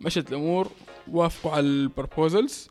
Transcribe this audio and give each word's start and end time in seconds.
مشت 0.00 0.28
الأمور 0.28 0.70
وافقوا 1.10 1.52
على 1.52 1.60
ال 1.60 1.71
proposals 1.71 2.68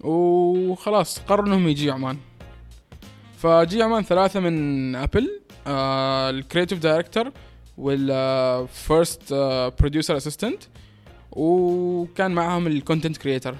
وخلاص 0.00 1.18
قرروا 1.18 1.46
إنهم 1.46 1.68
يجي 1.68 1.90
عمان. 1.90 2.18
فجي 3.38 3.82
عمان 3.82 4.02
ثلاثة 4.02 4.40
من 4.40 4.94
Apple 4.96 5.40
ال 5.66 5.78
creative 5.78 6.78
director 6.78 7.32
وال 7.78 8.23
first 8.23 9.34
producer 9.80 10.16
assistant 10.16 10.62
وكان 11.32 12.30
معاهم 12.30 12.66
ال 12.66 12.72
content 12.72 13.16
creator 13.16 13.56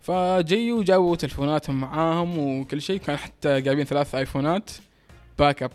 فجيوا 0.00 0.78
وجابوا 0.78 1.16
تلفوناتهم 1.16 1.80
معاهم 1.80 2.38
وكل 2.38 2.82
شيء 2.82 3.00
كان 3.00 3.16
حتى 3.16 3.60
جايبين 3.60 3.84
ثلاث 3.84 4.14
ايفونات 4.14 4.70
backup 5.38 5.72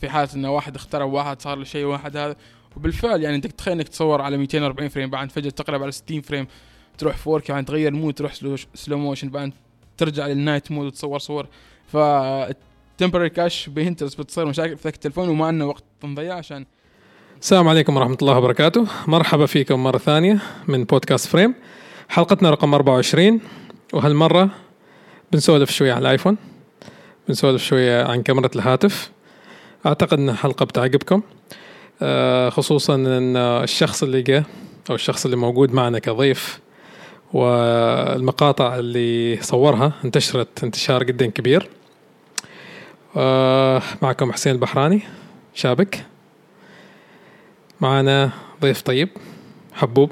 في 0.00 0.08
حالة 0.08 0.34
إنه 0.34 0.50
واحد 0.52 0.76
اخترب، 0.76 1.12
واحد 1.12 1.42
صار 1.42 1.58
له 1.58 1.64
شيء 1.64 1.84
واحد 1.84 2.16
هذا 2.16 2.36
وبالفعل 2.76 3.22
يعني 3.22 3.36
انت 3.36 3.46
تخيل 3.46 3.74
إنك 3.74 3.88
تصور 3.88 4.20
على 4.20 4.36
240 4.36 4.88
frame 4.88 5.10
بعد 5.10 5.32
فجأة 5.32 5.50
تقلب 5.50 5.82
على 5.82 5.92
60 5.92 6.20
frame 6.20 6.46
تروح 6.98 7.16
4K 7.26 7.52
بعدين 7.52 7.64
تغير 7.64 7.88
ال 7.88 7.93
mode 7.93 8.14
تروح 8.14 8.34
slow 8.74 8.98
motion 8.98 9.28
بعدين 9.28 9.52
ترجع 9.96 10.26
لل 10.26 10.39
night 10.39 10.72
mode 10.72 10.86
وتصور 10.86 11.18
صور. 11.18 11.46
ف 11.86 11.96
temporary 12.98 13.30
cache 13.30 13.68
بهنترز 13.68 14.14
بتصير 14.14 14.46
مشاكل 14.46 14.76
في 14.76 14.82
ذاك 14.84 14.94
التلفون 14.94 15.28
وما 15.28 15.46
عندنا 15.46 15.64
وقت 15.64 15.84
نضيع 16.04 16.34
عشان 16.34 16.66
السلام 17.40 17.68
عليكم 17.68 17.96
ورحمة 17.96 18.16
الله 18.22 18.38
وبركاته. 18.38 18.86
مرحبا 19.06 19.46
فيكم 19.46 19.82
مرة 19.82 19.98
ثانية 19.98 20.38
من 20.68 20.84
بودكاست 20.84 21.26
Frame 21.28 21.54
حلقتنا 22.08 22.50
رقم 22.50 22.74
24 22.74 23.40
وهالمرة 23.92 24.50
بنسولف 25.32 25.70
شوية 25.70 25.92
عن 25.92 26.02
الآيفون 26.02 26.36
بنسولف 27.28 27.62
شوية 27.62 28.04
عن 28.04 28.22
كاميرا 28.22 28.50
الهاتف. 28.56 29.10
أعتقد 29.86 30.18
إن 30.18 30.28
الحلقة 30.28 30.64
بتعجبكم. 30.64 31.22
خصوصا 32.50 32.94
إن 32.94 33.36
الشخص 33.36 34.02
اللي 34.02 34.22
جاء 34.22 34.44
أو 34.90 34.94
الشخص 34.94 35.24
اللي 35.24 35.36
موجود 35.36 35.72
معنا 35.72 35.98
كضيف 35.98 36.60
والمقاطع 37.32 38.76
اللي 38.76 39.38
صورها 39.42 39.92
انتشرت 40.04 40.64
انتشار 40.64 41.02
جدا 41.02 41.26
كبير. 41.26 41.68
آه، 43.16 43.82
معكم 44.02 44.32
حسين 44.32 44.52
البحراني 44.52 45.02
شابك. 45.54 46.04
معنا 47.80 48.30
ضيف 48.60 48.82
طيب 48.82 49.08
حبوب 49.74 50.10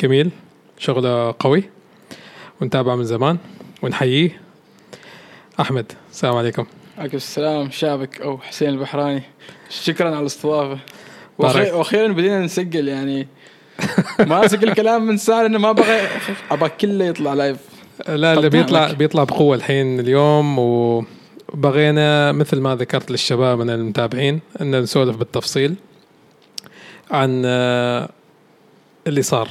جميل 0.00 0.30
شغله 0.78 1.34
قوي 1.38 1.64
ونتابعه 2.60 2.94
من 2.94 3.04
زمان 3.04 3.38
ونحييه. 3.82 4.40
أحمد 5.60 5.92
السلام 6.10 6.36
عليكم. 6.36 6.66
عليكم 6.98 7.16
السلام 7.16 7.70
شابك 7.70 8.20
أو 8.20 8.38
حسين 8.38 8.68
البحراني. 8.68 9.22
شكرا 9.70 10.08
على 10.08 10.20
الاستضافة. 10.20 10.78
وأخيرا 11.38 12.12
بدينا 12.12 12.40
نسجل 12.40 12.88
يعني. 12.88 13.28
ما 14.18 14.44
اسجل 14.44 14.74
كلام 14.74 15.06
من 15.06 15.16
ساعة 15.16 15.42
لأنه 15.42 15.58
ما 15.58 15.72
بغى 15.72 16.00
أبغى 16.50 16.68
كله 16.68 17.04
يطلع 17.04 17.34
لايف 17.34 17.56
لا 18.08 18.32
اللي 18.32 18.48
بيطلع 18.48 18.80
نعمك. 18.80 18.96
بيطلع 18.96 19.24
بقوة 19.24 19.56
الحين 19.56 20.00
اليوم 20.00 20.58
وبغينا 20.58 22.32
مثل 22.32 22.60
ما 22.60 22.76
ذكرت 22.76 23.10
للشباب 23.10 23.58
من 23.58 23.70
المتابعين 23.70 24.40
إن 24.60 24.80
نسولف 24.80 25.16
بالتفصيل 25.16 25.74
عن 27.10 27.42
آه، 27.46 28.08
اللي 29.06 29.22
صار. 29.22 29.48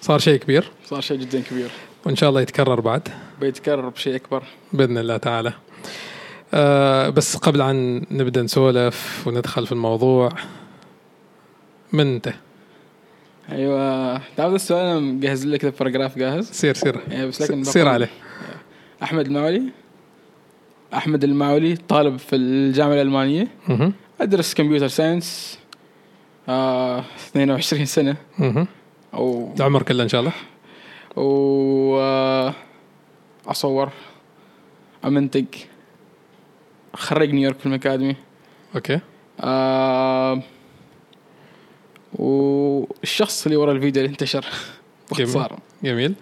صار 0.00 0.18
شيء 0.18 0.38
كبير. 0.38 0.70
صار 0.86 1.00
شيء 1.00 1.16
جدا 1.16 1.40
كبير. 1.40 1.70
وإن 2.06 2.16
شاء 2.16 2.30
الله 2.30 2.40
يتكرر 2.40 2.80
بعد. 2.80 3.08
بيتكرر 3.40 3.88
بشيء 3.88 4.16
أكبر. 4.16 4.42
بإذن 4.72 4.98
الله 4.98 5.16
تعالى. 5.16 5.52
آه 6.54 7.08
بس 7.08 7.36
قبل 7.36 7.62
عن 7.62 8.04
نبدأ 8.10 8.42
نسولف 8.42 9.22
وندخل 9.26 9.66
في 9.66 9.72
الموضوع 9.72 10.32
من 11.92 12.14
انت؟ 12.14 12.32
أيوه. 13.52 14.20
تعرف 14.36 14.54
السؤال؟ 14.54 14.86
أنا 14.86 15.00
مجهز 15.00 15.46
لك 15.46 15.60
كذا 15.60 15.70
paragraph 15.78 16.18
جاهز. 16.18 16.50
سير 16.50 16.74
سير. 16.74 17.00
يعني 17.08 17.26
بس 17.26 17.42
لكن 17.42 17.64
سير 17.64 17.88
عليه. 17.88 18.10
أحمد 19.02 19.26
المعولي. 19.26 19.62
أحمد 20.94 21.24
المعولي 21.24 21.76
طالب 21.76 22.16
في 22.16 22.36
الجامعة 22.36 22.94
الألمانية. 22.94 23.48
مهم. 23.68 23.92
أدرس 24.20 24.54
computer 24.54 24.88
science 24.88 25.58
آه 26.48 27.04
22 27.16 27.84
سنة. 27.86 28.16
مهم. 28.38 28.66
أو 29.14 29.54
العمر 29.56 29.82
كله 29.82 30.02
إن 30.02 30.08
شاء 30.08 30.20
الله؟ 30.20 30.32
و 31.16 31.98
آه، 32.00 32.54
أصور 33.46 33.90
أمنتج 35.04 35.44
خريج 36.94 37.32
New 37.32 37.43
York 37.43 37.58
Film 37.58 37.74
Academy 37.74 38.16
okay. 38.74 39.00
آه 39.40 40.42
والشخص 42.18 43.46
اللي 43.46 43.56
ورا 43.56 43.72
الفيديو 43.72 44.02
اللي 44.02 44.12
انتشر 44.12 44.44
باختصار 45.10 45.58
جميل 45.84 46.14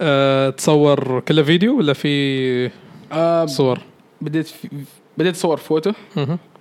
أه 0.00 0.50
تصور 0.50 1.20
كله 1.20 1.42
فيديو 1.42 1.78
ولا 1.78 1.92
في 1.92 2.70
آه 3.12 3.46
صور؟ 3.46 3.78
بديت 4.20 4.46
في 4.46 4.68
بديت 5.18 5.34
اصور 5.34 5.56
فوتو. 5.56 5.92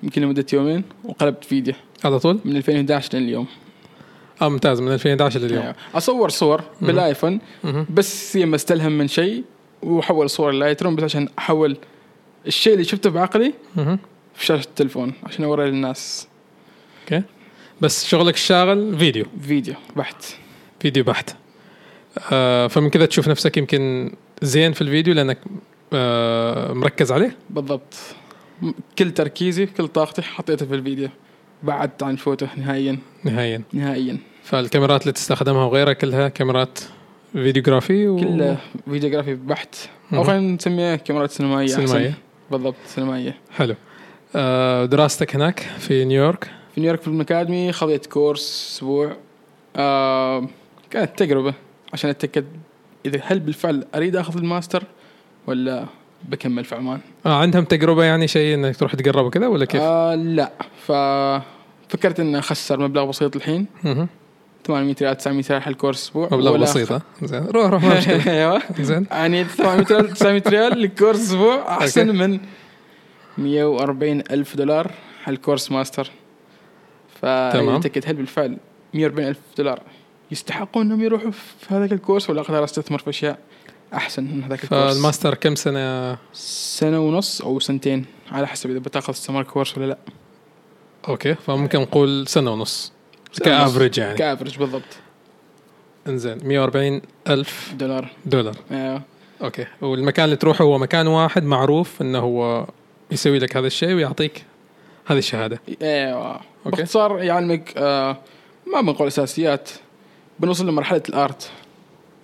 يمكن 0.03 0.21
لمدة 0.21 0.45
يومين 0.53 0.83
وقلبت 1.03 1.43
فيديو 1.43 1.73
على 2.05 2.19
طول؟ 2.19 2.39
من 2.45 2.55
2011 2.55 3.17
لليوم 3.17 3.47
آه 4.41 4.49
ممتاز 4.49 4.81
من 4.81 4.91
2011 4.93 5.39
لليوم 5.39 5.61
أيوة. 5.61 5.75
أصور 5.95 6.29
صور 6.29 6.61
بالايفون. 6.81 7.39
بس 7.89 8.37
هي 8.37 8.55
استلهم 8.55 8.91
من 8.91 9.07
شيء 9.07 9.43
وأحول 9.83 10.29
صور 10.29 10.51
Lightroom 10.51 10.95
بس 10.95 11.03
عشان 11.03 11.29
أحول 11.39 11.77
الشيء 12.47 12.73
اللي 12.73 12.83
شفته 12.83 13.09
بعقلي. 13.09 13.53
في 14.35 14.45
شاشة 14.45 14.65
التلفون 14.65 15.13
عشان 15.23 15.45
اوري 15.45 15.69
للناس 15.71 16.27
okay 17.03 17.23
بس 17.81 18.05
شغلك 18.05 18.33
الشاغل 18.33 18.97
فيديو. 18.97 19.25
فيديو 19.41 19.73
بحت. 19.95 20.25
فيديو 20.79 21.03
بحت. 21.03 21.35
آه 22.31 22.67
فمن 22.67 22.89
كذا 22.89 23.05
تشوف 23.05 23.27
نفسك 23.27 23.57
يمكن 23.57 24.11
زين 24.41 24.73
في 24.73 24.81
الفيديو 24.81 25.13
لأنك 25.13 25.37
آه 25.93 26.73
مركز 26.73 27.11
عليه؟ 27.11 27.37
بالضبط. 27.49 27.93
كل 28.99 29.11
تركيزي 29.11 29.65
كل 29.65 29.87
طاقتي 29.87 30.21
حطيتها 30.21 30.65
في 30.65 30.75
الفيديو. 30.75 31.09
بعدت 31.63 32.03
عن 32.03 32.13
الفوتو 32.13 32.45
نهائيا. 32.57 32.97
نهائيا. 33.23 33.61
نهائيا. 33.73 34.17
فالكاميرات 34.43 35.01
اللي 35.01 35.11
تستخدمها 35.13 35.65
وغيرها 35.65 35.93
كلها 35.93 36.27
كاميرات 36.27 36.79
videography 37.33 38.07
و... 38.07 38.17
كله 38.17 38.57
videography 38.89 39.35
بحت. 39.35 39.75
أو. 40.13 40.23
خلينا 40.23 40.55
نسميها 40.55 40.95
كاميرات 40.95 41.31
سينمائية 41.31 41.65
أحسن. 41.65 41.87
سينمائية. 41.87 42.13
بالضبط 42.51 42.75
سينمائية. 42.85 43.35
حلو. 43.51 43.75
آه 44.35 44.85
دراستك 44.85 45.35
هناك 45.35 45.59
في 45.59 46.05
نيويورك؟ 46.05 46.51
في 46.75 46.81
New 46.81 46.90
York 46.90 47.01
Film 47.01 47.21
Academy 47.21 47.71
خذيت 47.71 48.05
course 48.05 48.71
أسبوع. 48.75 49.15
آه 49.75 50.47
كانت 50.89 51.19
تجربة 51.19 51.53
عشان 51.93 52.09
أتأكد 52.09 52.45
إذا 53.05 53.19
هل 53.23 53.39
بالفعل 53.39 53.85
أريد 53.95 54.15
أخذ 54.15 54.37
الماستر 54.37 54.83
ولا 55.47 55.85
بكمل 56.29 56.65
في 56.65 56.75
عمان. 56.75 56.99
آه 57.25 57.41
عندهم 57.41 57.63
تجربة 57.65 58.03
يعني 58.03 58.27
شيء 58.27 58.55
إنك 58.55 58.75
تروح 58.77 58.95
تقرب 58.95 59.25
وكذا 59.25 59.47
ولا 59.47 59.65
كيف؟ 59.65 59.81
آه 59.81 60.15
لا. 60.15 60.51
ففكرت 60.87 62.19
ان 62.19 62.35
أخسر 62.35 62.79
مبلغ 62.79 63.05
بسيط 63.05 63.35
الحين. 63.35 63.65
مهم. 63.83 64.07
800 64.67 64.95
ريال 65.01 65.17
900 65.17 65.43
ريال 65.49 65.61
على 65.61 65.71
ال 65.71 65.76
course 65.76 66.03
أسبوع. 66.03 66.27
مبلغ 66.31 66.57
بسيط 66.57 66.91
ها؟ 66.91 67.01
زين. 67.23 67.45
روح 67.45 67.65
روح 67.69 67.83
ما 67.83 67.99
أيوه. 68.33 68.61
زين. 68.79 69.07
يعني 69.11 69.43
800 69.43 69.85
ريال 69.91 70.09
900 70.13 70.43
ريال 70.47 70.81
ل 70.81 70.87
course 70.87 71.19
أسبوع 71.21 71.77
أحسن 71.77 72.15
من 72.15 72.39
140 73.37 74.19
ألف 74.31 74.55
دولار 74.57 74.91
على 75.27 75.35
ال 75.35 75.40
course 75.40 75.71
master. 75.71 76.09
تمام. 77.21 77.79
فتأكد 77.79 78.03
هل 78.07 78.13
بالفعل 78.13 78.57
140 78.93 79.27
ألف 79.27 79.39
دولار 79.57 79.81
يستحقون 80.31 80.85
إنهم 80.85 81.03
يروحوا 81.03 81.31
في 81.31 81.73
هذاك 81.73 81.91
ال 81.91 81.97
course 81.97 82.29
ولا 82.29 82.41
أقدر 82.41 82.63
أستثمر 82.63 82.99
في 82.99 83.09
أشياء 83.09 83.39
أحسن 83.93 84.23
من 84.23 84.43
هذاك 84.43 84.63
ال 84.63 84.67
course؟ 84.67 84.93
فال 84.93 85.03
master 85.03 85.33
كم 85.33 85.55
سنة؟ 85.55 86.17
سنة 86.33 86.99
ونص 86.99 87.41
أو 87.41 87.59
سنتين 87.59 88.05
على 88.31 88.47
حسب 88.47 88.69
إذا 88.69 88.79
بتأخذ 88.79 89.13
summer 89.13 89.43
course 89.43 89.77
ولا 89.77 89.85
لا. 89.85 89.97
okay 91.07 91.35
فممكن 91.35 91.79
نقول 91.79 92.27
سنة 92.27 92.51
ونص. 92.51 92.93
ك 93.43 93.50
average 93.50 93.97
يعني. 93.97 94.17
ك 94.17 94.22
average 94.22 94.57
بالضبط. 94.57 94.97
إنزين 96.07 96.37
140 96.43 97.01
ألف 97.27 97.73
دولار. 97.73 98.09
دولار. 98.25 98.55
أيوه. 98.71 99.01
okay 99.43 99.65
والمكان 99.81 100.25
اللي 100.25 100.35
تروحه 100.35 100.63
هو 100.63 100.77
مكان 100.77 101.07
واحد 101.07 101.43
معروف 101.43 102.01
إنه 102.01 102.19
هو 102.19 102.67
يسوي 103.11 103.39
لك 103.39 103.57
هذا 103.57 103.67
الشيء 103.67 103.93
ويعطيك 103.93 104.45
هذه 105.05 105.17
الشهادة. 105.17 105.61
أيوه 105.81 106.39
باختصار 106.65 107.23
يعلمك 107.23 107.73
آه 107.77 108.17
ما 108.73 108.81
بنقول 108.81 109.07
أساسيات 109.07 109.69
بنوصل 110.39 110.67
لمرحلة 110.67 111.03
ال 111.09 111.18
art. 111.18 111.51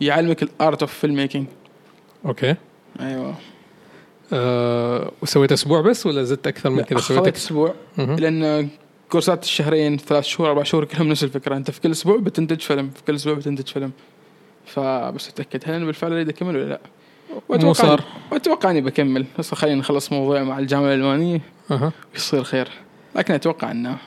يعلمك 0.01 0.44
ال 0.44 0.81
art 0.81 0.94
of 0.94 1.16
filmmaking 1.16 1.48
okay. 2.25 2.56
أيوه. 3.00 3.36
أه 4.33 5.12
وسويت 5.22 5.51
أسبوع 5.51 5.81
بس 5.81 6.06
ولا 6.06 6.24
زدت 6.24 6.48
أكثر 6.48 6.69
من 6.69 6.81
كذا؟ 6.81 7.00
سويت 7.00 7.36
أسبوع. 7.36 7.74
لأن 7.98 8.69
كورسات 9.10 9.44
الشهرين 9.44 9.98
ثلاث 9.98 10.24
شهور 10.24 10.50
أربع 10.50 10.63
شهور 10.63 10.86
كلهم 10.86 11.10
نفس 11.10 11.24
الفكرة. 11.24 11.57
أنت 11.57 11.72
في 11.72 11.81
كل 11.81 11.92
أسبوع 11.92 12.18
بتنتج 12.18 12.60
فيلم 12.60 12.89
في 12.89 13.04
كل 13.04 13.16
أسبوع 13.16 13.33
بتنتج 13.33 13.68
فيلم. 13.68 13.92
فبس 14.66 15.30
أتأكد 15.30 15.63
هل 15.66 15.74
أنا 15.74 15.86
بالفعل 15.86 16.12
أريد 16.12 16.30
أكمل 16.30 16.56
ولا 16.56 16.69
لا. 16.69 16.80
مو 17.50 17.74
صار 17.74 18.04
وأتوقع 18.32 18.72
إني 18.72 18.82
بكمل. 18.82 19.26
بس 19.40 19.54
خلينا 19.54 19.80
نخلص 19.80 20.12
موضوع 20.12 20.44
مع 20.44 20.60
الجامعة 20.60 20.88
الألمانية. 20.88 21.42
أها. 21.72 21.92
ويصير 22.14 22.44
خير. 22.44 22.68
لكن 23.16 23.34
أتوقع 23.34 23.72
إنه 23.72 23.98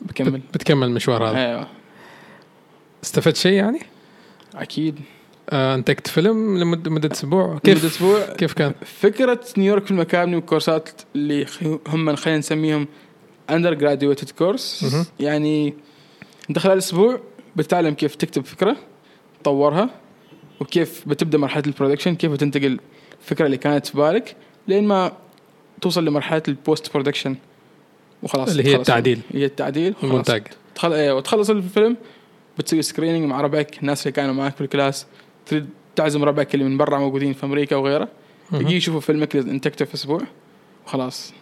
بكمل. 0.00 0.30
بت- 0.30 0.42
بتكمل 0.54 0.86
المشوار 0.86 1.30
هذا. 1.30 1.36
أيوه. 1.38 1.66
استفدت 3.04 3.36
شيء 3.36 3.52
يعني؟ 3.52 3.80
أكيد. 4.54 5.00
آه 5.50 5.74
أنتجت 5.74 6.06
فيلم 6.06 6.58
لمدة 6.58 6.90
مده 6.90 7.12
أسبوع. 7.12 7.58
كيف 7.58 7.74
لمدة 7.78 7.88
أسبوع. 7.88 8.20
كيف 8.26 8.52
كان؟ 8.52 8.72
فكرة 9.00 9.40
نيويورك 9.58 9.84
في 9.84 9.90
المكابني 9.90 10.36
والكورسات 10.36 10.88
اللي 11.16 11.46
هم 11.88 12.16
خلينا 12.16 12.38
نسميهم 12.38 12.88
undergraduated 13.50 14.30
course. 14.30 14.96
يعني 15.20 15.74
انت 16.50 16.58
خلال 16.58 16.78
أسبوع 16.78 17.20
بتتعلم 17.56 17.94
كيف 17.94 18.14
تكتب 18.14 18.44
فكرة 18.44 18.76
تطورها 19.42 19.90
وكيف 20.60 21.08
بتبدأ 21.08 21.38
مرحلة 21.38 21.62
ال 21.66 21.70
production 21.70 22.14
كيف 22.14 22.32
بتنتقل 22.32 22.80
الفكرة 23.20 23.46
اللي 23.46 23.56
كانت 23.56 23.86
في 23.86 23.98
بالك 23.98 24.36
لين 24.68 24.86
ما 24.86 25.12
توصل 25.80 26.04
لمرحلة 26.04 26.42
ال 26.48 26.57
post 26.57 26.92
production 26.92 27.36
وخلاص 28.22 28.50
اللي 28.50 28.64
هي. 28.64 28.76
التعديل. 28.76 29.20
هي 29.32 29.44
التعديل. 29.44 29.94
المونتاج 30.02 30.42
تخل... 30.74 30.92
أيوه 30.92 31.20
تخلص 31.20 31.50
الفيلم 31.50 31.96
بتسوي 32.58 32.82
screening 32.82 33.24
مع 33.24 33.40
ربعك 33.40 33.78
الناس 33.80 34.02
اللي 34.02 34.12
كانوا 34.12 34.34
معك 34.34 34.54
في 34.54 34.60
ال 34.60 34.68
class 34.68 35.06
تريد 35.46 35.66
تعزم 35.96 36.24
ربعك 36.24 36.54
اللي 36.54 36.64
من 36.64 36.76
برا 36.76 36.98
موجودين 36.98 37.32
في 37.32 37.46
أمريكا 37.46 37.76
وغيره. 37.76 38.08
يجي 38.52 38.76
يشوفوا 38.76 39.00
فيلمك 39.00 39.36
اللي 39.36 39.50
انتجته 39.50 39.84
في 39.84 39.94
أسبوع 39.94 40.20
وخلاص 40.86 41.32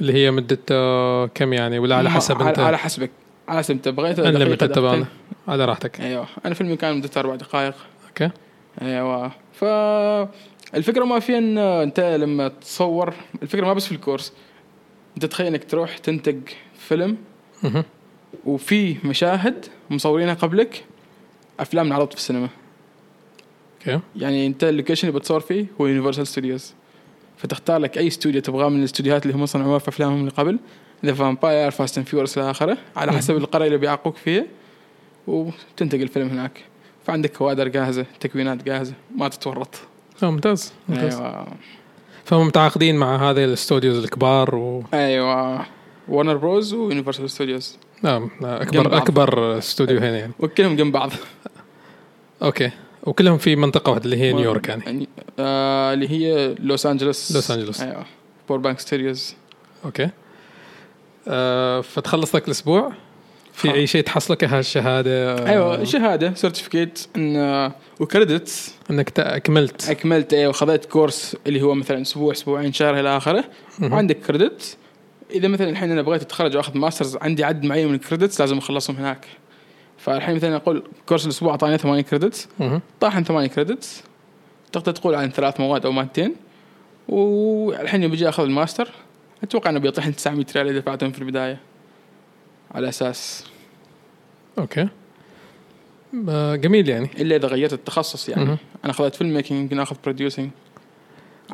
اللي 0.00 0.12
هي 0.12 0.30
مدة 0.30 0.58
آه 0.70 1.26
كم 1.26 1.52
يعني 1.52 1.78
ولا 1.78 1.96
على 1.96 2.10
حسب 2.10 2.42
انت 2.42 2.58
على 2.58 2.78
حسب 2.78 3.08
على 3.48 3.58
حسب 3.58 3.74
انت 3.74 3.88
بغيت 3.88 4.18
unlimited 4.18 4.72
طبعا. 4.72 5.06
على 5.48 5.64
راحتك 5.64 6.00
أيوه 6.00 6.26
أنا 6.46 6.54
فيلمي 6.54 6.76
كان 6.76 6.96
مدته 6.96 7.18
أربع 7.18 7.34
دقائق 7.34 7.74
okay. 8.10 8.30
أيوه. 8.82 9.32
ف 9.52 9.64
الفكرة 10.74 11.04
ما 11.04 11.18
في 11.18 11.38
أن 11.38 11.58
أنت 11.58 12.00
لما 12.00 12.48
تصور 12.48 13.14
الفكرة 13.42 13.66
ما 13.66 13.72
بس 13.72 13.86
في 13.86 13.92
ال 13.92 13.97
course. 13.97 14.32
أنت 15.16 15.26
تخيل 15.26 15.46
إنك 15.46 15.64
تروح 15.64 15.98
تنتج 15.98 16.40
فيلم. 16.74 17.16
وفي 18.44 18.96
مشاهد 19.04 19.66
مصورينها 19.90 20.34
قبلك 20.34 20.84
أفلام 21.60 21.86
انعرضت 21.86 22.12
في 22.12 22.18
السينما. 22.18 22.48
okay. 23.80 24.00
يعني 24.16 24.46
أنت 24.46 24.64
ال 24.64 24.69
location 24.69 25.08
اللي 25.08 25.18
بتصور 25.18 25.40
فيه 25.40 25.66
هو 25.80 25.86
Universal 25.86 26.26
Studios 26.26 26.74
فتختار 27.36 27.78
لك 27.78 27.98
أي 27.98 28.06
استوديو 28.06 28.40
تبغاه 28.40 28.68
من 28.68 28.78
الاستوديوهات 28.78 29.26
اللي 29.26 29.36
هم 29.36 29.46
صنعوها 29.46 29.78
في 29.78 29.88
أفلامهم 29.88 30.20
اللي 30.20 30.30
قبل. 30.30 30.58
The 31.04 31.12
Vampire 31.12 31.70
Fast 31.70 31.98
and 31.98 32.06
Furious 32.06 32.38
إلى 32.38 32.50
آخره. 32.50 32.78
على 32.96 33.12
حسب 33.12 33.36
القريه 33.36 33.66
اللي 33.66 33.78
بيعاقوك 33.78 34.16
فيها 34.16 34.44
وتنتقل 35.26 36.02
الفيلم 36.02 36.28
هناك. 36.28 36.64
فعندك 37.10 37.32
كوادر 37.32 37.68
جاهزة 37.68 38.06
تكوينات 38.20 38.62
جاهزة 38.62 38.94
ما 39.16 39.28
تتورط. 39.28 39.74
ممتاز 40.22 40.72
ممتاز. 40.88 41.14
أيوه. 41.14 41.46
فهم 42.24 42.46
متعاقدين 42.46 42.96
مع 42.96 43.30
هذه 43.30 43.44
ال 43.44 43.51
studios 43.51 44.04
الكبار 44.04 44.54
و 44.54 44.84
أيوه. 44.94 45.66
Warner 46.08 46.36
Bros 46.36 46.74
و 46.74 46.80
Universal 46.80 47.30
Studios 47.30 47.78
نعم 48.02 48.30
أكبر. 48.42 48.96
أكبر 48.96 49.58
استوديو 49.58 49.98
هنا 49.98 50.18
يعني. 50.18 50.32
وكلهم 50.38 50.76
جنب 50.76 50.92
بعض. 50.92 51.10
okay. 52.42 52.70
وكلهم 53.02 53.38
في 53.38 53.56
منطقة 53.56 53.90
واحدة 53.90 54.04
اللي 54.04 54.16
هي 54.16 54.32
نيويورك 54.32 54.68
يعني. 54.68 55.08
آه 55.38 55.92
اللي 55.92 56.10
هي 56.10 56.54
لوس 56.54 56.86
انجلوس 56.86 57.32
لوس 57.32 57.50
أنجلوس. 57.50 57.80
أيوه. 57.80 58.04
Burbank 58.48 58.80
Studios 58.80 59.34
okay. 59.84 60.08
آه 61.28 61.80
فتخلص 61.80 62.34
لك 62.34 62.46
الأسبوع. 62.46 62.92
في. 63.60 63.74
أي 63.74 63.86
شيء 63.86 64.02
تحصلك 64.02 64.44
هالشهاده 64.44 65.46
أيوه 65.46 65.84
شهادة 65.84 66.34
certificate 66.34 67.06
إن 67.16 67.72
و 68.00 68.09
credits 68.09 68.74
إنك 68.90 69.20
أكملت. 69.20 69.90
أكملت 69.90 70.34
أيوه 70.34 70.52
خذيت 70.52 70.84
course 70.84 71.36
اللي 71.46 71.62
هو 71.62 71.74
مثلا 71.74 72.02
أسبوع 72.02 72.32
أسبوعين 72.32 72.72
شهر 72.72 73.00
إلى 73.00 73.16
آخره. 73.16 73.44
وعندك 73.82 74.16
credit 74.16 74.76
إذا 75.30 75.48
مثلا 75.48 75.70
الحين 75.70 75.90
أنا 75.90 76.02
بغيت 76.02 76.22
أتخرج 76.22 76.56
وأخذ 76.56 76.78
masters 76.78 77.16
عندي 77.16 77.44
عدد 77.44 77.64
معين 77.64 77.88
من 77.88 77.94
ال 77.94 78.00
credits 78.00 78.40
لازم 78.40 78.58
أخلصهم 78.58 78.96
هناك. 78.96 79.26
فالحين 79.98 80.34
مثلا 80.34 80.56
أقول 80.56 80.82
course 81.06 81.24
الأسبوع 81.24 81.50
أعطاني 81.50 81.78
8 81.78 82.02
credits. 82.02 82.48
طاحن 83.00 83.24
8 83.24 83.48
credits 83.48 84.02
تقدر 84.72 84.92
تقول 84.92 85.14
عن 85.14 85.30
ثلاث 85.30 85.60
مواد 85.60 85.86
أو 85.86 85.92
مادتين. 85.92 86.34
والحين 87.08 88.02
يوم 88.02 88.10
بيجي 88.10 88.28
أخذ 88.28 88.42
الماستر 88.42 88.88
أتوقع 89.42 89.70
إنه 89.70 89.78
بيطيحني 89.78 90.12
900 90.12 90.46
ريال 90.56 90.68
إذا 90.68 90.78
دفعتهم 90.78 91.12
في 91.12 91.18
البداية. 91.18 91.69
على 92.74 92.88
أساس. 92.88 93.44
okay. 94.58 94.88
جميل 96.54 96.88
يعني. 96.88 97.10
إلا 97.18 97.36
إذا 97.36 97.48
غيرت 97.48 97.72
التخصص 97.72 98.28
يعني. 98.28 98.44
مهم. 98.44 98.58
أنا 98.84 98.92
أخذت 98.92 99.14
filmmaking 99.14 99.60
يمكن 99.60 99.78
أخذ 99.78 99.96
producing 100.04 100.50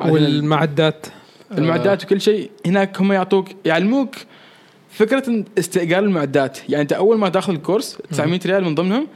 والمعدات؟ 0.05 1.07
المعدات 1.51 2.03
وكل 2.03 2.21
شيء. 2.21 2.51
هناك 2.65 3.01
هم 3.01 3.11
يعطوك 3.11 3.47
يعلموك 3.65 4.15
فكرة 4.89 5.43
استئجار 5.59 6.03
المعدات. 6.03 6.69
يعني 6.69 6.81
أنت 6.81 6.93
أول 6.93 7.17
ما 7.17 7.29
تاخذ 7.29 7.53
ال 7.53 7.59
course 7.59 7.97
900 8.11 8.39
ريال 8.45 8.63
من 8.63 8.75
ضمنهم 8.75 9.07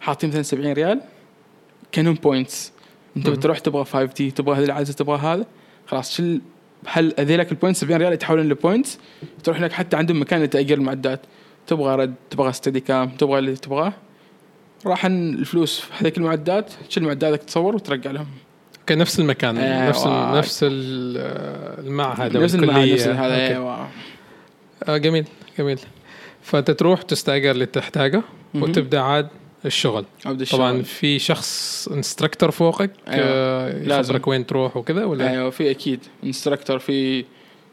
حاطين 0.00 0.30
مثلا 0.30 0.42
70 0.42 0.72
ريال. 0.72 1.00
كانهم 1.92 2.14
points 2.14 2.72
أنت. 3.16 3.30
بتروح 3.30 3.58
تبغى 3.58 3.84
5D 3.84 4.30
تبغى 4.30 4.58
هذه 4.58 4.64
العدسة 4.64 4.94
تبغى 4.94 5.18
هذا. 5.18 5.46
خلاص 5.86 6.16
شل 6.16 6.40
هل 6.86 7.14
هذيلك 7.18 7.52
ال 7.52 7.56
points 7.56 7.80
70 7.80 8.00
ريال 8.00 8.12
يتحولون 8.12 8.48
ل 8.48 8.55
points 8.55 8.98
تروح 9.44 9.56
هناك 9.58 9.72
حتى 9.72 9.96
عندهم 9.96 10.20
مكان 10.20 10.42
لتاجير 10.42 10.78
المعدات. 10.78 11.20
تبغى 11.66 11.96
RED 11.96 12.14
تبغى 12.30 12.52
Steadicam 12.52 13.08
تبغى 13.08 13.38
اللي 13.38 13.54
تبغاه. 13.56 13.92
راح 14.86 15.06
الفلوس 15.06 15.80
في 15.80 15.92
هذيك 16.00 16.18
المعدات 16.18 16.72
تشيل 16.88 17.04
معداتك 17.04 17.42
تصور 17.42 17.74
وترجع 17.74 18.10
لهم. 18.10 18.26
okay 18.80 18.94
نفس 18.94 19.20
المكان 19.20 19.58
أيوة. 19.58 19.88
نفس 19.88 20.06
ال 20.06 20.32
نفس 20.38 20.60
ال- 20.62 21.86
المعهد 21.86 22.36
نفس 22.36 22.54
المعهد 22.54 22.88
نفس 22.92 23.06
هذا. 23.08 23.34
أيوه 23.34 23.88
آه 24.88 24.96
جميل 24.96 25.24
جميل. 25.58 25.78
فأنت 26.42 26.70
تروح 26.70 27.02
تستأجر 27.02 27.50
اللي 27.50 27.66
تحتاجه. 27.66 28.22
وتبدأ 28.54 29.00
عاد 29.00 29.28
الشغل. 29.66 30.04
عبد 30.26 30.46
طبعا 30.46 30.70
الشغل. 30.70 30.84
في 30.84 31.18
شخص 31.18 31.88
instructor 31.92 32.50
فوقك 32.50 32.90
أيوة. 33.08 33.26
آه 33.28 33.82
لازم. 33.82 34.00
يخبرك 34.10 34.28
وين 34.28 34.46
تروح 34.46 34.76
وكذا 34.76 35.04
ولا؟ 35.04 35.30
أيوه 35.30 35.50
في 35.50 35.70
أكيد 35.70 36.00
instructor 36.24 36.78
في 36.78 37.24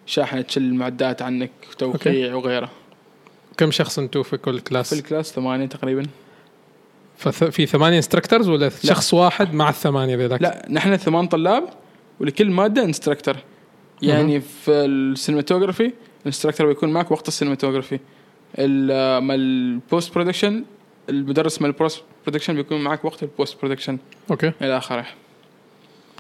شاحنة 0.06 0.42
تشيل 0.42 0.64
المعدات 0.64 1.22
عنك 1.22 1.52
توقيع 1.78 2.36
وغيره. 2.36 2.70
كم 3.58 3.72
شخص 3.72 4.00
أنتم 4.00 4.24
في 4.24 4.38
كل 4.38 4.58
في 4.58 4.64
class 4.64 4.94
ال 4.94 5.00
class 5.00 5.32
ثمانية 5.32 5.66
تقريبا. 5.66 6.04
فث- 7.18 7.44
في 7.44 7.66
ثمانية 7.66 7.98
instructors 7.98 8.50
ولا 8.50 8.70
شخص 8.70 9.14
واحد 9.14 9.54
مع 9.54 9.70
الثمانية 9.70 10.16
ذيك 10.16 10.42
لا 10.42 10.66
نحن 10.70 10.98
ثمان 10.98 11.28
طلاب 11.28 11.64
ولكل 12.20 12.50
مادة 12.52 12.84
instructor 12.84 13.36
يعني 14.02 14.42
في 14.42 14.72
ال 14.72 14.80
cinematography 14.80 15.92
ال 16.22 16.26
instructor 16.26 16.68
بيكون 16.68 16.90
معك 16.90 17.12
وقت 17.12 17.28
ال 17.28 17.32
cinematography 17.32 18.00
ال- 18.58 19.18
مال 19.24 19.40
ال 19.40 19.54
post 19.54 20.14
production 20.14 20.64
المدرس 21.10 21.62
مال 21.62 21.70
ال 21.70 21.76
post 21.76 22.04
production 22.26 22.56
بيكون 22.56 22.82
معك 22.82 23.06
وقت 23.06 23.24
ال 23.24 23.31
post 23.31 23.62
production 23.62 23.98
okay. 24.32 24.52
إلى 24.62 24.78
آخره. 24.78 25.06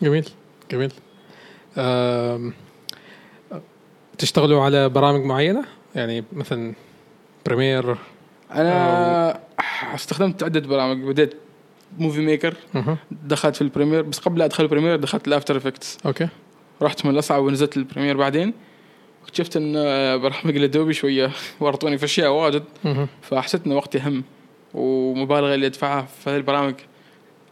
جميل. 0.01 0.29
جميل. 0.71 0.91
تشتغلوا 4.17 4.63
على 4.63 4.89
برامج 4.89 5.23
معينة؟ 5.25 5.65
يعني 5.95 6.23
مثلا 6.33 6.73
بريمير 7.45 7.97
أنا 8.51 9.39
استخدمت 9.95 10.43
عدة 10.43 10.59
برامج. 10.59 11.03
بديت 11.03 11.33
موفي 11.97 12.21
ميكر. 12.21 12.55
دخلت 13.11 13.55
في 13.55 13.61
البريمير 13.61 14.01
بس 14.01 14.19
قبل 14.19 14.39
لا 14.39 14.45
أدخل 14.45 14.63
البريمير 14.63 14.95
دخلت 14.95 15.27
After 15.27 15.57
Effects 15.57 15.97
okay. 16.05 16.27
رحت 16.81 17.05
من 17.05 17.11
الاصعب 17.11 17.43
ونزلت 17.43 17.77
البريمير 17.77 18.17
بعدين. 18.17 18.53
اكتشفت 19.23 19.57
إن 19.57 19.73
برامج 20.21 20.57
الأدوبي 20.57 20.93
شوية 20.93 21.31
ورطوني 21.59 21.97
في 21.97 22.05
أشياء 22.05 22.31
واجد. 22.31 22.63
فحسيت 23.21 23.65
إن 23.65 23.71
وقتي 23.71 23.99
هم 23.99 24.23
ومبالغة 24.73 25.55
اللي 25.55 25.65
أدفعها 25.65 26.07
في 26.23 26.29
هذه 26.29 26.37
البرامج 26.37 26.73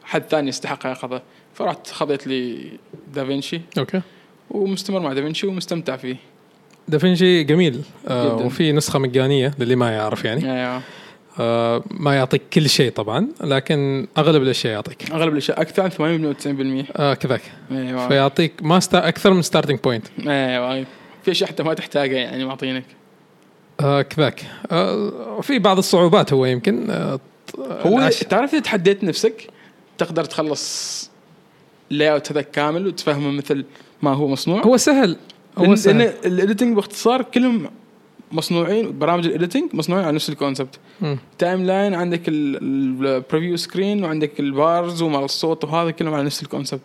حد 0.03 0.23
ثاني 0.23 0.49
يستحق 0.49 0.85
يأخذها. 0.87 1.21
فرحت 1.53 1.87
خذيت 1.87 2.27
لي 2.27 2.71
دافنشي 3.13 3.61
okay. 3.77 4.01
ومستمر 4.49 4.99
مع 4.99 5.13
دافنشي 5.13 5.47
ومستمتع 5.47 5.95
فيه. 5.95 6.15
دافنشي 6.87 7.43
جميل. 7.43 7.81
آه 8.07 8.35
جداً. 8.35 8.45
وفي 8.45 8.71
نسخة 8.71 8.99
مجانية 8.99 9.53
للي 9.59 9.75
ما 9.75 9.91
يعرف 9.91 10.25
يعني. 10.25 10.51
أيوه 10.51 10.81
آه 11.39 11.83
ما 11.91 12.15
يعطيك 12.15 12.41
كل 12.53 12.69
شيء 12.69 12.91
طبعا 12.91 13.27
لكن 13.43 14.07
أغلب 14.17 14.43
الأشياء 14.43 14.73
يعطيك. 14.73 15.11
أغلب 15.11 15.33
الأشياء 15.33 15.61
أكثر 15.61 15.83
عن 15.83 15.89
80% 15.91 16.35
و90% 16.35 16.91
آه 16.95 17.13
كذاك. 17.13 17.41
أيوه 17.71 18.07
فيعطيك 18.07 18.53
ما 18.61 18.79
أكثر 18.93 19.33
من 19.33 19.41
starting 19.41 19.79
point 19.79 20.07
أيوه 20.27 20.85
في 21.23 21.31
أشياء 21.31 21.49
حتى 21.49 21.63
ما 21.63 21.73
تحتاجها 21.73 22.17
يعني 22.17 22.45
معطينك 22.45 22.83
آه 23.83 24.01
كذاك. 24.01 24.45
آه 24.71 25.41
في 25.41 25.59
بعض 25.59 25.77
الصعوبات 25.77 26.33
هو 26.33 26.45
يمكن 26.45 26.89
آه 26.89 27.19
هو 27.59 27.97
العش- 27.99 28.19
تعرف 28.23 28.53
إذا 28.53 28.61
تحديت 28.61 29.03
نفسك 29.03 29.47
تقدر 29.97 30.25
تخلص 30.25 31.09
ال 31.91 32.11
layout 32.11 32.31
هذا 32.31 32.41
كامل 32.41 32.87
وتفهمه 32.87 33.31
مثل 33.31 33.65
ما 34.01 34.13
هو 34.13 34.27
مصنوع؟ 34.27 34.61
هو 34.61 34.77
سهل 34.77 35.17
هو 35.57 35.63
لأن 35.65 35.75
سهل. 35.75 36.01
ال 36.01 36.10
editing 36.10 36.75
باختصار 36.75 37.21
كلهم 37.21 37.69
مصنوعين 38.31 38.99
برامج 38.99 39.25
ال 39.25 39.31
editing 39.31 39.69
مصنوعين 39.75 40.05
على 40.05 40.15
نفس 40.15 40.29
ال 40.29 40.79
concept. 41.37 41.63
timeline 41.63 41.93
عندك 41.93 42.21
ال 42.27 42.43
preview 42.43 43.57
screen 43.57 44.03
وعندك 44.03 44.39
ال 44.39 44.51
bars 44.51 45.01
ومع 45.01 45.19
الصوت 45.25 45.63
وهذا 45.63 45.91
كلهم 45.91 46.13
على 46.13 46.23
نفس 46.23 46.43
ال 46.43 46.48
concept 46.48 46.81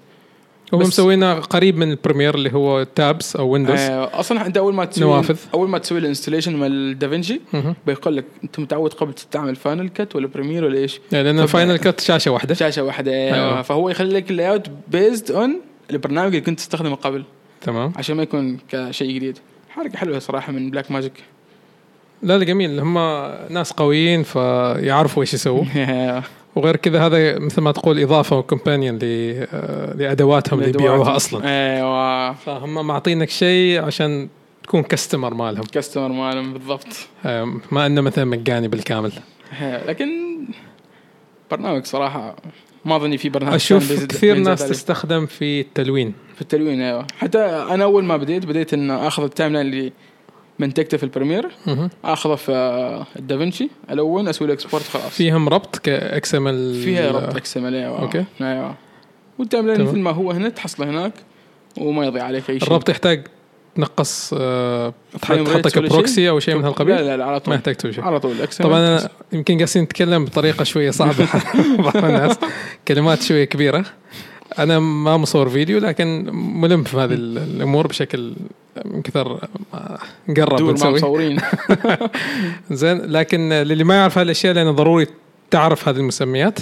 هم 0.73 0.78
بس- 0.78 0.87
مسوينه 0.87 1.35
قريب 1.35 1.76
من 1.76 1.90
البريمير 1.90 2.35
اللي 2.35 2.52
هو 2.52 2.82
tabs 2.83 3.37
أو 3.37 3.49
windows 3.49 3.78
آه 3.80 4.20
أصلا 4.20 4.46
انت 4.46 4.56
أول 4.56 4.75
ما 4.75 4.85
تسوي 4.85 5.04
نوافذ. 5.04 5.37
أول 5.54 5.68
ما 5.68 5.78
تسوي 5.78 5.99
ال 5.99 6.03
installation 6.03 6.56
مال 6.56 6.99
دافنشي. 6.99 7.40
بيقول 7.87 8.16
لك 8.16 8.25
أنت 8.44 8.58
متعود 8.58 8.92
قبل 8.92 9.12
تستعمل 9.12 9.56
Final 9.56 9.88
Cut 9.88 10.16
ولا 10.16 10.26
بريمير 10.26 10.64
ولا 10.64 10.78
إيش؟ 10.78 11.00
يعني 11.12 11.32
لأن 11.32 11.46
Final 11.47 11.76
Cut 11.76 12.00
شاشة 12.00 12.30
واحدة 12.30 12.54
شاشة 12.54 12.82
واحدة 12.82 13.12
أيوة. 13.12 13.35
أيوة. 13.37 13.62
فهو 13.62 13.88
يخلي 13.90 14.14
لك 14.16 14.30
ال 14.30 14.50
layout 14.50 14.66
based 14.88 15.30
on 15.30 15.61
البرنامج 15.90 16.28
اللي 16.28 16.40
كنت 16.40 16.58
تستخدمه 16.58 16.94
قبل 16.94 17.25
تمام 17.61 17.92
عشان 17.96 18.16
ما 18.16 18.23
يكون 18.23 18.58
كشيء 18.70 19.11
جديد 19.16 19.38
حركة 19.70 19.99
حلوة 19.99 20.18
صراحة 20.18 20.52
من 20.52 20.70
بلاك 20.70 20.90
ماجيك 20.90 21.12
لا 22.23 22.38
لا 22.38 22.44
جميل 22.44 22.80
هم 22.80 22.94
ناس 23.50 23.73
قويين 23.73 24.23
فيعرفوا 24.23 25.23
إيش 25.23 25.35
يسووا 25.35 25.64
وغير 26.56 26.76
كذا 26.76 27.06
هذا 27.06 27.38
مثل 27.38 27.60
ما 27.60 27.72
تقول 27.72 28.00
إضافة 28.00 28.38
و 28.38 28.45
companion 28.45 28.99
لأدواتهم 29.94 30.58
اللي 30.58 30.70
يبيعوها 30.70 31.16
أصلا. 31.16 31.48
إيوه. 31.48 32.32
فهم 32.32 32.86
معطينك 32.86 33.30
شيء 33.30 33.82
عشان 33.82 34.28
تكون 34.62 34.82
customer 34.83 35.35
مالهم. 35.34 35.64
customer 35.64 36.09
مالهم 36.08 36.52
بالضبط. 36.52 36.86
آه، 37.26 37.60
ما 37.70 37.86
إنه 37.86 38.00
مثلا 38.00 38.25
مجاني 38.25 38.68
بالكامل. 38.68 39.12
لكن 39.60 40.08
برنامج 41.50 41.84
صراحة 41.84 42.36
ما 42.84 42.96
أظني 42.96 43.18
في 43.18 43.28
برنامج 43.28 43.54
أشوف 43.54 44.04
كثير 44.04 44.38
ناس 44.38 44.62
عليه. 44.62 44.72
تستخدم 44.72 45.26
في 45.26 45.60
التلوين. 45.60 46.14
في 46.34 46.42
التلوين 46.42 46.80
إيوه. 46.80 47.06
حتى 47.18 47.38
أنا 47.70 47.84
أول 47.84 48.04
ما 48.04 48.16
بديت 48.16 48.46
بديت 48.46 48.75
ان 48.75 48.90
أخذ 48.90 49.22
ال 49.23 49.52
timeline 49.52 49.66
اللي 49.66 49.92
منتجته 50.58 50.96
في 50.96 51.02
البريمير. 51.02 51.48
أخذه 52.04 52.34
في 52.34 52.52
آه، 52.52 53.06
الدافنشي 53.18 53.68
الون 53.90 54.28
أسوي 54.28 54.48
له 54.48 54.54
export 54.54 54.85
خلاص. 54.84 55.08
فيهم 55.08 55.48
ربط 55.48 55.76
ك 55.76 56.35
XML؟ 56.35 56.83
فيها 56.84 57.10
ربط 57.10 57.36
XML 57.37 57.75
أيوه. 57.75 58.02
okay. 58.02 58.25
أيوه. 58.40 58.75
مثل 59.38 59.98
ما 59.98 60.10
هو 60.10 60.30
هنا 60.30 60.48
تحصله 60.48 60.90
هناك 60.90 61.12
وما 61.78 62.06
يضيع 62.06 62.25
عليك 62.25 62.50
أي 62.50 62.58
شيء. 62.60 62.68
الربط 62.68 62.88
يحتاج 62.88 63.26
تنقص 63.76 64.34
آه، 64.38 64.94
تحطه 65.22 65.70
ك 65.71 65.79
proxy؟ 65.79 66.28
أو 66.28 66.40
شيء 66.40 66.54
من 66.54 66.62
هالقبيل؟ 66.62 66.97
لا 66.96 67.16
لا 67.16 67.25
على 67.25 67.32
ما 67.32 67.38
طول 67.38 67.54
يحتاج 67.54 67.75
تسوي 67.75 67.92
شيء. 67.92 68.04
على 68.04 68.20
طول 68.20 68.34
طبعا 68.60 68.78
أنا 68.78 69.08
يمكن 69.32 69.54
قاعدين 69.58 69.82
نتكلم 69.82 70.25
بطريقة 70.25 70.64
شوية 70.64 70.90
صعبة. 70.90 71.28
بعض 71.84 71.96
الناس. 71.96 72.36
كلمات 72.88 73.22
شوية 73.22 73.44
كبيرة. 73.44 73.84
أنا 74.59 74.79
ما 74.79 75.17
مصور 75.17 75.49
فيديو 75.49 75.79
لكن 75.79 76.31
ملم 76.33 76.83
في 76.85 76.97
هذه 76.97 77.12
ال- 77.15 77.38
الأمور 77.38 77.87
بشكل 77.87 78.35
من 78.85 79.03
كثر 79.03 79.41
ما 79.73 79.99
نقرب 80.29 80.62
ونسوي 80.62 80.93
مصورين 80.95 81.41
زين 82.71 82.99
لكن 82.99 83.49
للي 83.49 83.85
ما 83.85 83.95
يعرف 83.95 84.19
هالاشياء 84.19 84.55
لأنه 84.55 84.71
ضروري 84.71 85.07
تعرف 85.50 85.88
هذه 85.88 85.97
المسميات 85.97 86.59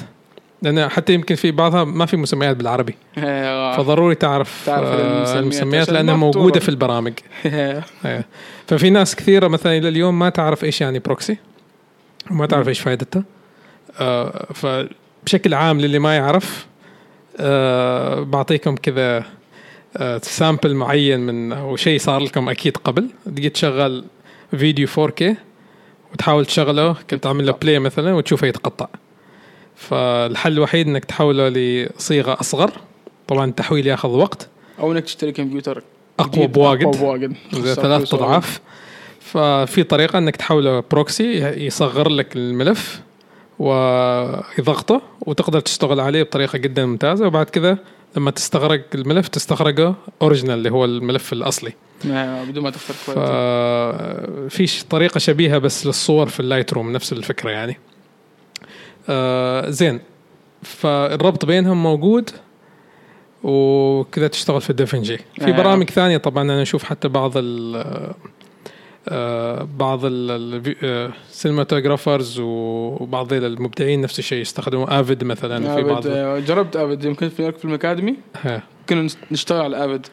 لأن 0.62 0.88
حتى 0.88 1.14
يمكن 1.14 1.34
في 1.34 1.50
بعضها 1.50 1.84
ما 1.84 2.06
في 2.06 2.16
مسميات 2.16 2.56
بالعربي 2.56 2.94
أيوة. 3.18 3.76
فضروري 3.76 4.14
تعرف, 4.14 4.62
تعرف 4.66 4.88
آه، 4.88 5.16
المسميات 5.16 5.42
المسميات 5.42 5.88
لأنها 5.90 6.16
موجودة. 6.16 6.60
في 6.60 6.68
البرامج 6.68 7.12
إيه. 7.46 8.24
ففي 8.66 8.90
ناس 8.90 9.16
كثيرة 9.16 9.48
مثلا 9.48 9.76
إلى 9.76 9.88
اليوم 9.88 10.18
ما 10.18 10.28
تعرف 10.28 10.64
إيش 10.64 10.80
يعني 10.80 10.98
proxy 10.98 11.36
وما 12.30 12.46
تعرف 12.46 12.68
إيش 12.68 12.80
فائدتها 12.80 13.24
آه 14.00 14.46
فبشكل 14.54 15.54
عام 15.54 15.80
للي 15.80 15.98
ما 15.98 16.16
يعرف 16.16 16.66
آه 17.36 18.20
بعطيكم 18.20 18.76
كذا 18.76 19.24
آه 19.96 20.18
sample 20.22 20.74
معين 20.74 21.20
من 21.20 21.52
أو 21.52 21.76
شيء 21.76 21.98
صار 21.98 22.20
لكم 22.20 22.48
أكيد 22.48 22.76
قبل. 22.76 23.08
تجي 23.26 23.48
تشغل 23.48 24.04
فيديو 24.50 24.88
4K 24.88 25.24
وتحاول 26.12 26.46
تشغله 26.46 26.96
كنت 27.10 27.24
تعمل 27.24 27.46
له 27.46 27.52
play 27.52 27.78
مثلا 27.78 28.14
وتشوفه 28.14 28.46
يتقطع. 28.46 28.88
فالحل 29.76 30.52
الوحيد 30.52 30.88
إنك 30.88 31.04
تحوله 31.04 31.48
لصيغة 31.48 32.36
أصغر. 32.40 32.72
طبعا 33.28 33.44
التحويل 33.44 33.86
ياخذ 33.86 34.08
وقت. 34.08 34.48
أو 34.80 34.92
إنك 34.92 35.04
تشتري 35.04 35.32
كمبيوتر 35.32 35.82
أقوى 36.18 36.46
بواجد 36.46 36.82
أقوى 36.82 36.98
بواجد 36.98 37.34
ثلاث 37.74 38.14
أضعاف. 38.14 38.60
ففي 39.20 39.82
طريقة 39.82 40.18
إنك 40.18 40.36
تحوله 40.36 40.84
proxy 40.90 41.38
يصغر 41.66 42.08
لك 42.08 42.36
الملف. 42.36 43.00
ويضغطه 43.58 45.02
وتقدر 45.20 45.60
تشتغل 45.60 46.00
عليه 46.00 46.22
بطريقة 46.22 46.58
جدا 46.58 46.86
ممتازة. 46.86 47.26
وبعد 47.26 47.46
كذا 47.46 47.78
لما 48.16 48.30
تستخرج 48.30 48.84
الملف 48.94 49.28
تستخرجه 49.28 49.94
original 50.22 50.58
اللي 50.58 50.70
هو 50.70 50.84
الملف 50.84 51.32
الأصلي. 51.32 51.72
آه، 52.10 52.44
بدون 52.44 52.64
ما 52.64 52.70
تخسر 52.70 52.96
quality 53.14 54.48
ففي 54.48 54.66
ش- 54.66 54.84
طريقة 54.84 55.18
شبيهة 55.18 55.58
بس 55.58 55.86
للصور 55.86 56.28
في 56.28 56.40
ال 56.40 56.72
Lightroom 56.72 56.92
نفس 56.92 57.12
الفكرة 57.12 57.50
يعني. 57.50 57.78
آه 59.08 59.70
زين. 59.70 60.00
فالربط 60.62 61.44
بينهم 61.44 61.82
موجود 61.82 62.30
وكذا 63.42 64.28
تشتغل 64.28 64.60
في 64.60 64.70
الدافنشي 64.70 65.16
في 65.16 65.48
آه. 65.48 65.56
برامج 65.56 65.90
ثانية 65.90 66.16
طبعا 66.16 66.42
أنا 66.42 66.62
أشوف 66.62 66.84
حتى 66.84 67.08
بعض 67.08 67.32
ال 67.36 67.84
بعض 69.78 70.00
ال 70.04 70.18
cinematographers 70.18 72.38
وبعض 72.40 73.32
المبدعين 73.32 74.00
نفس 74.00 74.18
الشيء 74.18 74.38
يستخدموا 74.40 75.00
Avid 75.00 75.24
مثلا 75.24 75.76
في 75.76 75.82
بعض 75.82 76.06
آه، 76.06 76.38
جربت 76.38 76.76
Avid 76.76 77.04
يمكن 77.04 77.28
في 77.28 77.52
في 77.52 77.64
الأكاديمي 77.64 78.14
ها. 78.42 78.62
كنا 78.88 79.08
نشتغل 79.30 79.60
على 79.74 79.84
Avid 79.84 80.06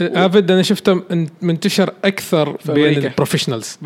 Avid 0.00 0.50
أنا 0.50 0.62
شفته 0.62 0.94
من- 0.94 1.28
منتشر 1.42 1.92
أكثر 2.04 2.56
بين. 2.66 3.04
ال 3.04 3.09
professionals 3.09 3.78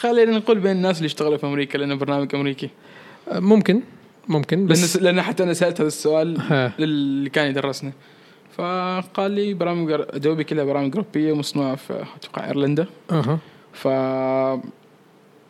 خلينا 0.00 0.32
نقول 0.38 0.58
بين 0.58 0.72
الناس 0.76 0.96
اللي 0.96 1.06
يشتغلوا 1.06 1.36
في 1.36 1.46
أمريكا 1.46 1.78
لأنه 1.78 1.94
برنامج 1.94 2.34
أمريكي 2.34 2.70
ممكن 3.32 3.80
ممكن 4.28 4.66
بس 4.66 4.96
لأن 4.96 5.22
حتى 5.22 5.42
أنا 5.42 5.52
سألت 5.52 5.80
هذا 5.80 5.88
السؤال. 5.88 6.38
للي 6.78 7.30
كان 7.30 7.50
يدرسنا 7.50 7.92
فقال 8.56 9.30
لي 9.30 9.54
برامج 9.54 9.90
ادوبي 9.92 10.44
كلها 10.44 10.64
برامج 10.64 10.96
أوروبية 10.96 11.36
مصنوعه 11.36 11.74
في 11.74 12.04
أتوقع 12.16 12.46
إيرلندا. 12.46 12.86
أها. 13.10 13.38
ف 13.72 13.88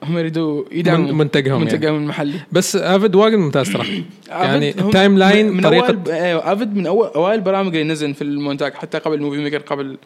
هم 0.05 0.19
يريدوا 0.19 0.65
يدعموا 0.73 1.07
من- 1.13 1.15
منتجهم 1.19 1.53
يعني. 1.53 1.65
منتجهم 1.65 1.97
المحلي. 1.97 2.41
بس 2.53 2.77
Avid 2.77 3.15
واجد 3.15 3.39
ممتاز 3.39 3.67
صراحة. 3.73 3.91
يعني 4.29 4.71
التايم 4.71 5.19
لاين 5.19 5.53
من 5.53 5.65
أوائل 5.65 5.99
أيوه 6.11 6.53
Avid 6.53 6.77
من 6.77 6.87
أوائل 6.87 7.35
البرامج 7.39 7.77
اللي 7.77 7.93
نزل 7.93 8.15
في 8.15 8.23
المونتاج 8.23 8.75
حتى 8.75 8.99
قبل 8.99 9.23
Movie 9.23 9.37
Maker 9.39 9.59
قبل 9.59 9.99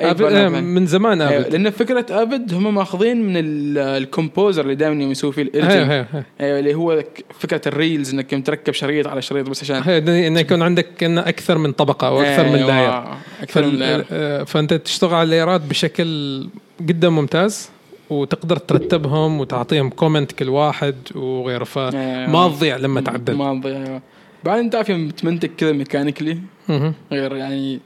برنامج 0.00 0.56
آه،. 0.56 0.60
من 0.60 0.86
زمان 0.86 1.22
أيوة، 1.22 1.40
Avid 1.40 1.52
لأن 1.52 1.70
فكرة 1.70 2.06
Avid 2.10 2.54
هم 2.54 2.74
ماخذين 2.74 3.22
من 3.22 3.36
ال- 3.36 3.78
ال 3.78 3.87
composer 3.87 4.62
اللي 4.62 4.74
دائما 4.74 5.04
يسوي 5.04 5.32
فيه 5.32 5.50
هي. 5.54 6.06
أيوه 6.40 6.58
اللي 6.58 6.74
هو 6.74 7.04
فكرة 7.38 7.60
ال 7.66 7.74
reels 7.74 8.14
إنك 8.14 8.46
تركب 8.46 8.72
شريط 8.72 9.06
على 9.06 9.22
شريط 9.22 9.48
بس 9.50 9.62
عشان 9.62 9.76
انه 10.08 10.40
يكون 10.40 10.62
عندك 10.62 11.02
أكثر 11.02 11.58
من 11.58 11.72
طبقة 11.72 12.06
أو 12.08 12.20
أكثر 12.20 12.44
من 12.48 12.54
أيوة، 12.54 12.68
layer 12.68 13.04
أكثر 13.42 13.66
من 13.66 13.74
layer 13.74 14.04
آه، 14.12 14.42
فأنت 14.42 14.74
تشتغل 14.74 15.14
على 15.14 15.22
ال 15.22 15.27
layer 15.27 15.55
ات 15.55 15.60
بشكل 15.60 16.48
جدا 16.80 17.08
ممتاز 17.08 17.70
وتقدر 18.10 18.56
ترتبهم 18.56 19.40
وتعطيهم 19.40 19.90
comment 19.90 20.32
كل 20.32 20.48
واحد 20.48 20.94
وغيره. 21.14 21.64
فما 21.64 22.48
تضيع 22.48 22.76
لما 22.76 23.00
تعدل 23.00 23.34
ما 23.34 23.60
تضيع. 23.60 24.00
بعدين 24.44 24.70
تعرف 24.70 24.88
يوم 24.88 25.10
تمنتج 25.10 25.48
كذا 25.56 25.72
mechanically. 25.72 26.38
غير 27.12 27.36
يعني 27.36 27.80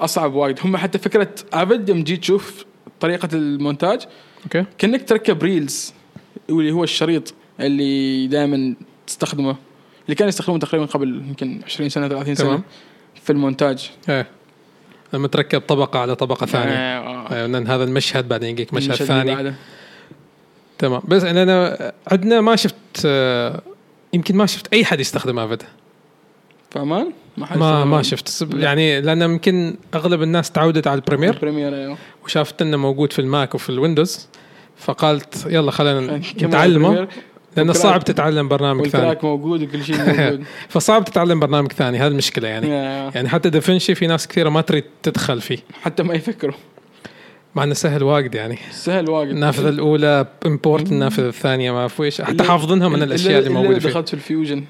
أصعب 0.00 0.34
وايد. 0.34 0.58
هم 0.64 0.76
حتى 0.76 0.98
فكرة 0.98 1.28
Avid 1.52 1.88
يوم 1.88 2.02
تجي 2.02 2.16
تشوف 2.16 2.64
طريقة 3.00 3.28
المونتاج 3.32 4.06
okay. 4.44 4.64
كأنك 4.78 5.08
تركب 5.08 5.42
reels 5.42 5.92
واللي 6.48 6.72
هو 6.72 6.84
الشريط 6.84 7.34
اللي 7.60 8.26
دائما 8.26 8.74
تستخدمه 9.06 9.56
اللي 10.04 10.14
كان 10.14 10.28
يستخدمه 10.28 10.58
تقريبا 10.58 10.86
قبل 10.86 11.08
يمكن 11.08 11.60
20 11.64 11.88
سنة 11.88 12.08
30 12.08 12.34
سنة 12.34 12.46
تمام. 12.46 12.62
في 13.22 13.30
المونتاج. 13.30 13.90
إيه. 14.08 14.26
لما 15.12 15.28
تركب 15.28 15.60
طبقة 15.60 15.98
على 15.98 16.14
طبقة 16.14 16.46
ثانية. 16.46 16.72
آه، 16.74 17.26
آه، 17.32 17.46
لأن 17.46 17.66
هذا 17.66 17.84
المشهد 17.84 18.28
بعدين 18.28 18.48
يجيك 18.48 18.74
مشهد 18.74 18.94
ثاني. 18.94 19.54
تمام. 20.78 21.02
بس 21.08 21.24
أنا 21.24 21.92
عندنا 22.12 22.40
ما 22.40 22.56
شفت 22.56 22.74
آه، 23.06 23.62
يمكن 24.12 24.36
ما 24.36 24.46
شفت 24.46 24.72
أي 24.72 24.84
حد 24.84 25.00
يستخدم 25.00 25.38
Avid 25.38 25.62
في 26.70 26.84
عمان؟ 26.84 27.12
ما 27.36 27.46
حد 27.46 27.58
ما. 27.58 27.84
ما 27.84 28.02
شفت. 28.02 28.48
يعني 28.54 29.00
لأن 29.00 29.22
يمكن 29.22 29.76
أغلب 29.94 30.22
الناس 30.22 30.50
تعودت 30.50 30.86
على 30.86 30.98
ال 30.98 31.02
Premiere. 31.02 31.34
ال 31.34 31.38
Premiere 31.38 31.74
أيوه. 31.74 31.96
وشافت 32.24 32.62
إنه 32.62 32.76
موجود 32.76 33.12
في 33.12 33.18
الماك 33.18 33.54
وفي 33.54 33.70
الويندوز. 33.70 34.28
فقالت 34.76 35.46
يلا 35.46 35.70
خلينا 35.70 36.00
نتعلمه 36.42 37.08
لأنه 37.56 37.72
صعب 37.72 38.04
تتعلم 38.04 38.48
برنامج 38.48 38.86
ثاني. 38.86 39.04
وال 39.04 39.10
crack 39.10 39.24
موجود 39.24 39.62
وكل 39.62 39.84
شيء 39.84 39.96
موجود. 39.96 40.44
فصعب 40.68 41.04
تتعلم 41.04 41.40
برنامج 41.40 41.72
ثاني 41.72 41.98
هذه 41.98 42.06
المشكلة 42.06 42.48
يعني. 42.48 42.68
يعني 43.14 43.28
حتى 43.28 43.50
دافنشي 43.50 43.94
في 43.94 44.06
ناس 44.06 44.28
كثيرة 44.28 44.48
ما 44.48 44.60
تريد 44.60 44.84
تدخل 45.02 45.40
فيه. 45.40 45.58
حتى 45.82 46.02
ما 46.02 46.14
يفكروا. 46.14 46.54
مع 47.54 47.64
إنه 47.64 47.74
سهل 47.74 48.02
واجد 48.02 48.34
يعني. 48.34 48.58
سهل 48.70 49.10
واجد. 49.10 49.30
النافذة 49.30 49.68
الأولى 49.68 50.26
import 50.46 50.92
النافذة 50.92 51.28
الثانية 51.28 51.72
ما 51.72 51.88
في 51.88 52.02
إيش. 52.02 52.20
حتى 52.20 52.44
حافظينها 52.44 52.88
من 52.88 53.02
الأشياء 53.02 53.38
اللي 53.38 53.50
إلا 53.50 53.60
موجوده 53.60 53.78
فيه. 53.78 53.88
دخلت 53.88 54.08
في 54.08 54.14
ال 54.14 54.21
Fusion 54.21 54.64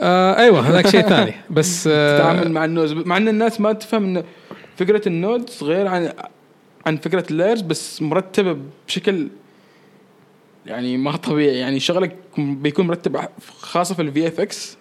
آه 0.00 0.36
أيوه 0.38 0.60
هذاك 0.60 0.86
شيء 0.88 1.02
ثاني. 1.08 1.34
بس 1.50 1.86
آه 1.92 2.18
تتعامل 2.18 2.52
مع 2.52 2.64
ال 2.64 2.68
nodes. 2.68 2.92
مع 2.92 3.16
إن 3.16 3.28
الناس 3.28 3.60
ما 3.60 3.72
تفهم 3.72 4.04
إن 4.04 4.24
فكرة 4.76 5.08
ال 5.08 5.17
nodes 5.17 5.62
غير 5.62 5.86
عن 5.86 6.12
عن 6.86 6.96
فكرة 6.96 7.24
ال 7.30 7.34
layers 7.34 7.60
بس 7.60 8.02
مرتبة 8.02 8.56
بشكل 8.88 9.28
يعني 10.66 10.96
ما 10.96 11.16
طبيعي. 11.16 11.58
يعني 11.58 11.80
شغلك 11.80 12.16
بيكون 12.38 12.86
مرتب 12.86 13.20
خاصة 13.58 13.94
في 13.94 14.02
ال 14.02 14.28
VFX. 14.28 14.76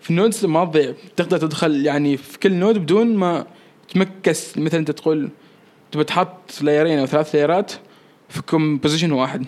في 0.00 0.10
ال 0.10 0.16
nodes 0.16 0.46
ما 0.46 0.64
تضيع 0.64 0.92
تقدر 1.16 1.38
تدخل 1.38 1.86
يعني 1.86 2.16
في 2.16 2.38
كل 2.38 2.52
node 2.52 2.78
بدون 2.78 3.16
ما 3.16 3.46
تمكس. 3.88 4.58
مثلا 4.58 4.80
أنت 4.80 4.90
تقول 4.90 5.28
تبي 5.92 6.04
تحط 6.04 6.62
لايرين 6.62 6.98
أو 6.98 7.06
ثلاث 7.06 7.34
لايرات 7.34 7.72
في 8.28 8.42
composition 8.42 9.12
واحد. 9.12 9.46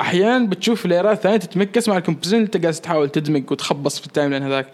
أحيانا 0.00 0.46
بتشوف 0.46 0.86
لايرات 0.86 1.20
ثانية 1.22 1.36
تتمكس 1.36 1.88
مع 1.88 1.96
ال 1.96 1.99
composition 1.99 2.36
اللي 2.36 2.46
أنت 2.46 2.56
جالس 2.56 2.80
تحاول 2.80 3.08
تدمج 3.08 3.50
وتخبص 3.50 4.00
في 4.00 4.06
ال 4.06 4.30
timeline 4.30 4.42
هذاك. 4.42 4.66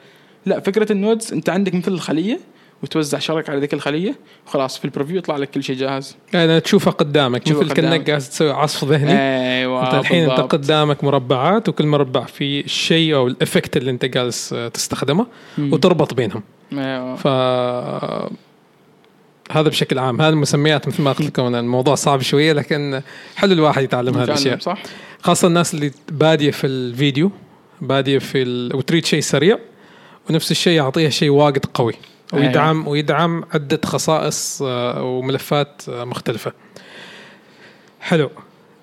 لا 0.46 0.60
فكرة 0.60 0.92
ال 0.92 0.99
nodes 0.99 1.32
أنت 1.32 1.48
عندك 1.48 1.74
مثل 1.74 1.92
الخلية 1.92 2.40
وتوزع 2.82 3.18
شغلك 3.18 3.50
على 3.50 3.60
ذيك 3.60 3.74
الخلية 3.74 4.14
وخلاص 4.46 4.78
في 4.78 4.84
ال 4.84 4.88
preview 4.88 5.16
يطلع 5.16 5.36
لك 5.36 5.50
كل 5.50 5.62
شيء 5.62 5.76
جاهز. 5.76 6.16
يعني 6.32 6.60
تشوفها 6.60 6.92
قدامك 6.92 7.48
مثل 7.48 7.72
كأنك. 7.72 8.10
قاعد 8.10 8.20
تسوي 8.20 8.50
عصف 8.50 8.84
ذهني. 8.84 9.12
أيوه 9.58 9.86
أنت 9.86 9.94
الحين 9.94 10.30
أنت. 10.30 10.40
قدامك 10.40 11.04
مربعات 11.04 11.68
وكل 11.68 11.86
مربع 11.86 12.24
فيه 12.24 12.64
الشيء 12.64 13.14
أو 13.14 13.26
ال 13.26 13.33
effect 13.33 13.76
اللي 13.76 13.90
أنت 13.90 14.04
جالس 14.04 14.54
تستخدمه 14.72 15.26
مم. 15.58 15.72
وتربط 15.72 16.14
بينهم. 16.14 16.42
أيوه. 16.72 17.16
ف 17.16 17.26
هذا 19.50 19.68
بشكل 19.68 19.98
عام. 19.98 20.20
هذه 20.20 20.28
المسميات 20.32 20.88
مثل 20.88 21.02
ما 21.02 21.12
قلت 21.12 21.26
لكم 21.26 21.54
الموضوع 21.54 21.94
صعب 21.94 22.22
شوية 22.22 22.52
لكن 22.52 23.00
حلو 23.36 23.52
الواحد 23.52 23.82
يتعلم 23.82 24.14
هذه 24.14 24.24
الأشياء. 24.24 24.58
صح؟ 24.58 24.82
خاصة 25.26 25.48
الناس 25.48 25.74
اللي 25.74 25.90
بادية 26.08 26.50
في 26.50 26.66
الفيديو 26.66 27.30
بادية 27.80 28.18
في 28.18 28.42
ال... 28.42 28.76
وتريد 28.76 29.04
شيء 29.06 29.20
سريع 29.20 29.58
ونفس 30.30 30.50
الشيء 30.50 30.72
يعطيها 30.72 31.10
شيء 31.10 31.30
واجد 31.30 31.64
قوي 31.74 31.94
أيوة. 32.34 32.46
ويدعم 32.46 32.88
ويدعم 32.88 33.44
عدة 33.54 33.80
خصائص 33.84 34.62
آه، 34.62 35.02
وملفات 35.02 35.82
آه، 35.88 36.04
مختلفة. 36.04 36.52
حلو. 38.00 38.30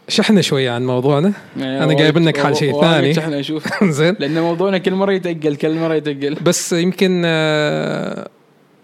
شحنا 0.08 0.42
شوية 0.42 0.72
عن 0.72 0.86
موضوعنا. 0.86 1.34
أيوة، 1.58 1.84
أنا 1.84 1.94
جايب 1.94 2.18
لك 2.18 2.40
على 2.40 2.56
شيء 2.56 2.82
ثاني. 2.82 3.20
إحنا 3.20 3.40
نشوف 3.40 3.84
زين. 4.00 4.16
لأن 4.20 4.42
موضوعنا 4.42 4.78
كل 4.78 4.94
مرة 4.94 5.12
يتقل 5.12 5.56
كل 5.56 5.76
مرة 5.76 5.94
يتقل. 5.94 6.36
بس 6.36 6.74
يمكن 6.74 7.22
آه، 7.26 8.30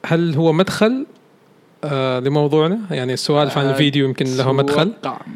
هل 0.05 0.35
هو 0.35 0.53
مدخل 0.53 1.05
لموضوعنا؟ 2.23 2.79
يعني 2.91 3.13
السوالف 3.13 3.57
عن 3.57 3.69
الفيديو 3.69 4.05
يمكن 4.05 4.25
له 4.37 4.51
مدخل. 4.51 4.93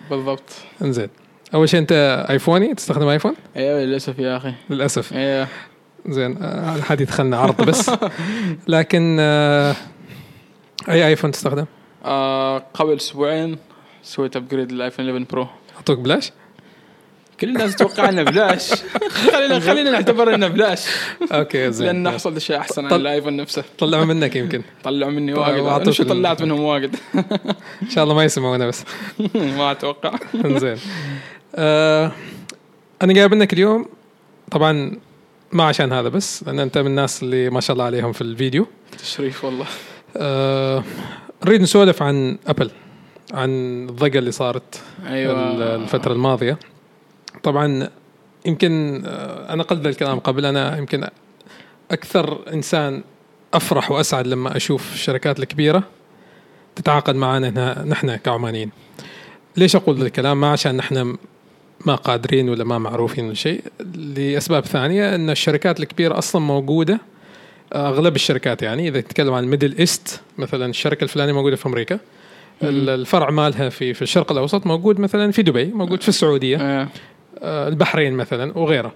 بالضبط. 0.09 0.43
انزين 0.81 1.09
أول 1.53 1.69
شيء 1.69 1.79
أنت 1.79 2.25
آيفوني؟ 2.29 2.75
تستخدم 2.75 3.07
آيفون؟ 3.07 3.33
أيوه 3.55 3.79
للأسف 3.79 4.19
يا 4.19 4.37
أخي. 4.37 4.53
للأسف. 4.69 5.13
أيوه 5.13 5.47
زين 6.09 6.37
آه، 6.43 6.81
حد 6.81 7.01
يدخلنا 7.01 7.37
عرض 7.37 7.61
بس. 7.61 7.91
لكن 8.67 9.17
آه، 9.19 9.75
أي 10.89 11.07
آيفون 11.07 11.31
تستخدم؟ 11.31 11.65
آه 12.05 12.63
قبل 12.73 12.95
أسبوعين 12.95 13.57
سويت 14.03 14.35
upgrade 14.35 14.71
للآيفون 14.71 15.05
11 15.09 15.25
Pro. 15.31 15.47
أعطوك 15.75 15.99
بلاش؟ 15.99 16.31
كل 17.39 17.49
الناس 17.49 17.75
تتوقع 17.75 18.09
إنه 18.09 18.23
بلاش. 18.23 18.71
خلينا 19.33 19.59
خلينا 19.59 19.91
نعتبر 19.91 20.33
إنه 20.35 20.47
بلاش. 20.47 20.85
okay 21.31 21.71
زين 21.71 21.87
لأن 21.87 22.11
حصل 22.11 22.35
اشياء 22.35 22.59
أحسن 22.59 22.85
عن 22.85 22.93
الآيفون 22.93 23.35
نفسه. 23.35 23.63
طلعوا 23.77 24.05
منك 24.05 24.35
يمكن. 24.35 24.61
طلعوا 24.83 25.11
مني 25.11 25.33
واجد. 25.33 25.63
أنا 25.63 25.91
شو 25.91 26.03
طلعت 26.03 26.41
منهم 26.41 26.59
واجد؟ 26.59 26.95
إن 27.83 27.89
شاء 27.89 28.03
الله 28.03 28.15
ما 28.15 28.23
يسمعونا 28.23 28.67
بس. 28.67 28.83
ما 29.57 29.71
أتوقع. 29.71 30.13
زين. 30.45 30.77
آه 31.55 32.11
أنا 33.01 33.13
جايب 33.13 33.33
لك 33.33 33.53
اليوم 33.53 33.85
طبعا 34.51 34.91
ما 35.51 35.63
عشان 35.63 35.93
هذا 35.93 36.09
بس 36.09 36.43
لأن 36.43 36.59
أنت 36.59 36.77
من 36.77 36.87
الناس 36.87 37.23
اللي 37.23 37.49
ما 37.49 37.59
شاء 37.61 37.73
الله 37.73 37.83
عليهم 37.85 38.11
في 38.11 38.21
الفيديو. 38.21 38.67
تشريف 38.97 39.45
والله. 39.45 39.65
آه 40.17 40.83
نريد 41.45 41.61
نسولف 41.61 42.01
عن 42.03 42.37
أبل 42.47 42.71
عن 43.33 43.49
الضجة 43.89 44.19
اللي 44.19 44.31
صارت 44.31 44.81
ال- 45.05 45.61
الفترة 45.61 46.13
الماضية. 46.13 46.57
طبعا 47.43 47.89
يمكن 48.45 49.03
آه، 49.05 49.53
أنا 49.53 49.63
قلت 49.63 49.81
ذا 49.81 49.89
الكلام 49.89 50.19
قبل 50.19 50.45
أنا 50.45 50.77
يمكن 50.77 51.07
أكثر 51.91 52.53
إنسان 52.53 53.03
أفرح 53.53 53.91
وأسعد 53.91 54.27
لما 54.27 54.57
أشوف 54.57 54.93
الشركات 54.93 55.39
الكبيرة 55.39 55.83
تتعاقد 56.75 57.15
معنا 57.15 57.83
نحن 57.87 58.15
كعمانيين. 58.15 58.71
ليش 59.57 59.75
أقول 59.75 59.97
ذا 59.99 60.05
الكلام؟ 60.05 60.41
ما 60.41 60.51
عشان 60.51 60.77
نحن 60.77 61.15
ما 61.85 61.95
قادرين 61.95 62.49
ولا 62.49 62.63
ما 62.63 62.77
معروفين 62.77 63.25
ولا 63.25 63.33
شيء. 63.33 63.61
لأسباب 63.95 64.65
ثانية 64.65 65.15
إن 65.15 65.29
الشركات 65.29 65.79
الكبيرة 65.79 66.17
أصلا 66.17 66.41
موجودة 66.41 66.99
أغلب 67.75 68.15
الشركات 68.15 68.61
يعني 68.61 68.87
إذا 68.87 69.01
تتكلم 69.01 69.33
عن 69.33 69.45
Middle 69.45 69.75
East 69.79 70.21
مثلا 70.37 70.65
الشركة 70.65 71.03
الفلانية 71.03 71.33
موجودة 71.33 71.55
في 71.55 71.65
أمريكا. 71.65 71.99
ال- 72.63 72.89
الفرع 72.89 73.29
مالها 73.29 73.69
في 73.69 73.93
في 73.93 74.01
الشرق 74.01 74.31
الأوسط 74.31 74.67
موجود 74.67 74.99
مثلا 74.99 75.31
في 75.31 75.41
دبي 75.41 75.65
موجود 75.65 76.01
في 76.01 76.09
السعودية 76.09 76.57
آه. 76.57 76.87
آه، 77.41 77.67
البحرين 77.67 78.13
مثلا 78.13 78.57
وغيره. 78.57 78.91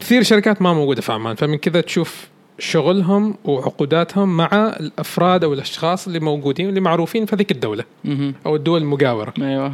كثير 0.00 0.22
شركات 0.22 0.62
ما 0.62 0.72
موجودة 0.72 1.00
في 1.02 1.12
عمان 1.12 1.36
فمن 1.36 1.58
كذا 1.58 1.80
تشوف 1.80 2.28
شغلهم 2.58 3.34
وعقوداتهم 3.44 4.36
مع 4.36 4.74
الأفراد 4.80 5.44
أو 5.44 5.52
الأشخاص 5.52 6.06
اللي 6.06 6.20
موجودين 6.20 6.68
اللي 6.68 6.80
معروفين 6.80 7.26
في 7.26 7.36
هذيك 7.36 7.50
الدولة. 7.50 7.84
أو 8.46 8.56
الدول 8.56 8.80
المجاورة. 8.82 9.34
أيوه. 9.42 9.72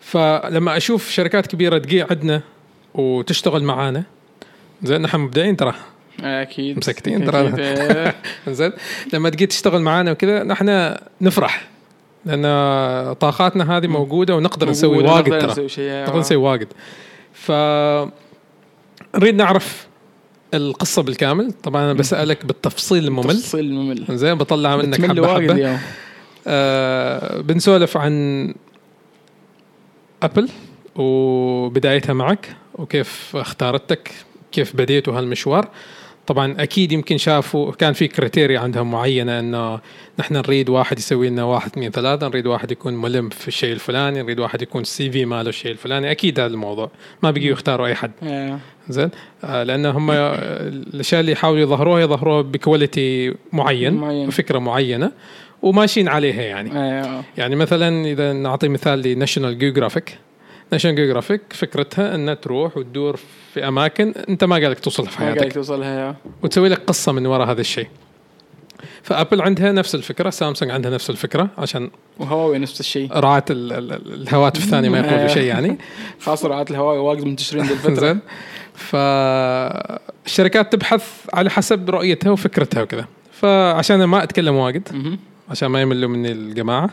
فلما 0.00 0.76
أشوف 0.76 1.10
شركات 1.10 1.46
كبيرة 1.46 1.78
تجي 1.78 2.02
عندنا 2.02 2.42
وتشتغل 2.94 3.62
معانا 3.62 4.02
زين 4.82 5.02
نحن 5.02 5.20
مبدئيا 5.20 5.52
ترى. 5.52 5.74
أكيد. 6.20 6.78
مسكتين. 6.78 7.24
ترى. 7.24 7.52
زين 8.58 8.72
لما 9.12 9.30
تجي 9.30 9.46
تشتغل 9.46 9.80
معانا 9.80 10.10
وكذا 10.10 10.42
نحن 10.42 10.94
نفرح 11.20 11.68
لأن 12.24 12.42
طاقاتنا 13.14 13.76
هذه 13.76 13.86
موجودة 13.86 14.36
ونقدر 14.36 14.70
نسوي 14.70 14.90
موجودة، 14.90 15.12
واجد 15.12 15.28
نقدر 15.28 15.40
ترى. 15.40 15.50
نسوي 15.50 15.68
شيء 15.68 16.02
نقدر 16.02 16.18
نسوي 16.18 16.36
واجد. 16.36 16.68
ف 17.32 17.52
نريد 19.16 19.34
نعرف 19.34 19.86
القصة 20.54 21.02
بالكامل. 21.02 21.52
طبعا 21.62 21.84
أنا 21.84 21.92
بسألك 21.92 22.46
بالتفصيل 22.46 23.04
الممل. 23.04 23.40
تفصيل 23.40 23.74
ممل. 23.74 24.04
زين 24.10 24.34
بطلع 24.34 24.76
منك 24.76 25.00
واجد 25.00 25.24
حبة 25.26 25.52
اليوم. 25.52 25.78
آه 26.46 27.40
بنسولف 27.40 27.96
عن 27.96 28.54
أبل 30.22 30.48
وبدايتها 30.96 32.12
معك 32.12 32.56
وكيف 32.74 33.36
اختارتك؟ 33.36 34.10
كيف 34.52 34.76
بديتوا 34.76 35.18
هالمشوار 35.18 35.68
طبعا 36.26 36.54
أكيد 36.58 36.92
يمكن 36.92 37.18
شافوا 37.18 37.72
كان 37.72 37.92
في 37.92 38.08
criteria 38.08 38.60
عندهم 38.60 38.90
معينة 38.90 39.38
إنه 39.38 39.80
نحن 40.18 40.36
نريد 40.36 40.68
واحد 40.68 40.98
يسوي 40.98 41.28
لنا 41.28 41.44
واحد 41.44 41.70
اثنين 41.70 41.90
ثلاثة 41.90 42.28
نريد 42.28 42.46
واحد 42.46 42.72
يكون 42.72 42.94
ملم 42.94 43.28
في 43.28 43.48
الشيء 43.48 43.72
الفلاني 43.72 44.22
نريد 44.22 44.40
واحد 44.40 44.62
يكون 44.62 44.82
ال 44.82 45.10
CV 45.10 45.24
ماله 45.24 45.48
الشيء 45.48 45.70
الفلاني. 45.72 46.10
أكيد 46.10 46.40
هذا 46.40 46.52
الموضوع. 46.52 46.90
ما 47.22 47.30
بيجوا 47.30 47.50
يختاروا 47.50 47.86
أي 47.86 47.94
حد. 47.94 48.12
إيه. 48.22 48.58
زين؟ 48.88 49.10
آه 49.44 49.62
لأن 49.62 49.86
هم 49.86 50.10
الأشياء 50.10 51.20
اللي 51.20 51.32
يحاولوا 51.32 51.60
يظهروها 51.60 52.00
يظهروها 52.00 52.42
ب 52.42 52.53
quality 52.53 53.34
معين 53.52 53.94
معين. 53.94 54.28
وفكره 54.28 54.58
معينة. 54.58 55.12
وماشيين 55.62 56.08
عليها 56.08 56.42
يعني. 56.42 56.70
أيوه 56.72 57.22
يعني 57.38 57.56
مثلا 57.56 58.04
إذا 58.06 58.32
نعطي 58.32 58.68
مثال 58.68 59.02
لناشونال 59.02 59.58
جيوغرافيك 59.58 60.18
ناشونال 60.72 60.96
جيوغرافيك 60.96 61.40
فكرتها 61.50 62.14
انها 62.14 62.34
تروح 62.34 62.76
وتدور 62.76 63.18
في 63.54 63.68
أماكن 63.68 64.14
أنت 64.28 64.44
ما 64.44 64.56
قالك 64.56 64.80
توصلها 64.80 65.10
في 65.10 65.18
ما 65.20 65.24
قاعد 65.26 65.38
حياتك. 65.40 65.54
توصلها 65.54 66.16
وتسوي 66.42 66.68
لك 66.68 66.78
قصة 66.86 67.12
من 67.12 67.26
وراء 67.26 67.50
هذا 67.50 67.60
الشيء. 67.60 67.86
فأبل 69.02 69.42
عندها 69.42 69.72
نفس 69.72 69.94
الفكرة 69.94 70.30
سامسونج 70.30 70.70
عندها 70.70 70.90
نفس 70.90 71.10
الفكرة 71.10 71.48
عشان 71.58 71.90
وهواوي 72.18 72.58
نفس 72.58 72.80
الشيء. 72.80 73.12
رعاة 73.12 73.44
ال- 73.50 73.72
ال- 73.72 74.12
الهواتف 74.22 74.64
الثانية 74.64 74.88
ما 74.88 74.98
يقولوا 74.98 75.26
شيء 75.28 75.42
يعني. 75.42 75.78
خاصة 76.24 76.48
رعاة 76.48 76.66
الهواوي 76.70 76.98
واجد 76.98 77.24
منتشرين 77.24 77.64
ذي 77.64 77.72
الفترة. 77.72 77.94
زين. 77.94 78.20
فالشركات 78.74 80.72
تبحث 80.72 81.04
على 81.34 81.50
حسب 81.50 81.90
رؤيتها 81.90 82.30
وفكرتها 82.30 82.82
وكذا. 82.82 83.06
فعشان 83.32 84.04
ما 84.04 84.22
أتكلم 84.22 84.54
واجد. 84.54 84.88
عشان 85.50 85.68
ما 85.68 85.80
يملوا 85.82 86.08
مني 86.10 86.32
الجماعة 86.32 86.90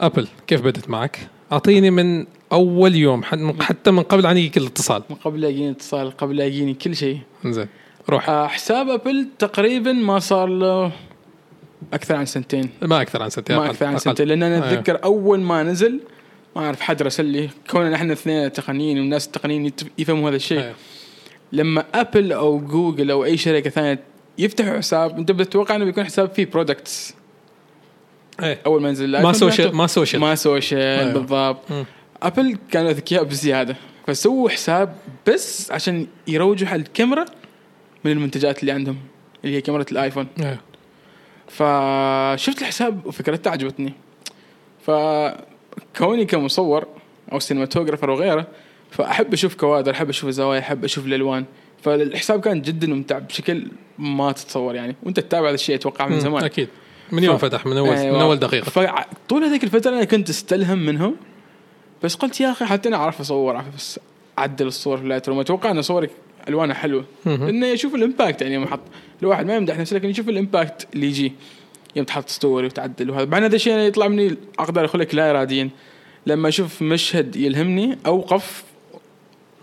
أبل 0.00 0.28
كيف 0.46 0.60
بدت 0.62 0.90
معك؟ 0.90 1.18
أعطيني 1.52 1.90
من 1.90 2.26
أول 2.52 2.94
يوم 2.94 3.22
حت- 3.22 3.62
حتى 3.62 3.90
من 3.90 4.02
قبل 4.02 4.26
عن 4.26 4.36
يجيك 4.36 4.56
الاتصال 4.56 5.02
من 5.10 5.16
قبل 5.16 5.40
لا 5.40 5.48
يجيني 5.48 5.70
اتصال 5.70 6.10
قبل 6.16 6.36
لا 6.36 6.44
يجيني 6.46 6.74
كل 6.74 6.96
شيء 6.96 7.18
زين 7.46 7.68
روح 8.08 8.30
آه، 8.30 8.46
حساب 8.46 8.88
أبل 8.88 9.28
تقريبا 9.38 9.92
ما 9.92 10.18
صار 10.18 10.48
له 10.48 10.92
أكثر 11.92 12.16
عن 12.16 12.26
سنتين 12.26 12.70
ما 12.82 13.02
أكثر 13.02 13.22
عن 13.22 13.30
سنتين 13.30 13.56
ما 13.56 13.66
أكثر 13.70 13.86
عن. 13.86 13.98
سنتين 13.98 14.28
لأن 14.28 14.42
أنا 14.42 14.54
أيوه. 14.54 14.72
أتذكر 14.72 15.04
أول 15.04 15.40
ما 15.40 15.62
نزل 15.62 16.00
ما 16.56 16.64
أعرف 16.66 16.80
حد 16.80 17.02
رسل 17.02 17.24
لي 17.24 17.50
كوننا 17.70 17.96
إحنا 17.96 18.12
اثنين 18.12 18.52
تقنيين 18.52 18.98
والناس 18.98 19.26
التقنيين 19.26 19.72
يفهموا 19.98 20.28
هذا 20.30 20.36
الشيء 20.36 20.60
أيوه. 20.60 20.74
لما 21.52 21.84
أبل 21.94 22.32
أو 22.32 22.58
جوجل 22.60 23.10
أو 23.10 23.24
أي 23.24 23.36
شركة 23.36 23.70
ثانية 23.70 24.00
يفتحوا 24.38 24.78
حساب. 24.78 25.18
انت 25.18 25.32
بتتوقع 25.32 25.76
انه 25.76 25.84
بيكون 25.84 26.04
حساب 26.04 26.30
فيه 26.30 26.46
products 26.46 27.14
إيه. 28.42 28.60
أول 28.66 28.82
ما 28.82 28.88
ينزل. 28.88 29.22
ما 29.22 29.32
social 29.32 29.76
ما 29.76 29.86
social 29.86 30.20
ما 30.20 30.34
social 30.34 31.00
أيوه. 31.00 31.12
بالضبط. 31.12 31.70
مم. 31.70 31.84
أبل 32.22 32.58
كانوا 32.70 32.92
ذكياء 32.92 33.24
بزيادة. 33.24 33.76
فسووا 34.06 34.48
حساب 34.50 34.96
بس 35.26 35.70
عشان 35.70 36.06
يروجوا 36.28 36.68
على 36.68 36.82
الكاميرا 36.82 37.24
من 38.04 38.12
المنتجات 38.12 38.60
اللي 38.60 38.72
عندهم 38.72 38.98
اللي 39.44 39.56
هي 39.56 39.60
كاميرا 39.60 39.84
الآيفون. 39.92 40.26
أيوه. 40.40 40.58
فشفت 41.48 42.60
الحساب 42.62 43.06
وفكرته 43.06 43.50
عجبتني. 43.50 43.92
فكوني 44.86 46.24
كمصور 46.24 46.86
أو 47.32 47.38
cinematographer 47.38 48.10
وغيره 48.10 48.46
فأحب 48.90 49.32
أشوف 49.32 49.54
كوادر 49.54 49.92
أحب 49.92 50.08
أشوف 50.08 50.28
الزوايا 50.28 50.60
أحب 50.60 50.84
أشوف 50.84 51.06
الألوان. 51.06 51.44
فالحساب 51.84 52.40
كان 52.40 52.62
جدا 52.62 52.86
ممتع 52.86 53.18
بشكل 53.18 53.66
ما 53.98 54.32
تتصور 54.32 54.74
يعني. 54.74 54.96
وأنت 55.02 55.20
تتابع 55.20 55.48
هذا 55.48 55.54
الشيء 55.54 55.74
أتوقع 55.74 56.08
من. 56.08 56.20
زمان. 56.20 56.44
أكيد. 56.44 56.68
من 57.12 57.24
يوم 57.24 57.36
ف- 57.38 57.44
فتح 57.44 57.66
من 57.66 57.76
اول 57.76 57.88
أيوة. 57.96 58.16
من 58.16 58.22
أول 58.22 58.38
دقيقة. 58.38 58.64
فطول 58.64 59.44
هذيك 59.44 59.64
الفترة 59.64 59.90
أنا 59.90 60.04
كنت 60.04 60.28
أستلهم 60.30 60.78
منهم 60.78 61.16
بس 62.02 62.14
قلت 62.14 62.40
يا 62.40 62.50
أخي 62.50 62.64
حتى 62.64 62.88
أنا 62.88 62.96
أعرف 62.96 63.20
اصور 63.20 63.54
اعرف 63.56 63.74
بس 63.76 64.00
أعدل 64.38 64.66
الصور 64.66 64.96
في 64.98 65.06
Lightroom 65.08 65.40
أتوقع 65.40 65.70
أن 65.70 65.82
صوري 65.82 66.08
الوانها 66.48 66.74
حلوة. 66.74 67.04
لأنه 67.26 67.66
يشوف 67.66 67.94
ال 67.94 68.01
impact 68.01 68.42
يعني 68.42 68.54
يوم 68.54 68.66
حط 68.66 68.80
الواحد 69.22 69.46
ما 69.46 69.56
يمدح 69.56 69.78
نفسه 69.78 69.96
لكن 69.96 70.08
يشوف 70.10 70.28
ال 70.28 70.36
impact 70.36 70.86
اللي 70.94 71.06
يجي 71.06 71.32
يوم 71.96 72.04
تحط 72.06 72.28
story 72.28 72.66
وتعدل 72.66 73.10
وهذا. 73.10 73.24
بعدين 73.24 73.44
هذا 73.44 73.56
الشيء 73.56 73.78
يطلع 73.78 74.08
مني 74.08 74.36
أقدر 74.58 74.84
أقول 74.84 75.00
لك 75.00 75.14
لا 75.14 75.30
اراديا. 75.30 75.70
لما 76.26 76.48
أشوف 76.48 76.82
مشهد 76.82 77.36
يلهمني 77.36 77.98
أوقف 78.06 78.64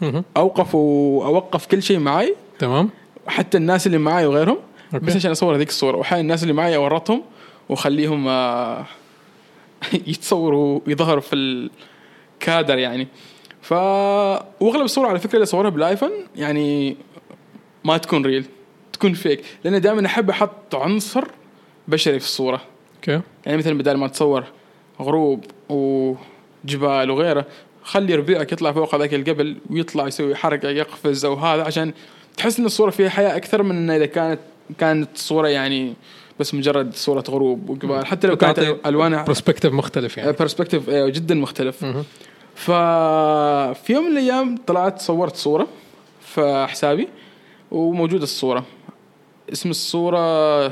مهم. 0.02 0.24
أوقف 0.38 1.66
كل 1.66 1.84
شيء 1.84 2.00
معي. 2.00 2.36
تمام. 2.60 2.90
حتى 3.28 3.58
الناس 3.58 3.88
اللي 3.88 3.98
معي 3.98 4.26
وغيرهم. 4.26 4.58
okay. 4.94 5.06
بس 5.06 5.16
عشان 5.16 5.32
أصور 5.32 5.56
هذيك 5.56 5.70
الصورة. 5.70 5.98
واحيانا 5.98 6.22
الناس 6.22 6.44
اللي 6.44 6.54
معي 6.54 6.76
أورطهم 6.76 7.22
وأخليهم 7.70 8.28
آه، 8.28 8.86
يتصوروا 10.08 10.80
يظهروا 10.88 11.22
في 11.22 11.36
الكادر 11.36 12.78
يعني. 12.78 13.08
ف 13.62 13.72
وأغلب 13.72 14.82
الصور 14.82 15.06
على 15.06 15.20
فكرة 15.20 15.34
اللي 15.34 15.44
أصورها 15.44 15.70
بالآيفون 15.70 16.12
يعني 16.36 16.98
ما 17.84 17.98
تكون 17.98 18.26
real 18.26 18.46
تكون 18.94 19.14
fake 19.14 19.44
لأن 19.64 19.82
دائما 19.82 20.06
أحب 20.06 20.30
أحط 20.30 20.76
عنصر 20.76 21.24
بشري 21.88 22.20
في 22.20 22.26
الصورة. 22.26 22.62
okay. 22.96 23.22
يعني 23.46 23.58
مثلا 23.58 23.78
بدل 23.78 23.98
ما 23.98 24.08
تصور 24.08 24.44
غروب 25.02 25.46
وجبال 25.70 27.12
وغيره 27.12 27.46
خلي 27.84 28.16
ربيعك 28.16 28.52
يطلع 28.52 28.72
فوق 28.72 28.96
هذاك 28.96 29.14
الجبل 29.14 29.58
ويطلع 29.70 30.08
يسوي 30.08 30.36
حركة 30.36 30.70
يقفز 30.70 31.26
أو 31.26 31.34
هذا 31.34 31.64
عشان 31.64 31.94
تحس 32.38 32.60
إن 32.60 32.66
الصورة 32.66 32.90
فيها 32.90 33.10
حياة 33.10 33.38
أكثر 33.38 33.64
من 33.64 33.90
إذا 33.90 34.06
كانت 34.06 34.40
كانت 34.78 35.10
صورة 35.16 35.48
يعني 35.48 35.94
بس 36.40 36.54
مجرد 36.54 36.94
صورة 36.96 37.24
غروب 37.30 37.70
وجبال 37.70 38.06
حتى 38.06 38.28
لو 38.28 38.38
كانت 38.38 38.76
الوانها 38.86 39.24
perspective 39.24 39.74
مختلف 39.74 40.18
يعني. 40.18 40.32
perspective 40.32 40.90
جدا 40.90 41.36
مختلف. 41.36 41.86
ففي 42.56 43.94
يوم 43.94 44.06
من 44.06 44.12
الأيام 44.12 44.58
طلعت 44.68 45.02
صورت 45.02 45.36
صورة 45.36 45.68
في 46.22 46.66
حسابي 46.70 47.08
وموجودة 47.72 48.24
الصورة. 48.24 48.66
اسم 49.54 49.70
الصورة 49.70 50.68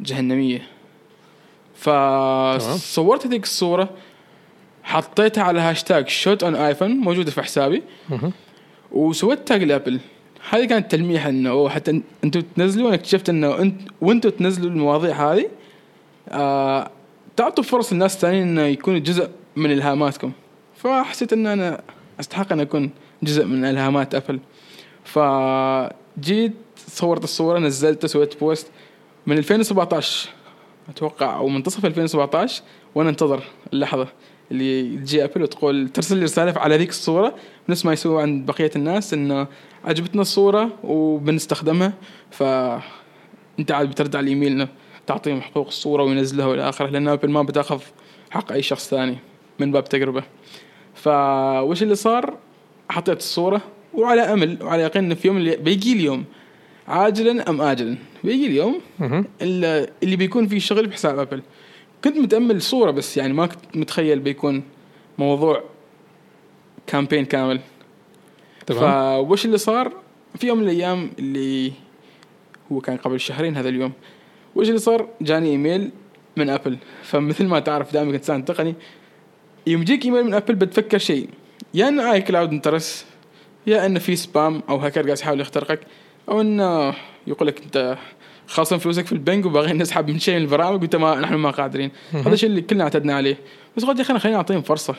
جهنمية. 0.00 0.62
فصورت 1.74 3.26
هذيك 3.26 3.42
الصورة 3.42 3.90
حطيتها 4.84 5.44
على 5.44 5.60
هاشتاج 5.60 6.08
shot 6.08 6.42
on 6.42 6.54
iPhone 6.54 6.90
موجودة 6.90 7.30
في 7.30 7.42
حسابي. 7.42 7.82
وسويت 8.92 9.48
tag 9.48 9.62
لابل 9.62 10.00
هذه 10.50 10.64
كانت 10.64 10.90
تلميح 10.90 11.26
إنه 11.26 11.50
أوه 11.50 11.70
حتى 11.70 12.02
أنتم 12.24 12.40
تنزلوا 12.40 12.88
أنا 12.88 12.94
اكتشفت 12.94 13.28
إنه 13.28 13.58
انت 13.58 13.80
وأنتم 14.00 14.30
تنزلوا 14.30 14.70
المواضيع 14.70 15.32
هذه 15.32 15.48
آه 16.28 16.90
تعطوا 17.36 17.64
فرص 17.64 17.92
للناس 17.92 18.14
الثانيين 18.14 18.42
إنه 18.42 18.62
يكونوا 18.62 18.98
جزء 18.98 19.30
من 19.56 19.72
إلهاماتكم. 19.72 20.32
فحسيت 20.76 21.32
إن 21.32 21.46
أنا 21.46 21.82
أستحق 22.20 22.52
إن 22.52 22.60
أكون 22.60 22.90
جزء 23.22 23.44
من 23.44 23.64
إلهامات 23.64 24.14
أبل. 24.14 24.38
فجيت 25.04 26.52
صورت 26.76 27.24
الصورة 27.24 27.58
نزلتها 27.58 28.08
سويت 28.08 28.40
post. 28.40 28.66
من 29.26 29.38
2017 29.38 30.28
أتوقع 30.88 31.36
أو 31.36 31.48
منتصف 31.48 31.86
2017 31.86 32.62
وأنا 32.94 33.10
انتظر 33.10 33.42
اللحظة. 33.72 34.08
اللي 34.50 34.96
تجي 34.96 35.24
أبل 35.24 35.42
وتقول 35.42 35.88
ترسل 35.88 36.16
لي 36.16 36.24
رسالة 36.24 36.60
على 36.60 36.76
ذيك 36.76 36.88
الصورة 36.88 37.34
نفس 37.68 37.86
ما 37.86 37.92
يسووا 37.92 38.22
عند 38.22 38.46
بقية 38.46 38.70
الناس 38.76 39.14
انه 39.14 39.46
عجبتنا 39.84 40.22
الصورة 40.22 40.70
وبنستخدمها 40.84 41.92
ف 42.30 42.42
أنت 43.58 43.70
عاد 43.70 43.90
بترد 43.90 44.16
على 44.16 44.24
الإيميل 44.24 44.52
إنه 44.52 44.68
تعطيهم 45.06 45.40
حقوق 45.40 45.66
الصورة 45.66 46.02
وينزلها 46.02 46.46
والى 46.46 46.68
آخره 46.68 46.86
لأن 46.86 47.08
أبل 47.08 47.30
ما 47.30 47.42
بتأخذ 47.42 47.80
حق 48.30 48.52
أي 48.52 48.62
شخص 48.62 48.88
ثاني 48.90 49.18
من 49.58 49.72
باب 49.72 49.84
تجربة. 49.84 50.22
فوش 50.94 51.82
اللي 51.82 51.94
صار؟ 51.94 52.34
حطيت 52.90 53.18
الصورة 53.18 53.60
وعلى 53.94 54.20
أمل 54.20 54.58
وعلى 54.62 54.82
يقين 54.82 55.04
إنه 55.04 55.14
في 55.14 55.28
يوم 55.28 55.36
اللي 55.36 55.56
بيجي 55.56 55.92
اليوم 55.92 56.24
عاجلا 56.88 57.50
أم 57.50 57.62
اجلا؟ 57.62 57.96
بيجي 58.24 58.46
اليوم. 58.46 58.80
اللي 59.42 59.90
اللي 60.02 60.16
بيكون 60.16 60.48
فيه 60.48 60.58
شغل 60.58 60.86
بحساب 60.86 61.18
أبل. 61.18 61.42
كنت 62.04 62.18
متأمل 62.18 62.62
صورة 62.62 62.90
بس 62.90 63.16
يعني 63.16 63.32
ما 63.32 63.46
كنت 63.46 63.76
متخيل 63.76 64.18
بيكون 64.18 64.62
موضوع 65.18 65.62
campaign 66.86 67.24
كامل. 67.24 67.60
تمام. 68.66 69.26
فوش 69.26 69.44
اللي 69.44 69.58
صار؟ 69.58 69.92
في 70.38 70.46
يوم 70.46 70.58
من 70.58 70.64
الأيام 70.64 71.10
اللي 71.18 71.72
هو 72.72 72.80
كان 72.80 72.96
قبل 72.96 73.20
شهرين 73.20 73.56
هذا 73.56 73.68
اليوم 73.68 73.92
وش 74.54 74.68
اللي 74.68 74.78
صار؟ 74.78 75.08
جاني 75.20 75.48
إيميل 75.48 75.90
من 76.36 76.50
ابل 76.50 76.78
فمثل 77.02 77.46
ما 77.46 77.60
تعرف 77.60 77.92
دائما 77.92 78.12
كنت 78.12 78.20
انسان 78.20 78.44
تقني 78.44 78.74
يوم 79.66 79.82
يجيك 79.82 80.04
إيميل 80.04 80.24
من 80.24 80.34
ابل 80.34 80.54
بتفكر 80.54 80.98
شيء. 80.98 81.28
يا 81.74 81.88
ان 81.88 82.00
iCloud 82.00 82.52
انترس 82.52 83.06
يا 83.66 83.86
ان 83.86 83.98
في 83.98 84.16
سبام 84.16 84.62
أو 84.68 84.76
هاكر 84.76 85.02
قاعد 85.02 85.18
يحاول 85.18 85.40
يخترقك 85.40 85.80
أو 86.28 86.40
إنه 86.40 86.94
يقول 87.26 87.48
لك 87.48 87.62
أنت 87.62 87.98
خاصم 88.46 88.78
فلوسك 88.78 89.06
في 89.06 89.12
البنك 89.12 89.46
وباغيين 89.46 89.78
نسحب 89.78 90.10
من 90.10 90.18
شيء 90.18 90.34
من 90.34 90.42
البرامج 90.42 90.80
وانت 90.80 90.96
ما 90.96 91.20
نحن 91.20 91.34
ما 91.34 91.50
قادرين. 91.50 91.90
هذا 92.12 92.32
الشيء 92.32 92.48
اللي 92.48 92.60
كلنا 92.60 92.84
اعتدنا 92.84 93.14
عليه. 93.14 93.38
بس 93.76 93.84
قلت 93.84 93.98
يا 93.98 94.02
أخي 94.02 94.18
خليني 94.18 94.36
أعطيهم 94.36 94.62
فرصة. 94.62 94.94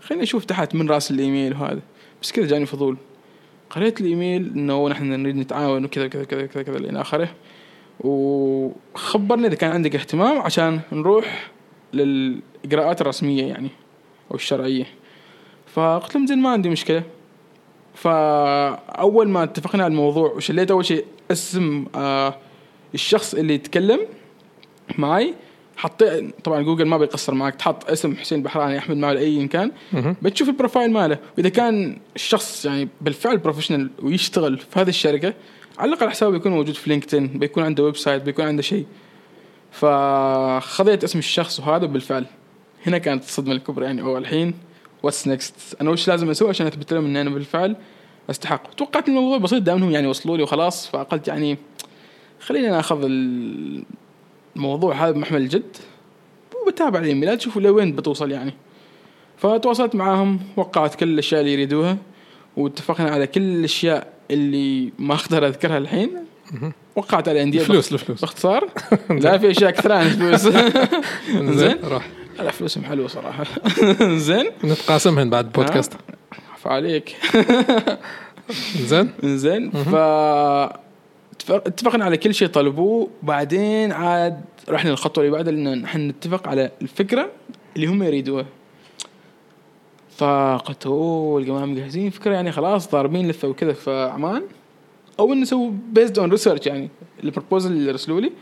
خليني 0.00 0.22
أشوف 0.22 0.44
تحت 0.44 0.74
من 0.74 0.90
رأس 0.90 1.10
الإيميل 1.10 1.52
وهذا. 1.52 1.80
بس 2.22 2.32
كذا 2.32 2.46
جاني 2.46 2.66
فضول. 2.66 2.96
قريت 3.70 4.00
الإيميل 4.00 4.52
إنه 4.54 4.88
نحن 4.88 5.04
نريد 5.04 5.36
نتعاون 5.36 5.84
وكذا 5.84 6.08
كذا 6.08 6.24
كذا 6.24 6.46
كذا 6.46 6.62
كذا 6.62 6.76
إلى 6.76 7.00
آخره. 7.00 7.28
وخبرني 8.00 9.46
إذا 9.46 9.54
كان 9.54 9.70
عندك 9.70 9.96
اهتمام 9.96 10.38
عشان 10.38 10.80
نروح 10.92 11.50
للإجراءات 11.92 13.00
الرسمية 13.00 13.44
يعني 13.44 13.68
أو 14.30 14.36
الشرعية. 14.36 14.84
فقلت 15.74 16.14
لهم 16.14 16.26
زين 16.26 16.38
ما 16.38 16.50
عندي 16.50 16.68
مشكلة. 16.68 17.02
فأول 17.94 19.28
ما 19.28 19.42
اتفقنا 19.42 19.84
على 19.84 19.90
الموضوع 19.90 20.32
وشليت 20.32 20.70
أول 20.70 20.84
شيء 20.84 21.04
اسم 21.30 21.86
آه 21.94 22.34
الشخص 22.96 23.34
اللي 23.34 23.54
يتكلم 23.54 24.00
معي 24.98 25.34
حطيت 25.76 26.34
طبعا 26.44 26.62
جوجل 26.62 26.84
ما 26.84 26.98
بيقصر 26.98 27.34
معك 27.34 27.54
تحط 27.54 27.90
اسم 27.90 28.16
حسين 28.16 28.42
بحراني 28.42 28.78
أحمد 28.78 28.96
معه 28.96 29.12
أي 29.12 29.46
كان. 29.48 29.72
بتشوف 30.22 30.48
ال 30.48 30.53
profile 30.53 30.92
ماله. 30.92 31.18
وإذا 31.36 31.48
كان 31.48 31.98
الشخص 32.16 32.64
يعني 32.64 32.88
بالفعل 33.00 33.38
professional 33.38 33.90
ويشتغل 34.02 34.58
في 34.58 34.80
هذه 34.80 34.88
الشركة 34.88 35.34
على 35.78 35.88
الأقل 35.92 36.10
حسابه 36.10 36.32
بيكون 36.32 36.52
موجود 36.52 36.74
في 36.74 36.90
لينكدين 36.90 37.26
بيكون 37.26 37.62
عنده 37.62 37.84
website 37.84 38.22
بيكون 38.22 38.44
عنده 38.44 38.62
شيء. 38.62 38.86
فخذيت 39.70 41.04
اسم 41.04 41.18
الشخص 41.18 41.60
وهذا 41.60 41.86
بالفعل. 41.86 42.26
هنا 42.86 42.98
كانت 42.98 43.24
الصدمة 43.24 43.52
الكبرى 43.52 43.84
يعني 43.84 44.02
أو 44.02 44.18
الحين 44.18 44.54
what's 45.02 45.28
next 45.28 45.54
أنا 45.80 45.90
وش 45.90 46.08
لازم 46.08 46.30
أسوي 46.30 46.48
عشان 46.48 46.66
أثبت 46.66 46.92
لهم 46.92 47.04
ان 47.04 47.16
أنا 47.16 47.30
بالفعل 47.30 47.76
أستحق؟ 48.30 48.74
توقعت 48.74 49.08
الموضوع 49.08 49.38
بسيط 49.38 49.62
دامهم 49.62 49.90
يعني 49.90 50.06
وصلوا 50.06 50.36
لي 50.36 50.42
وخلاص 50.42 50.86
فقلت 50.86 51.28
يعني 51.28 51.58
خلينا 52.40 52.70
ناخذ 52.70 53.04
الموضوع 54.56 54.94
هذا 54.94 55.10
بمحمل 55.10 55.40
الجد 55.40 55.76
وبتابع 56.66 57.00
الايميلات 57.00 57.40
شوفوا 57.40 57.62
لوين 57.62 57.92
بتوصل 57.92 58.30
يعني. 58.30 58.54
فتواصلت 59.38 59.94
معاهم 59.94 60.40
وقعت 60.56 60.94
كل 60.94 61.08
الأشياء 61.08 61.40
اللي 61.40 61.52
يريدوها 61.52 61.96
واتفقنا 62.56 63.10
على 63.10 63.26
كل 63.26 63.42
الأشياء 63.42 64.12
اللي 64.30 64.92
ما 64.98 65.14
أقدر 65.14 65.46
أذكرها 65.46 65.78
الحين. 65.78 66.10
وقعت 66.96 67.28
على 67.28 67.42
إندية 67.42 67.60
فلوس 67.60 67.92
الفلوس. 67.92 68.20
باختصار. 68.20 68.70
لا 69.10 69.38
في 69.38 69.50
أشياء 69.50 69.70
كثير 69.70 69.92
عن 69.92 70.06
الفلوس. 70.06 70.40
زين. 71.60 71.76
روح 71.84 72.08
لا 72.38 72.50
فلوسهم 72.50 72.84
حلوة 72.84 73.08
صراحة. 73.08 73.44
زين. 74.28 74.46
نتقاسمهن 74.64 75.30
بعد 75.30 75.52
بودكاست. 75.52 75.92
عفا 76.54 76.70
عليك. 76.70 77.16
زين. 78.76 79.10
زين. 79.24 79.70
ف 79.70 79.94
اتفقنا 81.50 82.04
على 82.04 82.16
كل 82.16 82.34
شيء 82.34 82.48
طلبوه. 82.48 83.08
بعدين 83.22 83.92
عاد 83.92 84.40
رحنا 84.68 84.90
للخطوة 84.90 85.24
اللي 85.24 85.36
بعدها 85.36 85.52
لأن 85.52 85.82
نحن 85.82 86.08
نتفق 86.08 86.48
على 86.48 86.70
الفكرة 86.82 87.30
اللي 87.76 87.86
هم 87.86 88.02
يريدوها. 88.02 88.46
فقلت 90.16 90.86
أوه 90.86 91.40
الجماعة 91.40 91.64
مجهزين 91.64 92.10
فكرة 92.10 92.34
يعني 92.34 92.52
خلاص 92.52 92.90
ضاربين 92.90 93.28
لفة 93.28 93.48
وكذا. 93.48 93.72
في 93.72 94.10
عمان 94.14 94.42
أو 95.20 95.34
نسوي 95.34 95.72
based 95.92 96.18
on 96.18 96.30
research 96.30 96.66
يعني 96.66 96.88
ال 97.24 97.29
proposal 97.29 97.72
اللي 97.72 97.90
رسلوا 97.90 98.20
لي. 98.20 98.32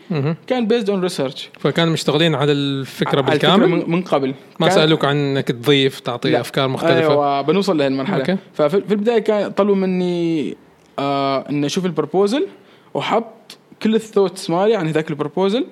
كان 0.47 0.67
based 0.67 0.91
on 0.91 1.01
research 1.01 1.51
فكانوا 1.61 1.93
مشتغلين 1.93 2.35
على 2.35 2.53
الفكرة 2.53 3.21
بالكامل؟ 3.21 3.69
من, 3.69 3.91
من 3.91 4.03
قبل. 4.03 4.35
ما 4.61 4.69
سألوك 4.69 5.05
عن 5.05 5.17
إنك 5.17 5.49
تضيف 5.49 6.01
تعطي 6.01 6.31
لا. 6.31 6.41
أفكار 6.41 6.69
مختلفة؟ 6.69 7.11
أيوه 7.11 7.43
بنوصل 7.43 7.79
لهالمرحلة. 7.79 8.19
okay. 8.19 8.37
ففي 8.55 8.81
في 8.81 8.93
البداية 8.93 9.19
كان 9.19 9.51
طلبوا 9.51 9.75
مني 9.75 10.57
آه 10.99 11.51
إني 11.51 11.67
أشوف 11.67 11.87
ال 11.87 11.93
proposal 11.93 12.47
واحط 12.95 13.59
كل 13.83 13.95
ال 13.95 14.01
thoughts 14.01 14.51
مالي 14.51 14.77
عن 14.77 14.87
هذاك 14.87 15.11
ال 15.11 15.17
proposal 15.17 15.67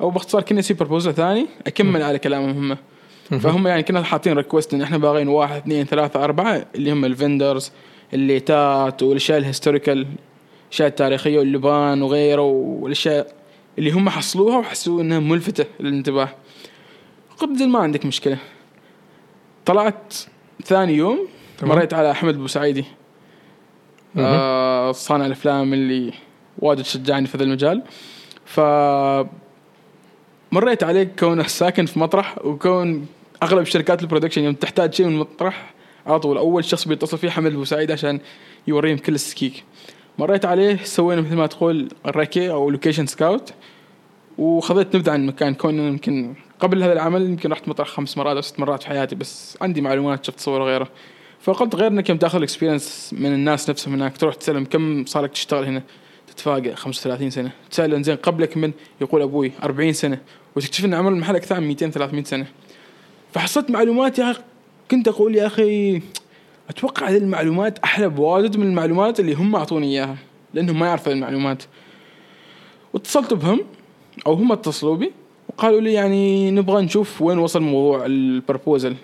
أو 0.00 0.10
باختصار 0.10 0.42
كنا 0.42 0.58
نسوي 0.58 0.76
proposal 0.76 1.14
ثاني 1.14 1.46
أكمل 1.66 2.02
على 2.02 2.18
كلامهم 2.18 2.76
هم. 3.30 3.38
فهم 3.38 3.66
يعني 3.66 3.82
كنا 3.82 4.02
حاطين 4.02 4.32
request 4.32 4.74
إن 4.74 4.82
إحنا 4.82 4.98
باغين 4.98 5.28
واحد 5.28 5.56
اثنين 5.56 5.84
ثلاثة 5.84 6.24
أربعة 6.24 6.66
اللي 6.74 6.92
هم 6.92 7.04
ال 7.04 7.13
vendors 7.13 7.72
الليتات 8.14 9.02
والأشياء 9.02 9.38
الهيستوريكال 9.38 10.06
الاشياء 10.66 10.88
التاريخية 10.88 11.38
واللبان 11.38 12.02
وغيره 12.02 12.42
والأشياء 12.42 13.32
اللي 13.78 13.90
هم 13.90 14.08
حصلوها 14.08 14.58
وحسوا 14.58 15.00
إنها 15.00 15.18
ملفتة 15.18 15.64
للانتباه 15.80 16.28
قلت 17.38 17.62
ما 17.62 17.78
عندك 17.78 18.06
مشكلة 18.06 18.38
طلعت 19.66 20.14
ثاني 20.64 20.94
يوم. 20.94 21.28
مريت 21.62 21.94
على 21.94 22.10
أحمد 22.10 22.38
بوسعيدي. 22.38 22.84
آه 24.18 24.92
صانع 24.92 25.26
الأفلام 25.26 25.72
اللي 25.74 26.12
واجد 26.58 26.84
شجعني 26.84 27.26
في 27.26 27.36
هذا 27.36 27.44
المجال. 27.44 27.82
ف 28.44 28.60
مريت 30.52 30.82
عليه 30.84 31.10
كونه 31.18 31.42
ساكن 31.42 31.86
في 31.86 31.98
مطرح 31.98 32.38
وكون 32.44 33.06
أغلب 33.42 33.64
شركات 33.64 34.02
ال 34.02 34.06
production 34.06 34.44
يوم 34.44 34.54
تحتاج 34.54 34.94
شيء 34.94 35.06
من 35.06 35.18
مطرح 35.18 35.74
على 36.06 36.20
طول 36.20 36.38
أول 36.38 36.64
شخص 36.64 36.88
بيتصل 36.88 37.18
فيه 37.18 37.30
حمد 37.30 37.52
بوسعيد 37.52 37.90
عشان 37.90 38.20
يوريهم 38.66 38.98
كل 38.98 39.14
السكيك. 39.14 39.64
مريت 40.18 40.44
عليه 40.44 40.76
سوينا 40.84 41.20
مثل 41.20 41.36
ما 41.36 41.46
تقول 41.46 41.88
recce 42.06 42.50
أو 42.50 42.70
location 42.70 43.06
scout 43.06 43.52
وخذيت 44.38 44.96
نبذة 44.96 45.10
عن 45.10 45.20
المكان 45.20 45.54
كون 45.54 45.78
يمكن 45.78 46.34
قبل 46.60 46.82
هذا 46.82 46.92
العمل 46.92 47.22
يمكن 47.22 47.52
رحت 47.52 47.68
مطرح 47.68 47.88
خمس 47.88 48.18
مرات 48.18 48.36
أو 48.36 48.42
ست 48.42 48.60
مرات 48.60 48.82
في 48.82 48.88
حياتي 48.88 49.14
بس 49.14 49.58
عندي 49.60 49.80
معلومات 49.80 50.24
شفت 50.24 50.40
صور 50.40 50.60
وغيره 50.60 50.88
فقلت 51.40 51.74
غير 51.74 51.86
انك 51.86 52.08
يوم 52.08 52.18
تاخذ 52.18 52.36
ال 52.36 52.43
experience 52.43 53.14
من 53.18 53.32
الناس 53.32 53.70
نفسهم 53.70 53.94
هناك 53.94 54.16
تروح 54.16 54.34
تسألهم 54.34 54.64
كم 54.64 55.04
صار 55.04 55.24
لك 55.24 55.30
تشتغل 55.30 55.64
هنا. 55.64 55.82
تتفاجئ 56.36 56.74
35 56.74 57.30
سنة 57.30 57.50
تسالهم 57.70 58.02
زين 58.02 58.16
قبلك 58.16 58.56
من 58.56 58.72
يقول 59.00 59.22
أبوي 59.22 59.52
40 59.62 59.92
سنة 59.92 60.18
وتكتشف 60.56 60.84
إن 60.84 60.94
عمر 60.94 61.10
المحل 61.12 61.36
أكثر 61.36 61.60
من 61.60 61.66
200 61.68 61.90
300 61.90 62.24
سنة. 62.24 62.46
فحصلت 63.32 63.70
معلومات 63.70 64.18
يا 64.18 64.30
أخي 64.30 64.40
كنت 64.90 65.08
أقول 65.08 65.36
يا 65.36 65.46
أخي 65.46 66.02
أتوقع 66.70 67.08
هذه 67.08 67.16
المعلومات 67.16 67.78
أحلى 67.78 68.08
بواجد 68.08 68.56
من 68.56 68.66
المعلومات 68.66 69.20
اللي 69.20 69.34
هم 69.34 69.56
أعطوني 69.56 69.86
إياها 69.86 70.16
لأنهم 70.54 70.78
ما 70.78 70.86
يعرفوا 70.86 71.12
المعلومات. 71.12 71.62
واتصلت 72.92 73.34
بهم 73.34 73.60
أو 74.26 74.32
هم 74.32 74.52
اتصلوا 74.52 74.96
بي 74.96 75.12
وقالوا 75.48 75.80
لي 75.80 75.92
يعني 75.92 76.50
نبغى 76.50 76.82
نشوف 76.82 77.22
وين 77.22 77.38
وصل 77.38 77.62
موضوع 77.62 78.06
ال 78.06 78.16
proposal 78.16 78.96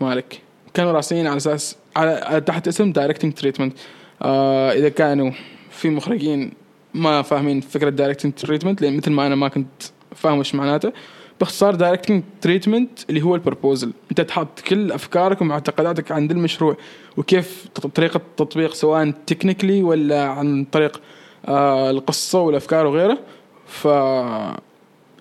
مالك. 0.00 0.40
كانوا 0.74 0.92
راسلين 0.92 1.26
على 1.26 1.36
أساس 1.36 1.76
على- 1.98 2.38
تحت 2.46 2.68
اسم 2.68 2.92
directing 2.92 3.32
treatment 3.32 3.76
آه 4.22 4.72
إذا 4.72 4.88
كانوا 4.88 5.30
في 5.74 5.90
مخرجين 5.90 6.52
ما 6.94 7.22
فاهمين 7.22 7.60
فكرة 7.60 7.90
directing 7.90 8.32
treatment 8.32 8.82
لأن 8.82 8.96
مثل 8.96 9.10
ما 9.10 9.26
أنا 9.26 9.34
ما 9.34 9.48
كنت 9.48 9.82
فاهم 10.14 10.38
وش 10.38 10.54
معناته 10.54 10.92
باختصار 11.40 11.74
directing 11.74 12.22
treatment 12.40 12.90
اللي 13.10 13.22
هو 13.22 13.34
ال 13.34 13.40
proposal 13.40 13.92
أنت 14.10 14.20
تحط 14.20 14.60
كل 14.60 14.92
أفكارك 14.92 15.40
ومعتقداتك 15.40 16.12
عن 16.12 16.26
ذا 16.26 16.32
المشروع 16.32 16.76
وكيف 17.16 17.66
طريقة 17.94 18.16
التطبيق 18.16 18.74
سواء 18.74 19.10
technically 19.26 19.82
ولا 19.82 20.28
عن 20.28 20.66
طريق 20.72 21.00
آه 21.48 21.90
القصة 21.90 22.40
والأفكار 22.40 22.86
وغيره 22.86 23.18
ف 23.66 23.88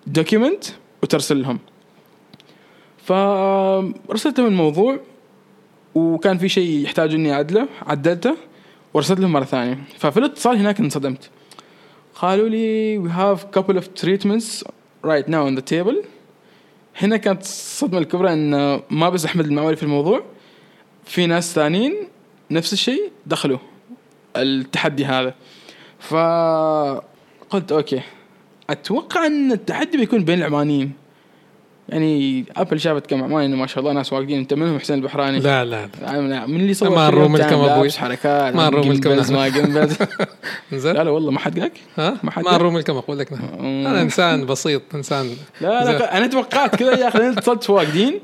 document 0.08 0.64
وترسل 1.04 1.42
لهم 1.42 1.60
فرسلت 3.06 4.40
لهم 4.40 4.48
الموضوع 4.48 5.00
وكان 5.96 6.38
في 6.38 6.50
شيء 6.50 6.84
يحتاج 6.84 7.14
إني 7.14 7.34
أعدله 7.34 7.68
عدلته. 7.82 8.36
ورسلت 8.94 9.20
لهم 9.20 9.32
مرة 9.32 9.44
ثانية. 9.44 9.80
ففي 9.98 10.18
الاتصال 10.18 10.58
هناك 10.58 10.80
انصدمت. 10.80 11.30
قالوا 12.16 12.50
لي 12.50 13.00
we 13.00 13.12
have 13.12 13.40
couple 13.60 13.76
of 13.78 13.84
treatments 14.04 14.64
right 15.04 15.28
now 15.28 15.48
on 15.48 15.56
the 15.60 15.74
table. 15.74 16.06
هنا 16.98 17.18
كانت 17.18 17.42
الصدمة 17.42 17.98
الكبرى 17.98 18.34
إن 18.34 18.82
ما 18.90 19.10
بس 19.10 19.26
أحمد 19.26 19.46
المعولي 19.46 19.76
في 19.76 19.84
الموضوع 19.84 20.24
في 21.06 21.26
ناس 21.26 21.54
ثانيين 21.54 21.94
نفس 22.52 22.74
الشيء 22.74 23.12
دخلوا 23.26 23.58
التحدي 24.38 25.06
هذا. 25.06 25.36
فقلت 26.00 27.72
أوكي. 27.72 28.02
أتوقع 28.70 29.26
إن 29.26 29.52
التحدي 29.52 29.98
بيكون 29.98 30.26
بين 30.26 30.40
العمانيين. 30.40 30.92
يعني 31.90 32.46
ابل 32.58 32.80
شافت 32.80 33.08
كم 33.08 33.24
عماني 33.24 33.56
ما 33.56 33.68
شاء 33.68 33.80
الله 33.80 33.94
ناس 33.94 34.14
واقدين 34.14 34.40
أنت 34.40 34.54
منهم 34.54 34.80
حسين 34.80 34.96
البحراني؟ 34.98 35.40
لا 35.40 35.66
لا 35.66 35.90
لا، 36.02 36.46
من 36.46 36.60
اللي 36.60 36.74
صور 36.74 36.90
ما 36.90 37.10
نروم 37.10 37.36
أبوي. 37.36 37.68
لابس 37.68 37.98
حركات 37.98 38.56
ما 38.56 38.70
نروم 38.70 38.88
ما 39.30 39.48
جنبز 39.48 39.98
زين. 40.74 40.94
لا 40.94 41.04
لا 41.04 41.12
والله 41.12 41.32
ما 41.32 41.40
حد 41.40 41.60
قالك. 41.60 41.80
ها؟ 41.98 42.18
ما 42.24 42.32
حد 42.32 42.44
ما 42.44 42.58
نروم 42.58 42.78
الكم 42.78 42.98
أقول 42.98 43.20
لك. 43.20 43.32
أنا 43.60 44.02
إنسان 44.02 44.46
بسيط 44.46 44.82
إنسان. 44.96 45.30
لا. 45.62 45.84
لا 45.84 46.18
أنا 46.18 46.28
توقعت 46.28 46.76
كذا 46.76 47.00
يا 47.00 47.08
أخي 47.08 47.30
اتصلت 47.30 47.70
واقدين. 47.70 48.20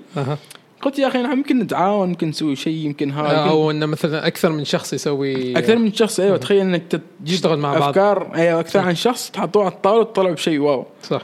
قلت 0.81 0.99
يا 0.99 1.07
أخي 1.07 1.21
نعم 1.21 1.37
يمكن 1.37 1.59
نتعاون 1.59 2.09
يمكن 2.09 2.27
نسوي 2.27 2.55
شيء 2.55 2.73
يمكن 2.73 3.11
هذا 3.11 3.27
أو 3.27 3.71
إنه 3.71 3.85
مثلا 3.85 4.27
أكثر 4.27 4.51
من 4.51 4.65
شخص 4.65 4.93
يسوي 4.93 5.57
أكثر 5.57 5.75
من 5.75 5.93
شخص 5.93 6.19
أيوه 6.19 6.37
تخيل 6.37 6.61
إنك 6.61 7.01
تشتغل 7.25 7.59
مع 7.59 7.73
بعض. 7.73 7.89
أفكار 7.89 8.31
أيوه 8.35 8.59
أكثر 8.59 8.79
عن 8.79 8.95
شخص 8.95 9.31
تحطوه 9.31 9.63
على 9.63 9.71
الطاولة 9.71 9.99
وتطلعوا 10.01 10.33
بشيء 10.33 10.59
wow. 10.59 10.85
صح. 11.03 11.21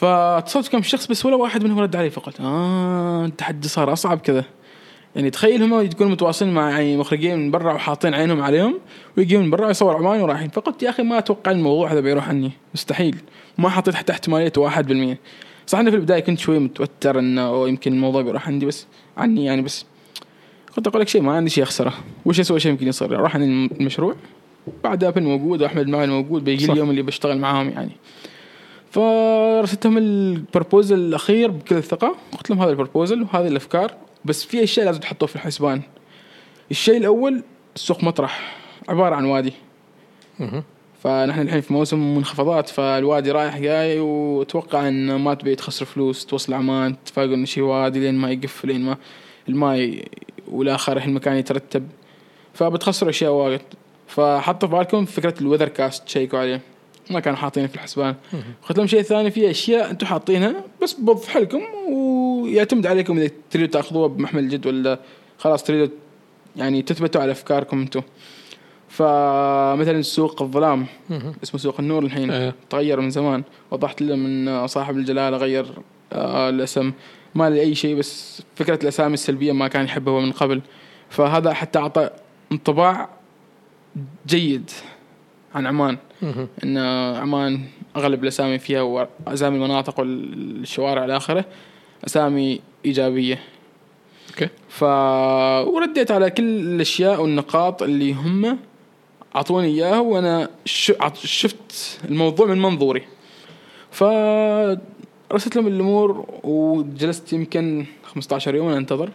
فاتصلت 0.00 0.68
كم 0.68 0.82
شخص 0.82 1.06
بس 1.06 1.26
ولا 1.26 1.36
واحد 1.36 1.64
منهم 1.64 1.78
رد 1.78 1.96
علي 1.96 2.10
فقلت 2.10 2.40
آه 2.40 3.24
التحدي 3.24 3.68
صار 3.68 3.92
أصعب 3.92 4.18
كذا. 4.18 4.44
يعني 5.16 5.30
تخيل 5.30 5.62
هم 5.62 5.80
يكونوا 5.80 6.12
متواصلين 6.12 6.54
مع 6.54 6.70
يعني 6.70 6.96
مخرجين 6.96 7.38
من 7.38 7.50
برا 7.50 7.72
وحاطين 7.72 8.14
عينهم 8.14 8.42
عليهم 8.42 8.78
ويجي 9.16 9.38
من 9.38 9.50
برا 9.50 9.70
يصور 9.70 9.96
عماني 9.96 10.22
ورايحين. 10.22 10.48
فقلت 10.48 10.82
يا 10.82 10.90
أخي 10.90 11.02
ما 11.02 11.18
أتوقع 11.18 11.50
الموضوع 11.50 11.92
هذا 11.92 12.00
بيروح 12.00 12.28
عني 12.28 12.52
مستحيل. 12.74 13.16
ما 13.58 13.68
حطيت 13.68 13.94
حتى 13.94 14.12
احتمالية 14.12 14.52
1% 14.58 15.16
صح 15.66 15.78
اني 15.78 15.90
في 15.90 15.96
البداية 15.96 16.20
كنت 16.20 16.38
شوي 16.38 16.58
متوتر 16.58 17.18
إنه 17.18 17.68
يمكن 17.68 17.92
الموضوع 17.92 18.22
بيروح 18.22 18.48
عندي 18.48 18.66
بس 18.66 18.86
عني 19.16 19.44
يعني 19.44 19.62
بس. 19.62 19.86
قلت 20.76 20.86
أقول 20.86 21.00
لك 21.00 21.08
شيء 21.08 21.22
ما 21.22 21.32
عندي 21.32 21.50
شيء 21.50 21.64
أخسره. 21.64 21.92
وش 22.24 22.40
أسوي؟ 22.40 22.60
شيء 22.60 22.72
يمكن 22.72 22.88
يصير. 22.88 23.12
راح 23.20 23.36
عن 23.36 23.68
المشروع. 23.80 24.14
بعد 24.84 25.04
أبل 25.04 25.22
موجود 25.22 25.62
وأحمد 25.62 25.88
معي 25.88 26.06
موجود 26.06 26.44
بيجي 26.44 26.66
صح. 26.66 26.70
اليوم 26.70 26.90
اللي 26.90 27.02
بشتغل 27.02 27.38
معاهم 27.38 27.68
يعني. 27.68 27.90
فرسلت 28.90 29.86
لهم 29.86 29.98
ال 29.98 30.09
proposal 30.09 30.98
الأخير 30.98 31.50
بكل 31.50 31.82
ثقه 31.82 32.16
قلت 32.32 32.50
لهم 32.50 32.60
هذا 32.60 32.70
ال 32.70 32.76
proposal 32.76 33.22
وهذه 33.22 33.46
الأفكار 33.46 33.94
بس 34.24 34.44
في 34.44 34.62
أشياء 34.62 34.86
لازم 34.86 35.00
تحطوها 35.00 35.28
في 35.28 35.36
الحسبان. 35.36 35.82
الشيء 36.70 36.96
الأول 36.96 37.42
السوق 37.76 38.04
مطرح 38.04 38.56
عبارة 38.88 39.14
عن 39.14 39.24
وادي. 39.24 39.52
فنحن 41.02 41.40
الحين 41.40 41.60
في 41.60 41.72
موسم 41.72 42.16
منخفضات 42.16 42.68
فالوادي 42.68 43.30
رايح 43.30 43.58
جاي 43.58 44.00
وأتوقع 44.00 44.88
إن 44.88 45.16
ما 45.16 45.34
تبي 45.34 45.54
تخسر 45.54 45.84
فلوس 45.84 46.26
توصل 46.26 46.54
عمان 46.54 46.96
تفاجئ 47.06 47.34
ان 47.34 47.46
شي 47.46 47.60
وادي 47.60 48.00
لين 48.00 48.14
ما 48.14 48.30
يقف 48.30 48.64
لين 48.64 48.80
ما 48.80 48.96
الماي 49.48 50.08
والاخر 50.48 50.96
المكان 50.96 51.36
يترتب. 51.36 51.88
فبتخسروا 52.54 53.10
أشياء 53.10 53.32
واجد. 53.32 53.60
فحطوا 54.06 54.68
في 54.68 54.76
بالكم 54.76 55.04
فكرة 55.04 55.34
الوذر 55.40 55.68
كاست 55.68 56.04
تشيكوا 56.06 56.38
عليه 56.38 56.60
ما 57.10 57.20
كانوا 57.20 57.38
حاطينه 57.38 57.66
في 57.66 57.74
الحسبان. 57.74 58.14
قلت 58.68 58.78
لهم 58.78 58.86
شيء 58.86 59.02
ثاني 59.02 59.30
في 59.30 59.50
أشياء 59.50 59.90
أنتم 59.90 60.06
حاطينها 60.06 60.64
بس 60.82 60.92
بوضح 60.92 61.28
حالكم 61.28 61.62
ويعتمد 61.92 62.86
عليكم 62.86 63.18
إذا 63.18 63.30
تريدوا 63.50 63.72
تأخذوها 63.72 64.08
بمحمل 64.08 64.44
الجد 64.44 64.66
ولا 64.66 64.98
خلاص 65.38 65.64
تريدوا 65.64 65.96
يعني 66.56 66.82
تثبتوا 66.82 67.20
على 67.20 67.32
أفكاركم 67.32 67.80
أنتم 67.80 68.02
فمثلا 68.88 70.02
سوق 70.02 70.42
الظلام. 70.42 70.86
اسمه 71.42 71.60
سوق 71.60 71.80
النور 71.80 72.02
الحين 72.02 72.30
إيه. 72.30 72.54
تغير 72.70 73.00
من 73.00 73.10
زمان 73.10 73.42
وضحت 73.70 74.02
لهم 74.02 74.26
ان 74.26 74.66
صاحب 74.66 74.96
الجلالة 74.96 75.36
غير 75.36 75.66
آه 76.12 76.48
الأسم 76.48 76.92
ما 77.34 77.50
لي 77.50 77.60
أي 77.60 77.74
شيء 77.74 77.96
بس 77.96 78.42
فكرة 78.56 78.78
الأسامي 78.82 79.14
السلبية 79.14 79.52
ما 79.52 79.68
كان 79.68 79.84
يحبها 79.84 80.20
من 80.20 80.32
قبل 80.32 80.62
فهذا 81.10 81.52
حتى 81.52 81.78
أعطى 81.78 82.10
انطباع 82.52 83.08
جيد 84.26 84.70
عن 85.54 85.66
عمان. 85.66 85.98
إن 86.64 86.78
عمان 87.16 87.60
أغلب 87.96 88.22
الأسامي 88.22 88.58
فيها 88.58 88.80
وأسامي 88.82 89.56
المناطق 89.56 90.00
والشوارع 90.00 91.04
إلى 91.04 91.16
آخره 91.16 91.44
أسامي 92.06 92.60
إيجابية. 92.84 93.38
أوكي. 94.30 94.48
ف 94.68 94.82
ورديت 95.74 96.10
على 96.10 96.30
كل 96.30 96.42
الأشياء 96.42 97.22
والنقاط 97.22 97.82
اللي 97.82 98.12
هم 98.12 98.58
أعطوني 99.36 99.66
إياها 99.66 100.00
وأنا 100.00 100.50
شفت 101.14 101.98
الموضوع 102.04 102.46
من 102.46 102.62
منظوري. 102.62 103.02
ف 103.90 104.04
رسلت 105.32 105.56
لهم 105.56 105.66
الأمور 105.66 106.26
وجلست 106.42 107.32
يمكن 107.32 107.86
15 108.04 108.54
يوم 108.54 108.68
أنتظر 108.68 109.10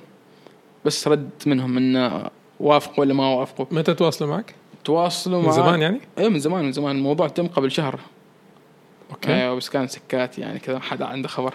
بس 0.86 1.08
رد 1.08 1.30
منهم 1.46 1.78
إن 1.78 2.24
وافقوا 2.60 3.00
ولا 3.00 3.14
ما 3.14 3.28
وافقوا. 3.28 3.66
متى 3.72 3.94
تواصلوا 3.94 4.30
معك؟ 4.30 4.56
تواصلوا 4.86 5.40
من 5.40 5.46
مع 5.46 5.52
زمان 5.52 5.82
يعني؟ 5.82 6.00
إيه 6.18 6.30
من 6.30 6.40
زمان 6.40 6.66
من 6.66 6.72
زمان. 6.72 6.96
الموضوع 6.98 7.28
تم 7.28 7.48
قبل 7.48 7.72
شهر. 7.72 8.00
okay. 9.12 9.34
أيوه 9.34 9.56
بس 9.56 9.70
كان 9.70 9.88
سكات 9.88 10.38
يعني 10.40 10.60
كذا 10.60 10.80
حدا 10.80 11.06
عنده 11.06 11.28
خبر. 11.28 11.54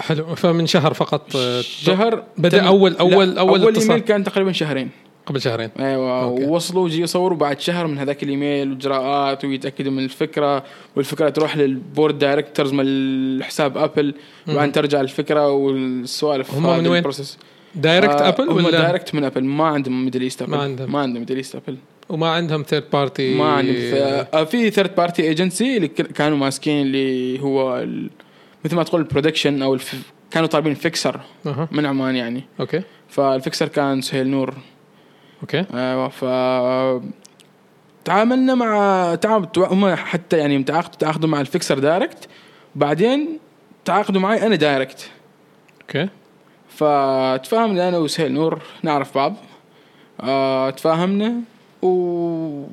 حلو. 0.00 0.34
فمن 0.34 0.66
شهر 0.66 0.94
فقط 0.94 1.36
آه، 1.36 1.60
شهر 1.60 2.24
لا، 2.38 2.50
أول- 2.50 3.00
أول 3.00 3.38
أول 3.38 3.68
اتصال. 3.68 3.90
إيميل 3.90 4.04
كان 4.04 4.24
تقريبا 4.24 4.52
شهرين. 4.52 4.90
قبل 5.26 5.40
شهرين. 5.40 5.70
أيوه 5.80 6.22
okay. 6.22 6.44
ووصلوا 6.44 6.84
وجي 6.84 7.02
يصوروا 7.02 7.38
بعد 7.38 7.60
شهر 7.60 7.86
من 7.86 7.98
هذاك 7.98 8.22
الإيميل 8.22 8.70
وإجراءات 8.72 9.44
ويتأكدوا 9.44 9.92
من 9.92 10.04
الفكرة 10.04 10.64
والفكرة 10.96 11.28
تروح 11.28 11.56
لل 11.56 11.74
board 11.74 12.18
directors 12.18 12.72
من 12.72 12.84
الحساب 12.86 13.78
أبل 13.78 14.14
وبعدين 14.48 14.72
ترجع 14.72 15.00
الفكرة 15.00 15.50
والسوالف 15.50 16.54
هم 16.54 16.62
من 16.62 16.86
وين؟ 16.86 16.96
الـ 16.96 17.01
process. 17.01 17.38
direct 17.74 18.20
آه، 18.20 18.28
أبل 18.28 18.48
ولا؟ 18.48 18.70
direct 18.70 19.14
من 19.14 19.24
أبل. 19.24 19.44
ما 19.44 19.64
عندهم 19.66 20.04
Middle 20.04 20.20
East 20.22 20.42
أبل. 20.42 20.50
ما 20.50 20.62
عندهم. 20.62 20.92
ما 20.92 20.98
عندهم 21.00 21.20
ميدل 21.20 21.36
إيست 21.36 21.56
أبل. 21.56 21.76
وما 22.10 22.28
عندهم 22.28 22.62
third 22.62 22.84
party 22.92 23.34
ما 23.34 23.52
عندهم 23.52 23.76
آه، 24.34 24.44
في 24.44 24.70
third 24.70 24.94
party 24.94 25.22
agency 25.22 25.76
اللي 25.76 25.88
كانوا 25.88 26.38
ماسكين 26.38 26.86
اللي 26.86 27.40
هو 27.40 27.78
ال... 27.78 28.10
مثل 28.64 28.76
ما 28.76 28.82
تقول 28.82 29.00
الـ 29.00 29.06
production 29.06 29.62
أو 29.62 29.74
الف... 29.74 30.02
كانوا 30.30 30.48
طالبين 30.48 30.74
fixer 30.74 31.20
أها. 31.46 31.68
من 31.72 31.86
عمان 31.86 32.16
يعني. 32.16 32.44
أوكي. 32.60 32.82
فالـ 33.08 33.25
fixer 33.25 33.68
كان 33.68 34.00
سهيل 34.00 34.28
نور. 34.28 34.54
أوكي. 35.42 35.64
أيوه 35.74 36.08
ف 36.08 36.24
تعاملنا 38.04 38.54
مع 38.54 39.14
تعامل 39.14 39.48
هم 39.56 39.94
حتى 39.94 40.38
يعني 40.38 40.58
متعاقد 40.58 40.90
تعاقدوا 40.90 41.28
مع 41.28 41.40
الـ 41.40 41.46
fixer 41.46 41.78
direct 41.78 42.28
بعدين 42.74 43.38
تعاقدوا 43.84 44.20
معي 44.20 44.46
أنا 44.46 44.56
direct 44.56 45.10
أوكي. 45.80 46.08
فتفاهمنا 46.68 47.88
أنا 47.88 47.98
وسهيل 47.98 48.32
نور 48.32 48.62
نعرف 48.82 49.14
بعض. 49.14 49.36
آه 50.20 50.70
تفاهمنا. 50.70 51.32
و 51.82 52.64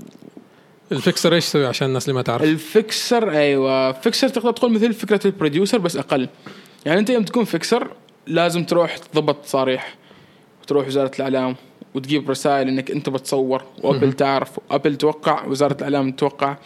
الـ 0.91 0.98
fixer 0.98 1.33
إيش 1.35 1.45
يسوي 1.45 1.65
عشان 1.65 1.87
الناس 1.87 2.05
اللي 2.05 2.15
ما 2.15 2.21
تعرف؟ 2.21 2.43
الـ 2.43 2.58
fixer 2.58 3.31
أيوه 3.31 3.91
fixer 3.91 4.29
تقدر 4.29 4.51
تقول 4.51 4.71
مثل 4.73 4.93
فكرة 4.93 5.19
الـ 5.27 5.33
producer 5.33 5.77
بس 5.77 5.95
أقل. 5.97 6.29
يعني 6.85 6.99
أنت 6.99 7.09
يوم 7.09 7.23
تكون 7.23 7.43
fixer 7.45 7.87
لازم 8.27 8.63
تروح 8.63 8.97
تضبط 8.97 9.35
تصاريح 9.35 9.95
وتروح 10.61 10.87
وزارة 10.87 11.11
الإعلام 11.15 11.55
وتجيب 11.95 12.29
رسائل 12.29 12.67
إنك 12.67 12.91
أنت 12.91 13.09
بتصور 13.09 13.63
وأبل 13.83 14.13
تعرف 14.13 14.59
وأبل 14.69 14.95
توقع 14.95 15.45
وزارة 15.45 15.73
الإعلام 15.77 16.11
توقع. 16.11 16.57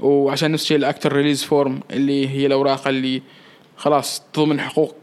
وعشان 0.00 0.52
نفس 0.52 0.62
الشيء 0.62 0.76
الأكتر 0.76 1.12
release 1.12 1.42
form 1.44 1.80
اللي 1.90 2.28
هي 2.28 2.46
الأوراق 2.46 2.88
اللي 2.88 3.22
خلاص 3.76 4.22
تضمن 4.32 4.60
حقوق 4.60 4.94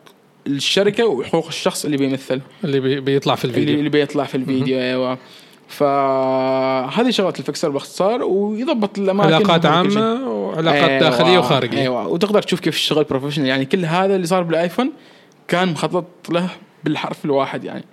الشركة 0.48 1.06
وحقوق 1.06 1.48
الشخص 1.48 1.86
اللي 1.86 1.98
بيمثل. 1.98 2.41
اللي 2.63 2.80
بي- 2.80 3.00
بيطلع 3.00 3.36
في 3.36 3.45
اللي, 3.45 3.56
الفيديو. 3.56 3.80
اللي 3.80 3.89
بيطلع 3.89 4.24
في 4.24 4.36
الفيديو 4.36 4.80
أيوه. 4.80 5.17
فهذه 5.67 7.10
شغله 7.10 7.34
الـ 7.39 7.45
fixer 7.45 7.70
باختصار 7.69 8.23
ويضبط 8.23 8.99
الأماكن 8.99 9.34
علاقات. 9.34 9.65
عامة 9.65 10.30
وعلاقات 10.30 10.89
أيوة 10.89 10.99
داخلية 10.99 11.38
وخارجية. 11.39 11.82
أيوه 11.82 12.08
وتقدر 12.08 12.41
تشوف 12.41 12.60
كيف 12.60 12.75
الشغل 12.75 13.04
professional 13.04 13.48
يعني 13.47 13.65
كل 13.65 13.86
هذا 13.86 14.15
اللي 14.15 14.28
صار 14.28 14.43
بالـ 14.44 14.56
iPhone 14.56 14.91
كان 15.47 15.67
مخطط 15.67 16.06
له 16.30 16.49
بالحرف 16.84 17.25
الواحد 17.25 17.63
يعني. 17.63 17.84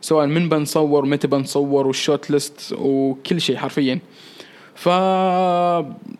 سواء 0.00 0.26
من 0.26 0.48
بنصور 0.48 1.06
متى 1.06 1.26
بنصور 1.26 1.86
والـ 1.86 2.01
shot 2.01 2.30
list 2.30 2.74
وكل 2.78 3.40
شيء 3.40 3.56
حرفيا. 3.56 3.98
ف 4.74 4.88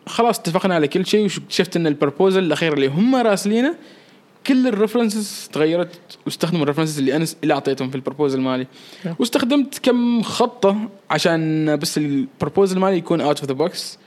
خلاص 0.08 0.38
اتفقنا 0.38 0.74
على 0.74 0.88
كل 0.88 1.06
شيء 1.06 1.24
وشفت 1.24 1.76
إن 1.76 1.86
الـ 1.86 1.92
proposal 1.92 2.42
الأخير 2.42 2.72
اللي 2.72 2.86
هم 2.86 3.16
راسلينه 3.16 3.74
كل 4.48 4.66
الـ 4.66 4.74
references 4.74 5.48
تغيرت 5.52 6.18
واستخدموا 6.26 6.62
الـ 6.62 6.65
references 6.65 6.98
اللي 6.98 7.16
أنا 7.16 7.26
اللي 7.42 7.54
أعطيتهم 7.54 7.90
في 7.90 7.94
الـ 7.94 7.99
proposal 7.99 8.40
مالي. 8.40 8.66
واستخدمت 9.18 9.78
كم 9.78 10.22
خطة 10.22 10.88
عشان 11.10 11.76
بس 11.76 11.98
الـ 11.98 12.07
proposal 12.07 12.78
مالي 12.78 12.96
يكون 12.96 13.20
out 13.20 13.40
of 13.40 13.48
the 13.48 13.54
box 13.54 13.98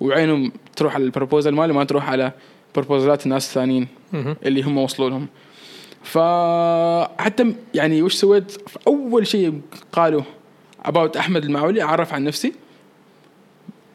وعينهم 0.00 0.52
تروح 0.76 0.94
على 0.94 1.04
الـ 1.04 1.10
proposal 1.10 1.54
مالي 1.54 1.72
ما 1.72 1.84
تروح 1.84 2.10
على 2.10 2.32
proposal 2.74 3.18
ات 3.18 3.24
الناس 3.24 3.48
الثانيين. 3.48 3.88
اللي 4.14 4.62
هم 4.62 4.78
وصلوا 4.78 5.10
لهم 5.10 5.26
فحتى 6.02 7.54
يعني 7.74 8.02
وش 8.02 8.14
سويت 8.14 8.56
أول 8.86 9.26
شيء 9.26 9.60
قالوا 9.92 10.22
about 10.84 11.16
أحمد 11.16 11.44
المعولي 11.44 11.82
أعرف 11.82 12.14
عن 12.14 12.24
نفسي 12.24 12.52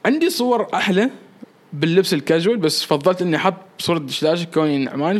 عندي 0.05 0.29
صور 0.29 0.67
أحلى 0.73 1.09
باللبس 1.73 2.13
الكاجوال 2.13 2.57
بس 2.57 2.83
فضلت 2.83 3.21
إني 3.21 3.35
أحط 3.35 3.55
صورة 3.79 3.99
دشداشه 3.99 4.43
كوني 4.43 4.89
عماني 4.89 5.19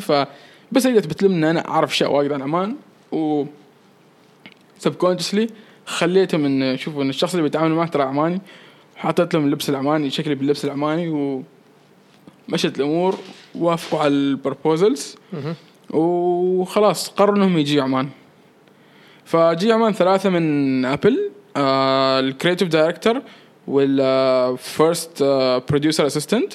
فبس 0.73 0.86
اريد 0.86 0.97
اثبت 0.97 1.23
لهم 1.23 1.31
ان 1.31 1.43
أنا 1.43 1.67
أعرف 1.67 1.91
أشياء 1.91 2.12
وايد 2.12 2.31
عن 2.31 2.41
عمان 2.41 2.75
و 3.12 3.45
subconsciously 4.79 5.47
خليتهم 5.86 6.45
ان 6.45 6.77
شوفوا 6.77 7.03
إن 7.03 7.09
الشخص 7.09 7.31
اللي 7.33 7.43
بيتعامل 7.43 7.71
معه 7.71 7.88
ترى 7.88 8.03
عماني 8.03 8.41
حطيت 8.95 9.33
لهم 9.33 9.45
اللبس 9.45 9.69
العماني 9.69 10.09
شكلي 10.09 10.36
باللبس 10.36 10.65
العماني 10.65 11.09
ومشت 12.49 12.79
الأمور 12.79 13.15
وافقوا 13.55 13.99
على 13.99 14.07
الـ 14.13 14.23
proposals. 14.23 15.15
وخلاص 15.89 17.09
قرروا 17.09 17.36
إنهم 17.36 17.57
يجي 17.57 17.81
عمان 17.81 18.09
فجي 19.25 19.71
عمان 19.71 19.93
ثلاثة 19.93 20.29
من 20.29 20.86
ابل 20.86 21.31
آه 21.57 22.19
الـ 22.19 22.25
creative 22.25 22.67
director 22.67 23.21
والـ 23.67 24.12
first 24.12 25.23
producer 25.69 26.07
assistant 26.07 26.53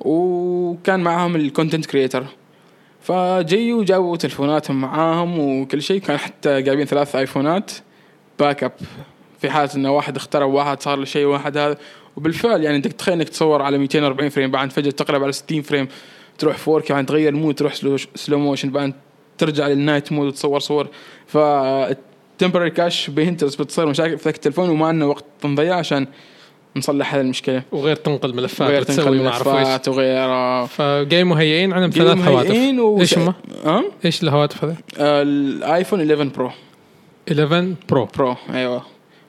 وكان 0.00 1.00
معاهم 1.00 1.36
الـ 1.36 1.42
content 1.42 1.86
creator 1.86 2.24
فجيوا 3.02 3.80
وجابوا 3.80 4.16
تلفوناتهم 4.16 4.80
معاهم 4.80 5.38
وكل 5.38 5.82
شيء. 5.82 6.00
كان 6.00 6.16
حتى 6.16 6.62
جايبين 6.62 6.86
ثلاث 6.86 7.16
iPhone 7.16 7.70
ات 8.38 8.64
backup 8.64 8.72
في 9.40 9.50
حالة 9.50 9.70
إنه 9.76 9.92
واحد 9.92 10.16
اخترب 10.16 10.44
واحد 10.44 10.82
صار 10.82 10.98
له 10.98 11.04
شيء 11.04 11.26
واحد 11.26 11.56
هذا. 11.56 11.78
وبالفعل 12.16 12.64
يعني 12.64 12.76
انت 12.76 12.88
تخيل 12.88 13.14
إنك 13.14 13.28
تصور 13.28 13.62
على 13.62 13.78
240 13.78 14.28
frame 14.28 14.50
بعد 14.50 14.72
فجأة 14.72 14.90
تقلب 14.90 15.22
على 15.22 15.32
60 15.32 15.62
frame 15.62 15.88
تروح 16.38 16.56
4K 16.56 16.66
بعدين 16.66 17.06
تغير 17.06 17.34
mode 17.34 17.54
تروح 17.54 17.74
slow, 18.14 18.38
motion 18.38 18.70
بعدين 18.70 18.94
ترجع 19.38 19.66
للـ 19.66 19.79
night 19.79 20.12
mode 20.12 20.26
وتصور 20.26 20.60
صور. 20.60 20.88
ف 21.26 21.38
كاش 22.74 23.10
بينترس 23.10 23.56
بتصير 23.56 23.86
مشاكل 23.86 24.18
في 24.18 24.28
التلفون 24.28 24.68
وما 24.68 24.86
عندنا 24.86 25.04
وقت 25.04 25.24
نضيع 25.44 25.76
عشان 25.76 26.06
نصلح 26.76 27.14
هذه 27.14 27.20
المشكلة. 27.20 27.62
وغير 27.72 27.96
تنقل 27.96 28.34
ملفات 28.34 28.68
غير 28.68 28.80
وتسوي 28.80 29.04
تنقل 29.04 29.24
ملفات 29.24 29.88
وغير 29.88 30.66
فجاي 30.66 31.24
مهيئين 31.24 31.72
عندهم 31.72 31.90
ثلاث 31.90 32.28
هواتف. 32.28 32.50
إيش 33.00 33.18
هم؟ 33.18 33.34
ها؟ 33.64 33.84
إيش 34.04 34.22
الهواتف 34.22 34.64
هذه؟ 34.64 34.76
آه، 34.98 35.22
الـ 35.22 35.33
iPhone 35.33 36.00
11 36.00 36.24
Pro. 36.24 36.50
11 37.28 37.74
Pro. 37.88 38.08
Pro 38.16 38.36
أيوه. 38.54 38.82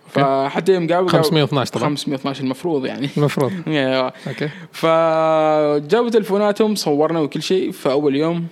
فحتى 0.10 0.74
يوم 0.74 0.88
قابل 0.88 1.10
512 1.10 1.72
طبعا. 1.72 1.90
512 1.90 2.44
المفروض 2.44 2.86
يعني. 2.86 3.10
المفروض. 3.18 3.52
أيوه. 3.68 4.14
أوكي. 4.28 4.50
فجابوا 4.72 6.10
تلفوناتهم 6.10 6.76
صورنا 6.76 7.20
وكل 7.20 7.42
شيء 7.42 7.72
في 7.72 7.92
أول 7.92 8.16
يوم. 8.16 8.48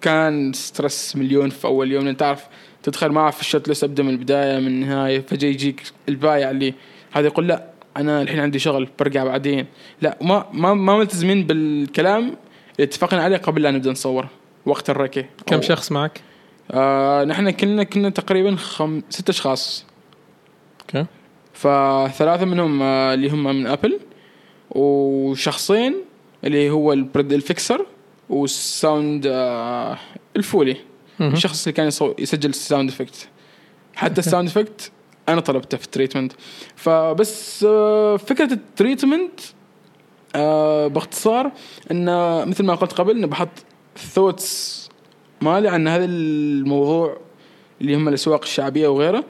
كان 0.00 0.52
stress 0.52 1.16
مليون 1.16 1.50
في 1.50 1.64
أول 1.64 1.92
يوم. 1.92 2.04
لأن 2.04 2.16
تعرف 2.16 2.44
تدخل 2.82 3.08
معه 3.08 3.30
في 3.30 3.40
الـ 3.40 3.46
shot 3.46 3.68
list 3.68 3.84
ابدا 3.84 4.02
من 4.02 4.10
البداية 4.10 4.58
من 4.58 4.66
النهاية 4.66 5.20
فجأة 5.20 5.48
يجيك 5.48 5.82
البايع 6.08 6.50
اللي 6.50 6.74
هذا 7.12 7.26
يقول 7.26 7.48
لا 7.48 7.77
أنا 7.98 8.22
الحين 8.22 8.40
عندي 8.40 8.58
شغل 8.58 8.88
برجع 8.98 9.24
بعدين 9.24 9.66
لا 10.02 10.18
ما 10.22 10.46
ما 10.52 10.74
ما 10.74 10.98
ملتزمين 10.98 11.46
بالكلام 11.46 12.22
اللي 12.22 12.36
اتفقنا 12.80 13.22
عليه 13.22 13.36
قبل 13.36 13.62
لا 13.62 13.70
نبدأ 13.70 13.90
نصور 13.90 14.26
وقت 14.66 14.90
الركه 14.90 15.24
كم 15.46 15.62
شخص 15.62 15.92
معك؟ 15.92 16.20
آه 16.70 17.24
نحن 17.24 17.50
كنا 17.50 17.82
كنا 17.84 18.10
تقريبا 18.10 18.56
خم... 18.56 19.02
ست 19.10 19.28
أشخاص 19.28 19.84
أوكي 20.80 21.06
فثلاثة 21.52 22.44
منهم 22.44 22.82
آه 22.82 23.14
اللي 23.14 23.30
هم 23.30 23.44
من 23.44 23.66
ابل 23.66 23.98
وشخصين 24.70 25.94
اللي 26.44 26.70
هو 26.70 26.92
البرد 26.92 27.32
الـ 27.32 27.41
fixer 27.41 27.86
والـ 28.30 28.57
sound 28.57 29.26
آه 29.26 29.98
الـ 30.36 30.42
foley. 30.42 30.76
الشخص 31.20 31.66
اللي 31.66 31.72
كان. 31.76 31.86
يسجل 32.18 32.50
الـ 32.50 32.57
sound 32.57 32.90
effect 32.90 33.28
حتى 33.96 34.20
الـ 34.20 34.25
sound 34.25 34.48
effect 34.48 34.92
أنا 35.28 35.40
طلبته 35.40 35.76
في 35.76 35.84
الـ 35.84 35.89
treatment 35.89 36.32
فبس 36.76 37.64
آه 37.68 38.16
فكرة 38.16 38.52
الـ 38.52 38.61
treatment 38.61 39.40
آه 40.34 40.86
باختصار 40.86 41.52
انه 41.90 42.44
مثل 42.44 42.64
ما 42.64 42.74
قلت 42.74 42.92
قبل 42.92 43.10
انه 43.16 43.26
بحط 43.26 43.48
thoughts 43.96 44.88
مالي 45.40 45.68
عن 45.68 45.88
هذا 45.88 46.04
الموضوع 46.04 47.16
اللي 47.80 47.96
هم 47.96 48.08
الأسواق 48.08 48.42
الشعبية 48.42 48.88
وغيره. 48.88 49.24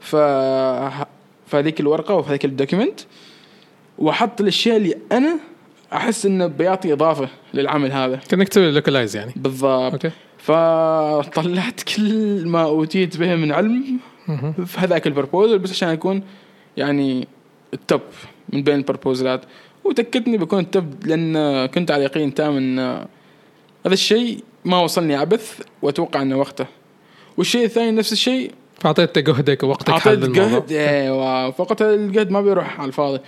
ف 0.00 0.16
في 1.46 1.54
هذيك 1.56 1.80
الورقة 1.80 2.14
وفي 2.14 2.30
هذيك 2.30 2.44
الـ 2.44 2.50
document 2.50 3.00
وأحط 3.98 4.40
الأشياء 4.40 4.76
اللي 4.76 4.94
أنا 5.12 5.38
أحس 5.92 6.26
إنه 6.26 6.46
بيعطي 6.46 6.92
إضافة 6.92 7.28
للعمل 7.54 7.92
هذا. 7.92 8.16
كأنك 8.16 8.48
تسوي 8.48 8.70
localize 8.70 9.16
يعني. 9.16 9.32
بالضبط. 9.36 9.92
أوكي. 9.92 10.10
فطلعت 10.38 11.82
كل 11.82 12.46
ما 12.46 12.62
أوتيت 12.62 13.16
به 13.16 13.36
من 13.36 13.52
علم. 13.52 13.98
في 14.66 14.78
هذاك 14.78 15.06
الـ 15.06 15.12
proposal 15.12 15.58
بس 15.58 15.70
عشان 15.70 15.88
اكون 15.88 16.22
يعني 16.76 17.28
الـ 17.74 17.80
top 17.80 18.00
من 18.48 18.62
بين 18.62 18.74
الـ 18.74 18.81
proposal 18.81 19.33
ات 19.33 19.40
وتأكدني 19.84 20.38
بكون 20.38 20.58
الـ 20.58 20.70
top 20.70 21.06
لأن 21.06 21.66
كنت 21.66 21.90
على 21.90 22.04
يقين 22.04 22.34
تام 22.34 22.56
إن 22.56 22.78
هذا 23.86 23.94
الشيء 23.94 24.38
ما 24.64 24.80
وصلني 24.80 25.14
عبث 25.14 25.60
وأتوقع 25.82 26.22
إنه 26.22 26.38
وقته. 26.38 26.66
والشيء 27.36 27.64
الثاني 27.64 27.90
نفس 27.90 28.12
الشيء. 28.12 28.52
فاعطيت 28.80 29.18
جهدك 29.18 29.62
ووقتك 29.62 29.90
أعطيت 29.90 30.18
جهد 30.18 30.72
أيوه 30.72 31.50
فقط 31.50 31.82
الجهد 31.82 32.30
ما 32.30 32.40
بيروح 32.40 32.80
على 32.80 32.88
الفاضي. 32.88 33.20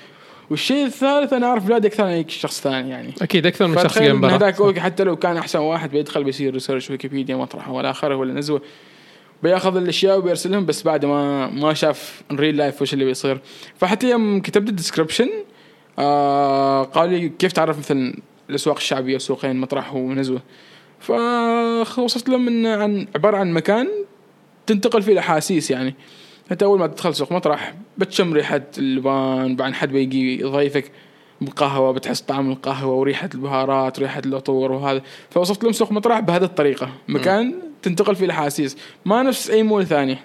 والشيء 0.51 0.87
الثالث 0.87 1.33
أنا 1.33 1.47
أعرف 1.47 1.67
بلادي 1.67 1.89
أكثر 1.89 2.05
من 2.05 2.29
شخص 2.29 2.61
ثاني 2.61 2.91
يعني. 2.91 3.15
أكيد 3.23 3.47
أكثر 3.47 3.67
من 3.67 3.75
شخص 3.75 3.99
هذاك 3.99 4.61
أوكي 4.61 4.81
حتى 4.81 5.05
لو 5.05 5.17
كان 5.17 5.37
أحسن 5.37 5.59
واحد 5.59 5.91
بيدخل 5.91 6.25
بيصير 6.25 6.55
research 6.55 6.91
ويكيبيديا 6.91 7.37
مطرحه 7.37 7.73
ولا 7.73 7.91
آخره 7.91 8.17
ولا 8.17 8.33
نزوه. 8.33 8.63
بياخذ 9.43 9.77
الأشياء 9.77 10.19
وبيرسلهم 10.19 10.67
بس 10.67 10.83
بعد 10.83 11.05
ما 11.05 11.47
ما 11.47 11.75
شاف 11.75 12.23
real 12.33 12.57
life 12.57 12.83
وش 12.83 12.95
اللي 12.95 13.05
بيصير. 13.05 13.41
فحتى 13.77 14.11
يوم 14.11 14.41
كتبت 14.41 14.69
الـ 14.69 14.74
description 14.74 15.29
آه 15.99 16.83
قال 16.83 17.11
لي 17.11 17.29
كيف 17.29 17.53
تعرف 17.53 17.79
مثلا 17.79 18.19
الأسواق 18.51 18.77
الشعبية 18.77 19.19
سوقين 19.19 19.57
مطرح 19.57 19.95
ونزوة. 19.95 20.41
فوصفت 21.01 22.29
لهم 22.29 22.49
انه 22.49 22.77
عن 22.77 23.07
عبارة 23.15 23.37
عن 23.37 23.53
مكان 23.53 23.89
تنتقل 24.67 25.03
فيه 25.03 25.13
الأحاسيس 25.13 25.71
يعني. 25.71 25.95
انت 26.53 26.63
أول 26.63 26.79
ما 26.79 26.87
تدخل 26.87 27.15
سوق 27.15 27.33
مطرح 27.33 27.75
بتشم 27.99 28.33
ريحة 28.33 28.63
اللبان 28.79 29.57
بعدين 29.57 29.75
حد 29.75 29.93
بيجي 29.93 30.41
يضيفك 30.41 30.91
بقهوة 31.41 31.93
بتحس 31.93 32.21
طعم 32.21 32.51
القهوة 32.51 32.95
وريحة 32.95 33.29
البهارات 33.35 33.99
وريحه 33.99 34.23
العطور 34.27 34.73
وهذا. 34.73 35.03
فوصفت 35.31 35.65
لهم 35.65 35.73
سوق 35.73 35.93
مطرح 35.93 36.21
بهذه 36.21 36.45
الطريقة. 36.45 36.91
مكان 37.09 37.55
تنتقل 37.87 38.17
فيه 38.17 38.25
الأحاسيس. 38.25 38.77
ما 39.05 39.23
نفس 39.23 39.51
أي 39.51 39.63
مول 39.63 39.87
ثاني. 39.87 40.19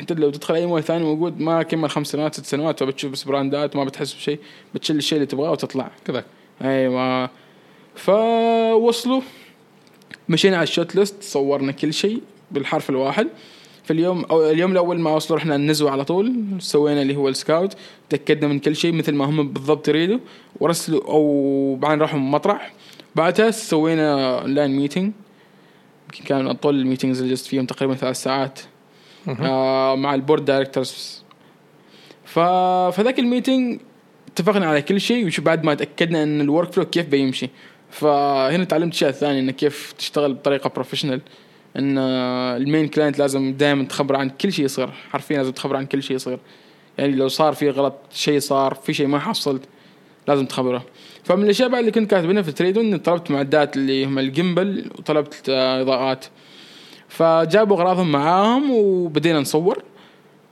أنت 0.00 0.12
لو 0.12 0.30
تدخل 0.30 0.54
أي 0.54 0.66
مول 0.66 0.82
ثاني 0.82 1.04
موجود 1.04 1.40
ما 1.40 1.62
كمل 1.62 1.90
خمس 1.90 2.06
سنوات 2.06 2.34
ست 2.34 2.46
سنوات 2.46 2.80
فبتشوف 2.80 3.12
بس 3.12 3.24
براندات 3.24 3.76
ما 3.76 3.84
بتحس 3.84 4.14
بشيء 4.14 4.38
بتشيل 4.74 4.96
الشيء 4.96 5.16
اللي 5.16 5.26
تبغاه 5.26 5.50
وتطلع. 5.50 5.90
كذا. 6.04 6.24
أيوه. 6.62 7.30
فوصلوا. 7.94 9.20
مشينا 10.28 10.56
على 10.56 10.64
الـ 10.64 10.70
shot 10.70 10.96
list 10.96 11.22
صورنا 11.22 11.72
كل 11.72 11.92
شيء 11.94 12.22
بالحرف 12.50 12.90
الواحد. 12.90 13.28
في 13.84 13.92
اليوم 13.92 14.24
أو 14.24 14.50
اليوم 14.50 14.72
الأول 14.72 15.00
ما 15.00 15.10
وصلوا 15.10 15.38
رحنا 15.38 15.56
النزوة 15.56 15.90
على 15.90 16.04
طول. 16.04 16.34
سوينا 16.58 17.02
اللي 17.02 17.16
هو 17.16 17.28
الـ 17.28 17.35
scout. 17.35 17.76
تأكدنا 18.10 18.48
من 18.48 18.58
كل 18.58 18.76
شيء 18.76 18.92
مثل 18.92 19.14
ما 19.14 19.24
هم 19.24 19.48
بالضبط 19.48 19.88
يريدوا. 19.88 20.18
ورسلوا 20.60 21.04
أو 21.04 21.74
بعدين 21.74 22.00
راحوا 22.00 22.18
مطرح. 22.18 22.72
بعدها 23.14 23.50
سوينا 23.50 24.38
online 24.40 24.70
meeting 24.70 25.12
يمكن 26.12 26.24
كان 26.24 26.46
أطول 26.46 26.80
الـ 26.80 26.84
meetings 26.84 27.18
اللي 27.18 27.30
جلست 27.30 27.46
فيهم 27.46 27.66
تقريبا 27.66 27.94
ثلاث 27.94 28.22
ساعات 28.22 28.60
آه 29.28 29.94
مع 29.94 30.14
الـ 30.14 30.19
board 30.19 30.44
directors 30.44 31.22
ف 32.24 32.38
فذاك 32.96 33.18
الـ 33.18 33.26
meeting 33.26 33.80
اتفقنا 34.28 34.66
على 34.66 34.82
كل 34.82 35.00
شيء 35.00 35.26
وش 35.26 35.40
بعد 35.40 35.64
ما 35.64 35.74
تأكدنا 35.74 36.22
إن 36.22 36.40
الـ 36.40 36.72
workflow 36.72 36.84
كيف 36.84 37.06
بيمشي. 37.06 37.50
فهنا 37.90 38.64
تعلمت 38.64 38.94
اشياء 38.94 39.10
ثانية 39.10 39.40
انه 39.40 39.52
كيف 39.52 39.92
تشتغل 39.98 40.34
بطريقة 40.34 40.70
professional 40.70 41.20
إن 41.76 41.98
ال 41.98 42.16
main 42.16 42.88
client 42.88 43.18
لازم 43.18 43.52
دائما 43.52 43.84
تخبر 43.84 44.16
عن 44.16 44.30
كل 44.30 44.52
شيء 44.52 44.64
يصير 44.64 44.90
حرفيا 45.10 45.36
لازم 45.36 45.52
تخبر 45.52 45.76
عن 45.76 45.86
كل 45.86 46.02
شيء 46.02 46.16
يصير. 46.16 46.38
يعني 46.98 47.12
لو 47.12 47.28
صار 47.28 47.52
في 47.52 47.70
غلط 47.70 47.94
شيء 48.12 48.38
صار 48.38 48.74
في 48.74 48.94
شيء 48.94 49.06
ما 49.06 49.18
حصلت 49.18 49.62
لازم 50.28 50.46
تخبره. 50.46 50.84
فمن 51.24 51.44
الأشياء 51.44 51.68
بعد 51.68 51.78
اللي 51.78 51.90
كنت 51.90 52.10
كاتبينها 52.10 52.42
في 52.42 52.52
تريدون 52.52 52.84
اني 52.84 52.98
طلبت 52.98 53.30
معدات 53.30 53.76
اللي 53.76 54.04
هم 54.04 54.18
gimbal 54.18 54.90
وطلبت 54.98 55.48
آه، 55.48 55.80
إضاءات. 55.82 56.24
فجابوا 57.08 57.76
أغراضهم 57.76 58.12
معاهم 58.12 58.70
وبدينا 58.70 59.40
نصور. 59.40 59.82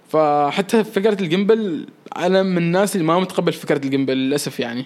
فحتى 0.08 0.84
فكرة 0.84 1.22
ال 1.22 1.31
gimbal 1.31 1.86
أنا 2.16 2.42
من 2.42 2.58
الناس 2.58 2.96
اللي 2.96 3.06
ما 3.06 3.20
متقبل 3.20 3.52
فكرة 3.52 3.84
ال 3.84 3.89
gimbal 3.89 4.16
للأسف 4.16 4.60
يعني. 4.60 4.84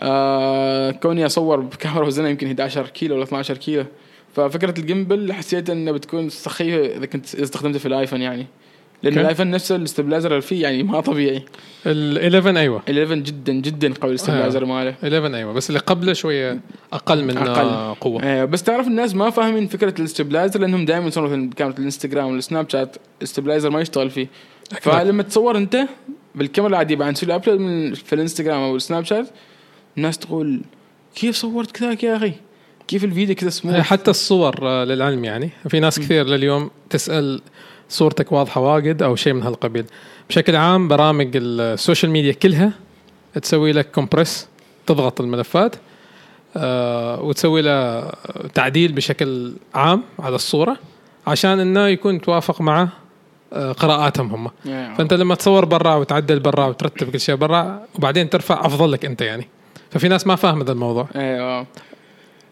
آه 0.00 0.90
كوني 0.90 1.26
أصور 1.26 1.60
بكاميرا 1.60 2.06
وزنها 2.06 2.30
يمكن 2.30 2.46
11 2.46 2.86
كيلو 2.88 3.14
ولا 3.14 3.24
12 3.24 3.56
كيلو. 3.56 3.84
ففكرة 4.34 4.80
ال 4.80 4.87
gimbal 4.87 5.32
حسيت 5.32 5.70
إنها 5.70 5.92
بتكون 5.92 6.28
سخيفة 6.28 6.96
إذا 6.96 7.06
كنت 7.06 7.34
استخدمته 7.34 7.78
في 7.78 7.86
الآيفون 7.86 8.20
يعني. 8.22 8.46
لأن. 9.02 9.18
الآيفون 9.18 9.50
نفسه 9.50 9.76
ال 9.76 9.81
stabilizer 9.81 10.30
اللي 10.30 10.42
فيه 10.42 10.62
يعني 10.62 10.82
ما 10.82 11.00
طبيعي. 11.00 11.44
ال 11.86 12.34
11 12.34 12.56
أيوه. 12.56 12.82
11 12.88 13.14
جدا 13.14 13.52
جدا 13.52 13.94
قوي 14.00 14.10
ال 14.10 14.15
stabilizer 14.15 14.64
ماله. 14.64 14.90
11 14.90 15.34
أيوه. 15.34 15.52
بس 15.52 15.70
اللي 15.70 15.80
قبله 15.80 16.12
شوية 16.12 16.60
أقل 16.92 17.24
من 17.24 17.38
أقل. 17.38 17.68
آه، 17.68 17.96
قوة. 18.00 18.22
آه 18.22 18.44
بس 18.44 18.62
تعرف 18.62 18.86
الناس 18.86 19.14
ما 19.14 19.30
فاهمين 19.30 19.66
فكرة 19.66 19.94
ال 19.98 20.04
stabilizer 20.04 20.60
لأنهم 20.60 20.84
دائما 20.84 21.06
يصوروا 21.06 21.28
في 21.28 21.50
كاميرا 21.56 21.78
الإنستغرام 21.78 22.26
والسناب 22.26 22.70
شات 22.70 22.96
ال 23.18 23.23
stabilizer 23.23 23.70
ما 23.70 23.80
يشتغل 23.80 24.10
فيه. 24.10 24.26
أكيد. 24.72 24.92
فلما 24.92 25.22
تصور 25.22 25.56
أنت 25.56 25.86
بالكاميرا 26.34 26.70
العادية 26.72 26.96
بعدين 26.96 27.14
تسوي 27.14 27.34
upload 27.34 27.60
من 27.60 27.94
في 27.94 28.12
الإنستغرام 28.12 28.60
أو 28.60 28.76
السناب 28.76 29.04
شات 29.04 29.26
الناس 29.96 30.18
تقول 30.18 30.60
كيف 31.14 31.36
صورت 31.36 31.70
كذاك 31.70 32.04
يا 32.04 32.16
أخي؟ 32.16 32.32
كيف 32.88 33.04
الفيديو 33.04 33.34
كذا 33.34 33.48
آه، 33.48 33.50
سموث 33.50 33.74
حتى 33.74 34.10
الصور 34.10 34.54
آه، 34.62 34.84
للعلم 34.84 35.24
يعني. 35.24 35.50
في 35.68 35.80
ناس 35.80 35.98
كثير 35.98 36.26
لليوم 36.26 36.70
تسأل 36.90 37.40
صورتك 37.90 38.32
واضحة 38.32 38.60
واجد 38.60 39.02
أو 39.02 39.16
شيء 39.16 39.32
من 39.32 39.42
هالقبيل. 39.42 39.84
بشكل 40.28 40.56
عام 40.56 40.88
برامج 40.88 41.30
ال 41.34 41.45
social 41.45 42.12
media 42.12 42.32
كلها 42.32 42.72
تسوي 43.42 43.72
لك 43.72 43.90
compress 43.90 44.48
تضغط 44.86 45.20
الملفات 45.20 45.76
آه 46.56 47.22
وتسوي 47.22 47.62
له 47.62 48.10
تعديل 48.54 48.92
بشكل 48.92 49.52
عام 49.74 50.02
على 50.18 50.34
الصورة 50.34 50.76
عشان 51.26 51.60
إنه 51.60 51.86
يكون 51.86 52.20
توافق 52.20 52.60
مع 52.60 52.88
آه 53.52 53.72
قراءاتهم 53.72 54.34
هم. 54.34 54.50
فأنت 54.96 55.14
لما 55.14 55.34
تصور 55.34 55.64
برا 55.64 55.94
وتعدل 55.94 56.40
برا 56.40 56.66
وترتب 56.66 57.10
كل 57.10 57.20
شيء 57.20 57.34
برا 57.34 57.82
وبعدين 57.94 58.30
ترفع 58.30 58.66
أفضل 58.66 58.92
لك 58.92 59.04
أنت 59.04 59.20
يعني. 59.22 59.48
ففي 59.90 60.08
ناس 60.08 60.26
ما 60.26 60.36
فاهمة 60.36 60.64
ذا 60.64 60.72
الموضوع. 60.72 61.08
أيوه 61.16 61.66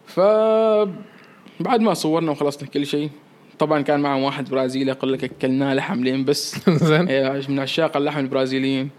ف 0.07 0.19
بعد 1.59 1.79
ما 1.79 1.93
صورنا 1.93 2.31
وخلصنا 2.31 2.67
كل 2.69 2.85
شيء 2.85 3.09
طبعا 3.59 3.81
كان 3.81 3.99
معهم 3.99 4.23
واحد 4.23 4.49
برازيلي 4.49 4.91
أقول 4.91 5.13
لك 5.13 5.23
أكلناه 5.23 5.73
لحم 5.73 6.03
لين 6.03 6.25
بس. 6.25 6.69
زين. 6.69 7.07
إيه، 7.07 7.41
من 7.49 7.59
عشاق 7.59 7.97
اللحم 7.97 8.19
البرازيليين. 8.19 8.89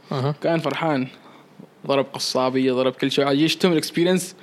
كان 0.42 0.58
فرحان. 0.58 1.06
ضرب 1.86 2.06
قصابية 2.12 2.72
ضرب 2.72 2.92
كل 2.92 3.10
شيء. 3.10 3.30
يشتم 3.30 3.72
ال 3.72 3.78
experience 3.78 4.36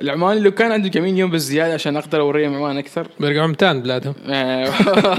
العماني 0.00 0.40
لو 0.40 0.50
كان 0.50 0.72
عنده 0.72 0.88
كمين 0.88 1.18
يوم 1.18 1.30
بالزيادة 1.30 1.74
عشان 1.74 1.96
أقدر 1.96 2.20
اوريهم 2.20 2.54
عمان 2.54 2.76
أكثر. 2.78 3.06
بيرجعوا 3.20 3.46
مال 3.46 3.82
بلادهم. 3.82 4.14
إيه. 4.28 4.68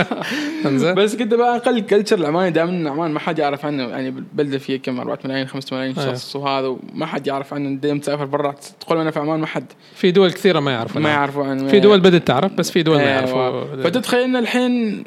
انزين. 0.65 0.95
بس 0.95 1.15
كنت 1.15 1.33
بقى 1.33 1.55
أقل 1.55 1.79
culture 1.79 2.17
العماني 2.17 2.51
دائما 2.51 2.89
عمان 2.89 3.11
ما 3.11 3.19
حد 3.19 3.39
يعرف 3.39 3.65
عنه. 3.65 3.83
يعني 3.83 4.07
البلده 4.07 4.57
فيها 4.57 4.77
كم؟ 4.77 4.99
4 4.99 5.19
ملايين 5.25 5.47
5 5.47 5.75
ملايين 5.75 5.99
أيوه. 5.99 6.13
شخص 6.13 6.35
وهذا 6.35 6.67
وما 6.67 7.05
حد 7.05 7.27
يعرف 7.27 7.53
عنه. 7.53 7.79
دائما 7.79 7.99
تسافر 7.99 8.25
برا 8.25 8.55
تقول 8.79 8.97
أنا 8.97 9.11
في 9.11 9.19
عمان 9.19 9.39
ما 9.39 9.47
حد. 9.47 9.65
في 9.95 10.11
دول 10.11 10.31
كثيرة 10.31 10.59
ما 10.59 10.71
يعرفوا 10.71 11.01
ما. 11.01 11.09
يعرفوا 11.09 11.45
عنه. 11.45 11.67
في 11.67 11.79
دول 11.79 11.99
بدات 11.99 12.27
تعرف 12.27 12.53
بس 12.53 12.71
في 12.71 12.83
دول 12.83 12.95
ما 12.97 13.01
أيوة. 13.01 13.11
يعرفوا 13.11 13.83
فتتخيل 13.83 14.21
ان 14.21 14.35
الحين 14.35 15.03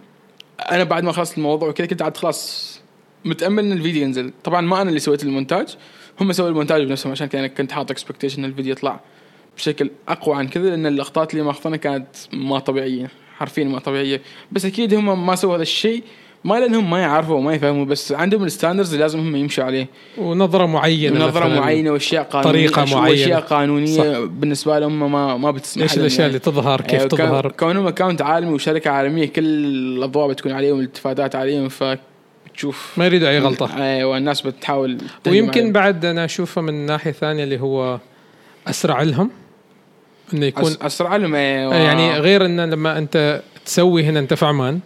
أنا 0.71 0.85
بعد 0.85 1.03
ما 1.05 1.13
خلصت 1.13 1.39
الموضوع 1.39 1.69
وكذا 1.69 1.87
كنت 1.87 2.03
عاد 2.03 2.17
خلاص 2.17 2.81
متأمل 3.25 3.65
إن 3.65 3.73
الفيديو 3.73 4.03
ينزل. 4.03 4.33
طبعا 4.45 4.61
ما 4.61 4.81
أنا 4.83 4.89
اللي 4.89 5.01
سويت 5.01 5.23
المونتاج 5.23 5.77
هم 6.21 6.33
سووا 6.33 6.49
المونتاج 6.49 6.83
بنفسهم 6.83 7.13
عشان 7.13 7.27
كذا 7.27 7.41
أنا 7.41 7.49
كنت 7.49 7.73
حاط 7.73 7.91
expectation 7.91 8.45
الفيديو 8.45 8.73
يطلع. 8.73 9.01
بشكل 9.57 9.91
أقوى 10.09 10.37
عن 10.37 10.49
كذا 10.49 10.71
لأن 10.71 10.87
اللقطات 10.87 11.33
اللي 11.35 11.45
ماخذنا 11.45 11.77
كانت 11.77 12.07
ما 12.33 12.59
طبيعية 12.59 13.11
حرفيا 13.39 13.65
ما 13.65 13.79
طبيعية 13.79 14.21
بس 14.53 14.65
أكيد 14.65 14.95
هم 14.95 15.27
ما 15.27 15.35
سووا 15.35 15.55
هذا 15.57 15.63
الشيء 15.63 16.03
ما 16.45 16.61
لانهم 16.61 16.91
ما 16.91 16.99
يعرفوا 16.99 17.37
وما 17.37 17.55
يفهموا 17.55 17.85
بس 17.85 18.13
عندهم 18.13 18.45
ال 18.45 18.49
standards 18.49 18.89
اللي 18.93 19.03
لازم 19.03 19.19
هم 19.19 19.37
يمشوا 19.37 19.65
عليه 19.65 19.87
ونظرة 20.19 20.67
معينة 20.67 21.27
نظرة. 21.27 21.49
معينة 21.49 21.91
وأشياء 21.91 22.23
قانونية 22.23 22.53
طريقة 22.69 22.87
أش- 22.87 22.93
معينة. 22.93 23.11
وأشياء 23.21 23.41
قانونية 23.41 24.13
صح. 24.13 24.19
بالنسبة 24.31 24.79
لهم 24.79 25.13
ما 25.13 25.37
ما 25.37 25.51
بتسمح 25.51 25.83
إيش 25.83 25.97
الأشياء 25.99 26.21
يعني. 26.21 26.29
اللي 26.29 26.39
تظهر 26.39 26.81
كيف 26.81 27.01
كون- 27.01 27.09
تظهر 27.09 27.51
كونهم 27.53 27.87
account 27.87 28.23
عالمي 28.23 28.53
وشركة 28.53 28.91
عالمية 28.91 29.27
كل 29.27 29.45
الأضواء 29.45 30.29
بتكون 30.29 30.53
عليهم 30.53 30.77
الإلتفاتات 30.79 31.35
عليهم 31.35 31.69
فتشوف 31.69 32.93
ما 32.97 33.07
يريدوا 33.07 33.29
أي 33.29 33.39
غلطة 33.39 33.83
أيوه 33.83 34.17
الناس 34.17 34.41
بتحاول 34.43 34.99
ويمكن. 35.27 35.73
بعد 35.73 36.05
أنا 36.05 36.25
أشوفه 36.25 36.61
من 36.61 36.87
ناحية 36.87 37.11
ثانية 37.13 37.45
اللي 37.45 37.61
هو 37.61 37.99
أسرع 38.67 39.03
لهم 39.03 39.31
إنه 40.35 40.47
يكون 40.47 40.73
أسرع 40.83 41.17
لهم 41.17 41.35
أيوة. 41.35 41.75
يعني 41.75 42.19
غير 42.19 42.45
انه 42.47 42.65
لما 42.65 42.99
أنت 42.99 43.43
تسوي 43.67 44.05
هنا 44.05 44.19
أنت 44.21 44.35
في 44.35 44.47
عمان 44.47 44.81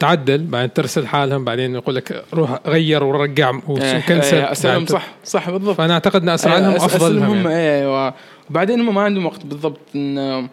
تعدل 0.00 0.44
بعدين 0.44 0.72
ترسل 0.72 1.06
حالهم 1.06 1.44
بعدين 1.44 1.74
يقول 1.74 1.94
لك 1.94 2.24
روح 2.34 2.58
غير 2.66 3.04
ورجع 3.04 3.50
إيه، 3.50 3.60
و 3.68 3.78
cancel 3.78 4.36
إيه، 4.36 4.44
لهم 4.44 4.84
بعد- 4.84 4.88
صح 4.90 5.06
صح 5.24 5.50
بالضبط 5.50 5.76
فأنا 5.76 5.94
أعتقد 5.94 6.22
إن 6.22 6.28
اسرع 6.28 6.58
لهم 6.58 6.74
افضل 6.74 7.16
لهم 7.16 7.24
هم 7.24 7.48
يعني. 7.50 7.80
أيوه 7.80 8.14
وبعدين 8.50 8.80
هم 8.80 8.94
ما 8.94 9.00
عندهم 9.02 9.26
وقت 9.26 9.46
بالضبط 9.46 9.80
ان 9.94 10.48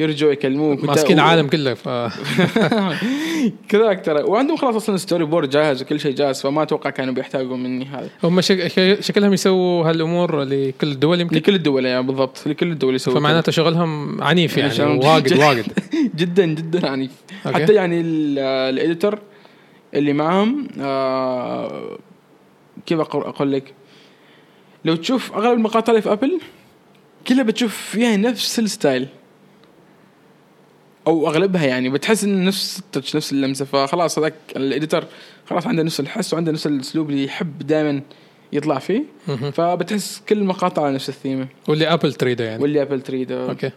يرجعوا 0.00 0.32
يكلموك 0.32 0.84
ماسكين 0.84 1.16
العالم 1.18 1.48
كله 1.48 1.74
ف... 1.74 1.88
كذاك 3.68 4.04
ترى 4.04 4.22
وعندهم 4.22 4.56
خلاص 4.56 4.74
أصلا 4.76 4.96
storyboard 4.96 5.50
جاهز 5.50 5.82
وكل 5.82 6.00
شيء 6.00 6.14
جاهز 6.14 6.40
فما 6.40 6.62
أتوقع 6.62 6.90
كانوا 6.90 7.14
بيحتاجوا 7.14 7.56
مني 7.56 7.84
هذا. 7.84 8.08
هم 8.24 8.40
شك... 8.40 9.00
شكلهم 9.00 9.32
يسووا 9.32 9.90
هالأمور 9.90 10.42
لكل 10.42 10.88
الدول 10.92 11.20
يمكن؟ 11.20 11.36
لكل 11.36 11.54
الدول 11.54 11.86
يعني 11.86 12.02
بالضبط. 12.06 12.46
لكل 12.46 12.70
الدول 12.72 12.94
يسووا. 12.94 13.16
فمعناته 13.18 13.52
شغلهم 13.52 14.22
عنيف 14.22 14.56
يعني 14.56 14.70
شغلهم 14.74 14.98
واجد 14.98 15.26
جد- 15.32 15.38
واجد. 15.38 15.66
جدا 16.20 16.46
جدا 16.46 16.88
عنيف. 16.90 17.10
okay. 17.46 17.62
حتى 17.62 17.72
يعني 17.74 18.00
ال- 18.00 18.38
ال 18.74 18.80
editor 18.80 19.18
اللي 19.94 20.12
معهم 20.12 20.68
آه 20.80 21.98
كيف 22.86 23.00
أقول 23.00 23.52
لك؟ 23.52 23.74
لو 24.84 24.96
تشوف 24.96 25.32
أغلب 25.32 25.52
المقاطع 25.52 25.90
اللي 25.90 26.02
في 26.02 26.12
ابل 26.12 26.40
كلها 27.28 27.42
بتشوف 27.42 27.76
فيها 27.76 28.16
نفس 28.16 28.58
ال 28.58 28.65
style. 28.65 29.06
أو 31.06 31.28
أغلبها 31.28 31.66
يعني 31.66 31.90
بتحس 31.90 32.24
ان 32.24 32.44
نفس 32.44 32.78
ال 32.78 32.84
touch 32.84 33.16
نفس 33.16 33.32
اللمسة 33.32 33.64
فخلاص 33.64 34.18
هذاك 34.18 34.34
ال 34.56 34.63
editor 34.63 35.04
خلاص 35.46 35.66
عنده 35.66 35.82
نفس 35.82 36.00
الحس 36.00 36.34
وعنده 36.34 36.52
نفس 36.52 36.66
الأسلوب 36.66 37.10
اللي 37.10 37.24
يحب 37.24 37.58
دائما 37.58 38.02
يطلع 38.52 38.78
فيه. 38.78 39.02
فبتحس 39.52 40.22
كل 40.28 40.38
المقاطع 40.38 40.82
على 40.82 40.94
نفس 40.94 41.08
الثيمة. 41.08 41.48
واللي 41.68 41.92
ابل 41.92 42.12
تريده 42.12 42.44
يعني. 42.44 42.62
واللي 42.62 42.82
ابل 42.82 43.00
تريده 43.00 43.48
okay. 43.48 43.70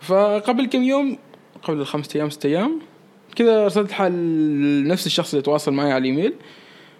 فقبل 0.00 0.66
كم 0.66 0.82
يوم 0.82 1.18
قبل 1.62 1.80
الخمسة 1.80 2.16
أيام 2.16 2.30
ست 2.30 2.46
أيام 2.46 2.80
كذا 3.36 3.64
ارسلت 3.64 3.92
حال 3.92 4.88
نفس 4.88 5.06
الشخص 5.06 5.32
اللي 5.32 5.42
تواصل 5.42 5.72
معي 5.72 5.92
على 5.92 5.98
الإيميل. 5.98 6.34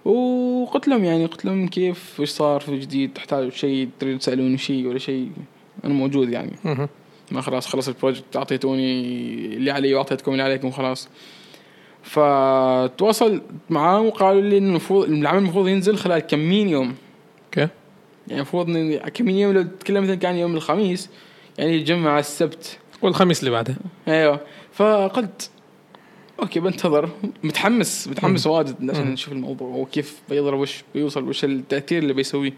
وقلت 0.05 0.89
لهم 0.89 1.05
يعني 1.05 1.27
قلت 1.27 1.45
لهم 1.45 1.69
كيف 1.69 2.21
وش 2.21 2.29
صار 2.29 2.61
في 2.61 2.79
جديد 2.79 3.13
تحتاجوا 3.13 3.51
شيء 3.51 3.89
تريدوا 4.01 4.19
تسألوني 4.19 4.59
شيء 4.59 4.87
ولا 4.87 4.99
شيء 4.99 5.31
أنا 5.85 5.95
موجود 5.95 6.29
يعني. 6.29 6.53
ما 7.33 7.41
خلاص 7.41 7.67
خلص 7.67 7.89
ال 7.89 7.95
project 7.95 8.37
أعطيتوني 8.37 9.03
اللي 9.57 9.71
علي 9.71 9.95
وأعطيتكم 9.95 10.33
اللي 10.33 10.43
عليكم 10.43 10.71
خلاص. 10.71 11.09
فتواصل 12.03 13.43
معاه 13.71 14.01
وقالوا 14.01 14.43
لي 14.43 14.59
إنه 14.59 14.69
المفروض 14.69 15.09
العمل 15.09 15.39
المفروض 15.39 15.69
ينزل 15.69 15.97
خلال 15.97 16.19
كمين 16.19 16.69
يوم. 16.69 16.95
okay. 17.45 17.69
يعني 18.29 18.41
المفروض 18.41 18.67
كمين 19.15 19.37
يوم؟ 19.37 19.53
لو 19.55 19.63
تتكلم 19.63 20.03
مثلا 20.03 20.15
كان 20.15 20.37
يوم 20.37 20.55
الخميس 20.55 21.11
يعني 21.59 21.77
الجمعة 21.77 22.19
السبت. 22.19 22.79
والخميس 23.03 23.41
اللي 23.41 23.51
بعده. 23.51 23.77
أيوه. 24.09 24.41
فقلت 24.73 25.51
okay 26.41 26.61
بنتظر. 26.61 27.11
متحمس 27.43 28.09
متحمس 28.09 28.47
واجد 28.47 28.91
عشان. 28.91 29.13
نشوف 29.13 29.33
الموضوع 29.33 29.69
وكيف 29.69 30.23
بيضرب 30.29 30.59
وش 30.59 30.85
بيوصل 30.95 31.29
وش 31.29 31.45
التأثير 31.45 32.03
اللي 32.03 32.13
بيسويه. 32.13 32.53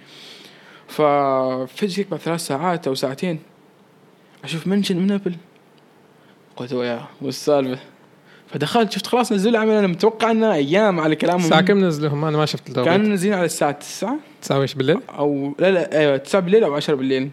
ففجأة 0.89 2.05
بعد 2.11 2.21
ثلاث 2.21 2.41
ساعات 2.41 2.87
أو 2.87 2.95
ساعتين 2.95 3.39
أشوف 4.45 4.67
mention 4.67 4.97
من 4.97 5.13
أبل. 5.13 5.35
قلت 6.57 6.73
ويا 6.73 7.01
والسالفه 7.23 7.81
فدخلت 8.49 8.93
شفت 8.93 9.07
خلاص 9.07 9.33
نزلوا 9.33 9.51
العمل. 9.53 9.73
أنا 9.73 9.87
متوقع 9.87 10.31
إنه 10.31 10.55
أيام 10.55 11.01
على 11.01 11.17
كلامهم. 11.17 11.45
الساعة 11.45 11.61
كم 11.61 11.85
نزلهم؟ 11.85 12.25
أنا 12.25 12.37
ما 12.37 12.47
شفت 12.47 12.69
التوقيت. 12.69 12.91
كانوا 12.91 13.07
منزلين 13.07 13.35
على 13.35 13.45
الساعة 13.45 13.73
9 13.73 14.17
تساوي 14.43 14.63
إيش 14.63 14.75
بالليل؟ 14.75 14.99
أو 15.19 15.55
لا 15.59 15.71
لا 15.71 15.99
أيوه 15.99 16.17
9 16.17 16.41
بالليل 16.43 16.65
أو 16.65 16.75
10 16.75 16.95
بالليل. 16.95 17.31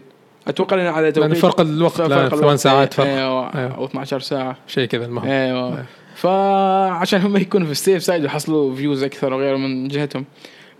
أتوقع 0.48 0.76
إنه 0.76 0.90
على 0.90 1.12
توقيت. 1.12 1.36
فرق 1.36 1.60
الوقت 1.60 1.94
فرق 1.94 2.06
لا 2.06 2.26
الوقت. 2.26 2.34
ثمان 2.34 2.56
ساعات 2.56 2.94
فرق. 2.94 3.06
أيوه 3.06 3.54
أيوة. 3.54 3.74
أو 3.74 3.84
12 3.84 4.20
ساعة. 4.20 4.56
شيء 4.66 4.84
كذا 4.84 5.06
المهم. 5.06 5.28
أيوه. 5.28 5.68
أيوة. 5.68 5.84
فعشان 6.14 7.20
هم 7.20 7.36
يكونوا 7.36 7.66
في 7.66 7.72
ال 7.72 7.78
safe 7.78 8.02
side 8.02 8.22
ويحصلوا 8.22 8.74
views 8.74 9.02
أكثر 9.02 9.34
وغيره 9.34 9.56
من 9.56 9.88
جهتهم. 9.88 10.24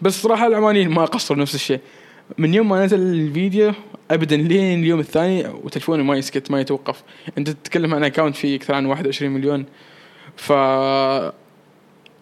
بس 0.03 0.22
صراحة 0.22 0.47
العمانيين 0.47 0.91
ما 0.91 1.05
قصروا 1.05 1.41
نفس 1.41 1.55
الشيء. 1.55 1.81
من 2.39 2.55
يوم 2.55 2.68
ما 2.68 2.85
نزل 2.85 3.01
الفيديو 3.01 3.72
ابدا 4.11 4.36
لين 4.36 4.80
اليوم 4.80 5.00
الثاني 5.00 5.48
وتلفوني 5.48 6.02
ما 6.02 6.16
يسكت 6.16 6.50
ما 6.50 6.61
يتوقف. 6.61 7.02
أنت 7.38 7.50
تتكلم 7.50 7.94
عن 7.94 8.04
account 8.05 8.36
فيه 8.36 8.56
أكثر 8.56 8.74
عن 8.74 8.86
21 8.86 9.30
مليون. 9.30 9.64
ف 10.36 10.52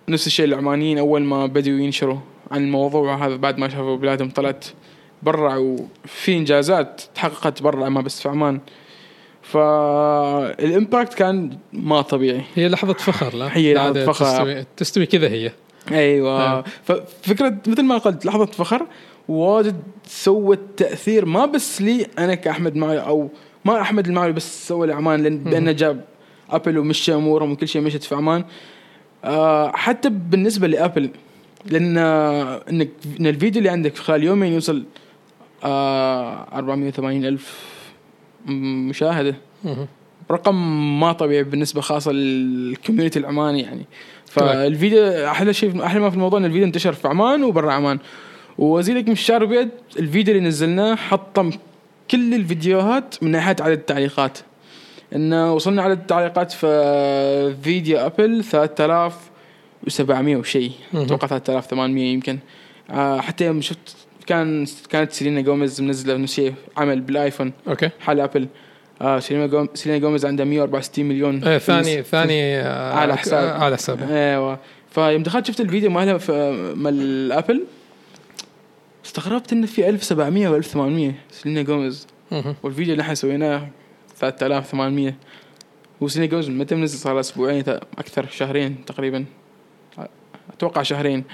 نفس 0.09 0.27
الشيء 0.27 0.45
العمانيين 0.45 0.99
أول 0.99 1.23
ما 1.23 1.47
بدأوا 1.47 1.79
ينشروا 1.79 2.19
عن 2.51 2.65
الموضوع 2.65 3.27
هذا 3.27 3.37
بعد 3.37 3.59
ما 3.59 3.69
شافوا 3.69 3.97
بلادهم 3.97 4.31
طلعت 4.31 4.65
برا 5.23 5.57
وفي 5.57 6.37
إنجازات 6.37 7.03
تحققت 7.15 7.63
برا 7.63 7.89
ما 7.89 8.01
بس 8.01 8.23
في 8.23 8.29
عمان. 8.29 8.61
فال 9.43 9.86
impact 9.86 11.15
كان 11.15 11.59
ما 11.73 12.03
طبيعي. 12.03 12.43
هي 12.55 12.69
لحظة 12.69 12.93
فخر 12.93 13.37
لا؟ 13.37 13.57
هي 13.57 13.79
عادة 13.79 14.07
فخر. 14.07 14.25
تستوي, 14.25 14.67
تستوي 14.77 15.07
كذا 15.07 15.29
هي. 15.29 15.53
أيوه. 15.93 16.43
آه. 16.43 16.65
ففكره 16.85 17.57
مثل 17.67 17.83
ما 17.83 17.99
قلت 17.99 18.27
لحظة 18.27 18.47
فخر 18.47 18.87
واجد 19.29 19.83
سوت 20.07 20.61
تأثير 20.77 21.25
ما 21.25 21.47
بس 21.47 21.83
لي 21.83 22.07
أنا 22.19 22.35
كأحمد 22.35 22.77
معي 22.77 22.99
أو 22.99 23.29
ما 23.65 23.81
أحمد 23.81 24.07
المعلي 24.07 24.33
بس 24.33 24.69
سوى 24.69 24.87
لعمان 24.87 25.23
لأن 25.23 25.39
بأنه 25.39 25.73
جاب 25.73 26.05
أبل 26.51 26.79
ومشى 26.79 27.15
أمورهم 27.15 27.53
وكل 27.53 27.69
شيء 27.69 27.83
مشت 27.83 28.03
في 28.03 28.15
عمان 28.15 28.45
آه 29.25 29.73
حتى 29.75 30.09
بالنسبة 30.09 30.67
لأبل 30.67 31.11
لأن 31.67 31.99
إنك 31.99 32.89
إن 33.21 33.27
الفيديو 33.27 33.59
اللي 33.59 33.71
عندك 33.71 33.95
في 33.95 34.03
خلال 34.03 34.23
يومين 34.25 34.53
يوصل 34.53 34.85
آه 35.65 36.47
480 36.53 37.25
ألف 37.25 37.77
مشاهدة. 38.47 39.35
رقم 40.31 40.55
ما 41.01 41.13
طبيعي 41.13 41.43
بالنسبة 41.45 41.81
خاصة 41.81 42.13
لل 42.13 42.32
community 42.32 43.19
العماني 43.19 43.61
يعني. 43.61 43.87
فالفيديو 44.27 45.27
أحلى 45.27 45.53
شيء 45.53 45.85
أحلى 45.85 46.01
ما 46.01 46.11
في 46.11 46.17
الموضوع 46.17 46.39
إن 46.39 46.45
الفيديو 46.45 46.67
انتشر 46.67 46.93
في 46.93 47.09
عمان 47.09 47.45
وبرا 47.45 47.73
عمان. 47.73 47.99
وأزيدك 48.59 49.07
من 49.07 49.13
الشعر 49.13 49.43
بيت 49.43 49.69
الفيديو 49.99 50.35
اللي 50.35 50.49
نزلناه 50.49 50.95
حطم 50.95 51.51
كل 52.11 52.35
الفيديوهات 52.35 53.23
من 53.23 53.31
ناحية 53.31 53.57
عدد 53.61 53.79
التعليقات. 53.79 54.39
انه 55.15 55.55
وصلنا 55.55 55.83
عدد 55.83 55.99
التعليقات 55.99 56.53
في 56.53 57.55
فيديو 57.63 57.99
أبل 57.99 58.45
3700 58.45 60.37
وشيء. 60.37 60.71
أتوقع 60.95 61.27
3800 61.27 62.13
يمكن. 62.13 62.39
آه 62.91 63.21
حتى 63.21 63.45
يوم 63.47 63.61
شفت 63.61 63.97
كان 64.27 64.67
كانت 64.91 65.13
سيلينا 65.13 65.41
جوميز 65.41 65.81
منزلة 65.81 66.17
نفس 66.17 66.33
الشيء 66.33 66.55
عمل 66.77 67.01
بالآيفون 67.01 67.53
أوكي. 67.69 67.91
حال 68.01 68.21
أبل. 68.21 68.49
آه 69.03 69.19
سيلينا 69.19 69.47
جوميز 69.47 69.69
سيلينا 69.75 70.01
جوميز 70.01 70.27
عندها 70.27 70.47
164 70.47 71.05
مليون 71.05 71.45
إيه 71.45 71.59
ثاني. 71.59 72.03
ثاني 72.03 72.57
آه، 72.61 72.93
على 72.95 73.17
حساب. 73.17 73.45
آه، 73.45 73.53
على 73.65 73.77
حساب. 73.77 74.11
أيوه 74.11 74.59
فيوم 74.91 75.23
دخلت 75.23 75.47
شفت 75.47 75.61
الفيديو 75.61 75.91
مالها 75.91 76.19
مال 76.75 77.33
أبل. 77.33 77.65
استغربت 79.19 79.53
انه 79.53 79.67
في 79.67 79.89
1700 79.89 80.49
و 80.49 80.57
1800 80.57 81.13
سيلينا 81.31 81.63
جوميز. 81.63 82.07
والفيديو 82.63 82.93
اللي 82.93 83.03
إحنا 83.03 83.15
سويناه 83.15 83.69
3800 84.17 85.15
وسيلينا 86.01 86.31
جوميز 86.31 86.49
متى 86.49 86.75
منزل؟ 86.75 86.99
صار 86.99 87.21
أسبوعين 87.21 87.65
أكثر 87.99 88.27
شهرين 88.27 88.85
تقريبا. 88.85 89.25
أتوقع 90.53 90.83
شهرين. 90.83 91.25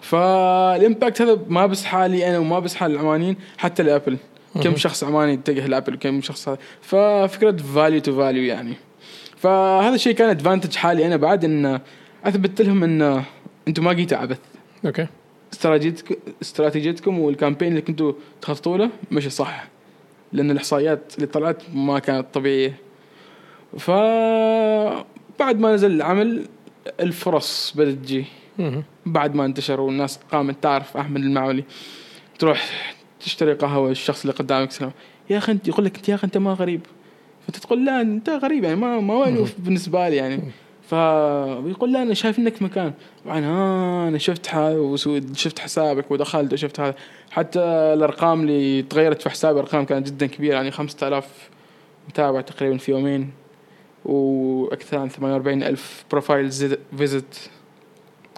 فال 0.00 0.30
impact 0.30 1.22
هذا 1.22 1.38
ما 1.48 1.66
بس 1.66 1.84
حالي 1.84 2.28
أنا 2.28 2.38
وما 2.38 2.58
بس 2.58 2.74
حال 2.74 2.90
العمانيين 2.90 3.36
حتى 3.58 3.82
لأبل. 3.82 4.16
كم. 4.62 4.76
شخص 4.76 5.04
عماني 5.04 5.34
اتجه 5.34 5.66
لأبل؟ 5.66 5.94
وكم 5.94 6.22
شخص 6.22 6.48
هذا؟ 6.48 6.58
ففكرة 6.80 7.56
value 7.56 8.00
to 8.00 8.16
value 8.16 8.42
يعني. 8.42 8.74
فهذا 9.36 9.94
الشيء 9.94 10.14
كان 10.14 10.28
advantage 10.28 10.76
حالي 10.76 11.06
أنا 11.06 11.16
بعد 11.16 11.44
إن 11.44 11.80
أثبت 12.24 12.62
لهم 12.62 12.84
إن 12.84 13.22
أنتم 13.68 13.84
ما 13.84 13.92
جيتوا 13.92 14.18
عبث. 14.18 14.38
أوكي. 14.86 15.06
استراتيجيتكم 15.52 16.14
استراتيجيتكم 16.42 17.18
وال 17.18 17.28
campaign 17.28 17.68
اللي 17.68 17.80
كنتوا 17.80 18.12
تخططوا 18.42 18.78
له 18.78 18.90
مشي 19.10 19.30
صح 19.30 19.64
لأن 20.32 20.50
الإحصائيات 20.50 21.12
اللي 21.16 21.26
طلعت 21.26 21.62
ما 21.74 21.98
كانت 21.98 22.26
طبيعية. 22.34 22.76
ف 23.78 23.90
بعد 25.40 25.58
ما 25.58 25.74
نزل 25.74 25.90
العمل 25.90 26.46
الفرص 27.00 27.72
بدأت 27.76 27.94
تجي. 27.94 28.24
بعد 29.06 29.34
ما 29.34 29.44
انتشر 29.44 29.80
والناس 29.80 30.20
قامت 30.32 30.62
تعرف 30.62 30.96
أحمد 30.96 31.20
المعولي 31.20 31.64
تروح 32.38 32.70
تشتري 33.20 33.52
قهوة 33.54 33.90
الشخص 33.90 34.20
اللي 34.20 34.32
قدامك 34.32 34.70
سلام. 34.70 34.92
يا 35.30 35.38
أخي 35.38 35.52
انت 35.52 35.68
يقول 35.68 35.84
لك 35.84 35.96
انت 35.96 36.08
يا 36.08 36.14
أخي 36.14 36.26
أنت 36.26 36.38
ما 36.38 36.52
غريب. 36.52 36.80
فأنت 37.42 37.56
تقول 37.56 37.84
لا 37.84 38.00
أنت 38.00 38.30
غريب 38.30 38.64
يعني 38.64 38.76
ما 38.76 39.00
ما 39.00 39.18
مألوف 39.18 39.54
بالنسبة 39.58 40.08
لي 40.08 40.16
يعني. 40.16 40.42
فيقول 40.90 41.92
لا 41.92 42.02
أنا 42.02 42.14
شايف 42.14 42.38
إنك 42.38 42.62
مكان. 42.62 42.92
طبعا 43.24 43.40
ها 43.40 44.08
أنا 44.08 44.18
شفت 44.18 44.50
شفت 45.34 45.58
حسابك 45.58 46.10
ودخلت 46.10 46.52
وشفت 46.52 46.80
هذا. 46.80 46.94
حتى 47.30 47.60
الأرقام 47.60 48.40
اللي 48.40 48.82
تغيرت 48.82 49.22
في 49.22 49.30
حسابي 49.30 49.60
ارقام 49.60 49.84
كانت 49.84 50.06
جدا 50.06 50.26
كبيرة 50.26 50.54
يعني 50.54 50.70
5000 50.70 51.26
متابع 52.08 52.40
تقريبا 52.40 52.76
في 52.76 52.92
يومين 52.92 53.30
وأكثر 54.04 54.98
عن 54.98 55.08
48 55.08 55.62
ألف 55.62 56.04
profile 56.10 56.50
visit 56.96 57.50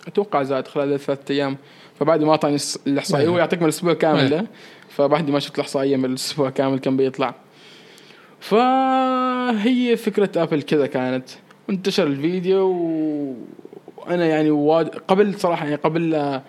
أتوقع 0.06 0.42
زاد 0.42 0.68
خلال 0.68 1.00
ثلاثة 1.00 1.34
أيام. 1.34 1.56
فبعد 2.00 2.22
ما 2.22 2.30
أعطاني 2.30 2.56
الإحصائية 2.86 3.28
هو 3.28 3.38
يعطيك 3.38 3.58
من 3.58 3.64
الأسبوع 3.64 3.94
كامل 3.94 4.28
ده 4.28 4.46
فبعد 4.88 5.30
ما 5.30 5.38
شفت 5.38 5.54
الإحصائية 5.54 5.96
من 5.96 6.04
الأسبوع 6.04 6.50
كامل 6.50 6.78
كان 6.78 6.96
بيطلع. 6.96 7.34
فهي 8.40 9.96
فكرة 9.96 10.42
ابل 10.42 10.62
كذا 10.62 10.86
كانت. 10.86 11.28
انتشر 11.70 12.06
الفيديو 12.06 12.66
و- 12.66 13.34
وأنا 13.96 14.26
يعني 14.26 14.50
واد... 14.50 14.88
قبل 14.88 15.34
صراحة 15.34 15.64
يعني 15.64 15.76
قبل 15.76 16.10
لا 16.10 16.42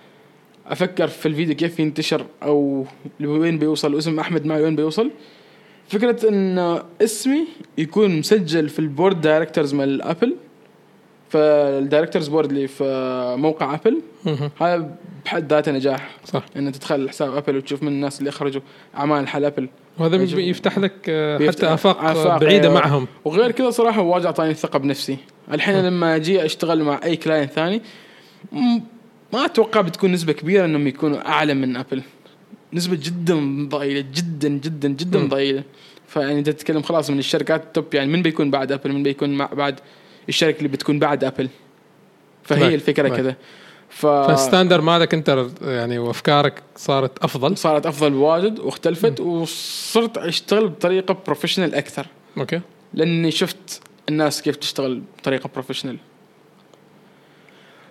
أفكر 0.68 1.08
في 1.08 1.26
الفيديو 1.26 1.56
كيف 1.56 1.80
ينتشر 1.80 2.26
أو 2.44 2.86
لوين 3.20 3.60
بيوصل 3.60 3.96
واسم 3.96 4.20
أحمد 4.20 4.46
معي 4.46 4.62
وين 4.62 4.76
بيوصل. 4.76 5.12
فكرة 5.88 6.30
إن 6.30 6.80
اسمي 7.02 7.48
يكون 7.78 8.20
مسجل 8.20 8.70
في 8.70 8.80
ال 8.80 8.87
board 8.87 9.22
directors 9.22 9.74
مال 9.74 10.02
ابل 10.02 10.36
فال 11.30 11.48
directors 11.48 12.28
board 12.28 12.50
اللي 12.50 12.68
في 12.68 12.84
موقع 13.38 13.76
ابل. 13.76 14.02
هذا 14.62 14.96
بحد 15.26 15.54
ذاته 15.54 15.72
نجاح. 15.72 16.18
صح. 16.26 16.46
إن 16.58 16.72
تدخل 16.72 17.10
حساب 17.10 17.36
ابل 17.36 17.58
وتشوف 17.58 17.84
من 17.84 17.88
الناس 17.88 18.20
اللي 18.20 18.30
اخرجوا 18.30 18.62
أعمال 18.98 19.28
حال 19.28 19.46
ابل 19.46 19.70
وهذا 20.00 20.16
يجب- 20.16 20.40
يفتح 20.40 20.78
لك 20.78 20.94
آه، 21.10 21.38
بيفتح- 21.38 21.58
حتى 21.66 21.74
آفاق 21.74 22.04
آفاق، 22.04 22.38
بعيدة 22.38 22.64
أيوة. 22.70 22.80
معهم. 22.80 23.08
وغير 23.26 23.52
كذا 23.52 23.70
صراحة 23.70 24.02
واجد 24.02 24.26
اعطاني 24.26 24.52
الثقه 24.52 24.80
بنفسي. 24.80 25.18
الحين 25.52 25.86
لما 25.86 26.16
أجي 26.16 26.46
أشتغل 26.46 26.84
مع 26.84 27.00
أي 27.04 27.16
client 27.16 27.46
ثاني 27.48 27.82
ما 29.34 29.46
أتوقع 29.46 29.82
بتكون 29.82 30.12
نسبة 30.12 30.34
كبيرة 30.34 30.66
إنهم 30.66 30.88
يكونوا 30.88 31.28
أعلى 31.30 31.54
من 31.54 31.76
ابل 31.76 32.02
نسبة 32.74 32.98
جدا 33.04 33.68
ضئيلة 33.70 34.06
جدا 34.14 34.50
جدا 34.50 34.88
جدا. 34.90 35.20
ضئيلة. 35.28 35.64
فيعني 36.08 36.40
انت 36.40 36.50
تتكلم 36.50 36.82
خلاص 36.82 37.10
من 37.10 37.20
الشركات 37.20 37.64
ال 37.64 37.71
top 37.71 37.94
يعني 37.94 38.12
من 38.12 38.22
بيكون 38.22 38.52
بعد 38.52 38.72
ابل 38.72 38.92
من 38.92 39.04
بيكون 39.04 39.30
مع 39.30 39.46
بعد 39.46 39.80
الشركة 40.30 40.58
اللي 40.58 40.70
بتكون 40.70 41.00
بعد 41.00 41.24
ابل 41.24 41.50
فهي 42.44 42.76
الفكرة. 42.76 43.10
كذا. 43.10 43.36
ف 43.94 44.06
فال 44.06 44.21
standard 44.21 44.82
مالك 44.82 45.14
انت 45.14 45.48
يعني 45.62 45.98
وافكارك 45.98 46.64
صارت 46.76 47.24
أفضل؟ 47.24 47.58
صارت 47.58 47.86
أفضل 47.86 48.12
بواجد 48.12 48.60
واختلفت 48.60 49.20
وصرت 49.20 50.18
أشتغل 50.18 50.68
بطريقة 50.68 51.18
professional 51.26 51.76
أكثر. 51.76 52.08
أوكي. 52.38 52.62
لأني 52.94 53.32
شفت 53.32 53.82
الناس 54.10 54.42
كيف 54.42 54.56
تشتغل 54.56 55.02
بطريقة 55.18 55.50
professional 55.54 55.98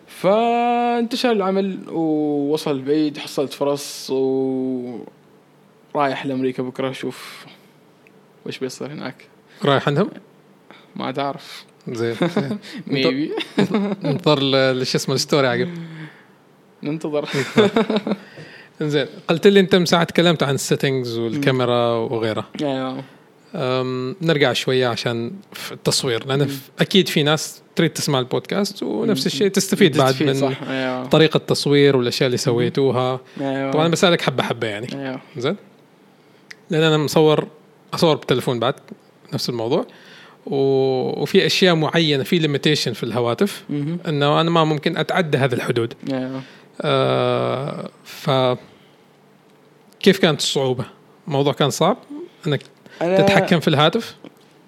فانتشر 0.07 1.33
العمل 1.33 1.79
ووصل 1.89 2.83
بعيد 2.83 3.19
حصلت 3.19 3.53
فرص 3.53 4.11
و 4.11 4.99
رايح 5.95 6.27
لأمريكا 6.27 6.63
بكرة 6.63 6.91
أشوف 6.91 7.47
وش 8.47 8.59
بيصير 8.59 8.93
هناك. 8.93 9.29
رايح 9.65 9.89
عندهم؟ 9.89 10.11
ما 10.97 11.13
تعرف. 11.13 11.65
زين. 11.89 12.17
maybe 12.87 13.31
ل- 14.27 14.87
شو 14.87 14.99
اسمه 14.99 15.15
ال 15.15 15.20
story 15.20 15.47
عقب. 15.47 15.69
ننتظر. 16.83 17.29
زين 18.83 19.07
قلت 19.29 19.47
لي 19.47 19.61
انت 19.61 19.75
من 19.75 19.87
ساعه 19.87 20.05
تكلمت 20.05 20.43
عن 20.43 20.55
ال 20.55 20.62
settings 20.62 21.19
والكاميرا 21.19 21.89
وغيرها. 21.95 22.49
أيوة. 22.63 23.05
أم، 23.55 24.17
نرجع 24.23 24.53
شوية 24.53 24.87
عشان 24.89 25.33
في 25.53 25.73
التصوير 25.73 26.27
لأن 26.27 26.47
في- 26.47 26.61
أكيد 26.81 27.09
في 27.09 27.23
ناس 27.23 27.63
تريد 27.77 27.91
تسمع 27.91 28.19
البودكاست 28.19 28.83
ونفس 28.83 29.27
الشيء 29.27 29.49
تستفيد 29.49 29.97
بعد 29.97 30.23
من 30.23 30.35
صح. 30.35 30.63
أيوه 30.69 31.07
طريقة 31.07 31.37
التصوير 31.37 31.97
والأشياء 31.97 32.27
اللي 32.27 32.37
سويتوها. 32.39 33.21
أيوه 33.41 33.71
طبعا 33.73 33.89
بسألك 33.89 34.21
حبة 34.21 34.43
حبة 34.43 34.67
يعني. 34.67 34.89
أيوه 35.09 35.21
زين. 35.37 35.57
لأن 36.71 36.83
أنا 36.83 36.97
مصور 36.99 37.47
أصور 37.95 38.17
بالتليفون 38.17 38.59
بعد 38.59 38.75
نفس 39.35 39.49
الموضوع. 39.49 39.87
وفي 40.47 41.47
أشياء 41.47 41.75
معينة 41.75 42.23
في 42.23 42.39
limitation 42.39 42.93
في 42.93 43.03
الهواتف. 43.03 43.65
إنه 44.09 44.41
أنا 44.41 44.51
ما 44.51 44.65
ممكن 44.65 44.97
أتعدى 44.97 45.39
هذه 45.39 45.53
الحدود 45.53 45.95
آه 46.81 47.91
ف 48.05 48.31
كيف 50.01 50.19
كانت 50.19 50.41
الصعوبة؟ 50.41 50.85
الموضوع 51.29 51.53
كان 51.53 51.71
صعب 51.71 51.97
إنك 52.47 52.63
تتحكم 53.01 53.61
في 53.61 53.69
الهاتف؟ 53.69 54.17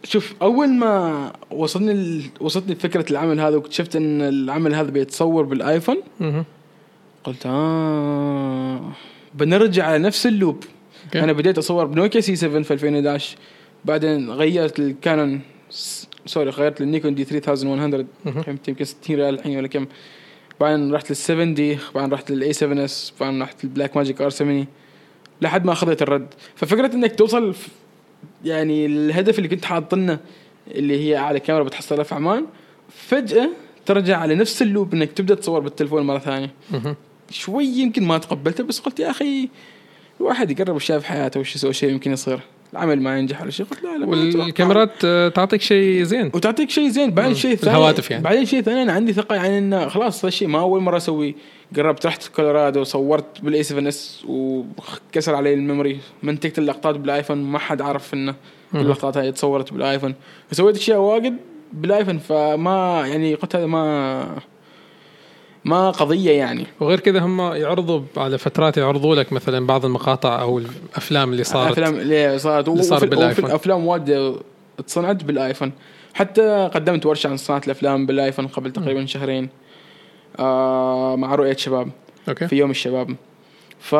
شوف 0.04 0.34
أول 0.42 0.68
ما 0.68 1.32
وصلني 1.50 1.92
ال... 1.92 2.22
وصلتني 2.40 2.74
فكرة 2.74 3.10
العمل 3.10 3.40
هذا 3.40 3.56
واكتشفت 3.56 3.96
إن 3.96 4.22
العمل 4.22 4.74
هذا 4.74 4.90
بيتصور 4.90 5.44
بالآيفون. 5.44 5.96
قلت 7.24 7.46
آه 7.46 8.92
بنرجع 9.34 9.86
على 9.86 9.98
نفس 9.98 10.26
ال 10.26 10.34
loop 10.34 10.64
أوكي. 11.04 11.24
أنا 11.24 11.32
بديت 11.32 11.58
أصور 11.58 11.84
بنوكيا 11.84 12.20
C7 12.20 12.62
في 12.62 12.74
2011 12.74 13.36
بعدين 13.84 14.30
غيرت 14.30 14.78
الكانون 14.78 15.40
sorry 16.26 16.50
غيرت 16.50 16.80
للنيكون 16.80 17.14
D3100 17.14 18.04
مهم. 18.24 18.42
قيمتها 18.42 18.52
يمكن 18.68 18.84
60 18.84 19.16
ريال 19.16 19.34
الحين 19.34 19.56
ولا 19.56 19.68
كم. 19.68 19.86
بعدين 20.60 20.94
رحت 20.94 21.10
لل 21.10 21.16
7D 21.16 21.78
بعدين 21.94 22.12
رحت 22.12 22.30
لل 22.30 22.52
A7S 22.52 23.12
بعدين 23.20 23.42
رحت 23.42 23.64
للبلاك 23.64 23.96
ماجيك 23.96 24.20
ار 24.20 24.30
70 24.30 24.66
لحد 25.42 25.64
ما 25.64 25.72
أخذت 25.72 26.02
ال 26.02 26.09
RED. 26.09 26.34
ففكرة 26.56 26.94
إنك 26.94 27.16
توصل 27.16 27.54
يعني 28.44 28.86
الهدف 28.86 29.38
اللي 29.38 29.48
كنت 29.48 29.64
حاط 29.64 29.94
لنا 29.94 30.20
اللي 30.68 31.00
هي 31.00 31.16
أعلى 31.16 31.40
كاميرا 31.40 31.64
بتحصلها 31.64 32.04
في 32.04 32.14
عمان 32.14 32.46
فجأة 32.88 33.50
ترجع 33.86 34.18
على 34.18 34.34
نفس 34.34 34.62
ال 34.62 34.69
loop 34.69 34.94
إنك 34.94 35.12
تبدأ 35.12 35.34
تصور 35.34 35.60
بالتلفون 35.60 36.02
مرة 36.02 36.18
ثانية. 36.18 36.50
شوي 37.30 37.64
يمكن 37.64 38.04
ما 38.04 38.18
تقبلته 38.18 38.64
بس 38.64 38.80
قلت 38.80 39.00
يا 39.00 39.10
أخي 39.10 39.48
الواحد 40.20 40.50
يقرب 40.50 40.78
في 40.78 41.00
حياته 41.00 41.40
وش 41.40 41.56
يسوي 41.56 41.72
شيء 41.72 41.90
يمكن 41.90 42.12
يصير. 42.12 42.40
العمل 42.74 43.02
ما 43.02 43.18
ينجح 43.18 43.42
ولا 43.42 43.50
شيء 43.50 43.66
قلت 43.66 43.82
لا 43.82 43.98
لا. 43.98 44.06
والكاميرات 44.06 44.90
آه، 45.04 45.28
تعطيك 45.28 45.60
شيء 45.60 46.02
زين 46.02 46.30
وتعطيك 46.34 46.70
شيء 46.70 46.88
زين 46.88 47.10
بعدين. 47.10 47.34
شيء 47.34 47.54
ثاني 47.54 47.76
الهواتف 47.76 48.10
يعني. 48.10 48.22
بعدين 48.22 48.44
شيء 48.44 48.62
ثاني 48.62 48.82
أنا 48.82 48.92
عندي 48.92 49.12
ثقة 49.12 49.34
يعني 49.34 49.58
انه 49.58 49.88
خلاص 49.88 50.18
هذا 50.18 50.28
الشيء 50.28 50.48
ما 50.48 50.60
أول 50.60 50.80
مرة 50.80 50.96
أسويه 50.96 51.34
قربت 51.76 52.06
رحت 52.06 52.28
كولورادو 52.28 52.84
صورت 52.84 53.40
بال 53.42 53.62
A7S 53.62 54.24
وكسر 54.28 55.34
علي 55.34 55.54
ال 55.54 55.61
memory 55.61 55.98
منتجت 56.22 56.58
اللقطات 56.58 56.96
بالآيفون 56.96 57.42
ما 57.42 57.58
حد 57.58 57.82
عرف 57.82 58.14
إنه. 58.14 58.34
اللقطات 58.74 59.16
هاي 59.16 59.32
تصورت 59.32 59.72
بالآيفون 59.72 60.14
فسويت 60.50 60.76
أشياء 60.76 60.98
واجد 60.98 61.36
بالآيفون 61.72 62.18
فما 62.18 63.04
يعني 63.06 63.34
قلت 63.34 63.56
هذا 63.56 63.66
ما 63.66 64.36
ما 65.64 65.90
قضية 65.90 66.30
يعني. 66.30 66.66
وغير 66.80 67.00
كذا 67.00 67.20
هم 67.20 67.40
يعرضوا 67.40 68.00
على 68.16 68.38
فترات 68.38 68.76
يعرضوا 68.76 69.14
لك 69.14 69.32
مثلا 69.32 69.66
بعض 69.66 69.84
المقاطع 69.84 70.40
أو 70.40 70.58
الافلام 70.58 71.32
اللي 71.32 71.44
صارت. 71.44 71.72
أفلام 71.72 71.94
اللي 71.94 72.38
صارت. 72.38 72.68
اللي 72.68 72.82
صار. 72.82 73.04
وفي 73.04 73.54
افلام 73.54 73.86
واجد 73.86 74.36
اتصنعت 74.78 75.24
بالآيفون. 75.24 75.72
حتى 76.14 76.70
قدمت 76.74 77.06
ورشة 77.06 77.28
عن 77.28 77.36
صناعة 77.36 77.62
الأفلام 77.64 78.06
بالآيفون 78.06 78.46
قبل 78.46 78.72
تقريبا 78.72 79.06
شهرين. 79.06 79.48
آه 80.38 81.16
مع 81.16 81.34
رؤية 81.34 81.56
شباب. 81.56 81.90
أوكي. 82.28 82.48
في 82.48 82.56
يوم 82.56 82.70
الشباب. 82.70 83.16
ف 83.80 83.94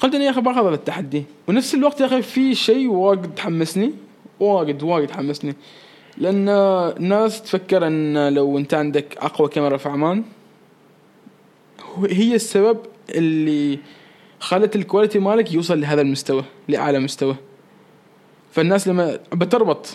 قلت 0.00 0.14
إني 0.14 0.24
يا 0.24 0.30
أخي 0.30 0.40
باخذ 0.40 0.66
هذا 0.66 0.74
التحدي. 0.74 1.24
ونفس 1.48 1.74
الوقت 1.74 2.00
يا 2.00 2.06
أخي 2.06 2.22
في 2.22 2.54
شيء 2.54 2.88
واجد 2.88 3.38
حمسني. 3.38 3.92
واجد 4.40 4.82
واجد 4.82 5.10
حمسني. 5.10 5.54
لأن 6.18 6.48
الناس 6.48 7.42
تفكر 7.42 7.86
أن 7.86 8.34
لو 8.34 8.58
أنت 8.58 8.74
عندك 8.74 9.16
أقوى 9.18 9.48
كاميرا 9.48 9.76
في 9.76 9.88
عمان 9.88 10.24
هي 12.10 12.34
السبب 12.34 12.78
اللي 13.14 13.78
خلت 14.40 14.76
ال 14.76 14.81
quality 14.81 15.18
مالك 15.18 15.52
يوصل 15.52 15.80
لهذا 15.80 16.00
المستوى 16.00 16.44
لأعلى 16.68 16.98
مستوى 16.98 17.36
فالناس 18.52 18.88
لما 18.88 19.18
بتربط 19.32 19.94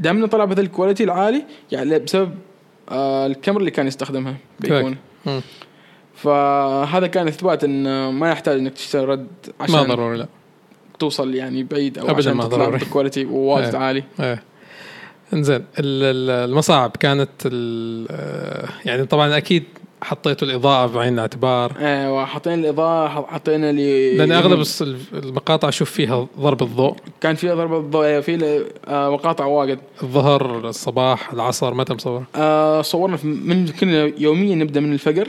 دائما 0.00 0.26
طلع 0.26 0.44
بهذا 0.44 0.60
ال 0.60 0.66
quality 0.66 1.04
العالي 1.04 1.44
يعني 1.72 1.98
بسبب 1.98 2.34
آه 2.88 3.26
الكاميرا 3.26 3.60
اللي 3.60 3.70
كان 3.70 3.86
يستخدمها 3.86 4.36
بيكون. 4.60 4.96
فهذا 6.14 7.06
كان 7.06 7.28
إثبات 7.28 7.64
أن 7.64 8.08
ما 8.08 8.30
يحتاج 8.30 8.58
إنك 8.58 8.72
تشتري 8.72 9.04
رد 9.04 9.26
عشان 9.60 9.74
ما 9.74 9.82
ضروري 9.82 10.18
لا 10.18 10.26
توصل 10.98 11.34
يعني 11.34 11.62
بعيد 11.62 11.98
أو 11.98 12.04
أبداً 12.04 12.16
عشان 12.16 12.32
ما 12.32 12.44
ضروري. 12.44 12.78
بكواليتي 12.78 13.24
واجد 13.24 13.74
إيه. 13.74 13.76
عالي 13.76 14.04
إيه 14.20 14.42
إنزين 15.32 15.56
ال- 15.56 15.64
ال- 15.78 16.50
المصاعب 16.50 16.90
كانت 17.00 17.28
آه، 18.10 18.68
يعني 18.84 19.04
طبعا 19.06 19.36
أكيد 19.36 19.64
حطيتوا 20.02 20.48
الإضاءة 20.48 20.86
بعين 20.86 21.14
الاعتبار. 21.14 21.72
أيوه 21.78 22.24
حطينا 22.24 22.54
الإضاءة 22.54 23.08
حطينا 23.26 23.72
لي 23.72 24.16
لأن 24.16 24.32
أغلب 24.32 24.62
المقاطع 25.12 25.68
أشوف 25.68 25.90
فيها 25.90 26.26
ضرب 26.40 26.62
الضوء. 26.62 26.96
كان 27.20 27.34
فيها 27.34 27.54
ضربه 27.54 27.78
ضوء 27.80 28.20
في 28.20 28.36
ل- 28.36 28.64
آه، 28.88 29.10
مقاطع 29.10 29.44
واجد. 29.44 29.78
الظهر 30.02 30.68
الصباح 30.68 31.32
العصر 31.32 31.74
متى 31.74 31.94
مصور؟ 31.94 32.24
آه، 32.36 32.82
صورنا 32.82 33.16
في- 33.16 33.26
من 33.26 33.66
كنا 33.68 34.12
يوميا 34.18 34.54
نبدأ 34.54 34.80
من 34.80 34.92
الفجر. 34.92 35.28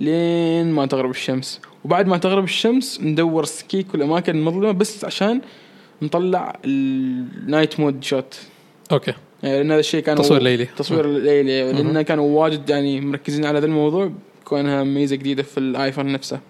لين 0.00 0.72
ما 0.72 0.86
تغرب 0.86 1.10
الشمس. 1.10 1.60
وبعد 1.84 2.06
ما 2.06 2.16
تغرب 2.18 2.44
الشمس 2.44 3.00
ندور 3.02 3.44
سكيك 3.44 3.86
والأماكن 3.92 4.36
المظلمة 4.36 4.70
بس 4.72 5.04
عشان 5.04 5.40
نطلع 6.02 6.56
ال 6.64 6.83
night 6.83 7.80
mode 7.80 8.04
shot 8.04 8.34
okay. 8.92 9.14
يعني 9.42 9.58
لأن 9.58 9.70
هذا 9.70 9.80
الشيء 9.80 10.02
كان 10.02 10.16
تصوير 10.16 10.42
ليلي. 10.42 10.64
تصوير 10.64 11.06
ليلي. 11.06 11.72
لأن 11.72 12.02
كانوا 12.02 12.42
واجد 12.42 12.70
يعني 12.70 13.00
مركزين 13.00 13.44
على 13.44 13.58
هذا 13.58 13.66
الموضوع 13.66 14.12
كونها 14.44 14.84
ميزة 14.84 15.16
جديدة 15.16 15.42
في 15.42 15.58
الآيفون 15.58 16.12
نفسه. 16.12 16.40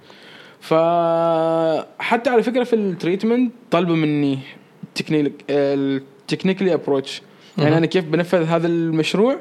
فحتى 0.60 2.30
على 2.30 2.42
فكرة 2.42 2.64
في 2.64 2.76
ال 2.76 2.84
treatment 2.84 3.52
طلبوا 3.70 3.96
مني 3.96 4.38
ال 4.82 4.87
technique 4.87 5.32
ال 5.50 5.63
technical 5.63 6.74
approach 6.74 7.22
يعني. 7.58 7.78
أنا 7.78 7.86
كيف 7.86 8.04
بنفذ 8.04 8.42
هذا 8.42 8.66
المشروع؟ 8.66 9.40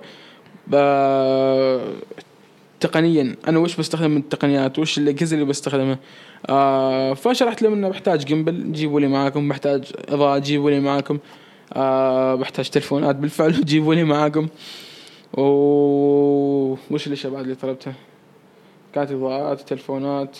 تقنيا. 2.79 3.35
أنا 3.47 3.59
وش 3.59 3.75
بستخدم 3.75 4.11
من 4.11 4.17
التقنيات؟ 4.17 4.79
وش 4.79 4.97
الأجهزة 4.97 5.33
اللي 5.33 5.45
بستخدمها؟ 5.45 5.99
آه 6.49 7.13
فشرحت 7.13 7.61
لهم 7.61 7.73
إنه 7.73 7.89
بحتاج 7.89 8.25
gimbal 8.25 8.71
جيبوا 8.71 8.99
لي 8.99 9.07
معاكم. 9.07 9.49
بحتاج 9.49 9.83
إضاءة 10.09 10.37
جيبوا 10.39 10.71
لي 10.71 10.79
معاكم. 10.79 11.19
آه 11.73 12.35
بحتاج 12.35 12.69
تلفونات 12.69 13.15
بالفعل 13.15 13.65
جيبوا 13.65 13.95
لي 13.95 14.03
معاكم. 14.03 14.47
و 15.33 15.41
وش 16.91 17.07
الأشياء 17.07 17.33
بعد 17.33 17.43
اللي 17.43 17.55
طلبتها؟ 17.55 17.93
كانت 18.93 19.11
إضاءات 19.11 19.61
تلفونات 19.61 20.37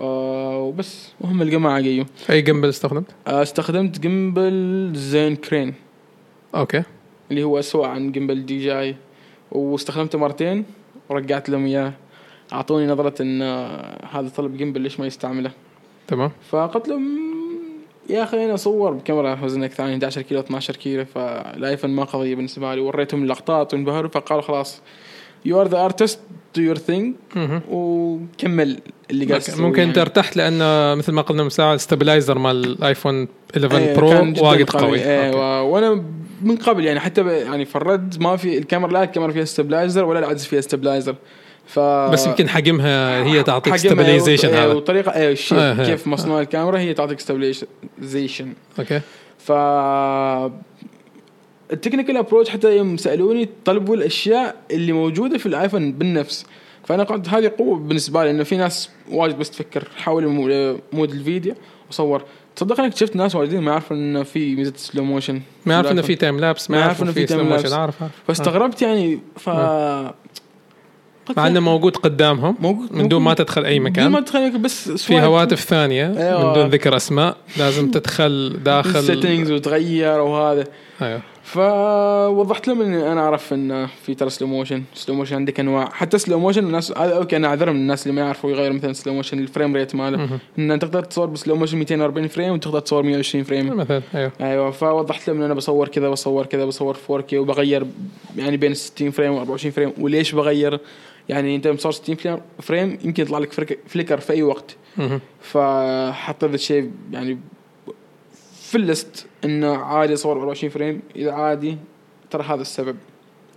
آه 0.00 0.58
وبس. 0.58 1.12
وهم 1.20 1.42
الجماعه 1.42 1.80
جيوا 1.80 2.04
أي 2.30 2.42
gimbal 2.42 2.68
استخدمت؟ 2.68 3.06
آه 3.26 3.42
استخدمت 3.42 3.98
gimbal 3.98 4.92
Zhiyun 4.94 5.36
Crane. 5.36 5.74
okay. 6.54 6.82
اللي 7.30 7.42
هو 7.42 7.58
اسوء 7.58 7.86
عن 7.86 8.12
gimbal 8.12 8.46
DJI 8.46 8.96
واستخدمته 9.52 10.18
مرتين 10.18 10.64
ورجعت 11.08 11.48
لهم 11.48 11.66
إياه. 11.66 11.92
أعطوني 12.52 12.86
نظرة 12.86 13.22
إن 13.22 13.42
آه، 13.42 14.06
هذا 14.12 14.28
طلب 14.28 14.56
gimbal 14.56 14.80
ليش 14.80 15.00
ما 15.00 15.06
يستعمله؟ 15.06 15.50
تمام. 16.08 16.30
فقلت 16.50 16.88
لهم 16.88 17.18
يا 18.12 18.22
أخي 18.22 18.44
أنا 18.44 18.54
اصور 18.54 18.92
بكاميرا 18.92 19.38
وزنها 19.42 19.66
أكثر 19.66 19.82
عن 19.82 19.90
11 19.90 20.22
كيلو 20.22 20.40
12 20.40 20.76
كيلو 20.76 21.04
فالايفون 21.04 21.90
ما 21.90 22.04
قضية 22.04 22.34
بالنسبة 22.34 22.74
لي. 22.74 22.80
وريتهم 22.80 23.22
اللقطات 23.22 23.74
وانبهروا 23.74 24.10
فقالوا 24.10 24.42
خلاص 24.42 24.80
you 25.44 25.60
are 25.60 25.68
the 25.68 25.84
artist 25.84 26.20
do 26.56 26.62
your 26.62 26.78
thing. 26.78 27.14
وكمل 27.70 28.78
اللي 29.10 29.24
قاعد 29.26 29.42
ممكن, 29.50 29.62
ممكن 29.62 29.82
أنت 29.82 29.98
ارتحت 29.98 30.36
لأن 30.36 30.58
مثل 30.98 31.12
ما 31.12 31.22
قلنا 31.22 31.42
من 31.42 31.50
ساعة 31.50 31.74
ال 31.74 31.80
stabilizer 31.80 32.38
مال 32.38 32.64
الايفون 32.64 33.28
11 33.56 33.78
إيه، 33.78 33.96
برو 33.96 34.08
واجد 34.48 34.70
قوي. 34.70 34.98
أوكي. 34.98 35.36
و- 35.36 35.40
وأنا 35.66 36.04
من 36.42 36.56
قبل 36.56 36.84
يعني 36.84 37.00
حتى 37.00 37.20
يعني 37.26 37.64
في 37.64 37.76
الرد 37.76 38.22
ما 38.22 38.36
في 38.36 38.58
الكاميرا 38.58 38.92
لا 38.92 39.02
الكاميرا 39.02 39.32
فيها 39.32 39.44
stabilizer 39.44 40.04
ولا 40.04 40.18
العدسه 40.18 40.48
فيها 40.48 40.60
stabilizer 40.60 41.14
ف 41.66 41.78
بس 41.80 42.26
يمكن 42.26 42.48
حجمها 42.48 43.24
هي 43.24 43.42
تعطيك 43.42 43.76
stabilization 43.76 44.48
هذا. 44.48 44.66
وطريقه 44.72 45.12
إيه 45.14 45.28
إيه، 45.52 45.80
إيه. 45.80 45.86
كيف 45.86 46.06
مصنوع 46.06 46.40
الكاميرا 46.40 46.78
هي 46.78 46.94
تعطيك 46.94 47.20
stabilization 47.20 48.52
okay. 48.78 49.00
ف 49.38 49.52
ال 51.72 51.76
technical 51.76 52.16
approach 52.16 52.48
حتى 52.48 52.76
يوم 52.76 52.96
سألوني 52.96 53.48
طلبوا 53.64 53.96
الأشياء 53.96 54.56
اللي 54.70 54.92
موجودة 54.92 55.38
في 55.38 55.46
الآيفون 55.46 55.92
بالنفس. 55.92 56.46
فأنا 56.84 57.02
قلت 57.02 57.28
هذه 57.28 57.52
قوة 57.58 57.78
بالنسبة 57.78 58.24
لي 58.24 58.30
إنه 58.30 58.42
في 58.44 58.56
ناس 58.56 58.90
واجد 59.10 59.38
بس 59.38 59.50
تفكر 59.50 59.88
حول 59.96 60.26
mo- 60.26 60.78
mode 60.92 61.10
الفيديو. 61.10 61.54
وصور 61.90 62.22
تصدق 62.56 62.80
انك 62.80 62.96
شفت 62.96 63.16
ناس 63.16 63.34
واجدين 63.36 63.60
ما 63.60 63.70
يعرفوا 63.70 63.96
إنه 63.96 64.22
في 64.22 64.54
ميزة 64.56 64.72
slow 64.76 65.04
motion 65.04 65.40
ما 65.66 65.74
يعرف 65.74 65.90
إنه 65.90 66.02
في 66.02 66.14
time 66.14 66.40
lapse 66.40 66.70
ما 66.70 66.76
ما 66.76 66.82
يعرف 66.82 67.00
يعرف 67.00 67.02
إنه 67.18 67.26
في 67.26 67.26
lapse. 67.26 67.32
motion 67.32 67.72
عارف 67.72 68.02
عارف 68.02 68.12
فاستغربت 68.26 68.82
يعني 68.82 69.20
ف 69.36 69.48
قلت 69.50 70.42
مع 71.36 71.46
انه 71.46 71.60
موجود 71.60 71.96
قدامهم 71.96 72.56
موجود- 72.60 72.92
من 72.92 73.08
دون 73.08 73.22
ما. 73.22 73.34
تدخل 73.34 73.64
أي 73.64 73.80
مكان. 73.80 74.10
ما 74.10 74.20
تخليك 74.20 74.52
بس 74.56 74.90
في 74.90 75.20
هواتف 75.20 75.60
ثانية 75.60 76.06
أيوة. 76.18 76.46
من 76.48 76.52
دون 76.54 76.66
ذكر 76.70 76.96
أسماء 76.96 77.36
لازم 77.56 77.90
تدخل 77.90 78.56
داخل 78.64 78.98
ال 78.98 79.04
settings 79.04 79.50
وتغير 79.50 80.20
وهذا. 80.20 80.64
أيوه. 81.02 81.22
فوضحت 81.42 82.68
لهم 82.68 82.82
إني 82.82 83.12
أنا 83.12 83.20
أعرف 83.20 83.52
إن 83.52 83.86
في 83.86 84.14
ترى 84.14 84.30
slow 84.30 84.48
motion 84.48 84.82
slow 84.94 85.14
motion 85.14 85.36
عندك 85.36 85.60
أنواع. 85.60 85.90
حتى 85.90 86.18
slow 86.18 86.38
motion 86.38 86.64
الناس 86.64 86.92
هذا 86.98 87.16
okay 87.16 87.36
أنا 87.36 87.48
أعذرهم 87.48 87.76
الناس 87.76 88.06
اللي 88.06 88.14
ما 88.20 88.26
يعرفوا 88.26 88.50
يغيروا 88.50 88.76
مثلا 88.76 88.92
slow 88.92 89.14
motion 89.14 89.38
ال 89.38 89.44
frame 89.44 89.76
rate 89.76 89.94
ماله. 89.94 90.38
إن 90.58 90.70
انت 90.70 90.82
تقدر 90.82 91.02
تصور 91.04 91.26
ب 91.26 91.32
slow 91.32 91.56
motion 91.56 91.78
240 91.78 92.28
frame 92.28 92.52
وتقدر 92.52 92.80
تصور 92.80 93.02
120 93.02 93.44
frame 93.44 93.76
مثلا 93.76 94.02
أيوه. 94.14 94.32
أيوه 94.40 94.70
فوضحت 94.70 95.28
لهم 95.28 95.36
إن 95.36 95.42
أنا 95.42 95.54
بصور 95.54 95.88
كذا 95.88 96.08
بصور 96.08 96.46
كذا 96.46 96.64
بصور 96.64 96.94
4K 97.08 97.34
وبغير 97.34 97.86
يعني 98.36 98.56
بين 98.56 98.74
60 98.74 99.10
frame 99.10 99.32
و 99.32 99.38
24 99.38 99.72
frame 99.72 99.92
وليش 100.00 100.32
بغير؟ 100.32 100.80
يعني 101.28 101.56
أنت 101.56 101.68
مصور 101.68 101.92
60 101.92 102.16
frame- 102.60 102.98
يمكن 103.04 103.22
يطلع 103.22 103.38
لك 103.38 103.78
flicker 103.86 104.20
في 104.20 104.32
أي 104.32 104.42
وقت. 104.42 104.76
فحطيت 105.40 106.54
الشيء 106.54 106.90
يعني 107.12 107.38
في 108.72 108.78
ال 108.78 108.88
list 108.88 109.26
إنه 109.44 109.76
عادي 109.76 110.14
اصور 110.14 110.32
24 110.32 110.70
frame. 110.70 111.02
إذا 111.16 111.32
عادي 111.32 111.76
ترى 112.30 112.42
هذا 112.42 112.62
السبب. 112.62 112.96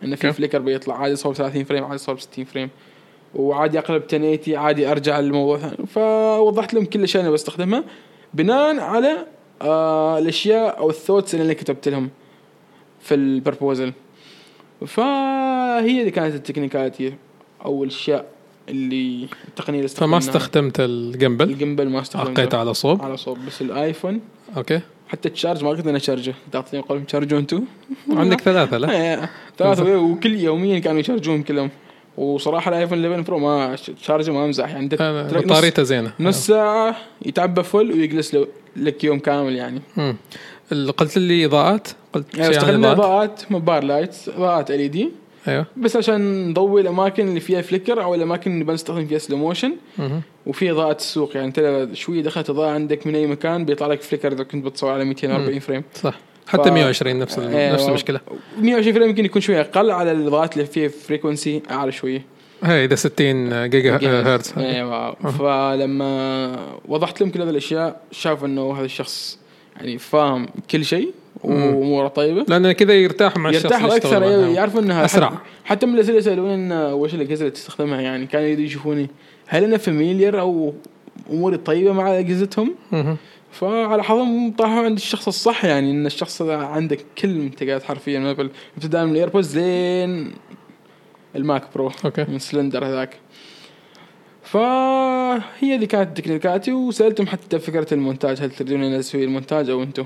إنه 0.03 0.16
في. 0.16 0.34
flicker 0.34 0.60
بيطلع. 0.59 0.97
عادي 0.97 1.13
اصور 1.13 1.34
30 1.34 1.63
frame 1.64 1.84
عادي 1.84 1.95
اصور 1.95 2.18
60 2.18 2.45
frame. 2.46 2.70
وعادي 3.36 3.80
أقلب 3.80 4.03
1080 4.03 4.57
عادي 4.57 4.91
أرجع 4.91 5.20
للموضوع 5.20 5.57
ثاني. 5.57 5.88
فوضحت 5.88 6.74
لهم 6.74 6.86
كل 6.86 6.99
الاشياء 6.99 7.24
اللي 7.24 7.34
بستخدمها. 7.34 7.84
بناء 8.34 8.80
على 8.80 9.26
آه 9.61 10.20
الأشياء 10.20 10.80
أو 10.80 10.89
ال 10.89 10.94
thoughts 10.94 11.34
اللي 11.34 11.45
أنا 11.45 11.53
كتبت 11.53 11.88
لهم 11.88 12.09
في 13.01 13.16
ال 13.16 13.24
proposal 13.24 13.93
فهي 14.88 15.99
اللي 15.99 16.11
كانت 16.11 16.36
ال 16.36 16.41
technicality 16.41 17.14
أو 17.66 17.84
الأشياء 17.84 18.26
اللي 18.70 19.28
التقنيه 19.47 19.78
اللي 19.78 19.89
فما. 19.89 20.18
استخدمت 20.18 20.80
ال 20.80 20.89
gimbal 20.89 21.50
ال 21.50 21.55
gimbal 21.55 21.89
ما 21.89 22.01
استخدمته. 22.01 22.41
عقيته 22.41 22.57
على 22.57 22.74
صوب. 22.74 23.01
على 23.01 23.18
صوب. 23.18 23.38
بس 23.47 23.61
الآيفون. 23.61 24.22
okay. 24.58 24.82
حتى 25.16 25.28
ال 25.28 25.33
charge 25.33 25.64
ما 25.63 25.70
قدرنا 25.70 25.91
نشارجه. 25.91 26.34
تعطيني 26.51 26.84
قلم 26.84 27.03
تشارجوا 27.03 27.39
أنتم 27.39 27.63
عندك 28.09 28.41
ثلاثة 28.41 28.78
لا؟ 28.78 28.91
إيه، 28.91 29.30
ثلاثة. 29.57 29.97
وكل 30.05 30.36
يوميا 30.36 30.80
كانوا 30.80 30.99
يشارجون 30.99 31.43
كلهم. 31.43 31.70
وصراحة 32.18 32.70
الايفون 32.70 33.05
11 33.05 33.22
برو 33.22 33.39
ما 33.39 33.76
تشارجه 34.01 34.32
ما 34.32 34.45
أمزح. 34.45 34.70
يعني 34.70 34.88
بطاريته 34.88 35.84
زينة. 35.84 36.11
نص 36.20 36.47
ساعة 36.47 36.95
يتعبى 37.26 37.63
full 37.64 37.91
ويجلس 37.91 38.38
لك 38.76 39.03
يوم 39.03 39.20
كامل 39.20 39.55
يعني. 39.55 39.82
قلت 40.97 41.18
لي 41.18 41.45
إضاءات؟ 41.45 41.88
قلت 42.13 42.34
يعني 42.34 42.45
عن 42.45 42.51
استخدمنا 42.51 42.91
إضاءات؟ 42.91 43.41
مبار 43.51 43.84
lights 43.84 44.30
إضاءات 44.30 44.72
LED 44.72 45.12
أيوه. 45.48 45.66
بس 45.78 45.96
عشان 45.96 46.50
نضوي 46.50 46.82
الأماكن 46.82 47.28
اللي 47.28 47.39
فيها 47.39 47.62
flicker 47.62 48.04
أو 48.04 48.16
الأماكن 48.16 48.52
اللي 48.54 48.64
بنستخدم 48.64 49.06
فيها 49.06 49.18
slow 49.18 49.38
motion. 49.38 49.74
وفي 50.46 50.72
إضاءة 50.72 50.96
السوق. 50.96 51.36
يعني 51.36 51.48
أنت 51.48 51.88
شوية 51.93 52.22
دخلت 52.24 52.50
إضاءة 52.50 52.72
عندك 52.72 53.08
من 53.08 53.16
أي 53.16 53.28
مكان 53.28 53.66
بيطلع 53.66 53.88
لك 53.88 54.02
flicker 54.02 54.32
إذا 54.32 54.43
كنت 54.43 54.66
بتصور 54.66 54.91
على 54.91 55.06
240 55.06 55.60
frame. 55.60 55.84
صح. 55.93 56.14
حتى 56.48 56.70
ف- 56.70 56.74
120 56.74 57.20
نفس 57.20 57.39
إيه، 57.39 57.74
نفس 57.74 57.88
المشكلة. 57.88 58.20
120 58.62 58.93
frame 58.96 59.10
يمكن 59.10 59.26
يكون 59.26 59.41
شوية 59.41 59.62
أقل 59.62 59.91
على 59.91 60.12
الإضاءات 60.12 60.54
اللي 60.54 60.66
فيها 60.66 60.89
frequency 60.89 61.62
أعلى 61.72 61.91
شوية. 61.91 62.22
هي 62.64 62.86
إذا 62.86 62.96
60 62.96 63.70
جيجا 63.70 63.96
هرتز 63.96 64.54
أيوه 64.58 65.14
فلما 65.16 66.56
وضحت 66.88 67.22
لهم 67.22 67.30
كل 67.30 67.41
هذه 67.41 67.50
الأشياء 67.50 68.02
شافوا 68.12 68.48
إنه 68.48 68.74
هذا 68.78 68.86
الشخص 68.86 69.39
يعني 69.78 69.98
فاهم 69.98 70.48
كل 70.72 70.86
شيء. 70.86 71.12
وأموره 71.50 72.08
طيبة 72.08 72.46
لأن 72.48 72.72
كذا 72.72 72.93
يرتاح 72.93 73.38
مع 73.38 73.50
الشخص 73.50 73.66
يرتاحوا 73.66 73.96
أكثر. 73.96 74.24
يعرفوا 74.24 74.82
إنها 74.82 75.06
أسرع. 75.06 75.30
حتى, 75.30 75.38
حتى 75.66 75.86
من 75.86 75.93
الأسئلة 75.93 76.18
يسألون 76.18 76.50
إن 76.50 76.72
وش 76.93 77.14
الاجهزه 77.14 77.41
اللي 77.41 77.52
تستخدمها 77.52 78.02
يعني 78.02 78.26
كانوا 78.26 78.48
يشوفوني 78.48 79.10
هل 79.48 79.64
أنا 79.64 79.78
familiar 79.78 80.39
أو 80.39 80.74
أموري 81.32 81.58
طيبة 81.58 81.93
مع 81.93 82.20
أجهزتهم. 82.20 82.76
فعلى 83.52 84.04
حظهم 84.04 84.52
طاحوا 84.52 84.84
عند 84.84 84.98
الشخص 84.98 85.28
الصح 85.28 85.66
يعني 85.66 85.91
إن 85.91 86.06
الشخص 86.06 86.41
عنده 86.41 86.98
كل 87.18 87.30
المنتجات 87.30 87.84
حرفيا 87.84 88.20
من 88.20 88.26
ابل 88.26 88.50
ابتداء 88.78 89.06
من 89.06 89.12
الايربودز 89.12 89.58
لين 89.58 90.32
الماك 91.36 91.64
برو 91.76 91.91
okay 92.06 92.26
من 92.30 92.39
سلندر 92.39 92.86
هذاك 92.86 93.20
فهي 94.43 95.76
اللي 95.76 95.86
كانت 95.86 96.18
technicality 96.18 96.74
وسألتهم 96.74 97.28
حتى 97.28 97.60
فكرة 97.60 97.93
المونتاج 97.93 98.41
هل 98.41 98.52
تريدون 98.52 98.84
أن 98.84 98.93
أسوي 98.93 99.24
المونتاج 99.24 99.70
أو 99.70 99.84
أنتم 99.84 100.06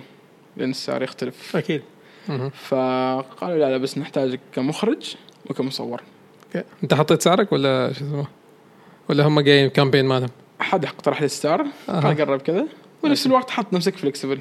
لأن 0.57 0.69
السعر 0.69 1.03
يختلف. 1.03 1.55
أكيد. 1.55 1.81
فقالوا 2.53 3.57
لا 3.57 3.69
لا 3.71 3.77
بس 3.77 3.97
نحتاجك 3.97 4.39
كمخرج 4.55 5.15
وكمصور. 5.49 6.01
أنت 6.83 6.93
حطيت 6.93 7.21
سعرك 7.21 7.51
ولا 7.51 7.93
شو 7.93 8.05
اسمه؟ 8.05 8.25
ولا 9.09 9.27
هم 9.27 9.39
جايين 9.39 9.69
campaign 9.69 10.05
مالهم؟ 10.05 10.29
أحد 10.61 10.85
اقترح 10.85 11.21
لي 11.21 11.25
السعر. 11.25 11.65
قال 11.87 12.17
قرب 12.17 12.41
كذا. 12.41 12.65
ونفس 13.03 13.25
الوقت 13.25 13.49
حط 13.49 13.73
نفسك 13.73 13.95
flexible 13.95 14.39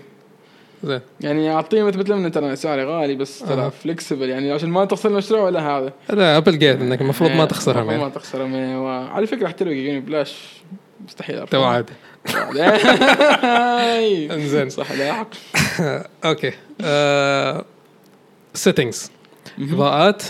زين. 0.85 1.01
يعني 1.21 1.53
اعطيه 1.53 1.83
مثبت 1.83 2.09
لهم 2.09 2.25
ان 2.25 2.33
ترى 2.33 2.57
سعري 2.57 2.85
غالي 2.85 3.15
بس. 3.15 3.39
ترى 3.39 3.71
flexible 3.71 4.29
يعني 4.29 4.53
عشان 4.53 4.71
ما 4.71 4.85
تخسر 4.85 5.09
المشروع 5.09 5.41
ولا 5.41 5.61
هذا. 5.71 5.93
لا 6.11 6.37
ابل 6.37 6.59
جيت 6.59 6.81
إنك 6.81 7.01
المفروض 7.01 7.31
ما 7.31 7.41
إيه، 7.41 7.45
تخسرهم 7.45 7.91
يعني 7.91 8.03
ما 8.03 8.09
تخسرهم 8.09 8.55
يعني 8.55 8.77
وعلى 8.77 9.27
فكرة 9.27 9.49
حتى 9.49 9.65
لو 9.65 9.71
يجوني 9.71 10.01
بلاش 10.01 10.63
مستحيل 11.07 11.39
أرفض. 11.39 11.53
تو 11.53 11.63
عادي 11.65 11.93
إيه. 12.57 14.33
إنزين. 14.35 14.71
صح 14.71 14.93
لا 14.93 15.13
حق. 15.13 15.29
okay. 16.25 16.53
settings 18.55 19.11
إضاءات. 19.59 20.23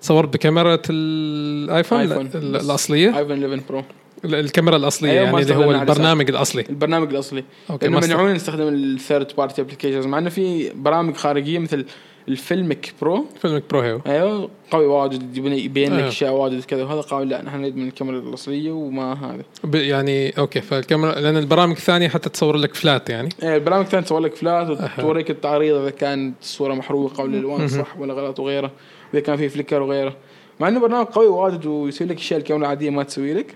صورت 0.00 0.28
بكاميرا 0.32 0.78
الايفون 0.90 1.98
آيفون. 1.98 2.30
الأصلية. 2.34 3.18
ايفون 3.18 3.44
11 3.44 3.62
برو 3.68 3.82
ال- 4.24 4.34
الكاميرا 4.34 4.76
الأصلية 4.76 5.10
أيوة، 5.10 5.22
يعني 5.24 5.42
اللي 5.42 5.54
هو 5.54 5.70
البرنامج 5.72 6.30
الأصلي. 6.30 6.64
البرنامج 6.70 7.10
الأصلي. 7.10 7.44
okay 7.70 7.86
لأنه 7.88 8.00
ممنوع 8.00 8.32
نستخدم 8.32 8.68
ال 8.68 8.79
third 8.79 9.32
party 9.38 9.62
applications 9.62 10.06
مع 10.06 10.18
إنه 10.18 10.30
في 10.30 10.70
برامج 10.74 11.14
خارجية 11.16 11.58
مثل 11.58 11.84
ال 12.28 12.37
Filmic 12.37 12.94
Pro؟ 13.00 13.26
Filmic 13.42 13.62
Pro 13.70 13.80
هيو 13.80 14.00
أيوه 14.06 14.50
قوي 14.70 14.86
واجد 14.86 15.36
يبين 15.36 15.92
لك 15.92 15.98
أيوة. 15.98 16.08
أشياء 16.08 16.32
واجد 16.32 16.64
كذا 16.64 16.84
وهذا 16.84 17.00
قال 17.00 17.28
لا 17.28 17.42
نحن 17.42 17.60
نريد 17.60 17.76
من 17.76 17.88
الكاميرا 17.88 18.18
الأصلية 18.18 18.70
وما 18.70 19.12
هذا. 19.12 19.44
يعني 19.80 20.38
okay 20.38 20.60
فالكاميرا 20.60 21.20
لأن 21.20 21.36
البرامج 21.36 21.76
الثانية 21.76 22.08
حتى 22.08 22.28
تصور 22.28 22.56
لك 22.56 22.74
flat 22.74 23.10
يعني. 23.10 23.28
إيه، 23.42 23.56
البرامج 23.56 23.84
الثانية 23.84 24.04
تصور 24.04 24.20
لك 24.20 24.34
flat. 24.34 24.70
وتوريك 24.70 25.30
التعريض 25.30 25.76
إذا 25.76 25.90
كانت 25.90 26.34
الصورة 26.42 26.74
محروقة 26.74 27.22
ولا 27.22 27.32
الالوان 27.32 27.58
مهم. 27.58 27.68
صح 27.68 27.98
ولا 27.98 28.14
غلط 28.14 28.40
وغيره 28.40 28.70
واذا 29.12 29.24
كان 29.24 29.36
في 29.36 29.48
flicker 29.48 29.82
وغيره. 29.82 30.16
مع 30.60 30.68
إنه 30.68 30.80
برنامج 30.80 31.06
قوي 31.06 31.26
واجد 31.26 31.66
ويسوي 31.66 32.06
لك 32.06 32.16
أشياء 32.16 32.40
الكاميرا 32.40 32.64
العادية 32.64 32.90
ما 32.90 33.02
تسوي 33.02 33.34
لك 33.34 33.54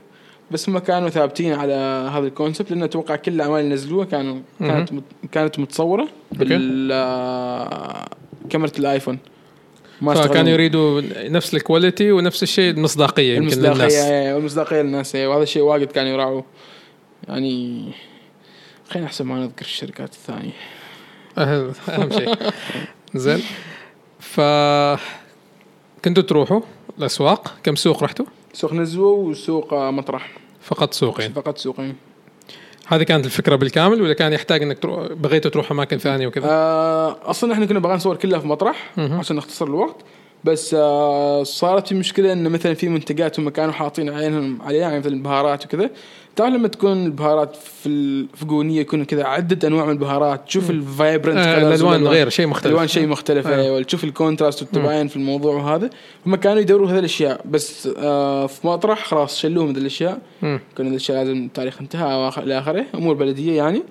بس 0.50 0.68
هم 0.68 0.78
كانوا 0.78 1.08
ثابتين 1.08 1.52
على 1.52 1.74
هذا 2.12 2.26
ال 2.26 2.32
concept 2.32 2.70
لأن 2.70 2.82
أتوقع 2.82 3.16
كل 3.16 3.32
الأعمال 3.32 3.60
اللي 3.60 3.74
نزلوها 3.74 4.04
كانوا 4.04 4.38
كانت 4.60 4.90
كانت 5.32 5.58
متصورة 5.58 6.08
بال 6.32 6.92
كاميرا 8.52 8.72
الايفون. 8.78 9.18
ما 10.00 10.14
فكانوا 10.14 10.50
يريدوا 10.50 11.02
نفس 11.28 11.54
ال 11.54 11.61
quality 11.61 12.12
ونفس 12.12 12.42
الشيء 12.42 12.70
المصداقية 12.70 13.36
يمكن 13.36 13.56
للناس. 13.58 13.94
المصداقية 13.94 14.82
للناس 14.82 15.14
إيه، 15.14 15.26
وهذا 15.26 15.42
الشيء 15.42 15.62
واجد 15.62 15.92
كانوا 15.92 16.10
يراعوا 16.12 16.42
يعني 17.28 17.84
خلينا 18.90 19.06
احسن 19.06 19.24
ما 19.24 19.40
نذكر 19.40 19.64
الشركات 19.64 20.12
الثانية. 20.12 20.52
أهم 21.38 22.10
شيء. 22.18 22.34
زين. 23.14 23.42
ف 24.20 24.40
كنتوا 26.04 26.22
تروحوا 26.22 26.60
الأسواق؟ 26.98 27.54
كم 27.62 27.74
سوق 27.74 28.02
رحتوا؟ 28.04 28.26
سوق 28.52 28.72
نزوة 28.72 29.12
وسوق 29.12 29.74
آه، 29.74 29.90
مطرح. 29.90 30.30
فقط 30.62 30.94
سوقين. 30.94 31.32
فقط 31.32 31.58
سوقين. 31.58 31.94
هذه 32.88 33.02
كانت 33.02 33.26
الفكرة 33.26 33.56
بالكامل 33.56 34.02
ولا 34.02 34.12
كان 34.12 34.32
يحتاج 34.32 34.62
إنك 34.62 34.78
تروح 34.78 35.12
بغيتوا 35.12 35.50
تروح 35.50 35.70
أماكن 35.70 35.98
ثانية 35.98 36.26
وكذا؟ 36.26 36.46
آه 36.48 37.16
أصلا 37.30 37.52
إحنا 37.52 37.66
كنا 37.66 37.78
بغينا 37.78 37.96
نصور 37.96 38.16
كلها 38.16 38.38
في 38.38 38.46
مطرح 38.46 38.90
مهم. 38.96 39.18
عشان 39.18 39.36
نختصر 39.36 39.66
الوقت 39.66 39.96
بس 40.44 40.74
آه 40.78 41.42
صارت 41.42 41.88
في 41.88 41.94
مشكلة 41.94 42.32
انه 42.32 42.48
مثلا 42.48 42.74
في 42.74 42.88
منتجات 42.88 43.40
هم 43.40 43.48
كانوا 43.48 43.72
حاطين 43.72 44.10
عينهم 44.10 44.62
عليها 44.62 44.80
يعني 44.80 44.98
مثل 44.98 45.08
البهارات 45.08 45.64
وكذا 45.64 45.90
تعرف 46.36 46.54
لما 46.54 46.68
تكون 46.68 47.06
البهارات 47.06 47.56
في 47.56 47.88
الفقونيه 47.88 48.80
يكون 48.80 49.04
كذا 49.04 49.24
عدة 49.24 49.68
أنواع 49.68 49.84
من 49.84 49.92
البهارات. 49.92 50.46
تشوف 50.46 50.70
ال 50.70 50.78
vibrant 50.78 51.36
آه 51.36 51.68
الألوان 51.68 52.06
غير 52.06 52.28
شيء 52.28 52.46
مختلف. 52.46 52.72
الوان 52.72 52.88
شيء 52.88 53.06
مختلف. 53.06 53.46
آه. 53.46 53.62
أيوه 53.62 53.82
تشوف 53.82 54.04
ال 54.04 54.11
contrast 54.11 54.62
والتباين 54.62 55.08
في 55.08 55.16
الموضوع 55.16 55.54
وهذا. 55.54 55.90
هم 56.26 56.36
كانوا 56.36 56.60
يدوروا 56.60 56.90
هذه 56.90 56.98
الأشياء 56.98 57.40
بس 57.50 57.88
آه 57.98 58.46
في 58.46 58.66
مطرح 58.66 59.04
خلاص 59.06 59.38
شلوهم 59.38 59.68
هذه 59.68 59.78
الأشياء. 59.78 60.18
مم. 60.42 60.60
كان 60.76 60.86
هذا 60.86 60.96
الشيء 60.96 61.16
لازم 61.16 61.44
التاريخ 61.44 61.80
انتهى 61.80 62.32
إلى 62.38 62.58
آخره. 62.58 62.84
أمور 62.94 63.14
بلدية 63.14 63.56
يعني. 63.56 63.82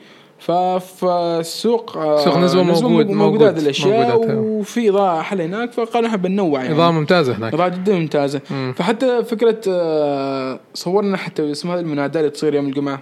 ففي 0.42 1.06
السوق 1.40 1.98
آه، 1.98 2.26
سوق 2.26 2.38
نزوة 2.38 2.64
موجود- 2.64 3.10
موجود 3.10 3.44
هذه 3.44 3.60
الأشياء. 3.60 4.22
وفي 4.38 4.90
إضاءة 4.90 5.20
أحلى 5.20 5.46
هناك 5.46 5.72
فقالوا 5.72 6.08
إحنا 6.08 6.18
بننوع 6.18 6.64
يعني 6.64 6.76
إضاءة 6.76 6.92
ممتازة 6.92 7.38
هناك 7.38 7.54
إضاءة 7.54 7.68
جدا 7.70 7.96
ممتازة 8.00 8.42
مم. 8.52 8.74
فحتى 8.78 9.24
فكرة 9.24 9.62
آه، 9.68 10.60
صورنا 10.74 11.18
حتى 11.18 11.52
اسمها 11.52 11.80
المناداه 11.80 12.20
اللي 12.20 12.32
تصير 12.32 12.54
يوم 12.56 12.66
الجمعة. 12.66 13.02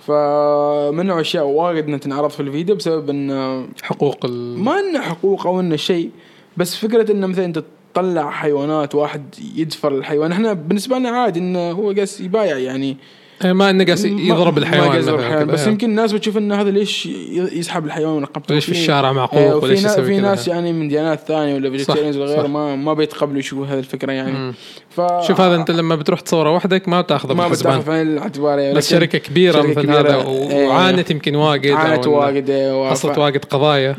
فمنعوا 0.00 1.20
اشياء 1.20 1.44
واجد 1.46 1.84
إنها 1.84 1.98
تنعرض 1.98 2.30
في 2.30 2.40
الفيديو 2.40 2.74
بسبب 2.76 3.10
إن 3.10 3.66
حقوق 3.82 4.24
ال... 4.24 4.58
ما 4.58 4.80
إنه 4.80 5.00
حقوق 5.00 5.46
أو 5.46 5.60
إنه 5.60 5.76
شيء 5.76 6.10
بس 6.56 6.76
فكرة 6.76 7.12
إنه 7.12 7.26
مثلا 7.26 7.44
أنت 7.44 7.62
تطلع 7.94 8.30
حيوانات 8.30 8.94
واحد 8.94 9.34
يدفر 9.56 9.94
الحيوان 9.94 10.32
إحنا 10.32 10.52
بالنسبة 10.52 10.98
لنا 10.98 11.08
عادي 11.08 11.40
إنه 11.40 11.70
هو 11.70 11.90
قاس 11.90 12.20
يبايع 12.20 12.58
يعني 12.58 12.96
ما 13.44 13.70
انه 13.70 13.84
ما- 13.84 14.22
يضرب 14.22 14.58
الحيوان 14.58 14.98
الحيوان. 14.98 15.46
بس 15.46 15.60
إيه. 15.60 15.68
يمكن 15.68 15.90
الناس 15.90 16.12
بتشوف 16.12 16.36
انه 16.38 16.60
هذا 16.60 16.70
ليش 16.70 17.06
يسحب 17.52 17.86
الحيوان 17.86 18.12
ونقبته 18.12 18.54
ليش 18.54 18.64
في 18.64 18.72
الشارع 18.72 19.08
إيه، 19.08 19.14
معقوق 19.14 19.64
وليش 19.64 19.84
يسوي 19.84 20.04
في 20.04 20.20
ناس 20.20 20.48
يعني 20.48 20.72
من 20.72 20.88
ديانات 20.88 21.20
ثانية 21.20 21.54
ولا 21.54 21.70
فيجيتيريانز 21.70 22.16
ولا 22.16 22.26
صح. 22.26 22.32
غيره 22.36 22.46
ما 22.46 22.76
ما 22.76 22.92
بيتقبلوا 22.94 23.38
يشوفوا 23.38 23.66
هذه 23.66 23.78
الفكرة 23.78 24.12
يعني. 24.12 24.52
ف 24.90 25.00
شوف 25.26 25.40
هذا 25.40 25.56
أنت 25.56 25.70
لما 25.70 25.96
بتروح 25.96 26.20
تصوره 26.20 26.50
وحدك 26.54 26.88
ما 26.88 27.00
بتأخذه 27.00 27.34
ما 27.34 27.42
بالحسبان 27.42 27.72
بتاخذ 27.72 27.84
في 27.84 27.92
عين 27.92 28.06
الاعتبار 28.06 28.58
يعني 28.58 28.74
بس 28.74 28.90
شركة 28.90 29.18
كبيرة 29.18 29.52
شركة 29.52 29.68
مثل 29.68 29.82
كبيرة، 29.82 30.00
هذا 30.00 30.16
إيه. 30.28 30.68
وعانت 30.68 31.10
يمكن 31.10 31.34
واجد 31.36 31.72
عانت 31.72 32.06
واجد 32.06 32.50
إيه، 32.50 32.90
حصلت 32.90 33.18
واجد 33.18 33.44
قضايا. 33.44 33.96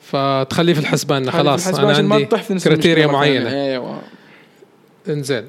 فتخليه 0.00 0.74
في 0.74 0.80
الحسبان 0.80 1.24
في 1.24 1.30
خلاص 1.30 1.78
أنا 1.78 1.96
عندي 1.96 2.28
criteria. 2.64 3.06
معينة 3.06 3.50
أيوه 3.50 3.98
إنزين 5.08 5.44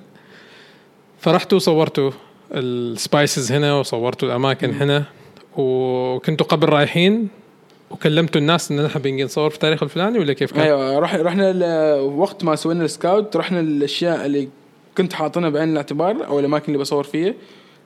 فرحتوا 1.20 1.59
صورتوا 1.59 2.11
ال 2.51 2.66
spices 2.66 3.51
هنا 3.51 3.75
وصورتوا 3.75 4.27
الأماكن 4.27 4.73
هنا 4.73 5.03
وكنتوا 5.57 6.47
قبل 6.47 6.69
رايحين 6.69 7.27
وكلمتوا 7.91 8.41
الناس 8.41 8.71
إن 8.71 8.83
نحن 8.85 8.99
بنجي 8.99 9.23
نصور 9.23 9.49
في 9.49 9.55
التاريخ 9.55 9.83
الفلاني 9.83 10.19
ولا 10.19 10.33
كيف 10.33 10.51
كان؟ 10.51 10.63
أيوه 10.63 10.99
رح 10.99 11.15
رحنا 11.15 11.95
وقت 11.95 12.43
ما 12.43 12.55
سوينا 12.55 12.85
ال 12.85 12.94
scout 12.94 13.35
رحنا 13.37 13.59
الاشياء 13.59 14.25
اللي 14.25 14.49
كنت 14.97 15.13
حاطينها 15.13 15.49
بعين 15.49 15.69
الاعتبار 15.71 16.27
أو 16.27 16.39
الأماكن 16.39 16.65
اللي 16.67 16.77
بصور 16.77 17.03
فيها 17.03 17.33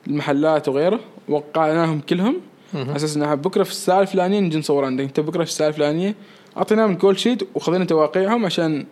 المحلات 0.06 0.68
وغيره 0.68 1.00
وقعناهم 1.28 2.00
كلهم. 2.00 2.36
على 2.74 2.96
أساس 2.96 3.16
انها 3.16 3.34
بكرة 3.34 3.62
في 3.62 3.70
الساعة 3.70 4.00
الفلانية 4.00 4.40
نجي 4.40 4.58
نصور 4.58 4.84
عندك 4.84 5.04
أنت 5.04 5.20
بكرة 5.20 5.44
في 5.44 5.50
الساعة 5.50 5.68
الفلانية 5.68 6.14
أعطيناهم 6.56 6.92
ال 6.92 6.97
call 6.97 7.18
sheet 7.18 7.42
وخذينا 7.54 7.84
تواقيعهم 7.84 8.44
عشان 8.44 8.86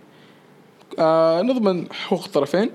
آه 0.98 1.42
نضمن 1.42 1.92
حقوق 1.92 2.24
الطرفين. 2.24 2.70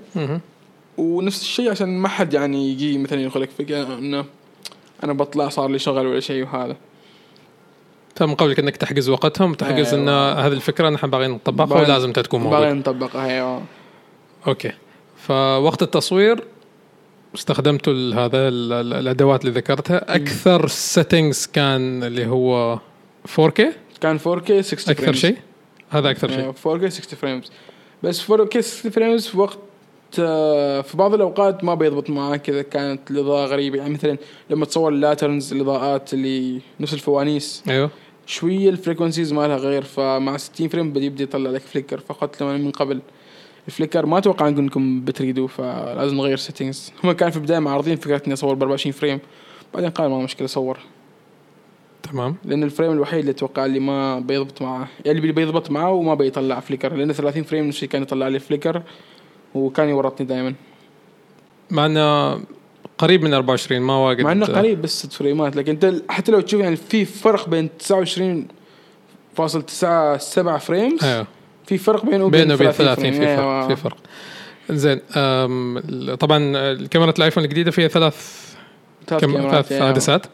ونفس 0.98 1.40
الشيء 1.42 1.70
عشان 1.70 1.88
ما 1.98 2.08
حد 2.08 2.34
يعني 2.34 2.70
يجي 2.72 2.98
مثلا 2.98 3.20
يدخلك 3.22 3.50
فجاه 3.58 3.98
إنه 3.98 4.24
أنا 5.04 5.12
بطلع 5.12 5.48
صار 5.48 5.68
لي 5.70 5.78
شغل 5.78 6.06
ولا 6.06 6.20
شيء 6.20 6.42
وهذا. 6.44 6.76
تم 8.14 8.34
قولك 8.34 8.58
انك 8.58 8.76
تحجز 8.76 9.08
وقتهم 9.08 9.50
وتحجز 9.50 9.94
أيوة. 9.94 10.02
إن 10.34 10.38
هذه 10.38 10.52
الفكرة 10.52 10.88
نحن 10.90 11.10
باغيين 11.10 11.30
نطبقها 11.30 11.66
باغيين- 11.66 11.90
ولازم 11.90 12.12
تكون 12.12 12.40
موجود 12.40 12.58
باغي 12.60 12.72
نطبقها 12.72 13.26
أيوه. 13.30 13.62
okay. 14.46 14.72
فوقت 15.16 15.82
التصوير 15.82 16.44
استخدمتوا 17.34 17.92
هذا 18.14 18.48
ال- 18.48 18.72
ال- 18.72 18.92
الأدوات 18.94 19.44
اللي 19.44 19.52
ذكرتها. 19.60 20.14
أكثر 20.16 20.68
settings 20.68 21.46
كان 21.46 22.02
اللي 22.04 22.26
هو 22.26 22.78
4K 23.38 23.62
كان 24.00 24.18
4K 24.18 24.60
60 24.60 24.94
أكثر. 24.96 25.12
شيء؟ 25.12 25.36
هذا 25.90 26.10
أكثر 26.10 26.28
شيء. 26.30 26.48
آه، 26.48 26.52
4K 26.52 26.88
60 26.88 27.18
frames 27.18 27.50
بس 28.02 28.20
4K 28.32 28.60
60 28.60 28.90
frames 28.90 29.26
في 29.26 29.38
وقت 29.38 29.58
في 30.12 30.92
بعض 30.94 31.14
الأوقات 31.14 31.64
ما 31.64 31.74
بيضبط 31.74 32.10
معاه 32.10 32.36
كذا 32.36 32.62
كانت 32.62 33.10
الإضاءة 33.10 33.46
غريبة. 33.46 33.78
يعني 33.78 33.94
مثلا 33.94 34.16
لما 34.50 34.64
تصور 34.64 34.92
ال 34.92 34.99
lanterns 34.99 35.52
الإضاءات 35.52 36.14
اللي 36.14 36.60
نفس 36.80 36.94
الفوانيس 36.94 37.62
أيوه. 37.68 37.90
شوية 38.26 38.70
ال 38.70 38.75
frequencies 38.75 39.32
مالها 39.32 39.56
غير. 39.56 39.82
فمع 39.82 40.36
60 40.36 40.68
frame 40.68 40.90
بدا 40.90 41.00
يبدأ 41.00 41.22
يطلع 41.22 41.50
لك 41.50 41.60
flicker 41.60 41.98
فقلت 41.98 42.42
لهم 42.42 42.60
من 42.60 42.70
قبل 42.70 43.00
ال 43.68 43.73
flicker 43.73 44.06
ما 44.06 44.18
أتوقع 44.18 44.48
أنكم 44.48 45.00
بتريدوه 45.04 45.46
فلازم 45.46 46.16
نغير 46.16 46.36
settings 46.36 46.92
هم 47.04 47.12
كان 47.12 47.30
في 47.30 47.36
البداية 47.36 47.58
معارضين 47.58 47.96
فكرة 47.96 48.22
إني 48.26 48.34
أصور 48.34 48.54
ب 48.54 48.62
24 48.62 48.92
frame. 48.92 49.18
بعدين 49.74 49.90
قال 49.90 50.10
ما 50.10 50.18
مشكلة 50.18 50.46
صور. 50.46 50.78
تمام. 52.02 52.36
لأن 52.44 52.62
ال 52.62 52.67
frame 52.67 52.92
الوحيد 52.92 53.18
اللي 53.18 53.30
أتوقع 53.30 53.66
اللي 53.66 53.80
ما 53.80 54.18
بيضبط 54.20 54.62
معاه 54.62 54.88
يعني 55.04 55.18
اللي 55.18 55.32
بيضبط 55.32 55.70
معاه 55.70 55.90
وما 55.90 56.14
بيطلع 56.14 56.60
flicker 56.60 56.94
لأن 56.94 57.12
30 57.12 57.42
frame 57.42 57.66
نفس 57.66 57.76
الشيء 57.76 57.88
كان 57.88 58.02
يطلع 58.02 58.28
لي 58.28 58.38
flicker 58.38 58.82
وكان 59.54 59.88
يورطني 59.88 60.26
دائما 60.26 60.54
مع 61.70 61.86
إنه 61.86 62.40
قريب 62.98 63.22
من 63.22 63.34
24 63.34 63.80
ما 63.80 63.96
واجد 63.96 64.24
مع 64.24 64.32
إنه 64.32 64.46
قريب 64.46 64.82
بس 64.82 64.98
ست 64.98 65.12
فريمات 65.12 65.56
لكن 65.56 65.70
أنت 65.72 66.02
حتى 66.08 66.32
لو 66.32 66.40
تشوف 66.40 66.60
يعني 66.60 66.76
في 66.76 67.04
فرق 67.04 67.48
بين 67.48 67.68
29.97 67.88 67.90
frames 70.56 71.04
أيوه 71.04 71.26
في 71.66 71.78
فرق 71.78 72.04
بينه 72.04 72.24
وبين 72.24 72.40
بينه 72.40 72.54
وبين 72.54 72.70
30 72.70 72.94
frame. 72.94 73.12
في 73.12 73.18
فرق 73.26 73.38
أيوة. 73.38 73.68
في 73.68 73.76
فرق 73.76 73.96
زين 74.70 74.98
طبعا 76.16 76.38
الكاميرا 76.72 77.10
الآيفون 77.18 77.44
الجديدة 77.44 77.70
فيها 77.70 77.88
ثلاث 77.88 78.46
ثلاث 79.06 79.20
كاميرات 79.20 79.66
ثلاث. 79.66 79.82
عدسات 79.82 80.26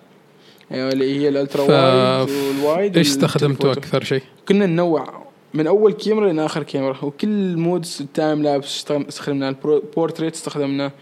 أيوه 0.72 0.92
اللي 0.92 1.20
هي 1.20 1.28
ال 1.28 1.34
ultra 1.34 1.62
wide 1.62 2.30
وال 2.30 2.53
wide 2.53 2.96
إيش. 2.96 3.08
استخدمتوا 3.08 3.72
أكثر 3.72 4.04
شيء؟ 4.04 4.22
كنا 4.48 4.66
ننوع 4.66 5.21
من 5.55 5.66
أول 5.66 5.92
كاميرا 5.92 6.32
لاخر 6.32 6.62
كاميرا. 6.62 7.05
وكل 7.05 7.57
modes 7.57 7.98
ال 8.00 8.09
time 8.09 8.42
lapse 8.42 8.84
استخدمناه 8.90 9.48
البورتريت 9.64 10.34
استخدمناه 10.34 10.92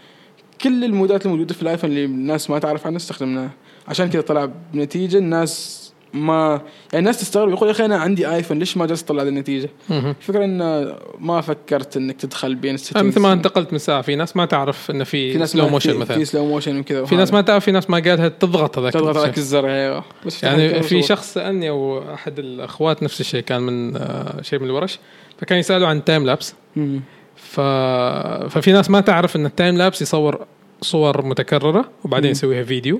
كل 0.61 0.83
المودات 0.83 1.25
الموجودة 1.25 1.53
في 1.53 1.61
الآيفون 1.61 1.89
اللي 1.89 2.05
الناس 2.05 2.49
ما 2.49 2.59
تعرف 2.59 2.87
عنها 2.87 2.97
استخدمناها 2.97 3.51
عشان 3.87 4.09
كذا 4.09 4.21
طلع 4.21 4.49
بنتيجة 4.73 5.17
الناس 5.17 5.80
ما 6.13 6.61
يعني 6.93 6.99
الناس 6.99 7.19
تستغرب 7.19 7.49
يقول 7.49 7.67
يا 7.67 7.73
أخي 7.73 7.85
أنا 7.85 7.97
عندي 7.97 8.29
ايفون 8.29 8.59
ليش 8.59 8.77
ما 8.77 8.85
جالس 8.85 9.11
هذه 9.11 9.21
النتيجه؟ 9.21 9.69
الفكرة 9.91 10.45
انه 10.45 10.95
ما 11.19 11.41
فكرت 11.41 11.97
إنك 11.97 12.15
تدخل 12.15 12.55
بين 12.55 12.75
ال 12.75 12.79
settings 12.79 13.07
مثل 13.07 13.19
ما 13.19 13.33
انتقلت 13.33 13.73
من 13.73 13.79
ساعة 13.79 14.01
في 14.01 14.15
ناس 14.15 14.35
ما 14.35 14.45
تعرف 14.45 14.91
انه 14.91 15.03
في, 15.03 15.31
في 15.33 15.37
ناس 15.37 15.51
slow 15.51 15.69
motion 15.69 15.95
مثلا 15.95 16.17
في 16.17 16.25
slow 16.25 16.45
motion 16.45 16.79
وكذا 16.79 17.05
في 17.05 17.15
ناس 17.15 17.33
ما 17.33 17.41
تعرف 17.41 17.65
في 17.65 17.71
ناس 17.71 17.89
ما 17.89 17.99
قالها 17.99 18.27
تضغط 18.27 18.79
هذاك 18.79 18.93
تضغط. 18.93 19.17
عليك 19.17 19.37
الزر 19.37 19.69
أيوه 19.69 20.03
يعني 20.43 20.83
في. 20.83 21.01
شخص 21.01 21.33
سألني 21.33 21.69
أو 21.69 22.13
أحد 22.13 22.39
الأخوات 22.39 23.03
نفس 23.03 23.21
الشيء 23.21 23.41
كان 23.41 23.61
من 23.61 23.95
آه، 23.95 24.41
شيء 24.41 24.59
من 24.59 24.65
الورش 24.65 24.99
فكان 25.37 25.57
يسألوا 25.57 25.87
عن 25.87 26.03
time 26.03 26.25
lapse. 26.25 26.55
ف... 27.35 27.59
ففي 28.49 28.71
ناس 28.71 28.89
ما 28.89 29.01
تعرف 29.01 29.35
إن 29.35 29.45
ال 29.45 29.51
time 29.51 29.77
lapse 29.77 30.01
يصور 30.01 30.45
صور 30.81 31.25
متكررة 31.25 31.89
وبعدين. 32.03 32.31
يسويها 32.31 32.63
فيديو 32.63 32.99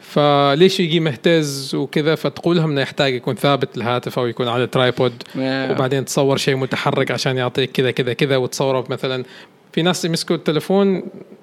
فليش 0.00 0.80
يجي 0.80 1.00
مهتز 1.00 1.74
وكذا 1.74 2.14
فتقولها 2.14 2.64
إنه 2.64 2.80
يحتاج 2.80 3.14
يكون 3.14 3.34
ثابت 3.34 3.76
الهاتف 3.76 4.18
أو 4.18 4.26
يكون 4.26 4.48
على 4.48 4.66
tripod. 4.66 5.22
وبعدين 5.70 6.04
تصور 6.04 6.36
شيء 6.36 6.56
متحرك 6.56 7.10
عشان 7.10 7.36
يعطيك 7.36 7.72
كذا 7.72 7.90
كذا 7.90 8.12
كذا 8.12 8.36
وتصوره 8.36 8.84
مثلا 8.90 9.24
في 9.72 9.82
ناس 9.82 10.04
يمسكوا 10.04 10.36
التلفون 10.36 11.02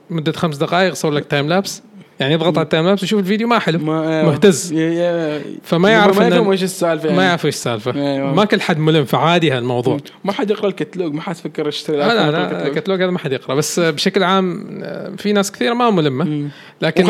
مدة 0.10 0.32
خمس 0.32 0.58
دقائق 0.58 0.92
يصور 0.92 1.12
لك 1.12 1.26
time 1.26 1.50
lapse 1.50 1.82
يعني 2.20 2.34
يضغط 2.34 2.58
على 2.58 2.64
ال 2.64 2.68
time 2.68 2.86
lapse 2.86 3.04
يشوف 3.04 3.20
الفيديو 3.20 3.48
ما 3.48 3.60
حلو 3.60 3.80
ما 3.80 4.24
مهتز. 4.24 4.74
يا- 4.74 4.92
يا- 4.92 5.42
فما 5.64 5.90
يعرف 5.90 6.20
ما 6.20 6.28
يفهم 6.28 6.52
إيش 6.52 6.64
السالفة 6.64 7.06
يعني. 7.06 7.18
ما 7.18 7.24
يعرف 7.24 7.46
إيش 7.46 7.56
السالفة. 7.56 7.96
أيوة. 7.96 8.34
ما 8.34 8.46
كل 8.46 8.62
حد 8.62 8.78
ملم 8.80 9.06
فعادي 9.06 9.52
هالموضوع. 9.52 9.98
ما 10.24 10.32
حد 10.32 10.52
يقرأ 10.52 10.68
الكتلوج 10.68 11.14
ما 11.14 11.22
حد 11.22 11.36
فكر 11.36 11.68
يشتري 11.68 11.98
لا 11.98 12.32
لا 12.32 12.68
الكتالوج. 12.68 13.02
هذا 13.02 13.12
ما 13.12 13.20
حد 13.20 13.32
يقرأ. 13.32 13.56
بس 13.56 13.80
بشكل 13.80 14.24
عام 14.24 14.68
آه، 14.84 15.16
في 15.18 15.34
ناس 15.34 15.52
كثيره 15.52 15.74
ما 15.74 15.90
ملمة. 15.90 16.50
لكن 16.82 17.06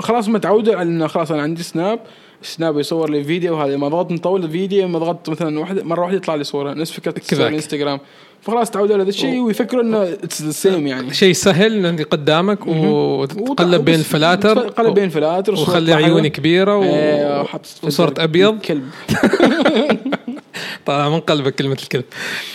خلاص 0.00 0.28
متعودة 0.28 0.72
على 0.78 0.82
إنه 0.88 1.06
خلاص 1.06 1.30
أنا 1.32 1.42
عندي 1.42 1.62
سناب. 1.62 2.00
السناب 2.42 2.78
يصور 2.78 3.10
لي 3.10 3.24
فيديو 3.24 3.56
هذا 3.56 3.76
ما 3.76 3.88
ضغطت 3.88 4.12
نطول 4.12 4.44
الفيديو 4.44 4.88
ما 4.88 4.98
ضغطت 4.98 5.30
مثلا 5.30 5.58
واحدة 5.60 5.84
مرة 5.84 6.00
واحدة 6.00 6.16
يطلع 6.16 6.34
لي 6.34 6.44
صورة. 6.44 6.72
نفس 6.74 6.92
فكرة 6.92 7.14
الإنستغرام. 7.32 8.00
فخلاص 8.42 8.70
تعودوا 8.70 8.94
على 8.94 9.02
هذا 9.02 9.10
الشيء 9.10 9.40
ويفكروا 9.40 9.82
إنه 9.82 10.02
it's 10.02 10.42
the 10.42 10.50
same 10.50 10.86
يعني. 10.86 11.14
شيء 11.14 11.32
سهل 11.32 11.86
إنه 11.86 12.04
قدامك 12.04 12.66
وتتقلب 12.66 13.84
بين 13.84 13.94
الفلاتر 13.94 14.68
تقلب 14.68 14.94
بين 14.94 15.04
الفلاتر 15.04 15.52
وخلي. 15.52 15.92
عيوني 15.92 16.30
كبيرة 16.30 16.76
و... 16.76 16.84
وحط 17.40 17.66
وصورة 17.82 18.14
أبيض. 18.18 18.60
كلب. 18.60 18.90
طالع 20.86 21.08
من 21.08 21.20
قلبك 21.20 21.54
كلمة 21.54 21.78
الكلب 21.82 22.04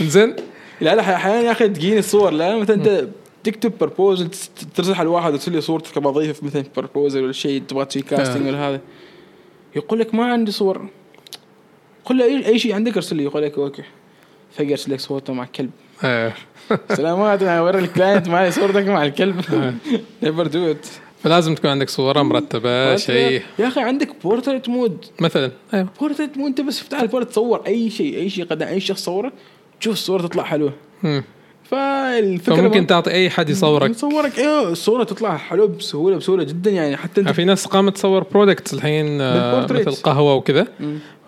زين. 0.01 0.36
لا 0.81 0.95
لا 0.95 1.15
أحيانا 1.15 1.41
يا 1.41 1.51
أخي 1.51 1.67
تجيني 1.67 1.99
الصور 1.99 2.31
لا 2.31 2.57
مثلا 2.57 2.75
أنت 2.75 3.07
تكتب 3.43 3.73
proposal 3.80 4.30
ترسل 4.75 4.93
على 4.93 5.09
واحد 5.09 5.33
وترسل 5.33 5.51
لي 5.51 5.61
صورتك 5.61 5.99
بضيف 5.99 6.43
مثلا 6.43 6.63
proposal 6.78 7.23
ولا 7.23 7.31
شيء 7.31 7.61
تبغى 7.67 7.86
تسوي 7.86 8.01
casting 8.01 8.47
آه. 8.47 8.49
ولا 8.49 8.69
هذا. 8.69 8.81
يقول 9.75 9.99
لك 9.99 10.15
ما 10.15 10.25
عندي 10.25 10.51
صور. 10.51 10.88
قل 12.05 12.17
له 12.17 12.47
أي 12.47 12.59
شيء 12.59 12.73
عندك 12.73 12.95
ارسل 12.95 13.15
لي. 13.15 13.23
يقول 13.23 13.43
لك 13.43 13.57
okay. 13.57 13.84
ارسل 14.60 14.93
لك 14.93 14.99
صورته 14.99 15.34
مع 15.34 15.45
كلب 15.45 15.70
آه. 16.03 16.34
سلامات 16.93 17.41
أنا 17.41 17.60
أوري 17.60 17.80
ال 17.80 17.86
client 17.86 18.28
معي 18.28 18.51
صورتك 18.51 18.88
مع 18.88 19.03
الكلب. 19.03 19.41
never 20.23 20.47
do 20.47 20.71
it 20.71 20.88
فلازم 21.24 21.56
تكون 21.56 21.70
عندك 21.70 21.89
صورة 21.89 22.22
مرتبة 22.22 22.95
شيء. 22.95 23.41
يا 23.60 23.68
أخي 23.68 23.82
عندك 23.82 24.10
portrait 24.23 24.69
mode 24.69 25.05
مثلا 25.20 25.51
أيوه 25.74 25.88
portrait 25.99 26.38
mode 26.38 26.47
أنت 26.47 26.62
بس 26.62 26.82
افتح 26.82 26.99
البورت 27.01 27.30
تصور 27.32 27.62
أي 27.68 27.89
شيء 27.89 28.16
أي 28.18 28.30
شيء 28.30 28.45
قدام 28.45 28.68
أي 28.68 28.80
شخص 28.80 29.03
صوره 29.06 29.32
تشوف 29.82 29.93
الصورة 29.93 30.22
تطلع 30.22 30.43
حلوة. 30.43 30.74
فالفكرة 31.72 32.56
فممكن 32.56 32.80
ما- 32.80 32.86
تعطي 32.88 33.12
أي 33.12 33.30
حد 33.30 33.49
يصورك. 33.49 33.89
يصورك. 33.89 34.39
أيوه 34.39 34.70
الصورة 34.72 35.03
تطلع 35.03 35.38
حلو 35.38 35.68
بسهولة 35.68 36.18
بسهولة 36.18 36.43
جدا 36.43 36.72
يعني. 36.72 36.97
حتى 36.97 37.22
أنت 37.22 37.30
في 37.30 37.45
ناس 37.45 37.66
قامت 37.66 37.95
تصور 37.95 38.24
products 38.23 38.73
الحين 38.74 39.22
آه،. 39.22 39.64
مثل 39.64 39.91
قهوة 39.91 40.34
وكذا. 40.34 40.68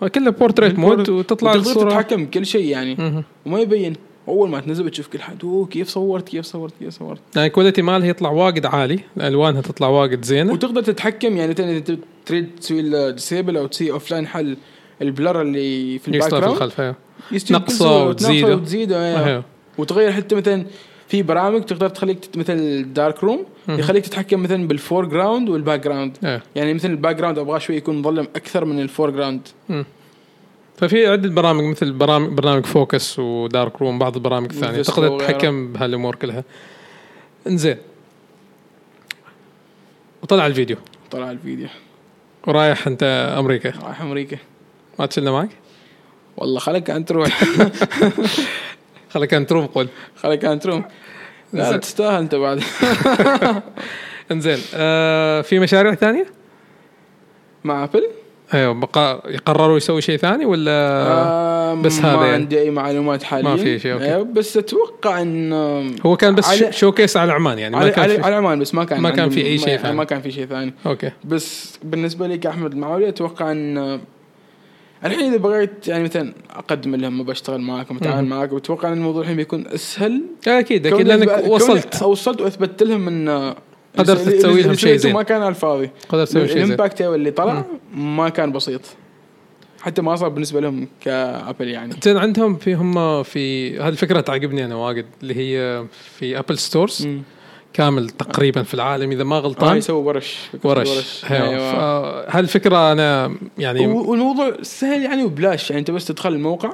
مم. 0.02 0.08
كلها 0.08 0.30
portrait 0.30 0.78
mode 0.78 1.08
وتطلع 1.08 1.54
الصورة 1.54 1.88
تتحكم 1.88 2.24
بكل 2.24 2.46
شيء 2.46 2.64
يعني. 2.64 3.24
وما 3.46 3.60
يبين 3.60 3.92
أول 4.28 4.48
ما 4.48 4.60
تنزل 4.60 4.84
بتشوف 4.84 5.08
كل 5.08 5.20
حد 5.20 5.44
أوه 5.44 5.66
كيف 5.66 5.88
صورت 5.88 6.28
كيف 6.28 6.44
صورت 6.44 6.72
كيف 6.78 6.98
صورت 6.98 7.20
يعني 7.36 7.48
ال 7.48 7.52
quality 7.52 7.82
مالها 7.82 8.08
يطلع 8.08 8.30
واجد 8.30 8.66
عالي 8.66 9.00
الوانها 9.20 9.60
تطلع 9.60 9.88
واجد 9.88 10.24
زينة 10.24 10.52
وتقدر 10.52 10.82
تتحكم 10.82 11.36
يعني 11.36 11.52
مثلا 11.52 11.70
اذا 11.70 11.96
تريد 12.26 12.48
تسوي 12.60 12.80
ال 12.80 12.89
disable 12.89 13.56
أو 13.56 13.66
تسوي 13.66 13.90
offline 13.90 14.26
حل 14.26 14.56
ال 15.02 15.10
blur 15.10 15.42
اللي 15.42 15.98
في 15.98 16.08
ال 16.08 16.11
back 16.11 16.22
يشتغل 16.22 16.40
في 16.40 16.46
ground 16.46 16.62
الخلف 16.62 16.80
أيوه. 16.80 16.96
نقصه 17.50 18.06
وتزيده. 18.06 18.56
وتزيده 18.56 19.06
أيوة. 19.06 19.26
أيوه. 19.26 19.44
وتغير 19.78 20.12
حتى 20.12 20.34
مثلا 20.34 20.66
في 21.08 21.22
برامج 21.22 21.62
تقدر 21.62 21.88
تخليك 21.88 22.18
مثل 22.36 22.86
Darkroom. 22.92 23.44
يخليك 23.68 24.04
تتحكم 24.06 24.42
مثلا 24.42 24.68
بال 24.68 25.04
foreground 25.04 25.48
وال 25.48 25.80
background. 25.80 26.40
يعني 26.54 26.74
مثلا 26.74 26.90
ال 26.90 27.16
background 27.16 27.38
ابغاه 27.38 27.58
شوي 27.58 27.76
يكون 27.76 27.98
مظلم 27.98 28.28
أكثر 28.36 28.64
من 28.64 28.80
ال 28.80 29.10
foreground. 29.10 29.48
ففي 30.76 31.06
عدة 31.06 31.28
برامج 31.28 31.64
مثل 31.64 31.92
برامج 31.92 32.32
برنامج 32.32 32.66
Focos 32.66 33.18
و 33.18 33.82
Darkroom 33.82 33.98
بعض 33.98 34.16
البرامج 34.16 34.58
و 34.58 34.67
VSCO 34.67 35.02
تقدر. 35.02 35.18
تتحكم 35.18 35.72
بهالأمور 35.72 36.14
كلها. 36.14 36.44
إنزين. 37.46 37.76
وطلع 40.22 40.46
الفيديو. 40.46 40.76
طلع 41.10 41.30
الفيديو. 41.30 41.68
ورايح 42.46 42.86
أنت 42.86 43.34
أمريكا. 43.38 43.72
رايح 43.84 44.02
أمريكا. 44.02 44.38
ما 44.98 45.06
تشلنا 45.06 45.30
معك؟ 45.30 45.50
والله 46.36 46.58
خلك 46.58 46.90
أنت 46.90 47.08
تروح. 47.08 47.42
خليك 49.10 49.34
انت 49.34 49.48
تروح 49.48 49.66
قول 49.66 49.88
خلك 50.16 50.44
انت 50.44 50.62
تروح 50.62 50.88
لا. 51.52 51.76
تستاهل 51.76 52.14
انت 52.22 52.34
بعد 52.34 52.60
انزين 54.32 54.58
آه 54.74 55.40
في 55.40 55.58
مشاريع 55.58 55.94
ثانية؟ 55.94 56.26
مع 57.64 57.84
Apple 57.84 58.06
أيوه 58.54 58.72
بقى 58.74 59.22
يقرروا 59.26 59.76
يسوي 59.76 60.00
شيء 60.02 60.16
ثاني 60.16 60.44
ولا 60.46 60.70
آه 60.72 61.74
بس 61.74 61.98
ما 62.00 62.14
هذا 62.14 62.20
يعني. 62.20 62.32
عندي 62.34 62.60
أي 62.60 62.70
معلومات 62.70 63.22
حاليا 63.22 63.48
ما 63.50 63.56
في 63.56 63.78
شيء، 63.78 63.92
أوكي. 63.92 64.04
أيوة، 64.04 64.22
بس 64.24 64.56
أتوقع 64.56 65.22
إن 65.22 65.52
هو 66.06 66.16
كان 66.16 66.34
بس 66.34 66.46
على- 66.62 66.70
show 66.70 66.92
case 66.92 67.16
على 67.16 67.32
عمان 67.32 67.58
يعني 67.58 67.76
ما 67.76 67.80
على 67.82 67.90
كان 67.90 68.04
على. 68.10 68.18
على 68.24 68.34
عمان 68.34 68.58
بس 68.58 68.74
ما 68.74 68.84
كان 68.84 69.00
ما 69.00 69.10
كان 69.10 69.30
في 69.30 69.46
أي 69.46 69.58
شيء 69.58 69.76
ما- 69.76 69.82
ثاني. 69.82 69.96
ما 69.96 70.04
كان 70.04 70.20
في 70.20 70.30
شيء 70.30 70.46
ثاني 70.46 70.74
أوكي 70.86 71.10
بس 71.24 71.78
بالنسبة 71.82 72.26
لي 72.26 72.38
كأحمد 72.38 72.72
المعولي 72.72 73.08
أتوقع 73.08 73.52
إن 73.52 74.00
الحين 75.04 75.20
إذا 75.20 75.36
بغيت 75.36 75.88
يعني 75.88 76.04
مثلا 76.04 76.32
أقدم 76.50 76.94
لهم 76.94 77.22
بشتغل 77.22 77.60
معاكم 77.60 77.96
أتعامل. 77.96 78.28
معاكم 78.28 78.56
أتوقع 78.56 78.88
إن 78.88 78.92
الموضوع 78.92 79.22
الحين 79.22 79.36
بيكون 79.36 79.66
أسهل. 79.66 80.22
أكيد 80.48 80.86
أكيد 80.86 81.08
لأنك 81.08 81.44
وصلت. 81.48 82.02
وصلت 82.02 82.40
وأثبت 82.40 82.82
لهم 82.82 83.08
إن 83.08 83.54
قدرت 83.98 84.28
تسوي 84.28 84.62
لهم 84.62 84.74
شيء 84.74 84.96
زين. 84.96 85.14
ما 85.14 85.22
كان 85.22 85.40
على 85.40 85.48
الفاضي. 85.48 85.90
قدرت 86.08 86.28
تسوي 86.28 86.46
شيء 86.46 86.56
زين. 86.56 86.64
ال 86.64 86.69
impact 86.69 87.00
اللي 87.02 87.30
طلع 87.30 87.64
ما 87.94 88.28
كان 88.28 88.52
بسيط. 88.52 88.80
حتى 89.80 90.02
ما 90.02 90.16
صار 90.16 90.28
بالنسبة 90.28 90.60
لهم 90.60 90.88
ك 91.00 91.11
Apple 91.11 91.68
يعني. 91.68 91.94
زين 92.02 92.16
عندهم 92.16 92.56
في 92.56 92.74
هم 92.74 93.22
في 93.22 93.76
هذه 93.80 93.88
الفكرة 93.88 94.20
تعجبني 94.20 94.64
أنا 94.64 94.74
واجد 94.74 95.06
اللي 95.22 95.34
هي 95.34 95.84
في 96.18 96.38
Apple 96.38 96.58
Stores 96.58 97.06
مم. 97.06 97.22
كامل 97.78 98.10
تقريبا 98.10 98.62
في 98.62 98.74
العالم. 98.74 99.10
إذا 99.12 99.24
ما 99.24 99.36
آه 99.36 99.40
غلطان 99.40 99.76
يسوي 99.76 100.02
ورش. 100.02 100.36
فكرة 100.52 100.68
ورش. 100.68 101.24
أيوه. 101.30 101.48
أيوه. 101.48 102.24
هالفكره 102.38 102.92
أنا 102.92 103.34
يعني 103.58 103.86
والموضوع 103.86 104.52
سهل 104.62 105.02
يعني 105.02 105.24
وبلاش. 105.24 105.70
يعني 105.70 105.80
أنت 105.80 105.90
بس 105.90 106.04
تدخل 106.04 106.32
الموقع 106.32 106.70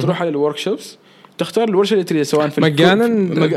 تروح 0.00 0.20
على 0.20 0.30
ال 0.30 0.56
workshops 0.56 0.98
تختار 1.38 1.68
الورشه 1.68 1.92
اللي 1.92 2.04
تريدها 2.04 2.24
سواء 2.24 2.48
في 2.48 2.60
مجانا؟ 2.60 3.06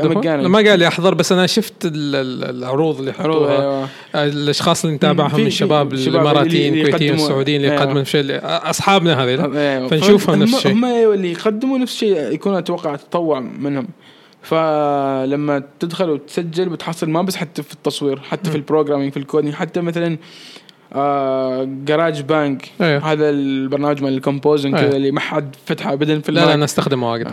مجانا. 0.04 0.48
ما 0.48 0.58
قال 0.58 0.78
لي 0.78 0.88
أحضر 0.88 1.14
بس 1.14 1.32
أنا 1.32 1.46
شفت 1.46 1.84
ال- 1.84 2.14
ال- 2.14 2.56
العروض 2.56 2.98
اللي 2.98 3.12
عروض 3.18 3.36
يحطوها. 3.42 3.62
أيوه. 4.14 4.28
الأشخاص 4.28 4.84
اللي 4.84 4.96
نتابعهم 4.96 5.40
من 5.40 5.46
الشباب 5.46 5.96
شباب 5.96 6.14
الإماراتيين 6.16 6.74
الكويتيين 6.74 7.14
السعوديين 7.14 7.56
اللي 7.56 7.72
أيوة. 7.72 7.82
يقدموا 7.82 8.00
نفس 8.00 8.16
الشيء. 8.16 8.40
أصحابنا 8.42 9.22
أيوه. 9.24 9.88
فنشوفهم 9.88 10.18
فهم- 10.18 10.42
نفس 10.42 10.54
الشيء. 10.56 10.72
هم 10.72 10.84
أيوة 10.84 11.14
اللي 11.14 11.32
يقدموا 11.32 11.78
نفس 11.78 11.92
الشيء 11.92 12.32
يكون 12.32 12.54
أتوقع 12.54 12.96
تطوع 12.96 13.40
منهم. 13.40 13.88
فلما 14.46 15.62
تدخل 15.80 16.10
وتسجل 16.10 16.68
بتحصل 16.68 17.10
ما 17.10 17.22
بس 17.22 17.36
حتى 17.36 17.62
في 17.62 17.72
التصوير 17.72 18.20
حتى 18.20 18.50
في 18.50 18.56
ال 18.56 18.61
programming 18.61 19.12
في 19.12 19.16
ال 19.16 19.21
coding 19.21 19.54
حتى 19.54 19.80
مثلا 19.80 20.18
آه 20.92 21.64
GarageBand 21.64 22.70
أيوة. 22.80 23.12
هذا 23.12 23.30
البرنامج 23.30 24.02
مال 24.02 24.12
ال 24.12 24.18
composing 24.18 24.74
أيوة. 24.74 24.88
كذا 24.88 24.96
اللي 24.96 25.10
ما 25.10 25.20
حد 25.20 25.56
فتحه 25.66 25.92
ابدا 25.92 26.20
في 26.20 26.32
لا 26.32 26.40
لا 26.40 26.54
أنا 26.54 26.64
استخدمه 26.64 27.12
واجد. 27.12 27.26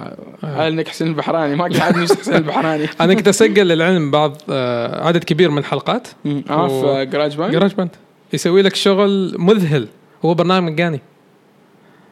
آه، 0.43 0.67
انك 0.67 0.87
حسين 0.87 1.07
البحراني؟ 1.07 1.55
ما 1.55 1.67
قاعد 1.77 1.97
نفس 1.97 2.19
حسين 2.19 2.35
البحراني. 2.35 2.85
أنا 3.01 3.13
كنت 3.13 3.27
أسجل 3.27 3.67
للعلم 3.67 4.11
بعض 4.11 4.37
آه، 4.49 5.07
عدد 5.07 5.23
كبير 5.23 5.51
من 5.51 5.57
الحلقات. 5.57 6.07
آه 6.49 6.67
في 6.67 7.05
GarageBand 7.05 7.51
GarageBand 7.51 7.89
يسوي 8.33 8.61
لك 8.61 8.75
شغل 8.75 9.35
مذهل. 9.39 9.87
هو 10.25 10.33
برنامج 10.33 10.71
مجاني. 10.71 10.99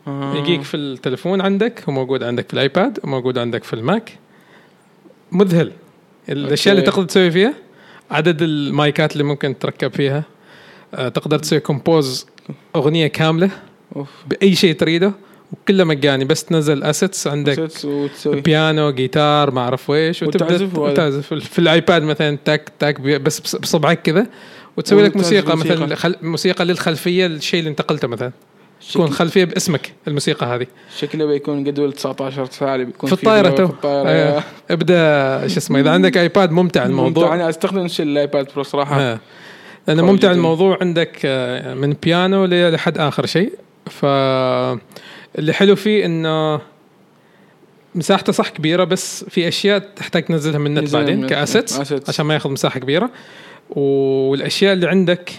آه. 0.08 0.36
يجيك 0.36 0.62
في 0.62 0.78
التليفون 0.78 1.42
عندك 1.42 1.84
وموجود 1.88 2.24
عندك 2.24 2.48
في 2.48 2.54
ال 2.54 2.63
iPad 2.63 3.00
وموجود 3.04 3.38
عندك 3.38 3.64
في 3.64 3.74
ال 3.74 3.82
Mac. 3.82 4.18
مذهل 5.32 5.72
الأشياء 6.30 6.76
اللي. 6.76 6.86
تقدر 6.86 7.04
تسوي 7.06 7.32
فيها 7.32 7.54
عدد 8.12 8.42
المايكات 8.42 9.14
اللي 9.14 9.24
ممكن 9.24 9.60
تركب 9.60 9.94
فيها 9.94 10.24
آه، 10.96 11.08
تقدر 11.10 11.40
تسوي 11.40 11.60
compose 11.60 12.26
أغنية 12.76 13.08
كاملة 13.08 13.50
بأي 14.28 14.56
شيء 14.56 14.76
تريده 14.76 15.12
وكله 15.52 15.84
مجاني 15.84 16.26
بس 16.26 16.44
تنزل 16.46 16.84
assets 16.84 17.28
عندك 17.28 17.70
set 17.70 17.86
وتسوي 17.86 18.42
بيانو 18.42 18.92
جيتار 18.92 19.52
ما 19.52 19.62
أعرف 19.62 19.92
إيش 19.92 20.24
وتبدأ. 20.24 20.94
تعزف 20.94 21.34
في 21.34 21.60
ال 21.60 21.68
iPad 21.68 22.02
مثلا 22.04 22.38
تك 22.46 22.72
تك 22.80 23.02
بي- 23.02 23.18
بس 23.20 23.40
بص- 23.40 23.56
بصبعك 23.56 24.02
كذا 24.02 24.28
وتسوي 24.78 25.04
لك 25.04 25.16
موسيقى 25.18 25.58
موسيقى. 25.58 25.88
مثلا. 25.88 26.16
موسيقى 26.22 26.66
للخلفية 26.66 27.26
الشيء 27.26 27.60
اللي 27.60 27.70
انتقلته 27.70 28.08
مثلا 28.08 28.32
تكون 28.94 29.10
خلفية 29.10 29.44
باسمك 29.44 29.94
الموسيقى 30.08 30.46
هذه 30.46 30.68
شكله 30.98 31.26
بيكون 31.26 31.64
جدول 31.64 31.94
19 31.94 32.46
ساعه 32.46 32.78
بيكون 32.78 33.10
في 33.10 33.16
الطائرة 33.16 33.50
تو. 33.50 33.70
أيوة. 33.84 34.44
ابدأ 34.72 35.48
شو 35.48 35.58
اسمه 35.58 35.80
إذا 35.80 35.92
عندك 35.92 36.18
ايباد 36.18 36.52
ممتع 36.52 36.86
الموضوع 36.86 37.36
أنا 37.36 37.50
أستخدم 37.50 37.88
الايباد 38.00 38.48
برو 38.54 38.64
صراحة 38.64 39.00
ها. 39.14 39.20
لأنه 39.88 40.06
ممتع 40.06 40.28
جداً. 40.28 40.32
الموضوع 40.38 40.78
عندك 40.82 41.20
آه، 41.26 41.74
من 41.74 41.96
بيانو 42.04 42.46
لحد 42.46 42.98
آخر 42.98 43.26
شيء 43.26 43.54
ف 43.90 44.06
اللي 45.40 45.54
حلو 45.54 45.76
فيه 45.76 46.06
إنه 46.06 46.62
مساحته 47.96 48.34
صح 48.34 48.50
كبيرة 48.50 48.84
بس 48.84 49.26
في 49.30 49.48
أشياء 49.48 49.80
تحتاج 49.80 50.24
تنزلها 50.26 50.58
من 50.60 50.78
النت 50.78 50.94
بعدين. 50.94 51.28
كأسيتس. 51.28 51.94
عشان 52.10 52.26
ما 52.26 52.34
ياخذ 52.34 52.50
مساحة 52.50 52.80
كبيرة 52.80 53.10
والأشياء 53.70 54.74
اللي 54.74 54.88
عندك 54.88 55.32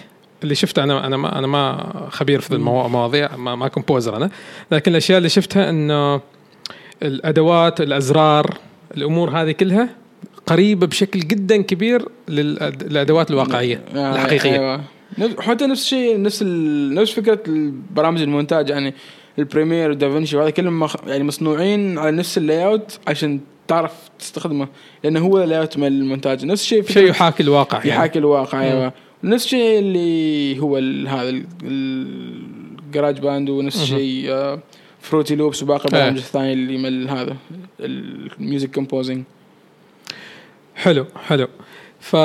اللي 0.43 0.55
شفتها 0.55 0.83
أنا 0.83 1.07
أنا 1.07 1.17
ما 1.17 1.39
أنا 1.39 1.47
ما 1.47 1.93
خبير 2.09 2.41
في 2.41 2.51
المواضيع 2.51 3.35
ما, 3.35 3.55
ما 3.55 3.67
composer 3.67 4.17
أنا. 4.17 4.29
لكن 4.71 4.91
الأشياء 4.91 5.17
اللي 5.17 5.29
شفتها 5.29 5.69
إنه 5.69 6.21
الأدوات 7.03 7.81
الأزرار 7.81 8.57
الأمور 8.97 9.29
هذه 9.29 9.51
كلها 9.51 9.89
قريبة 10.47 10.87
بشكل 10.87 11.19
جدا 11.19 11.61
كبير 11.61 12.05
للأدوات 12.27 13.31
الواقعية 13.31 13.81
آه، 13.95 14.15
الحقيقية. 14.15 14.51
أيوه 14.51 14.81
حتى 15.39 15.65
نفس 15.65 15.81
الشيء 15.81 16.21
نفس. 16.21 16.43
نفس 16.93 17.11
فكرة 17.11 17.39
البرامج 17.47 18.21
المونتاج 18.21 18.69
يعني 18.69 18.93
ال 19.39 19.45
Premiere 19.45 19.91
و 19.91 19.97
DaVinci 19.97 20.37
وهذا 20.37 20.49
كلهم 20.49 20.79
مخ... 20.79 20.95
يعني 21.07 21.23
مصنوعين 21.23 21.97
على 21.97 22.11
نفس 22.11 22.37
ال 22.37 22.65
layout 22.65 22.99
عشان 23.07 23.39
تعرف 23.67 23.91
تستخدمه 24.19 24.67
لأنه 25.03 25.19
هو 25.19 25.43
ال 25.43 25.59
layout 25.59 25.77
مال 25.77 26.01
المونتاج. 26.01 26.45
نفس 26.45 26.61
الشيء 26.61 26.83
شيء 26.83 27.09
يحاكي 27.09 27.43
الواقع 27.43 27.77
يعني. 27.77 27.89
يحاكي 27.89 28.19
الواقع 28.19 28.61
أيوه. 28.61 28.93
نفس 29.23 29.45
الشيء 29.45 29.79
اللي 29.79 30.59
هو. 30.59 30.77
هذا 31.07 31.29
ال- 31.29 31.45
ال 31.63 33.19
GarageBand 33.19 33.49
ونفس 33.49 33.81
الشيء 33.81 34.25
آه، 34.31 34.59
Fruity 35.01 35.35
Loops 35.35 35.63
وباقي 35.63 35.79
إيه. 35.79 35.85
البرامج 35.99 36.17
الثانية 36.17 36.53
اللي 36.53 36.77
من 36.77 37.09
هذا 37.09 37.35
ال 37.79 37.94
music 37.94 38.71
composing 38.75 39.23
حلو 40.75 41.05
حلو 41.27 41.47
ف 41.99 42.15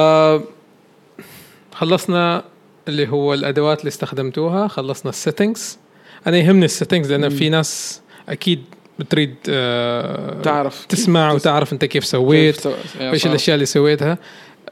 خلصنا 1.72 2.44
اللي 2.88 3.08
هو 3.08 3.34
الأدوات 3.34 3.80
اللي 3.80 3.88
استخدمتوها 3.88 4.68
خلصنا 4.68 5.10
ال 5.10 5.18
settings 5.18 5.78
أنا 6.26 6.36
يهمني 6.38 6.64
ال 6.64 6.70
settings 6.70 7.12
لأن 7.12 7.28
في 7.28 7.48
ناس 7.48 8.00
أكيد 8.28 8.62
بتريد 8.98 9.34
آه 9.48 10.40
تعرف 10.42 10.86
تسمع 10.86 11.28
تس- 11.30 11.34
وتعرف 11.34 11.72
أنت 11.72 11.84
كيف 11.84 12.04
سويت 12.04 12.66
إيش 13.00 13.22
صح. 13.22 13.26
الأشياء 13.28 13.54
اللي 13.54 13.66
سويتها 13.66 14.18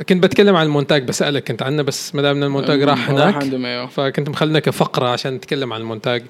كنت 0.09 0.23
بتكلم 0.23 0.57
عن 0.57 0.67
المونتاج 0.67 1.03
بسألك 1.05 1.49
كنت 1.49 1.63
عنه 1.63 1.83
بس 1.83 2.15
ما 2.15 2.23
دام 2.23 2.43
المونتاج 2.43 2.83
راح 2.83 3.11
هناك 3.11 3.89
فكنت 3.91 4.29
مخلنا 4.29 4.59
كفقره 4.59 5.09
عشان 5.09 5.35
نتكلم 5.35 5.73
عن 5.73 5.81
المونتاج. 5.81 6.23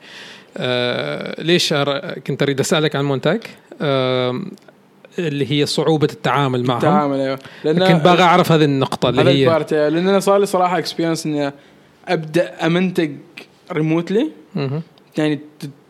آه 0.56 1.42
ليش 1.42 1.74
أر- 1.74 2.18
كنت 2.26 2.42
أريد 2.42 2.60
أسألك 2.60 2.96
عن 2.96 3.02
المونتاج؟ 3.02 3.40
آه 3.82 4.40
اللي 5.18 5.50
هي 5.52 5.66
صعوبة 5.66 6.08
التعامل 6.12 6.64
معهم. 6.64 6.76
التعامل 6.78 7.18
أيوه. 7.20 7.38
لأن 7.64 7.78
كنت 7.78 8.04
باغي 8.04 8.22
أعرف 8.22 8.52
هذه 8.52 8.64
النقطة 8.64 9.08
اللي 9.08 9.22
هي 9.30 9.44
ال 9.44 9.50
part 9.50 9.72
أيوة. 9.72 9.88
لأن 9.88 10.08
أنا 10.08 10.20
صار 10.20 10.38
لي 10.38 10.46
صراحة 10.46 10.78
experience 10.78 11.26
إني 11.26 11.52
أبدأ 12.08 12.66
أمنتج 12.66 13.10
remotely. 13.72 14.30
يعني 15.18 15.40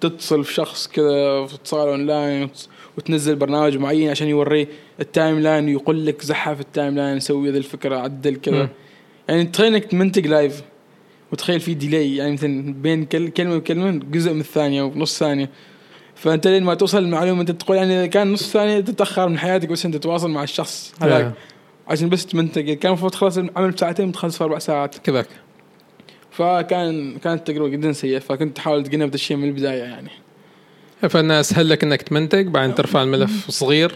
تتصل 0.00 0.44
في 0.44 0.54
شخص 0.54 0.86
كذا 0.88 1.46
في 1.46 1.54
اتصال 1.54 1.88
اونلاين 1.88 2.50
وتنزل 2.98 3.36
برنامج 3.36 3.76
معين 3.76 4.10
عشان 4.10 4.28
يوريه 4.28 4.68
ال 5.00 5.40
timeline 5.40 5.64
ويقول 5.64 6.06
لك 6.06 6.22
زحها 6.22 6.54
في 6.54 6.60
ال 6.60 6.94
timeline 6.94 7.20
سوي 7.20 7.50
ذي 7.50 7.58
الفكرة 7.58 7.96
عدل 7.96 8.36
كذا. 8.36 8.68
يعني 9.28 9.44
تخيل 9.44 9.74
إنك 9.74 9.84
تمنتج 9.84 10.26
live 10.26 10.62
وتخيل 11.32 11.60
في 11.60 11.74
delay 11.74 12.16
يعني 12.16 12.32
مثلا 12.32 12.74
بين 12.74 13.04
كل 13.04 13.28
كلمة 13.28 13.56
وكلمة 13.56 13.90
جزء 13.90 14.32
من 14.32 14.40
الثانية 14.40 14.82
أو 14.82 14.92
نص 14.96 15.18
ثانية. 15.18 15.50
فأنت 16.14 16.46
لين 16.46 16.64
ما 16.64 16.74
توصل 16.74 16.98
المعلومة 16.98 17.40
أنت 17.40 17.50
تقول 17.50 17.76
يعني 17.76 17.98
إذا 17.98 18.06
كان 18.06 18.32
نص 18.32 18.52
ثانية 18.52 18.80
تتأخر 18.80 19.28
من 19.28 19.38
حياتك 19.38 19.68
بس 19.68 19.86
أنت 19.86 19.96
تتواصل 19.96 20.30
مع 20.30 20.42
الشخص. 20.42 20.94
هذاك. 21.00 21.32
عشان 21.88 22.08
بس 22.08 22.26
تمنتج. 22.26 22.72
كان 22.72 22.92
المفروض 22.92 23.12
تخلص 23.12 23.38
العمل 23.38 23.70
بساعتين 23.70 24.12
تخلص 24.12 24.38
في 24.38 24.44
أربع 24.44 24.58
ساعات. 24.58 24.98
كذاك. 24.98 25.28
فكان 26.30 27.18
كانت 27.18 27.46
تجربة 27.46 27.68
جدا 27.68 27.92
سيئة. 27.92 28.18
فكنت 28.18 28.58
احاول 28.58 28.80
اتجنب 28.80 29.02
هذا 29.02 29.14
الشيء 29.14 29.36
من 29.36 29.48
البداية 29.48 29.82
يعني. 29.82 30.10
فانه 31.08 31.40
اسهل 31.40 31.68
لك 31.68 31.84
إنك 31.84 32.02
تمنتج 32.02 32.46
بعدين 32.46 32.74
ترفع 32.74 33.02
الملف 33.02 33.50
صغير 33.50 33.94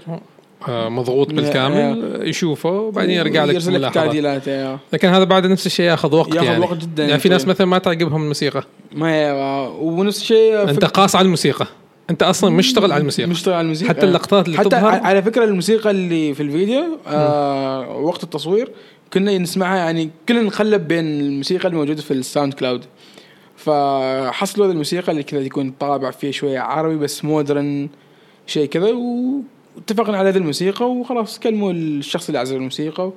آه، 0.69 0.89
مضغوط 0.89 1.33
بالكامل 1.33 2.21
يشوفه 2.23 2.71
وبعدين 2.71 3.15
يرجع 3.17 3.45
لك 3.45 3.55
يرسل 3.55 3.83
لك 3.83 3.95
تعديلات. 3.95 4.49
لكن 4.93 5.09
هذا 5.09 5.25
بعد 5.25 5.47
نفس 5.47 5.67
الشيء 5.67 5.87
ياخذ 5.87 6.15
وقت 6.15 6.35
ياخذ 6.35 6.47
يعني. 6.47 6.65
وقت 6.65 6.77
جدا 6.77 7.05
يعني 7.05 7.21
في 7.21 7.29
ناس 7.29 7.43
طويل. 7.43 7.55
مثلا 7.55 7.67
ما 7.67 7.79
تعجبهم 7.79 8.23
الموسيقى. 8.23 8.65
ما 8.93 9.69
ونفس 9.69 10.21
الشيء 10.21 10.71
أنت 10.71 10.85
قاس 10.85 11.17
على 11.17 11.25
الموسيقى. 11.25 11.67
أنت 12.11 12.23
أصلا 12.23 12.51
مشتغل 12.51 12.93
على 12.93 13.01
الموسيقى. 13.01 13.29
مشتغل 13.29 13.55
على 13.55 13.65
الموسيقى. 13.65 13.89
حتى 13.89 14.07
اللقطات 14.07 14.47
اللي 14.47 14.59
حتى 14.59 14.69
تظهر. 14.69 14.93
على 14.93 15.23
فكرة 15.23 15.45
الموسيقى 15.45 15.91
اللي 15.91 16.35
في 16.35 16.43
الفيديو 16.43 16.99
آه 17.07 17.97
وقت 17.97 18.25
التصوير 18.25 18.71
كنا 19.13 19.39
نسمعها 19.39 19.77
يعني 19.77 20.11
كنا 20.29 20.43
نقلب 20.43 20.89
بين 20.89 21.21
الموسيقى 21.21 21.69
الموجودة 21.69 22.03
في 22.03 22.11
ال 22.11 22.55
SoundCloud. 22.55 22.85
فحصلوا 23.65 24.67
هذه 24.67 24.73
الموسيقى 24.73 25.13
اللي 25.13 25.23
كذا 25.23 25.41
يكون 25.41 25.71
طابع 25.81 26.11
فيه 26.11 26.31
شوية 26.31 26.61
عربي 26.61 26.97
بس 26.97 27.25
modern 27.25 27.89
شيء 28.47 28.67
كذا 28.69 28.93
واتفقنا 29.77 30.19
على 30.19 30.29
هذه 30.29 30.37
الموسيقى 30.37 30.91
وخلاص 30.91 31.39
كلموا 31.39 31.73
الشخص 31.73 32.27
اللي 32.29 32.39
عزف 32.39 32.57
الموسيقى 32.57 33.13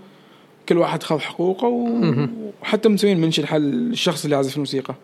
كل 0.69 0.77
واحد 0.77 1.03
خذ 1.03 1.19
حقوقه 1.19 1.67
و- 1.67 2.27
وحتى 2.61 2.89
مسوين 2.89 3.21
mention 3.21 3.45
حال 3.45 3.63
الشخص 3.63 4.23
اللي 4.23 4.35
عزف 4.35 4.55
الموسيقى. 4.55 4.95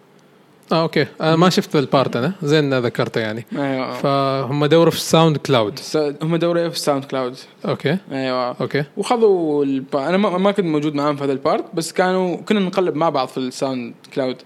آه 0.72 0.82
okay. 0.82 1.08
أنا 1.22 1.36
ما 1.36 1.50
شفت 1.50 1.76
ال 1.76 1.84
part 1.84 2.16
أنا. 2.16 2.34
زين 2.44 2.80
ذكرته 2.80 3.22
يعني. 3.22 3.46
أيوه. 3.58 3.94
فهم 3.94 4.66
دوروا 4.66 4.92
في 4.92 4.98
ال 4.98 5.38
SoundCloud. 5.38 5.80
هم 6.24 6.36
دوروا 6.36 6.70
في 6.70 6.76
ال 6.76 7.06
SoundCloud. 7.06 7.36
okay. 7.66 7.98
أيوه. 8.12 8.56
okay. 8.62 8.84
وخذوا 8.98 9.64
الب... 9.66 9.96
أنا 9.96 10.18
ما, 10.18 10.38
ما 10.38 10.52
كنت 10.52 10.66
موجود 10.66 10.96
معاهم 10.96 11.16
في 11.16 11.24
هذا 11.24 11.32
ال 11.32 11.38
part 11.38 11.66
بس 11.74 11.92
كانوا 11.94 12.36
كنا 12.38 12.60
نقلب 12.60 12.96
مع 12.96 13.10
بعض 13.10 13.28
في 13.28 13.38
ال 13.38 13.94
SoundCloud. 14.14 14.38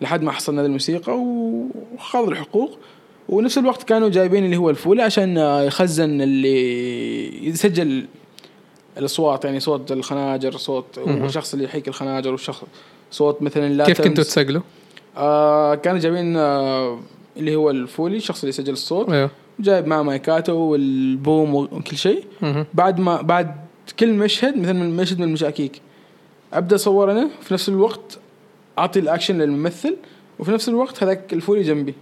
لحد 0.00 0.22
ما 0.22 0.32
حصلنا 0.32 0.60
هذه 0.60 0.66
الموسيقى 0.66 1.12
وخذوا 1.18 2.30
الحقوق 2.30 2.78
ونفس 3.28 3.58
الوقت 3.58 3.82
كانوا 3.82 4.08
جايبين 4.08 4.44
اللي 4.44 4.56
هو 4.56 4.70
ال 4.70 4.75
foley 4.75 5.02
عشان 5.02 5.36
يخزن 5.36 6.20
اللي 6.20 7.46
يسجل 7.48 8.06
الأصوات 8.98 9.44
يعني 9.44 9.60
صوت 9.60 9.92
الخناجر 9.92 10.56
صوت. 10.56 10.98
والشخص 10.98 11.52
اللي 11.52 11.64
يحيك 11.64 11.88
الخناجر 11.88 12.30
والشخص 12.32 12.62
صوت 13.10 13.42
مثلا 13.42 13.74
لا 13.74 13.84
كيف 13.84 14.00
كنتوا. 14.00 14.24
تسجلوا؟ 14.24 14.62
آه 15.16 15.74
كانوا 15.74 15.98
جايبين 16.00 16.36
آه 16.36 16.98
اللي 17.36 17.56
هو 17.56 17.70
ال 17.70 17.78
foley 17.78 18.16
الشخص 18.16 18.38
اللي 18.40 18.48
يسجل 18.48 18.72
الصوت 18.72 19.10
أيوه 19.10 19.30
جايب 19.60 19.86
معه 19.86 20.02
مايكاته 20.02 20.52
وال 20.52 20.86
boom 20.86 21.54
وكل 21.54 21.96
شيء. 21.96 22.24
بعد 22.74 23.00
ما 23.00 23.22
بعد 23.22 23.56
كل 24.00 24.12
مشهد 24.12 24.58
مثلا 24.58 24.72
من 24.72 24.96
مشهد 24.96 25.18
من 25.18 25.24
المشاكيك 25.24 25.80
أبدأ 26.52 26.76
اصور 26.76 27.12
أنا 27.12 27.28
في 27.42 27.54
نفس 27.54 27.68
الوقت 27.68 28.18
أعطي 28.78 28.98
الأكشن 29.00 29.38
للممثل 29.38 29.96
وفي 30.38 30.50
نفس 30.50 30.68
الوقت 30.68 31.02
هذاك 31.02 31.32
ال 31.32 31.37
foley 31.37 31.62
جنبي. 31.62 31.94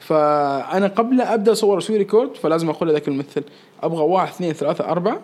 فأنا 0.00 0.86
قبل 0.86 1.20
أبدأ 1.20 1.52
اصور 1.52 1.78
أسوي 1.78 1.96
record 1.96 2.36
فلازم 2.36 2.70
أقول 2.70 2.88
لذاك 2.88 3.08
الممثل 3.08 3.42
أبغى 3.82 4.02
واحد 4.02 4.28
اثنين 4.28 4.52
ثلاثة 4.52 4.84
أربعة. 4.84 5.20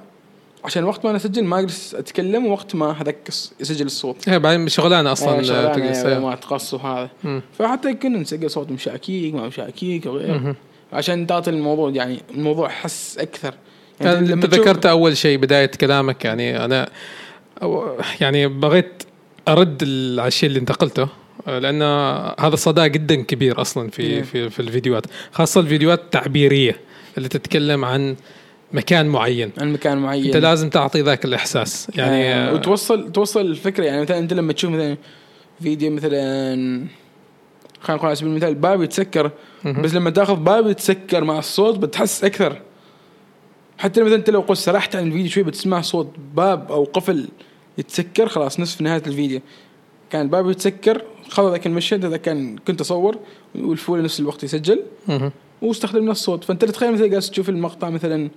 عشان 0.64 0.84
وقت 0.84 1.04
ما 1.04 1.10
أنا 1.10 1.16
أسجل 1.18 1.44
ما 1.44 1.58
اجلس 1.58 1.94
أتكلم 1.94 2.46
ووقت 2.46 2.74
ما 2.74 3.02
هذاك 3.02 3.28
يسجل 3.60 3.86
الصوت. 3.86 4.28
إيه 4.28 4.38
بعدين 4.38 4.68
شغلانة 4.68 5.12
أصلا 5.12 5.42
شغلانة 5.42 5.72
تجلس- 5.74 6.04
يعني 6.04 6.24
ما 6.24 6.34
تقص 6.34 6.74
وهذا. 6.74 7.10
فحتى 7.58 7.94
كنا 7.94 8.18
نسجل 8.18 8.50
صوت 8.50 8.70
مشاكيك 8.70 9.34
ما 9.34 9.46
مشاكيك 9.46 10.06
وغيره. 10.06 10.54
عشان 10.92 11.26
تعطي 11.26 11.50
الموضوع 11.50 11.90
يعني 11.90 12.22
الموضوع 12.34 12.68
حس 12.68 13.18
أكثر. 13.18 13.54
يعني 14.00 14.32
أنت 14.32 14.44
ذكرت 14.46 14.86
أول 14.86 15.16
شيء 15.16 15.38
بداية 15.38 15.66
كلامك 15.66 16.24
يعني 16.24 16.64
أنا 16.64 16.88
يعني 18.20 18.46
بغيت 18.48 19.02
أرد 19.48 19.82
على 20.18 20.28
الشيء 20.28 20.48
اللي 20.48 20.58
انت 20.60 20.72
قلته 20.72 21.08
لأن 21.46 21.82
هذا 22.40 22.56
صدى 22.56 22.88
جدا 22.88 23.14
كبير 23.14 23.60
أصلا 23.60 23.90
في 23.90 24.20
Yeah. 24.20 24.24
في 24.24 24.50
في 24.50 24.60
الفيديوهات 24.60 25.06
خاصة 25.32 25.60
الفيديوهات 25.60 26.00
التعبيرية 26.00 26.76
اللي 27.16 27.28
تتكلم 27.28 27.84
عن 27.84 28.16
مكان 28.72 29.06
معين. 29.06 29.50
عن 29.60 29.72
مكان 29.72 29.98
معين. 29.98 30.24
أنت 30.26 30.36
لازم 30.36 30.70
تعطي 30.70 31.00
ذاك 31.02 31.24
الإحساس. 31.24 31.88
يعني 31.94 32.24
يعني 32.24 32.50
آه، 32.50 32.54
وتوصل 32.54 33.12
توصل 33.12 33.40
الفكرة 33.40 33.84
يعني 33.84 34.02
مثلا 34.02 34.18
أنت 34.18 34.32
لما 34.32 34.52
تشوف 34.52 34.70
مثلا 34.70 34.96
فيديو 35.62 35.90
مثلا 35.90 36.18
خلينا 37.80 37.96
نقول 37.96 38.06
على 38.06 38.14
سبيل 38.14 38.30
المثال 38.30 38.54
باب 38.54 38.82
يتسكر. 38.82 39.30
بس 39.64 39.94
لما 39.94 40.10
تاخذ 40.10 40.36
باب 40.36 40.66
يتسكر 40.66 41.24
مع 41.24 41.38
الصوت 41.38 41.78
بتحس 41.78 42.24
أكثر. 42.24 42.60
حتى 43.78 44.02
مثلا 44.02 44.16
أنت 44.16 44.30
لو 44.30 44.40
قلت 44.40 44.58
سرحت 44.58 44.96
عن 44.96 45.06
الفيديو 45.06 45.30
شوي 45.30 45.42
بتسمع 45.42 45.80
صوت 45.80 46.14
باب 46.34 46.72
أو 46.72 46.84
قفل. 46.84 47.28
يتسكر 47.78 48.28
خلاص 48.28 48.60
نصف 48.60 48.80
نهاية 48.80 49.02
الفيديو. 49.06 49.40
كان 50.10 50.22
الباب 50.22 50.50
يتسكر 50.50 51.02
خذ 51.28 51.50
ذاك 51.50 51.66
المشهد 51.66 52.04
هذا 52.04 52.16
كان 52.16 52.58
كنت 52.58 52.80
أصور 52.80 53.18
والفول 53.54 54.02
نفس 54.02 54.20
الوقت 54.20 54.44
يسجل. 54.44 54.82
واستخدمنا 55.62 56.12
الصوت. 56.12 56.44
فأنت 56.44 56.64
تتخيل 56.64 56.92
مثلا 56.92 57.06
جالس 57.06 57.30
تشوف 57.30 57.48
المقطع 57.48 57.90
مثلا 57.90 58.30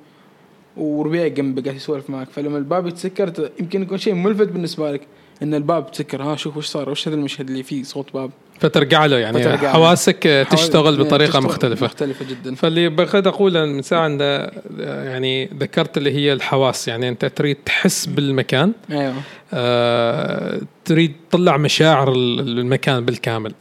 وربيع 0.78 1.28
جنبك 1.28 1.64
قاعد 1.64 1.76
يسولف 1.76 2.10
معك. 2.10 2.30
فلما 2.30 2.58
الباب 2.58 2.88
يتسكر 2.88 3.50
يمكن 3.60 3.82
يكون 3.82 3.98
شيء 3.98 4.14
ملفت 4.14 4.48
بالنسبة 4.48 4.92
لك 4.92 5.08
إن 5.44 5.54
الباب 5.54 5.92
تسكر 5.92 6.24
ها 6.24 6.36
شوف 6.36 6.58
وش 6.58 6.68
صار 6.68 6.90
وش 6.90 7.08
هذا 7.08 7.16
المشهد 7.16 7.50
اللي 7.50 7.64
فيه 7.64 7.84
صوت 7.84 8.14
باب. 8.14 8.32
فترجع 8.62 9.06
له 9.06 9.18
يعني 9.18 9.44
فترجع. 9.44 9.72
حواسك 9.74 10.28
آه، 10.28 10.44
حاول- 10.44 10.58
تشتغل 10.60 10.94
يعني 10.94 11.04
بطريقة 11.06 11.28
تشتغل 11.30 11.44
مختلفة. 11.44 11.86
مختلفة 11.86 12.26
جدا. 12.26 12.56
فاللي 12.56 12.90
بغيت 12.90 13.28
اقوله 13.28 13.66
من 13.66 13.82
ساعة 13.82 14.00
عند 14.02 14.50
يعني 14.80 15.46
ذكرت 15.60 15.98
اللي 15.98 16.12
هي 16.16 16.34
الحواس 16.34 16.88
يعني 16.88 17.10
أنت 17.10 17.26
تريد 17.26 17.56
تحس 17.66 18.06
بالمكان 18.06 18.72
أيوه. 18.92 19.14
آه، 19.54 20.62
تريد 20.86 21.14
تطلع 21.30 21.58
مشاعر 21.58 22.12
ال- 22.12 22.60
المكان 22.60 23.06
بالكامل. 23.06 23.54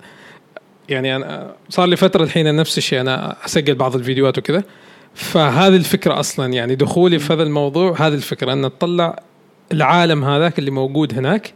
يعني 0.88 1.16
أنا 1.16 1.55
صار 1.68 1.86
لي 1.86 1.96
فترة 1.96 2.22
الحين 2.24 2.57
نفس 2.57 2.78
الشيء 2.78 3.01
أنا 3.01 3.36
أسجل 3.46 3.74
بعض 3.74 3.94
الفيديوهات 3.96 4.38
وكذا. 4.38 4.62
فهذه 5.14 5.76
الفكرة 5.76 6.20
أصلا 6.20 6.53
يعني 6.53 6.74
دخولي 6.74 7.18
في 7.18 7.32
هذا 7.32 7.42
الموضوع 7.42 7.94
هذه 8.07 8.14
الفكرة 8.14 8.53
أن 8.53 8.62
تطلع 8.62 9.22
العالم 9.72 10.24
هذاك 10.24 10.59
اللي 10.59 10.70
موجود 10.70 11.14
هناك. 11.14 11.55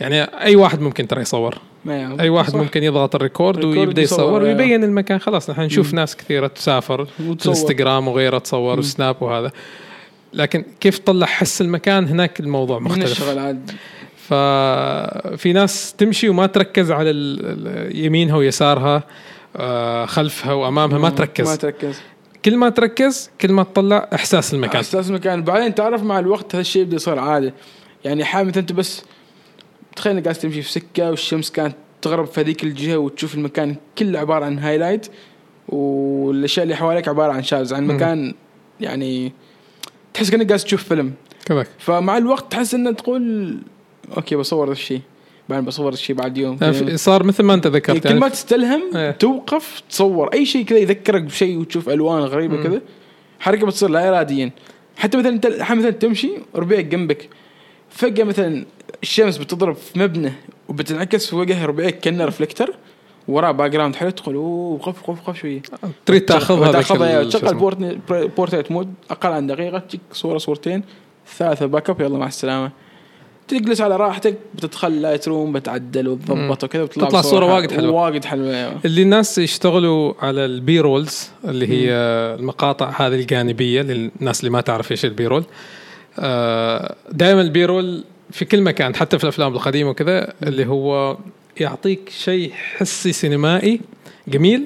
يعني 0.00 0.22
أي 0.22 0.56
واحد 0.56 0.80
ممكن 0.80 1.08
ترى 1.08 1.20
يصور. 1.20 1.58
أي 1.88 2.28
واحد 2.28 2.52
صح. 2.52 2.58
ممكن 2.58 2.82
يضغط 2.82 3.14
ال 3.14 3.20
record 3.20 3.56
record 3.56 3.78
ويبدأ 3.78 4.02
يصور،. 4.02 4.42
ويبين 4.42 4.84
المكان. 4.84 5.18
خلاص 5.18 5.50
نحن 5.50 5.60
نشوف. 5.60 5.94
ناس 5.94 6.16
كثيرة 6.16 6.46
تسافر. 6.46 7.06
الانستغرام 7.20 8.08
وغيره 8.08 8.38
تصور. 8.38 8.78
و 8.78 8.86
Snap 8.86 9.16
وهذا. 9.20 9.52
لكن 10.32 10.64
كيف 10.80 10.98
تطلع 10.98 11.26
حس 11.26 11.60
المكان؟ 11.60 12.08
هناك 12.08 12.40
الموضوع 12.40 12.78
مختلف. 12.78 13.24
ففي 14.28 15.52
ناس 15.52 15.94
تمشي 15.98 16.28
وما 16.28 16.46
تركز 16.46 16.90
على 16.90 17.10
يمينها 17.94 18.36
ويسارها 18.36 19.02
آه، 19.56 20.06
خلفها 20.06 20.52
وأمامها 20.52 20.98
ما 20.98 21.08
ما 21.08 21.10
تركز. 21.10 21.56
تركز. 21.56 22.00
كل 22.44 22.56
ما 22.56 22.68
تركز 22.68 23.30
كل 23.40 23.52
ما 23.52 23.62
تطلع 23.62 24.08
إحساس 24.14 24.54
المكان. 24.54 24.80
إحساس 24.80 25.10
المكان. 25.10 25.42
بعدين 25.42 25.74
تعرف 25.74 26.02
مع 26.02 26.18
الوقت 26.18 26.54
هذا 26.54 26.60
الشيء 26.60 26.82
يبدأ 26.82 26.96
يصير 26.96 27.18
عاده 27.18 27.54
يعني 28.04 28.24
حال 28.24 28.46
مثلا 28.46 28.60
أنت 28.60 28.72
بس 28.72 29.02
تخيل 30.00 30.12
انك 30.12 30.24
قاعد 30.24 30.34
تمشي 30.34 30.62
في 30.62 30.72
سكة 30.72 31.10
والشمس 31.10 31.50
كانت 31.50 31.76
تغرب 32.02 32.26
في 32.26 32.40
هذيك 32.40 32.64
الجهة 32.64 32.96
وتشوف 32.96 33.34
المكان 33.34 33.76
كله 33.98 34.18
عبارة 34.18 34.44
عن 34.44 34.58
highlight 34.58 35.06
والأشياء 35.68 36.64
اللي 36.64 36.76
حواليك 36.76 37.08
عبارة 37.08 37.32
عن 37.32 37.42
shadow 37.42 37.74
عن. 37.74 37.86
مكان 37.86 38.34
يعني 38.80 39.32
تحس 40.14 40.30
كأنك 40.30 40.46
قاعد 40.48 40.58
تشوف 40.60 40.84
فيلم 40.84 41.12
كذاك 41.46 41.66
فمع 41.78 42.16
الوقت 42.16 42.52
تحس 42.52 42.74
انك 42.74 42.98
تقول 43.00 43.56
okay 44.16 44.36
بصور 44.36 44.66
ذا 44.66 44.72
الشيء 44.72 45.00
بعدين 45.48 45.64
بصور 45.64 45.92
الشيء 45.92 46.16
بعد 46.16 46.38
يوم 46.38 46.58
يعني 46.62 46.72
في- 46.74 46.96
صار 46.96 47.22
مثل 47.24 47.42
ما 47.42 47.54
أنت 47.54 47.66
ذكرت 47.66 47.88
يعني 47.88 48.00
كل 48.00 48.08
يعني 48.08 48.20
ما 48.20 48.28
تستلهم 48.28 48.82
إيه. 48.96 49.10
توقف 49.10 49.82
تصور 49.90 50.28
أي 50.32 50.46
شيء 50.46 50.64
كذا 50.64 50.78
يذكرك 50.78 51.22
بشيء 51.22 51.58
وتشوف 51.58 51.88
ألوان 51.88 52.22
غريبة. 52.22 52.62
كذا 52.62 52.80
حركة 53.40 53.66
بتصير 53.66 53.88
لا 53.88 54.08
اراديا 54.08 54.50
حتى 54.96 55.18
مثلا 55.18 55.28
انت 55.30 55.46
الحين 55.46 55.78
مثلا 55.78 55.90
تمشي 55.90 56.30
ربيعك 56.54 56.84
جنبك 56.84 57.28
فجأة 57.90 58.24
مثلا 58.24 58.64
الشمس 59.02 59.38
بتضرب 59.38 59.74
في 59.74 59.98
مبنى 59.98 60.32
وبتنعكس 60.68 61.26
في 61.26 61.36
وجه 61.36 61.64
ربيعك 61.66 61.98
كانه 62.00 62.24
reflector 62.24 62.74
وراه 63.28 63.50
background 63.52 63.96
حلو 63.96 64.10
تقول 64.10 64.34
أوه 64.34 64.72
وقف 64.74 65.08
وقف 65.08 65.28
وقف 65.28 65.38
شوية. 65.40 65.62
تريد 66.06 66.24
تاخذها 66.24 66.72
تاخذها 66.72 67.24
تشغل 67.24 67.54
portrait 68.36 68.72
mode 68.72 68.94
أقل 69.10 69.30
عن 69.32 69.46
دقيقة 69.46 69.78
تجيك 69.78 70.00
صورة 70.12 70.38
صورتين 70.38 70.82
ثلاثة 71.38 71.66
backup 71.66 72.00
يلا 72.00 72.18
مع 72.18 72.26
السلامة. 72.26 72.70
تجلس 73.48 73.80
على 73.80 73.96
راحتك 73.96 74.38
بتدخل 74.54 75.02
Lightroom 75.02 75.52
بتعدل 75.52 76.08
وتضبط 76.08 76.64
وكذا 76.64 76.82
وتطلع 76.82 77.08
تطلع 77.08 77.22
حل- 77.22 77.42
واجد 77.44 77.72
حلوة. 77.72 78.04
واجد 78.04 78.24
حلوة 78.24 78.54
أيوة. 78.56 78.80
اللي 78.84 79.02
الناس 79.02 79.38
يشتغلوا 79.38 80.14
على 80.20 80.44
ال 80.44 80.80
B-rolls 80.80 81.30
اللي 81.44 81.66
هي 81.68 81.90
المقاطع 82.38 82.90
هذه 82.96 83.14
الجانبية 83.14 83.82
للناس 83.82 84.40
اللي 84.40 84.50
ما 84.50 84.60
تعرف 84.60 84.90
إيش 84.92 85.04
ال 85.04 85.26
B-roll 85.26 85.44
دائما 87.12 87.40
ال 87.40 87.64
B-roll 87.64 88.04
في 88.32 88.44
كل 88.44 88.62
مكان 88.62 88.94
حتى 88.94 89.18
في 89.18 89.24
الأفلام 89.24 89.52
القديمة 89.54 89.90
وكذا 89.90 90.32
اللي 90.42 90.66
هو 90.66 91.16
يعطيك 91.60 92.10
شيء 92.18 92.52
حسي 92.54 93.12
سينمائي 93.12 93.80
جميل 94.28 94.64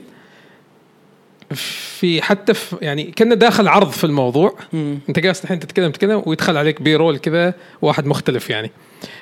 في 1.51 2.23
حتى 2.23 2.55
في 2.55 2.77
يعني 2.83 3.05
كنا 3.19 3.35
داخل 3.35 3.69
عرض 3.69 3.91
في 3.91 4.05
الموضوع 4.05 4.55
مم. 4.73 4.99
أنت 5.09 5.19
جالس 5.19 5.45
الحين 5.45 5.61
تتكلم 5.61 5.91
تتكلم 5.93 6.23
ويدخل 6.27 6.57
عليك 6.57 6.83
B-roll 6.83 7.19
كذا 7.19 7.55
واحد 7.83 8.07
مختلف 8.07 8.51
يعني 8.51 8.71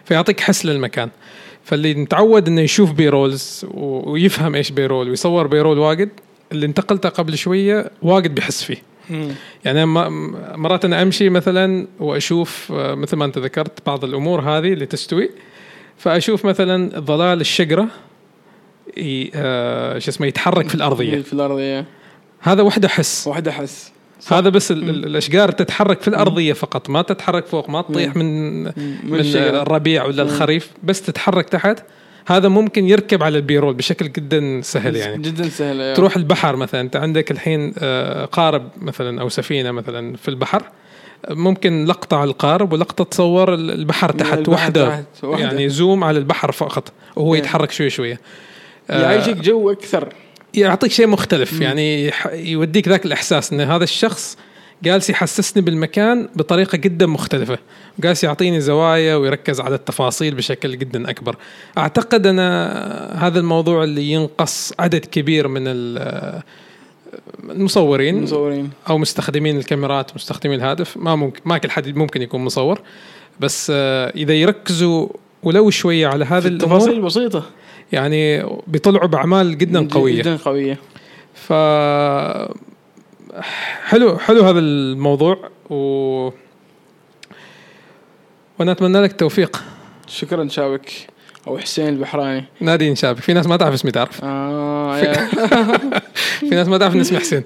فيعطيك 0.04 0.40
حس 0.40 0.66
للمكان 0.66 1.10
فاللي 1.64 1.94
متعود 1.94 2.48
إنه 2.48 2.60
يشوف 2.60 2.92
B-rolls 2.92 3.66
و- 3.70 4.10
ويفهم 4.10 4.54
إيش 4.54 4.70
B-roll 4.70 5.08
ويصور 5.10 5.46
B-roll 5.46 5.78
واجد 5.78 6.08
اللي 6.52 6.66
انتقلته 6.66 7.08
قبل 7.08 7.38
شوية 7.38 7.90
واجد 8.02 8.34
بيحس 8.34 8.62
فيه. 8.64 8.82
يعني 9.64 9.86
مرات 10.56 10.84
أنا 10.84 11.02
أمشي 11.02 11.28
مثلا 11.28 11.86
وأشوف 12.00 12.72
آه، 12.72 12.94
مثل 12.94 13.16
ما 13.16 13.24
أنت 13.24 13.38
ذكرت 13.38 13.86
بعض 13.86 14.04
الأمور 14.04 14.40
هذه 14.40 14.72
اللي 14.72 14.86
تستوي 14.86 15.30
فأشوف 15.98 16.44
مثلا 16.44 17.00
ظلال 17.00 17.40
الشجرة 17.40 17.86
ي- 18.98 19.30
آه، 19.34 19.98
شو 19.98 20.10
اسمه 20.10 20.26
يتحرك 20.26 20.68
في 20.68 20.74
الأرضية. 20.74 21.22
في 21.22 21.32
الأرضية. 21.32 21.84
هذا 22.40 22.62
وحده 22.62 22.88
حس. 22.88 23.26
واحد 23.26 23.48
احس 23.48 23.92
هذا 24.28 24.48
بس 24.48 24.70
ال- 24.70 24.90
ال- 24.90 25.04
الأشجار 25.06 25.50
تتحرك 25.50 26.00
في 26.00 26.08
الأرضية 26.08 26.52
فقط 26.52 26.90
ما 26.90 27.02
تتحرك 27.02 27.46
فوق 27.46 27.70
ما 27.70 27.82
تطيح 27.82 28.16
من 28.16 28.62
من, 28.62 28.72
من. 29.04 29.20
الربيع 29.36 30.04
ولا 30.04 30.22
الخريف 30.22 30.70
بس 30.82 31.02
تتحرك 31.02 31.48
تحت. 31.48 31.82
هذا 32.26 32.48
ممكن 32.48 32.88
يركب 32.88 33.22
على 33.22 33.36
البيرول 33.38 33.74
بشكل 33.74 34.12
جدا 34.12 34.60
سهل 34.62 34.96
يعني 34.96 35.22
جدا 35.22 35.48
سهل 35.48 35.80
أيوة. 35.80 35.94
تروح 35.94 36.16
البحر 36.16 36.56
مثلا 36.56 36.80
أنت 36.80 36.96
عندك 36.96 37.30
الحين 37.30 37.74
آه، 37.78 38.24
قارب 38.24 38.68
مثلا 38.76 39.20
أو 39.20 39.28
سفينة 39.28 39.70
مثلا 39.70 40.16
في 40.16 40.28
البحر 40.28 40.62
ممكن 41.30 41.84
لقطة 41.84 42.16
على 42.16 42.30
القارب 42.30 42.72
ولقطة 42.72 43.04
تصور 43.04 43.54
ال- 43.54 43.70
البحر 43.70 44.12
تحت 44.12 44.38
البحر 44.38 44.50
وحدة 44.52 44.88
تحت 44.88 45.24
وحدة. 45.24 45.44
يعني 45.44 45.68
زوم 45.68 46.04
على 46.04 46.18
البحر 46.18 46.52
فقط 46.52 46.92
وهو 47.16 47.34
إيه. 47.34 47.40
يتحرك 47.40 47.70
شوي 47.70 47.90
شوي 47.90 48.12
آه، 48.90 49.02
يعيشك 49.02 49.36
جو 49.36 49.70
أكثر 49.70 50.08
يعطيك 50.54 50.90
شيء 50.92 51.06
مختلف 51.06 51.60
يعني 51.60 52.12
يوديك 52.32 52.88
ذاك 52.88 53.06
الإحساس 53.06 53.52
إن 53.52 53.60
هذا 53.60 53.84
الشخص 53.84 54.38
جالس 54.82 55.10
يحسسني 55.10 55.62
بالمكان 55.62 56.28
بطريقة 56.36 56.76
جدا 56.76 57.06
مختلفة. 57.06 57.58
جالس 57.98 58.24
يعطيني 58.24 58.60
زوايا 58.60 59.16
ويركز 59.16 59.60
على 59.60 59.74
التفاصيل 59.74 60.34
بشكل 60.34 60.78
جدا 60.78 61.10
أكبر. 61.10 61.36
أعتقد 61.78 62.26
أنا 62.26 63.18
هذا 63.26 63.38
الموضوع 63.40 63.84
اللي 63.84 64.12
ينقص 64.12 64.72
عدد 64.78 65.04
كبير 65.04 65.48
من 65.48 65.62
ال- 65.66 66.42
المصورين 67.50 68.22
مصورين 68.22 68.70
أو 68.88 68.98
مستخدمين 68.98 69.56
الكاميرات 69.56 70.14
مستخدمين 70.14 70.58
الهاتف. 70.58 70.96
ما 70.96 71.16
ممكن 71.16 71.40
ما 71.44 71.58
كل 71.58 71.70
حد 71.70 71.96
ممكن 71.96 72.22
يكون 72.22 72.44
مصور. 72.44 72.80
بس 73.40 73.72
آه، 73.74 74.12
إذا 74.16 74.34
يركزوا 74.34 75.08
ولو 75.42 75.70
شوية 75.70 76.06
على 76.06 76.24
هذه 76.24 76.46
الأمور 76.46 76.78
تفاصيل 76.80 77.00
بسيطة. 77.00 77.44
يعني 77.92 78.44
بيطلعوا 78.66 79.06
بأعمال 79.06 79.58
جدا 79.58 79.88
قوية. 79.88 80.22
جدا 80.22 80.36
قوية. 80.36 80.78
ف 81.34 81.52
حلو 83.92 84.18
حلو 84.18 84.42
هذا 84.42 84.58
الموضوع 84.58 85.50
و 85.70 85.76
وأنا 88.58 88.72
اتمنى 88.72 89.00
لك 89.00 89.10
التوفيق. 89.10 89.62
شكرا 90.06 90.48
شابك 90.48 90.92
أو 91.46 91.58
حسين 91.58 91.88
البحراني. 91.88 92.44
نادي 92.60 92.90
نشابك 92.90 93.20
في 93.20 93.32
ناس 93.32 93.46
ما 93.46 93.56
تعرف 93.56 93.74
اسمي 93.74 93.90
تعرف. 93.90 94.20
آه 94.24 94.98
يا. 94.98 95.12
في 96.40 96.50
ناس 96.50 96.68
ما 96.68 96.78
تعرف 96.78 96.96
اسمي 96.96 97.18
حسين. 97.18 97.44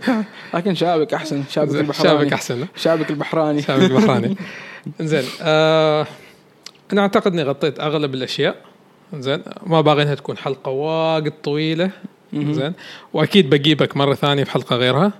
لكن 0.55 0.75
شابك 0.75 1.15
أحسن. 1.15 1.45
شابك 1.51 1.75
البحراني. 1.75 2.19
شابك 2.19 2.33
أحسن؟ 2.33 2.67
شابك 2.77 3.11
البحراني. 3.11 3.63
شابك 3.63 3.91
البحراني. 3.91 4.37
زين 5.01 5.25
آه 5.43 6.07
أنا 6.93 7.01
أعتقد 7.01 7.33
إني 7.33 7.43
غطيت 7.43 7.81
أغلب 7.81 8.15
الأشياء. 8.15 8.57
زين 9.15 9.43
ما 9.67 9.81
باغي 9.81 10.03
إنها 10.03 10.15
تكون 10.15 10.37
حلقة 10.37 10.71
واجد 10.71 11.33
طويلة. 11.45 11.91
زين 12.33 12.73
وأكيد 13.13 13.51
بجيبك 13.51 13.97
مرة 13.97 14.15
ثانية 14.15 14.45
في 14.45 14.51
حلقه 14.51 14.77
غيرها. 14.77 15.13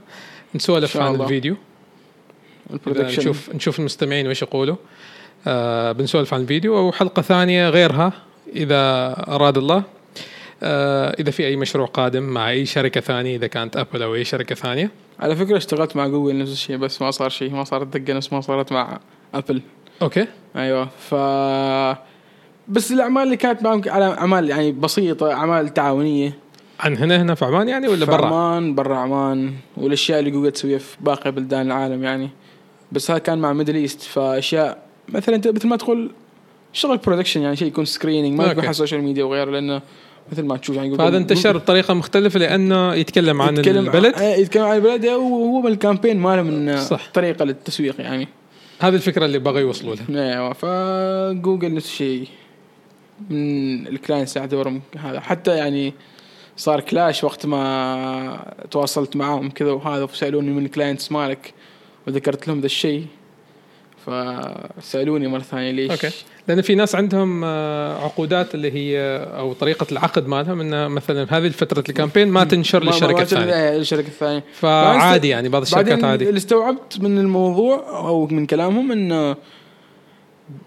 نسولف 0.57 0.97
عن. 0.97 1.21
الفيديو. 1.21 1.57
نشوف 2.87 3.55
نشوف 3.55 3.79
المستمعين 3.79 4.29
وش 4.29 4.43
يقولوا. 4.43 4.77
آه 5.47 5.93
بنسولف 5.93 6.35
عن 6.35 6.41
الفيديو. 6.41 6.79
أو 6.79 6.93
حلقه 6.93 7.23
ثانية 7.23 7.69
غيرها 7.69 8.13
إذا 8.57 9.15
أراد 9.29 9.59
الله. 9.59 9.83
آه 10.63 11.17
إذا 11.21 11.31
في 11.31 11.47
أي 11.47 11.57
مشروع 11.57 11.87
قادم 11.87 12.23
مع 12.23 12.51
أي 12.51 12.67
شركة 12.67 13.01
ثانية 13.01 13.37
إذا 13.37 13.47
كانت 13.47 13.77
ابل 13.77 14.03
أو 14.03 14.15
أي 14.15 14.25
شركة 14.25 14.55
ثانية. 14.55 14.91
على 15.21 15.37
فكرة 15.37 15.57
اشتغلت 15.57 15.97
مع 15.97 16.07
جوجل 16.07 16.39
نفس 16.39 16.53
الشيء 16.53 16.77
بس 16.77 17.03
ما 17.03 17.11
صار 17.11 17.29
شيء. 17.29 17.51
ما 17.51 17.65
صارت 17.65 17.97
دقة 17.97 18.17
نفس 18.17 18.33
ما 18.33 18.41
صارت 18.41 18.73
مع 18.73 19.01
Apple 19.35 19.63
okay. 20.03 20.27
أيوه. 20.57 20.89
ف 21.11 21.15
بس 22.69 22.93
الأعمال 22.93 23.23
اللي 23.23 23.37
كانت 23.37 23.63
معهم 23.63 23.83
على 23.87 24.05
أعمال 24.05 24.51
يعني 24.51 24.73
بسيطة 24.73 25.33
أعمال 25.33 25.75
تعاونية. 25.75 26.39
عن 26.81 26.97
هنا 26.97 27.23
هنا 27.23 27.35
في 27.35 27.45
عمان 27.45 27.69
يعني 27.69 27.89
ولا 27.89 28.07
برا؟ 28.07 28.27
عمان 28.27 28.75
برا 28.75 28.97
عمان 28.97 29.53
والأشياء 29.77 30.19
اللي 30.19 30.31
جوجل 30.31 30.51
تسويها 30.51 30.79
في 30.79 30.97
باقي 31.01 31.33
بلدان 31.33 31.67
العالم 31.67 32.03
يعني 32.03 32.31
بس 32.93 33.11
هذا 33.11 33.19
كان 33.19 33.39
مع 33.39 33.53
Middle 33.53 33.75
East 33.75 34.03
فأشياء 34.03 34.79
مثلا 35.09 35.35
أنت 35.37 35.49
مثل 35.49 35.69
ما 35.69 35.77
تقول 35.77 36.11
شغل 36.73 36.97
production 36.97 37.43
يعني 37.43 37.57
شيء 37.57 37.69
يكون 37.69 37.85
screening 37.85 38.39
ما 38.39 38.45
يكون. 38.45 38.61
على 38.61 38.71
ال 38.71 38.75
social 38.75 39.03
media 39.03 39.25
وغيره 39.25 39.51
لأنه 39.51 39.83
مثل 40.33 40.43
ما 40.43 40.57
تشوف 40.57 40.77
يعني 40.77 40.97
فهذا 40.97 41.17
انتشر 41.17 41.57
بطريقة 41.57 41.95
مختلفة 41.95 42.39
لأنه 42.39 42.95
يتكلم 42.95 43.43
عن 43.43 43.57
يتكلم 43.57 43.87
البلد 43.87 44.15
عن 44.15 44.25
يتكلم 44.25 44.65
عن 44.65 44.77
البلد 44.77 45.07
وهو 45.07 45.61
من 45.61 45.73
ال 45.73 45.78
campaign 45.78 46.19
ماله 46.19 46.43
من 46.43 46.81
صح. 46.81 47.11
طريقة 47.15 47.45
للتسويق 47.45 48.01
يعني 48.01 48.29
هذه 48.81 48.95
الفكرة 48.95 49.25
اللي 49.25 49.39
بغى 49.39 49.61
يوصلوا 49.61 49.95
لها 49.95 50.33
أيوه 50.33 50.53
فجوجل 50.53 51.75
نفس 51.75 51.87
الشيء 51.87 52.29
من 53.31 53.87
ال 53.87 53.93
clients 53.93 54.37
يعتبرهم 54.37 54.83
هذا 54.99 55.21
حتى 55.21 55.57
يعني 55.57 55.95
صار 56.57 56.81
clash 56.81 57.25
وقت 57.25 57.47
ما 57.47 58.55
تواصلت 58.71 59.17
معاهم 59.17 59.51
كذا 59.51 59.71
وهذا 59.71 60.05
وسالوني 60.05 60.51
من 60.51 60.65
ال 60.65 60.71
clients 60.71 61.13
مالك 61.13 61.55
وذكرت 62.07 62.49
لهم 62.49 62.61
ذا 62.61 62.67
الشيء. 62.67 63.07
فسألوني 64.07 65.29
مرة 65.29 65.41
ثانية 65.41 65.71
ليش. 65.71 65.91
okay. 65.91 66.11
لأن 66.49 66.63
في 66.63 66.75
ناس 66.75 66.95
عندهم 66.95 67.43
آه، 67.45 68.05
عقودات 68.05 68.55
اللي 68.55 68.73
هي 68.73 69.19
أو 69.39 69.53
طريقة 69.53 69.87
العقد 69.93 70.29
مالهم 70.29 70.61
إنه 70.61 70.89
مثلا 70.89 71.27
هذه 71.31 71.49
فتره 71.49 71.85
ال 71.89 71.93
campaign 71.93 72.29
ما 72.29 72.45
تنشر 72.45 72.85
للشركه 72.85 73.23
الثانية 73.23 73.77
الشركة 73.77 74.07
الثانية 74.07 74.45
فعادي 74.53 75.29
يعني 75.29 75.49
بعض 75.49 75.63
الشركات 75.63 76.05
عادي. 76.05 76.29
اللي 76.29 76.39
استوعبت 76.39 77.01
من 77.01 77.19
الموضوع 77.19 77.99
أو 77.99 78.27
من 78.27 78.47
كلامهم 78.47 78.93
إنه 78.93 79.37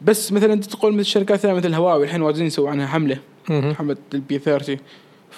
بس 0.02 0.32
مثلا 0.32 0.53
أنت 0.53 0.66
تقول 0.66 0.91
مثل 0.91 1.02
الشركات 1.02 1.36
الثانية 1.38 1.56
مثل 1.56 1.74
هواوي 1.74 2.06
الحين 2.06 2.22
واجدين 2.22 2.45
يسووا 2.45 2.70
عنها 2.70 2.88
حملة. 2.88 3.18
حملة 3.49 3.98
البي 4.14 4.40
30 4.40 4.78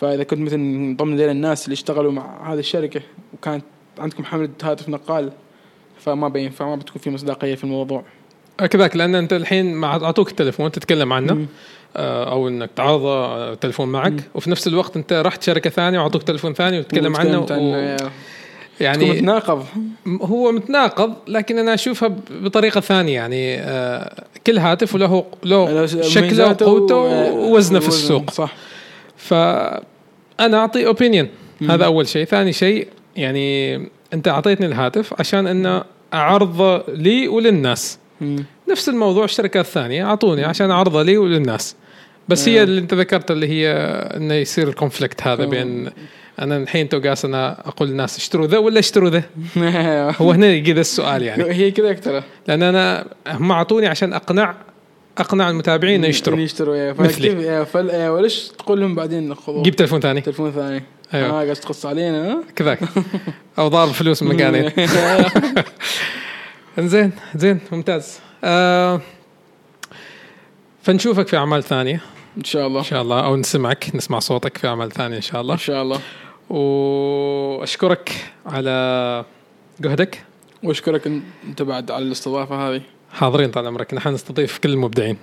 فإذا 0.02 0.24
كنت 0.24 0.40
مثلا 0.40 0.58
من 0.58 0.96
ضمن 0.96 1.18
ذيل 1.18 1.30
الناس 1.30 1.66
اللي 1.66 1.74
اشتغلوا 1.74 2.12
مع 2.12 2.54
هذه 2.54 2.60
الشركة 2.60 3.02
وكانت 3.34 3.64
عندكم 4.00 4.24
حملة 4.24 4.50
هاتف 4.64 4.90
نقال 4.90 5.32
فما 6.00 6.28
بينفع 6.28 6.66
ما 6.66 6.76
بتكون 6.76 7.02
في 7.02 7.10
مصداقية 7.10 7.56
في 7.56 7.64
الموضوع. 7.64 8.04
كذاك 8.58 8.96
لأن 8.96 9.16
أنت 9.16 9.34
الحين 9.34 9.74
مع 9.74 9.96
أعطوك 9.96 10.30
التليفون 10.32 10.72
تتكلم 10.72 11.14
عنه 11.14 11.34
مم. 11.34 11.46
آه، 11.96 12.32
أو 12.32 12.48
إنك 12.48 12.70
تعرض 12.76 13.06
آه، 13.06 13.54
تليفون 13.54 13.88
معك. 13.88 14.14
وفي 14.36 14.50
نفس 14.50 14.68
الوقت 14.68 14.98
أنت 14.98 15.14
رحت 15.14 15.44
شركة 15.44 15.70
ثانية 15.70 16.00
وأعطوك 16.00 16.24
تليفون 16.24 16.54
ثاني 16.54 16.80
وتتكلم 16.80 17.16
عنه 17.16 17.40
و... 17.52 17.98
يعني 18.80 19.12
متناقض. 19.12 19.66
هو 20.08 20.52
متناقض 20.52 21.14
لكن 21.28 21.58
أنا 21.58 21.74
أشوفها 21.74 22.16
بطريقة 22.30 22.82
ثانية. 22.82 23.14
يعني 23.14 23.60
آه، 23.60 24.24
كل 24.48 24.58
هاتف 24.58 24.96
وله 24.96 25.26
له 25.44 25.86
شكله 25.86 26.48
وقوته 26.48 26.96
ووزنه 26.96 27.80
في 27.80 27.88
السوق. 27.88 28.30
صح. 28.30 28.54
فانا 30.42 30.58
أعطي 30.58 30.88
opinion 30.88 31.28
مم. 31.62 31.72
هذا 31.72 31.86
أول 31.86 32.08
شيء 32.08 32.26
ثاني 32.26 32.54
شيء 32.54 32.88
يعني 33.16 33.76
أنت 34.14 34.28
أعطيتني 34.28 34.66
الهاتف 34.66 35.14
عشان 35.20 35.48
انه 35.48 35.84
اعرضه 36.14 36.84
لي 36.88 37.28
وللناس 37.28 38.00
مم. 38.22 38.46
نفس 38.70 38.90
الموضوع 38.90 39.26
الشركات 39.26 39.66
الثانية 39.66 40.06
أعطوني 40.06 40.44
عشان 40.44 40.72
اعرضه 40.72 41.04
لي 41.04 41.18
وللناس 41.18 41.76
بس 42.28 42.48
هي 42.48 42.56
نعم. 42.56 42.64
اللي 42.64 42.82
أنت 42.82 42.94
ذكرت 42.94 43.32
اللي 43.32 43.48
هي 43.48 43.72
انه 44.18 44.34
يصير 44.34 44.68
ال 44.68 44.74
conflict 44.74 45.24
هذا 45.24 45.36
تمام. 45.36 45.50
بين 45.50 45.90
أنا 46.40 46.58
الحين 46.58 46.90
تو 46.90 47.00
قاس 47.00 47.26
أنا 47.26 47.68
أقول 47.68 47.90
للناس 47.90 48.18
اشتروا 48.18 48.48
ذا 48.48 48.58
ولا 48.58 48.80
اشتروا 48.80 49.10
ذا 49.10 49.24
هو 50.22 50.32
هنا 50.32 50.48
يجي 50.48 50.74
ذا 50.74 50.82
السؤال 50.82 51.24
يعني 51.24 51.44
هي 51.44 51.72
كذا 51.72 51.94
ترى 51.94 52.24
لأن 52.48 52.64
أنا 52.64 53.06
هم 53.28 53.52
أعطوني 53.52 53.88
عشان 53.88 54.14
أقنع 54.14 54.56
أقنع 55.18 55.50
المتابعين 55.50 55.96
إنه 55.96 56.08
يشتروا. 56.08 56.40
يشتروا 56.40 56.76
يا 56.76 56.96
مثلي. 57.00 57.66
فل 57.66 58.08
وليش 58.08 58.48
تقول 58.48 58.80
لهم 58.82 58.96
بعدين 58.96 59.36
خذوا 59.36 59.64
جيب 59.64 59.76
تليفون 59.76 60.00
ثاني. 60.00 60.22
تليفون 60.22 60.52
ثاني. 60.52 60.84
أيوة. 61.14 61.28
آه 61.30 61.32
قاعد 61.32 61.56
تقص 61.56 61.86
علينا 61.86 62.32
ها؟ 62.32 62.44
كذاك. 62.56 62.80
أو 63.60 63.68
ضارب 63.68 63.92
فلوس 63.92 64.24
من 64.24 64.36
مكانين 64.36 64.72
انزين 66.80 67.12
زين 67.36 67.60
ممتاز. 67.72 68.20
آه 68.44 69.02
فنشوفك 70.84 71.28
في 71.28 71.38
أعمال 71.38 71.64
ثانية. 71.64 72.02
إن 72.38 72.44
شاء 72.44 72.68
الله. 72.68 72.80
إن 72.80 72.86
شاء 72.86 73.02
الله. 73.02 73.26
أو 73.26 73.36
نسمعك 73.36 73.96
نسمع 73.96 74.20
صوتك 74.20 74.58
في 74.58 74.68
أعمال 74.68 74.92
ثانية 74.92 75.18
إن 75.18 75.22
شاء 75.22 75.42
الله. 75.42 75.54
إن 75.54 75.60
شاء 75.60 75.82
الله. 75.82 76.00
وأشكرك 76.50 78.12
على 78.46 79.26
جهدك. 79.82 80.24
وأشكرك 80.64 81.08
أنت 81.48 81.62
بعد 81.62 81.92
على 81.92 82.06
الاستضافة 82.06 82.56
هذه. 82.70 82.82
حاضرين 83.14 83.52
طال 83.52 83.68
عمرك 83.68 83.94
نحن 83.94 84.10
نستضيف 84.10 84.58
كل 84.58 84.70
المبدعين. 84.70 85.18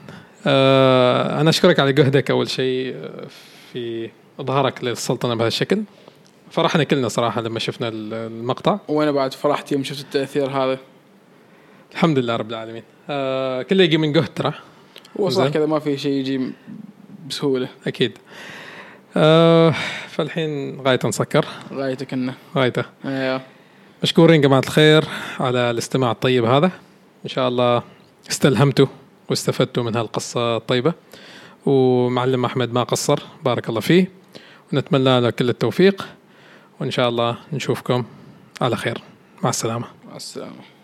آه 0.46 1.40
أنا 1.40 1.50
أشكرك 1.50 1.80
على 1.80 1.92
جهدك 1.92 2.30
أول 2.30 2.50
شيء 2.50 2.94
آه، 2.96 3.26
في 3.72 4.10
إظهارك 4.40 4.84
للسلطنة 4.84 5.34
بهذا 5.34 5.48
الشكل. 5.48 5.82
فرحنا 6.50 6.84
كلنا 6.84 7.08
صراحة 7.08 7.40
لما 7.40 7.58
شفنا 7.58 7.88
ال- 7.88 8.14
المقطع. 8.14 8.78
وأنا 8.88 9.10
بعد 9.10 9.34
فرحت 9.34 9.72
يوم 9.72 9.84
شفت 9.84 10.00
التأثير 10.00 10.50
هذا. 10.50 10.78
الحمد 11.92 12.18
لله 12.18 12.36
رب 12.36 12.50
العالمين. 12.50 12.82
آه 13.10 13.62
كله 13.62 13.84
يجي 13.84 13.98
من 13.98 14.12
جهد 14.12 14.28
ترى. 14.34 14.52
هو 15.20 15.28
صح 15.28 15.42
زين. 15.42 15.52
كذا 15.52 15.66
ما 15.66 15.78
في 15.78 15.98
شيء 15.98 16.12
يجي 16.12 16.52
بسهولة. 17.28 17.68
أكيد. 17.86 18.18
آه 19.16 19.74
فالحين 20.08 20.80
غايته 20.80 21.08
نسكر. 21.08 21.46
غايتك 21.72 22.12
إنه. 22.12 22.34
غايته. 22.56 22.84
أيوه 23.04 23.40
مشكورين 24.02 24.40
جماعة 24.40 24.60
الخير 24.60 25.04
على 25.40 25.70
الاستماع 25.70 26.10
الطيب 26.10 26.44
هذا. 26.44 26.70
إن 27.24 27.28
شاء 27.28 27.48
الله 27.48 27.82
استلهمتوا 28.30 28.86
واستفدتوا 29.30 29.82
من 29.82 29.96
هالقصة 29.96 30.56
الطيبة. 30.56 30.92
ومعلم 31.66 32.44
أحمد 32.44 32.72
ما 32.72 32.82
قصر 32.82 33.18
بارك 33.44 33.68
الله 33.68 33.80
فيه. 33.80 34.12
ونتمنى 34.72 35.20
له 35.20 35.30
كل 35.30 35.48
التوفيق. 35.48 36.06
وإن 36.80 36.90
شاء 36.90 37.08
الله 37.08 37.36
نشوفكم 37.52 38.04
على 38.60 38.76
خير. 38.76 39.02
مع 39.42 39.50
السلامة. 39.50 39.86
مع 40.10 40.16
السلامة. 40.16 40.77